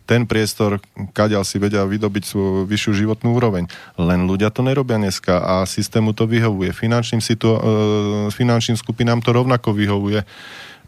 ten 0.08 0.26
priestor, 0.26 0.82
kaďal 1.14 1.46
si 1.46 1.62
vedia 1.62 1.86
vydobiť 1.86 2.26
svoju 2.26 2.66
vyššiu 2.66 3.06
životnú 3.06 3.38
úroveň. 3.38 3.70
Len 3.94 4.26
ľudia 4.26 4.50
to 4.50 4.66
nerobia 4.66 4.98
dneska 4.98 5.38
a 5.38 5.62
systému 5.62 6.18
to 6.18 6.26
vyhovuje. 6.26 6.74
Finančným, 6.74 7.22
situ- 7.22 7.54
e, 7.54 8.26
finančným 8.34 8.74
skupinám 8.74 9.22
to 9.22 9.30
rovnako 9.30 9.70
vyhovuje 9.70 10.26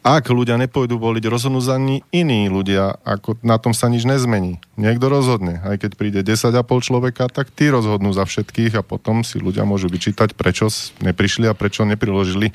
ak 0.03 0.35
ľudia 0.35 0.59
nepôjdu 0.59 0.99
voliť, 0.99 1.31
rozhodnú 1.31 1.62
za 1.62 1.79
ni 1.79 2.03
iní 2.11 2.51
ľudia, 2.51 2.99
ako 3.07 3.39
na 3.47 3.55
tom 3.62 3.70
sa 3.70 3.87
nič 3.87 4.03
nezmení. 4.03 4.59
Niekto 4.74 5.07
rozhodne. 5.07 5.62
Aj 5.62 5.79
keď 5.79 5.95
príde 5.95 6.20
10,5 6.27 6.59
človeka, 6.83 7.31
tak 7.31 7.55
tí 7.55 7.70
rozhodnú 7.70 8.11
za 8.11 8.27
všetkých 8.27 8.83
a 8.83 8.83
potom 8.83 9.23
si 9.23 9.39
ľudia 9.39 9.62
môžu 9.62 9.87
vyčítať, 9.87 10.35
prečo 10.35 10.66
neprišli 10.99 11.47
a 11.47 11.55
prečo 11.55 11.87
nepriložili. 11.87 12.51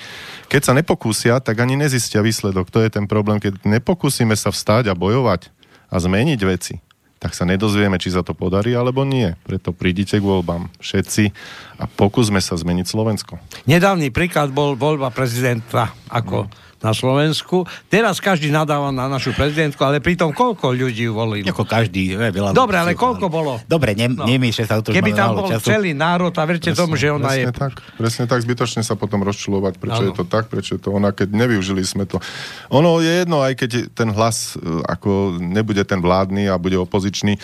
Keď 0.52 0.62
sa 0.62 0.76
nepokúsia, 0.76 1.40
tak 1.40 1.64
ani 1.64 1.80
nezistia 1.80 2.20
výsledok. 2.20 2.68
To 2.68 2.84
je 2.84 2.92
ten 2.92 3.08
problém. 3.08 3.40
Keď 3.40 3.64
nepokúsime 3.64 4.36
sa 4.36 4.52
vstať 4.52 4.92
a 4.92 5.00
bojovať 5.00 5.48
a 5.88 5.96
zmeniť 6.04 6.42
veci, 6.44 6.84
tak 7.18 7.32
sa 7.32 7.48
nedozvieme, 7.48 7.96
či 7.98 8.12
sa 8.12 8.28
to 8.28 8.36
podarí 8.36 8.76
alebo 8.76 9.08
nie. 9.08 9.34
Preto 9.48 9.72
prídite 9.72 10.20
k 10.20 10.28
voľbám 10.28 10.68
všetci 10.84 11.32
a 11.80 11.88
pokúsme 11.88 12.44
sa 12.44 12.60
zmeniť 12.60 12.86
Slovensko. 12.86 13.40
Nedávny 13.66 14.12
príklad 14.12 14.52
bol 14.52 14.76
voľba 14.76 15.10
prezidenta 15.16 15.96
ako 16.12 16.46
hmm 16.46 16.67
na 16.78 16.94
Slovensku. 16.94 17.66
Teraz 17.90 18.22
každý 18.22 18.54
nadáva 18.54 18.94
na 18.94 19.10
našu 19.10 19.34
prezidentku, 19.34 19.82
ale 19.82 19.98
pritom 19.98 20.30
koľko 20.30 20.78
ľudí 20.78 21.10
volili? 21.10 21.50
Ako 21.50 21.66
každý. 21.66 22.14
Je, 22.14 22.30
veľa 22.30 22.54
Dobre, 22.54 22.78
ale 22.78 22.94
koľko 22.94 23.26
bolo? 23.34 23.58
Dobre, 23.66 23.98
ne, 23.98 24.14
no. 24.14 24.30
nemýšľa 24.30 24.64
sa 24.70 24.76
to, 24.86 24.94
Keby 24.94 25.18
tam 25.18 25.34
bol 25.34 25.50
času. 25.50 25.74
celý 25.74 25.98
národ 25.98 26.30
a 26.30 26.44
verte 26.46 26.70
presne, 26.70 26.78
tomu, 26.78 26.94
že 26.94 27.10
ona 27.10 27.34
presne 27.34 27.50
je... 27.50 27.58
Tak, 27.58 27.74
presne 27.98 28.24
tak, 28.30 28.40
zbytočne 28.46 28.82
sa 28.86 28.94
potom 28.94 29.26
rozčulovať, 29.26 29.82
prečo 29.82 30.02
ano. 30.06 30.08
je 30.10 30.14
to 30.14 30.26
tak, 30.30 30.54
prečo 30.54 30.78
je 30.78 30.82
to 30.82 30.94
ona, 30.94 31.10
keď 31.10 31.34
nevyužili 31.34 31.82
sme 31.82 32.06
to. 32.06 32.22
Ono 32.70 33.02
je 33.02 33.26
jedno, 33.26 33.42
aj 33.42 33.54
keď 33.58 33.72
ten 33.98 34.14
hlas 34.14 34.54
e, 34.54 34.62
ako 34.86 35.42
nebude 35.42 35.82
ten 35.82 35.98
vládny 35.98 36.46
a 36.46 36.62
bude 36.62 36.78
opozičný, 36.78 37.42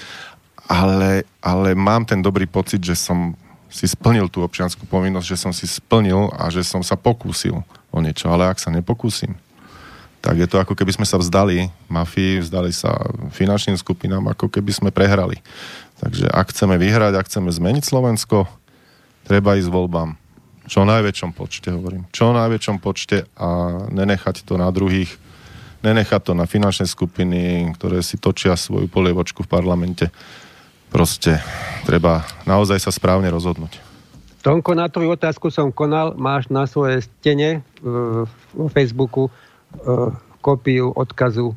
ale, 0.69 1.25
ale 1.41 1.73
mám 1.73 2.05
ten 2.05 2.21
dobrý 2.21 2.45
pocit, 2.45 2.85
že 2.85 2.93
som 2.93 3.33
si 3.73 3.89
splnil 3.89 4.29
tú 4.29 4.45
občianskú 4.45 4.85
povinnosť, 4.85 5.25
že 5.25 5.37
som 5.41 5.49
si 5.49 5.65
splnil 5.65 6.29
a 6.37 6.53
že 6.53 6.61
som 6.61 6.85
sa 6.85 6.93
pokúsil 6.93 7.65
o 7.93 8.01
niečo. 8.01 8.27
Ale 8.33 8.49
ak 8.49 8.57
sa 8.57 8.73
nepokúsim, 8.73 9.37
tak 10.19 10.39
je 10.39 10.47
to 10.49 10.57
ako 10.57 10.73
keby 10.73 10.91
sme 10.95 11.05
sa 11.05 11.21
vzdali 11.21 11.69
mafii, 11.87 12.41
vzdali 12.41 12.73
sa 12.73 12.95
finančným 13.31 13.77
skupinám, 13.77 14.33
ako 14.33 14.49
keby 14.49 14.73
sme 14.73 14.89
prehrali. 14.89 15.37
Takže 16.01 16.27
ak 16.27 16.51
chceme 16.51 16.75
vyhrať, 16.81 17.13
ak 17.15 17.27
chceme 17.29 17.53
zmeniť 17.53 17.83
Slovensko, 17.85 18.49
treba 19.29 19.55
ísť 19.55 19.69
voľbám. 19.69 20.17
Čo 20.65 20.87
najväčšom 20.87 21.31
počte, 21.35 21.75
hovorím. 21.75 22.07
Čo 22.15 22.31
najväčšom 22.33 22.77
počte 22.79 23.27
a 23.35 23.47
nenechať 23.91 24.47
to 24.47 24.55
na 24.55 24.71
druhých, 24.71 25.11
nenechať 25.83 26.31
to 26.31 26.33
na 26.33 26.47
finančné 26.47 26.87
skupiny, 26.87 27.71
ktoré 27.75 27.99
si 27.99 28.15
točia 28.15 28.55
svoju 28.55 28.87
polievočku 28.87 29.43
v 29.43 29.51
parlamente 29.51 30.07
proste 30.93 31.41
treba 31.89 32.21
naozaj 32.45 32.77
sa 32.77 32.93
správne 32.93 33.25
rozhodnúť. 33.33 33.81
Tonko, 34.43 34.75
na 34.75 34.91
tvoju 34.91 35.15
otázku 35.15 35.47
som 35.47 35.71
konal. 35.71 36.19
Máš 36.19 36.51
na 36.51 36.67
svoje 36.67 36.99
stene 37.07 37.63
v, 37.79 38.27
v 38.51 38.67
Facebooku 38.75 39.31
uh, 39.31 40.11
kópiu 40.43 40.91
odkazu 40.91 41.55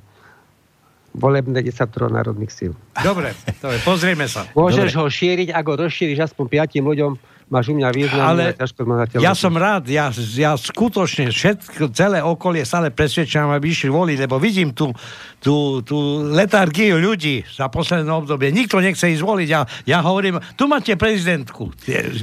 volebné 1.11 1.67
desatoro 1.67 2.07
národných 2.07 2.53
síl. 2.53 2.73
Dobre, 3.03 3.35
to 3.59 3.75
je, 3.75 3.83
pozrieme 3.83 4.31
sa. 4.31 4.47
Môžeš 4.55 4.95
Dobre. 4.95 5.01
ho 5.03 5.07
šíriť, 5.11 5.49
ako 5.51 5.71
rozšíriš 5.83 6.31
aspoň 6.31 6.45
piatim 6.47 6.87
ľuďom, 6.87 7.19
máš 7.47 7.71
u 7.71 7.75
mňa 7.79 7.89
význam, 7.95 8.27
ale 8.27 8.55
ťažko 8.59 8.83
Ja 9.23 9.33
som 9.39 9.55
rád, 9.55 9.87
ja, 9.87 10.11
ja 10.35 10.59
skutočne 10.59 11.31
všetko, 11.31 11.95
celé 11.95 12.19
okolie 12.19 12.67
stále 12.67 12.91
presvedčam, 12.91 13.55
aby 13.55 13.71
išli 13.71 13.91
voliť, 13.91 14.19
lebo 14.27 14.43
vidím 14.43 14.75
tú, 14.75 14.91
tú, 15.39 15.81
tú 15.87 16.27
letargiu 16.35 16.99
ľudí 16.99 17.47
za 17.47 17.71
posledné 17.71 18.11
obdobie. 18.11 18.51
Nikto 18.51 18.83
nechce 18.83 19.07
ísť 19.07 19.23
voliť. 19.23 19.49
Ja, 19.49 19.63
ja 19.87 19.99
hovorím, 20.03 20.43
tu 20.59 20.67
máte 20.67 20.99
prezidentku. 20.99 21.71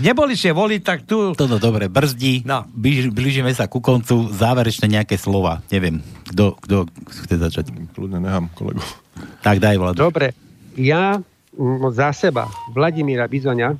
Neboli 0.04 0.36
ste 0.36 0.52
voliť, 0.52 0.82
tak 0.84 1.08
tu... 1.08 1.32
Toto 1.32 1.56
dobre, 1.56 1.88
brzdí. 1.88 2.44
No. 2.44 2.68
Blížime 2.76 3.56
sa 3.56 3.72
ku 3.72 3.80
koncu. 3.80 4.28
Záverečné 4.28 4.92
nejaké 4.92 5.16
slova. 5.16 5.64
Neviem, 5.72 6.04
kto, 6.36 6.60
kto 6.60 6.78
chce 7.24 7.36
začať. 7.40 7.66
Kľudne 7.96 8.20
nechám 8.20 8.52
kolegu. 8.52 8.84
Tak 9.40 9.64
daj, 9.64 9.78
Vlad. 9.80 9.96
Dobre, 9.96 10.36
ja 10.76 11.22
za 11.94 12.10
seba, 12.18 12.50
Vladimíra 12.74 13.30
Bizoňa, 13.30 13.78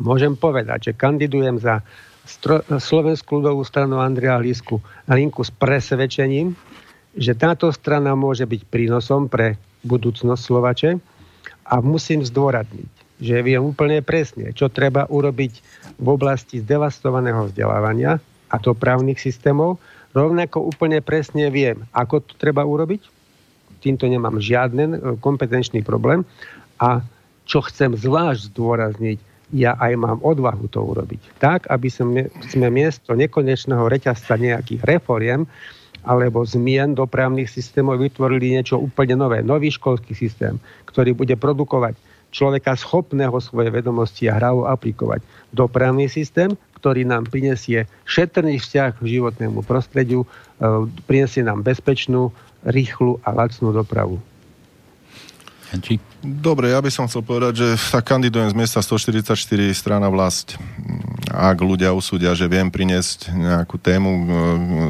môžem 0.00 0.34
povedať, 0.34 0.90
že 0.90 0.98
kandidujem 0.98 1.58
za 1.60 1.84
stro- 2.24 2.64
Slovenskú 2.66 3.42
ľudovú 3.42 3.62
stranu 3.66 3.98
Andrea 4.02 4.38
Hlisku, 4.38 4.80
Linku 5.10 5.42
s 5.44 5.52
presvedčením, 5.52 6.54
že 7.18 7.34
táto 7.34 7.70
strana 7.74 8.14
môže 8.14 8.46
byť 8.46 8.62
prínosom 8.70 9.26
pre 9.26 9.58
budúcnosť 9.82 10.42
Slovače 10.42 10.90
a 11.68 11.74
musím 11.82 12.22
zdôradniť, 12.22 12.90
že 13.18 13.42
viem 13.42 13.62
úplne 13.62 14.02
presne, 14.02 14.54
čo 14.54 14.70
treba 14.70 15.06
urobiť 15.10 15.52
v 15.98 16.06
oblasti 16.06 16.62
zdevastovaného 16.62 17.50
vzdelávania 17.50 18.22
a 18.48 18.56
to 18.62 18.72
právnych 18.72 19.18
systémov. 19.18 19.82
Rovnako 20.14 20.72
úplne 20.72 21.02
presne 21.04 21.50
viem, 21.52 21.84
ako 21.92 22.24
to 22.24 22.32
treba 22.38 22.64
urobiť 22.64 23.18
týmto 23.80 24.10
nemám 24.10 24.42
žiaden 24.42 24.90
e, 24.94 24.98
kompetenčný 25.22 25.86
problém. 25.86 26.26
A 26.82 27.02
čo 27.48 27.64
chcem 27.64 27.94
zvlášť 27.94 28.52
zdôrazniť, 28.52 29.18
ja 29.54 29.76
aj 29.80 29.92
mám 29.96 30.18
odvahu 30.20 30.68
to 30.68 30.80
urobiť. 30.84 31.40
Tak, 31.40 31.72
aby 31.72 31.88
sme, 31.88 32.28
sme 32.48 32.68
miesto 32.68 33.16
nekonečného 33.16 33.88
reťazca 33.88 34.36
nejakých 34.36 34.84
reforiem 34.84 35.48
alebo 36.04 36.44
zmien 36.46 36.94
dopravných 36.96 37.50
systémov 37.50 38.00
vytvorili 38.00 38.56
niečo 38.56 38.80
úplne 38.80 39.18
nové. 39.18 39.44
Nový 39.44 39.72
školský 39.72 40.14
systém, 40.16 40.56
ktorý 40.88 41.12
bude 41.12 41.34
produkovať 41.36 41.96
človeka 42.28 42.76
schopného 42.76 43.34
svoje 43.40 43.72
vedomosti 43.72 44.28
a 44.28 44.36
hravu 44.36 44.68
aplikovať. 44.68 45.24
Dopravný 45.52 46.12
systém, 46.12 46.52
ktorý 46.76 47.08
nám 47.08 47.26
prinesie 47.32 47.88
šetrný 48.04 48.60
vzťah 48.60 49.00
k 49.00 49.10
životnému 49.18 49.64
prostrediu, 49.64 50.22
e, 50.22 50.28
prinesie 51.08 51.40
nám 51.42 51.64
bezpečnú, 51.64 52.30
rýchlu 52.68 53.16
a 53.24 53.32
lacnú 53.32 53.72
dopravu. 53.72 54.20
Dobre, 56.18 56.74
ja 56.74 56.82
by 56.82 56.90
som 56.90 57.06
chcel 57.06 57.22
povedať, 57.22 57.62
že 57.62 57.68
sa 57.78 58.02
kandidujem 58.02 58.50
z 58.50 58.58
miesta 58.58 58.82
144 58.82 59.38
strana 59.70 60.10
vlast. 60.10 60.58
Ak 61.30 61.62
ľudia 61.62 61.94
usúdia, 61.94 62.34
že 62.34 62.50
viem 62.50 62.66
priniesť 62.66 63.30
nejakú 63.30 63.78
tému 63.78 64.10
k 64.26 64.30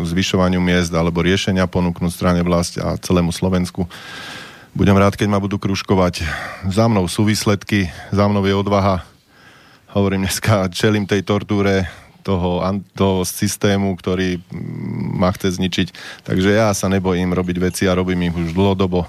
zvyšovaniu 0.09 0.57
miest 0.57 0.89
alebo 0.89 1.21
riešenia 1.21 1.69
ponúknuť 1.69 2.17
strane 2.17 2.41
vlast 2.41 2.81
a 2.81 2.97
celému 2.97 3.29
Slovensku, 3.29 3.85
budem 4.73 4.97
rád, 4.97 5.21
keď 5.21 5.29
ma 5.29 5.37
budú 5.37 5.61
kružkovať. 5.61 6.25
Za 6.65 6.89
mnou 6.89 7.05
sú 7.13 7.29
výsledky, 7.29 7.93
za 8.09 8.25
mnou 8.25 8.41
je 8.49 8.57
odvaha. 8.57 9.05
Hovorím 9.93 10.25
dneska, 10.25 10.73
čelím 10.73 11.05
tej 11.05 11.29
tortúre 11.29 11.93
toho, 12.25 12.65
toho 12.97 13.29
systému, 13.29 13.93
ktorý 14.01 14.41
ma 15.13 15.29
chce 15.37 15.61
zničiť. 15.61 15.93
Takže 16.25 16.57
ja 16.57 16.73
sa 16.73 16.89
nebojím 16.89 17.37
robiť 17.37 17.57
veci 17.61 17.85
a 17.85 17.93
robím 17.93 18.33
ich 18.33 18.37
už 18.49 18.57
dlhodobo. 18.57 19.05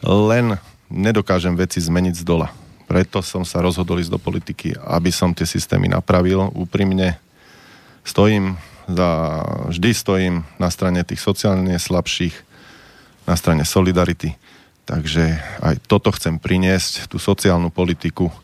Len 0.00 0.56
nedokážem 0.90 1.54
veci 1.54 1.80
zmeniť 1.80 2.14
z 2.18 2.24
dola. 2.26 2.52
Preto 2.90 3.22
som 3.22 3.46
sa 3.46 3.62
rozhodol 3.62 4.02
ísť 4.02 4.12
do 4.12 4.20
politiky, 4.20 4.74
aby 4.74 5.14
som 5.14 5.30
tie 5.30 5.46
systémy 5.46 5.86
napravil 5.86 6.50
úprimne. 6.52 7.16
Stojím 8.02 8.58
za, 8.90 9.42
vždy 9.70 9.90
stojím 9.94 10.34
na 10.58 10.68
strane 10.74 11.06
tých 11.06 11.22
sociálne 11.22 11.78
slabších, 11.78 12.34
na 13.30 13.38
strane 13.38 13.62
solidarity 13.62 14.34
Takže 14.90 15.38
aj 15.62 15.86
toto 15.86 16.10
chcem 16.10 16.42
priniesť, 16.42 17.06
tú 17.06 17.22
sociálnu 17.22 17.70
politiku 17.70 18.34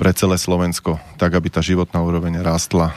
pre 0.00 0.16
celé 0.16 0.40
Slovensko, 0.40 0.96
tak 1.20 1.36
aby 1.36 1.52
tá 1.52 1.60
životná 1.60 2.00
úroveň 2.00 2.40
rástla. 2.40 2.96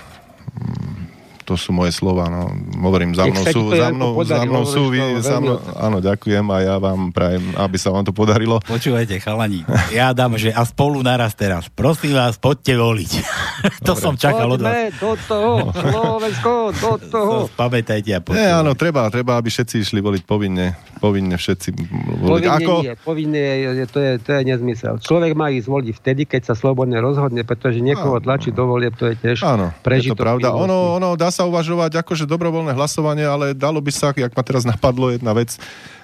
To 1.43 1.59
sú 1.59 1.75
moje 1.75 1.91
slova, 1.91 2.31
no. 2.31 2.55
Hovorím, 2.79 3.11
za 3.11 3.27
mnou 3.27 3.43
sú, 3.43 3.61
za 3.75 3.91
mnou, 3.91 4.11
za 4.23 4.41
mnou 4.47 4.63
sú, 4.63 4.87
vy, 4.87 4.99
za 5.19 5.43
mnou, 5.43 5.59
áno, 5.75 5.99
ďakujem 5.99 6.45
a 6.47 6.57
ja 6.63 6.75
vám 6.79 7.11
prajem, 7.11 7.43
aby 7.59 7.75
sa 7.75 7.91
vám 7.91 8.07
to 8.07 8.15
podarilo. 8.15 8.63
Počúvajte, 8.63 9.19
chalani, 9.19 9.67
ja 9.91 10.15
dám, 10.15 10.39
že 10.39 10.55
a 10.55 10.63
spolu 10.63 11.03
naraz 11.03 11.35
teraz. 11.35 11.67
Prosím 11.67 12.15
vás, 12.15 12.39
poďte 12.39 12.79
voliť. 12.79 13.11
to 13.87 13.93
som 13.99 14.15
čakal 14.15 14.55
od 14.55 14.63
vás. 14.63 14.95
do 14.95 15.11
toho, 15.27 15.51
Slovensko, 15.75 16.51
do 16.71 16.91
toho. 17.11 17.35
Pamätajte 17.59 18.15
a 18.15 18.19
poďte. 18.23 18.39
Nie, 18.39 18.49
áno, 18.55 18.71
treba, 18.79 19.11
treba, 19.11 19.35
aby 19.35 19.51
všetci 19.51 19.83
išli 19.83 19.99
voliť 19.99 20.23
povinne. 20.23 20.79
Povinne 21.03 21.35
všetci 21.35 21.69
voliť. 21.75 22.23
Povinne 22.23 22.55
Ako? 22.55 22.73
nie, 22.87 22.95
povinne 22.95 23.43
je, 23.43 23.85
to, 23.91 23.99
je, 23.99 24.11
to 24.23 24.29
je 24.39 24.41
nezmysel. 24.47 24.95
Človek 25.03 25.35
má 25.35 25.51
ísť 25.51 25.67
voliť 25.67 25.91
vtedy, 25.99 26.23
keď 26.23 26.53
sa 26.53 26.55
slobodne 26.55 27.03
rozhodne, 27.03 27.43
pretože 27.43 27.83
niekoho 27.83 28.23
tlačí 28.23 28.55
do 28.55 28.63
volieb, 28.63 28.95
to 28.95 29.11
je 29.11 29.15
tiež 29.19 29.43
áno, 29.43 29.75
prežitok. 29.83 30.15
Je 30.15 30.21
to 30.21 30.23
pravda. 30.23 30.47
Ono, 30.55 30.95
ono, 30.95 31.19
dá 31.19 31.32
sa 31.33 31.49
uvažovať 31.49 32.05
akože 32.05 32.29
dobrovoľné 32.29 32.77
hlasovanie, 32.77 33.25
ale 33.25 33.57
dalo 33.57 33.81
by 33.81 33.89
sa, 33.89 34.13
jak 34.13 34.37
ma 34.37 34.43
teraz 34.45 34.61
napadlo 34.69 35.09
jedna 35.09 35.33
vec, 35.33 35.57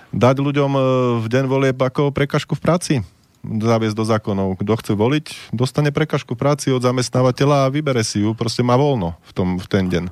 dať 0.09 0.35
ľuďom 0.41 0.71
e, 0.73 0.81
v 1.21 1.27
deň 1.29 1.45
volieb 1.45 1.77
ako 1.77 2.09
prekažku 2.09 2.57
v 2.57 2.63
práci 2.65 2.93
zaviesť 3.39 3.95
do 3.95 4.03
zákonov. 4.03 4.59
Kto 4.59 4.73
chce 4.75 4.93
voliť, 4.99 5.25
dostane 5.55 5.95
prekažku 5.95 6.35
práci 6.35 6.75
od 6.75 6.83
zamestnávateľa 6.83 7.67
a 7.67 7.71
vybere 7.71 8.03
si 8.03 8.19
ju, 8.19 8.35
proste 8.35 8.59
má 8.59 8.75
voľno 8.75 9.15
v, 9.23 9.31
tom, 9.31 9.47
v 9.55 9.67
ten 9.71 9.87
deň. 9.87 10.03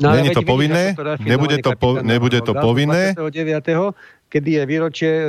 No, 0.00 0.16
Není 0.16 0.32
to 0.32 0.40
povinné, 0.40 0.96
nebude 1.20 1.60
to, 1.60 1.76
po, 1.76 2.00
nebude 2.00 2.40
to 2.40 2.56
povinné. 2.56 3.12
29 3.12 3.92
kedy 4.30 4.50
je 4.56 4.62
výročie 4.62 5.10
e, 5.10 5.26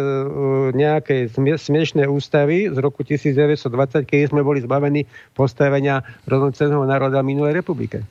nejakej 0.77 1.33
smiešnej 1.57 2.05
ústavy 2.05 2.69
z 2.69 2.77
roku 2.77 3.01
1920, 3.01 4.05
keď 4.05 4.29
sme 4.29 4.45
boli 4.45 4.61
zbavení 4.61 5.09
postavenia 5.33 6.05
rovnocenného 6.29 6.85
národa 6.85 7.25
minulej 7.25 7.57
republike. 7.57 8.05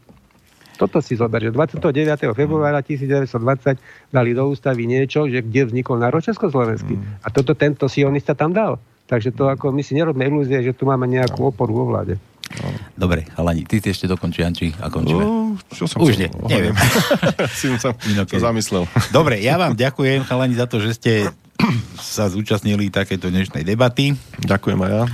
Toto 0.81 1.05
si 1.05 1.12
zober, 1.12 1.44
že 1.44 1.52
29. 1.52 2.32
februára 2.32 2.81
1920 2.81 3.77
dali 4.09 4.32
do 4.32 4.48
ústavy 4.48 4.89
niečo, 4.89 5.28
že 5.28 5.44
kde 5.44 5.69
vznikol 5.69 6.01
národ 6.01 6.24
Československý. 6.24 6.97
Mm. 6.97 7.20
A 7.20 7.28
toto 7.28 7.52
tento 7.52 7.85
sionista 7.85 8.32
tam 8.32 8.57
dal. 8.57 8.81
Takže 9.05 9.36
to 9.36 9.52
ako 9.52 9.77
my 9.77 9.85
si 9.85 9.93
nerobme 9.93 10.24
ilúzie, 10.24 10.65
že 10.65 10.73
tu 10.73 10.89
máme 10.89 11.05
nejakú 11.05 11.52
oporu 11.52 11.85
vo 11.85 11.85
vláde. 11.93 12.16
No. 12.51 12.73
Dobre, 12.97 13.28
Halani, 13.36 13.69
ty 13.69 13.78
si 13.78 13.93
ešte 13.93 14.09
dokončí, 14.09 14.40
Anči, 14.40 14.73
a 14.81 14.89
končíme. 14.89 15.20
No, 15.23 15.55
čo 15.70 15.85
som 15.85 16.01
Už 16.01 16.16
nie, 16.16 16.32
neviem. 16.48 16.74
si 17.61 17.70
sa 17.77 17.93
to 17.94 18.36
zamyslel. 18.40 18.89
Dobre, 19.15 19.39
ja 19.44 19.61
vám 19.61 19.77
ďakujem, 19.77 20.24
Halani, 20.27 20.57
za 20.57 20.66
to, 20.66 20.81
že 20.81 20.97
ste 20.97 21.12
sa 22.16 22.27
zúčastnili 22.32 22.89
takéto 22.89 23.28
dnešnej 23.28 23.62
debaty. 23.62 24.16
Ďakujem 24.43 24.81
aj 24.81 24.90
ja. 24.90 25.05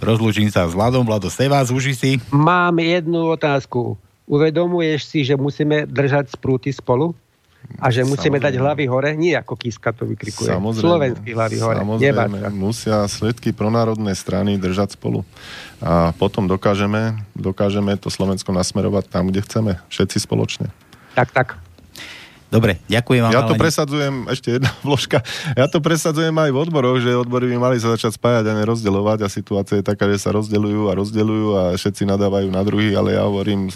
Rozlúčim 0.00 0.48
sa 0.48 0.64
s 0.64 0.72
Vladom. 0.72 1.04
Vlado, 1.04 1.28
se 1.28 1.44
vás, 1.44 1.68
uži 1.68 1.92
si. 1.92 2.10
Mám 2.32 2.80
jednu 2.80 3.36
otázku. 3.36 4.00
Uvedomuješ 4.30 5.10
si, 5.10 5.26
že 5.26 5.34
musíme 5.34 5.90
držať 5.90 6.38
sprúty 6.38 6.70
spolu? 6.70 7.10
A 7.76 7.92
že 7.92 8.02
musíme 8.02 8.40
samozrejme. 8.40 8.46
dať 8.46 8.54
hlavy 8.56 8.84
hore? 8.88 9.10
Nie 9.18 9.42
ako 9.42 9.54
Kiska 9.54 9.92
to 9.92 10.08
vykrikuje. 10.08 10.48
Samozrejme. 10.48 10.86
Slovenský 10.86 11.30
hlavy 11.36 11.56
hore. 11.60 11.78
Samozrejme. 11.84 12.24
Nebáča. 12.40 12.48
Musia 12.56 12.98
všetky 13.04 13.52
pronárodné 13.52 14.16
strany 14.16 14.56
držať 14.56 14.96
spolu. 14.96 15.28
A 15.82 16.16
potom 16.16 16.48
dokážeme, 16.48 17.20
dokážeme 17.36 17.94
to 18.00 18.08
Slovensko 18.08 18.50
nasmerovať 18.56 19.12
tam, 19.12 19.28
kde 19.28 19.44
chceme. 19.44 19.72
Všetci 19.92 20.18
spoločne. 20.24 20.72
Tak, 21.12 21.36
tak. 21.36 21.48
Dobre, 22.50 22.82
ďakujem 22.90 23.22
vám. 23.22 23.30
Ja 23.30 23.46
to 23.46 23.54
presadzujem, 23.54 24.26
ešte 24.26 24.58
jedna 24.58 24.74
vložka, 24.86 25.22
ja 25.54 25.70
to 25.70 25.78
presadzujem 25.78 26.34
aj 26.34 26.50
v 26.50 26.58
odboroch, 26.58 26.98
že 26.98 27.14
odbory 27.14 27.46
by 27.54 27.56
mali 27.62 27.76
sa 27.78 27.94
začať 27.94 28.18
spájať 28.18 28.50
a 28.50 28.58
nerozdeľovať 28.66 29.18
a 29.22 29.30
situácia 29.30 29.78
je 29.78 29.86
taká, 29.86 30.10
že 30.10 30.18
sa 30.18 30.34
rozdeľujú 30.34 30.90
a 30.90 30.98
rozdeľujú 30.98 31.48
a 31.54 31.62
všetci 31.78 32.10
nadávajú 32.10 32.50
na 32.50 32.66
druhých, 32.66 32.98
ale 32.98 33.14
ja 33.14 33.22
hovorím 33.22 33.70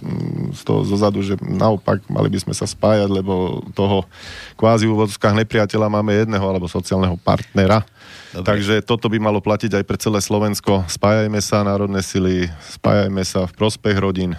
z 0.50 0.60
toho 0.66 0.82
zozadu, 0.82 1.22
že 1.22 1.38
naopak 1.38 2.02
mali 2.10 2.26
by 2.26 2.38
sme 2.42 2.54
sa 2.58 2.66
spájať, 2.66 3.14
lebo 3.14 3.62
toho 3.78 4.10
kvázi 4.58 4.90
v 4.90 4.94
úvodzkách 4.98 5.38
nepriateľa 5.46 5.86
máme 5.86 6.10
jedného 6.10 6.42
alebo 6.42 6.66
sociálneho 6.66 7.14
partnera. 7.22 7.86
Dobre. 8.34 8.50
Takže 8.50 8.82
toto 8.82 9.06
by 9.06 9.22
malo 9.22 9.38
platiť 9.38 9.78
aj 9.78 9.84
pre 9.86 9.94
celé 10.02 10.18
Slovensko. 10.18 10.82
Spájajme 10.90 11.38
sa, 11.38 11.62
národné 11.62 12.02
sily, 12.02 12.50
spájajme 12.74 13.22
sa 13.22 13.46
v 13.46 13.54
prospech 13.54 13.94
rodín, 14.02 14.34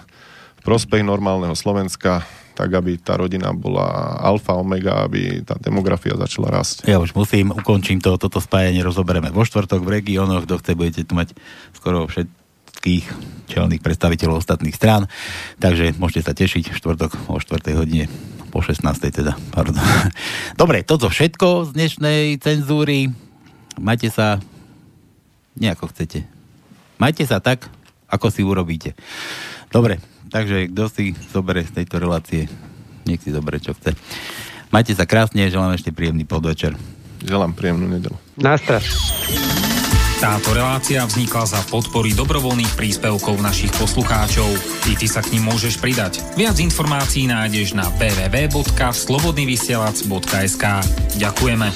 v 0.60 0.62
prospech 0.68 1.00
normálneho 1.00 1.56
Slovenska 1.56 2.20
tak 2.56 2.72
aby 2.72 2.96
tá 2.96 3.20
rodina 3.20 3.52
bola 3.52 4.16
alfa, 4.16 4.56
omega, 4.56 5.04
aby 5.04 5.44
tá 5.44 5.60
demografia 5.60 6.16
začala 6.16 6.48
rásť. 6.48 6.88
Ja 6.88 6.96
už 6.96 7.12
musím, 7.12 7.52
ukončím 7.52 8.00
to, 8.00 8.16
toto 8.16 8.40
spájanie 8.40 8.80
rozoberieme 8.80 9.28
vo 9.28 9.44
štvrtok 9.44 9.84
v 9.84 10.00
regiónoch, 10.00 10.48
kto 10.48 10.64
chce, 10.64 10.72
budete 10.72 11.04
tu 11.04 11.12
mať 11.12 11.36
skoro 11.76 12.08
všetkých 12.08 13.04
čelných 13.52 13.84
predstaviteľov 13.84 14.40
ostatných 14.40 14.72
strán, 14.72 15.04
takže 15.60 15.92
môžete 16.00 16.24
sa 16.24 16.32
tešiť 16.32 16.72
štvrtok 16.72 17.28
o 17.28 17.36
4. 17.36 17.76
hodine, 17.76 18.08
po 18.48 18.64
16. 18.64 18.80
teda, 19.12 19.36
pardon. 19.52 19.76
Dobre, 20.60 20.80
toto 20.80 21.12
všetko 21.12 21.68
z 21.68 21.70
dnešnej 21.76 22.40
cenzúry. 22.40 23.12
Majte 23.76 24.08
sa 24.08 24.40
nejako 25.60 25.92
chcete. 25.92 26.24
Majte 26.96 27.28
sa 27.28 27.44
tak, 27.44 27.68
ako 28.08 28.32
si 28.32 28.40
urobíte. 28.40 28.96
Dobre, 29.68 30.00
Takže 30.36 30.68
kto 30.68 30.84
si 30.92 31.16
zobere 31.32 31.64
z 31.64 31.80
tejto 31.80 31.96
relácie, 31.96 32.44
nech 33.08 33.24
si 33.24 33.32
zobere, 33.32 33.56
čo 33.56 33.72
chce. 33.72 33.96
Majte 34.68 34.92
sa 34.92 35.08
krásne, 35.08 35.48
želám 35.48 35.72
ešte 35.72 35.96
príjemný 35.96 36.28
podvečer. 36.28 36.76
Želám 37.24 37.56
príjemnú 37.56 37.88
nedelu. 37.88 38.12
Nástrah. 38.36 38.84
Táto 40.20 40.52
relácia 40.52 41.08
vznikla 41.08 41.48
za 41.48 41.64
podpory 41.72 42.12
dobrovoľných 42.12 42.76
príspevkov 42.76 43.40
našich 43.40 43.72
poslucháčov. 43.80 44.52
I 44.92 45.00
ty 45.00 45.08
sa 45.08 45.24
k 45.24 45.32
ním 45.36 45.44
môžeš 45.48 45.80
pridať. 45.80 46.20
Viac 46.36 46.60
informácií 46.60 47.32
nájdeš 47.32 47.72
na 47.72 47.88
www.slobodnyvysielac.sk 47.96 50.64
Ďakujeme. 51.16 51.68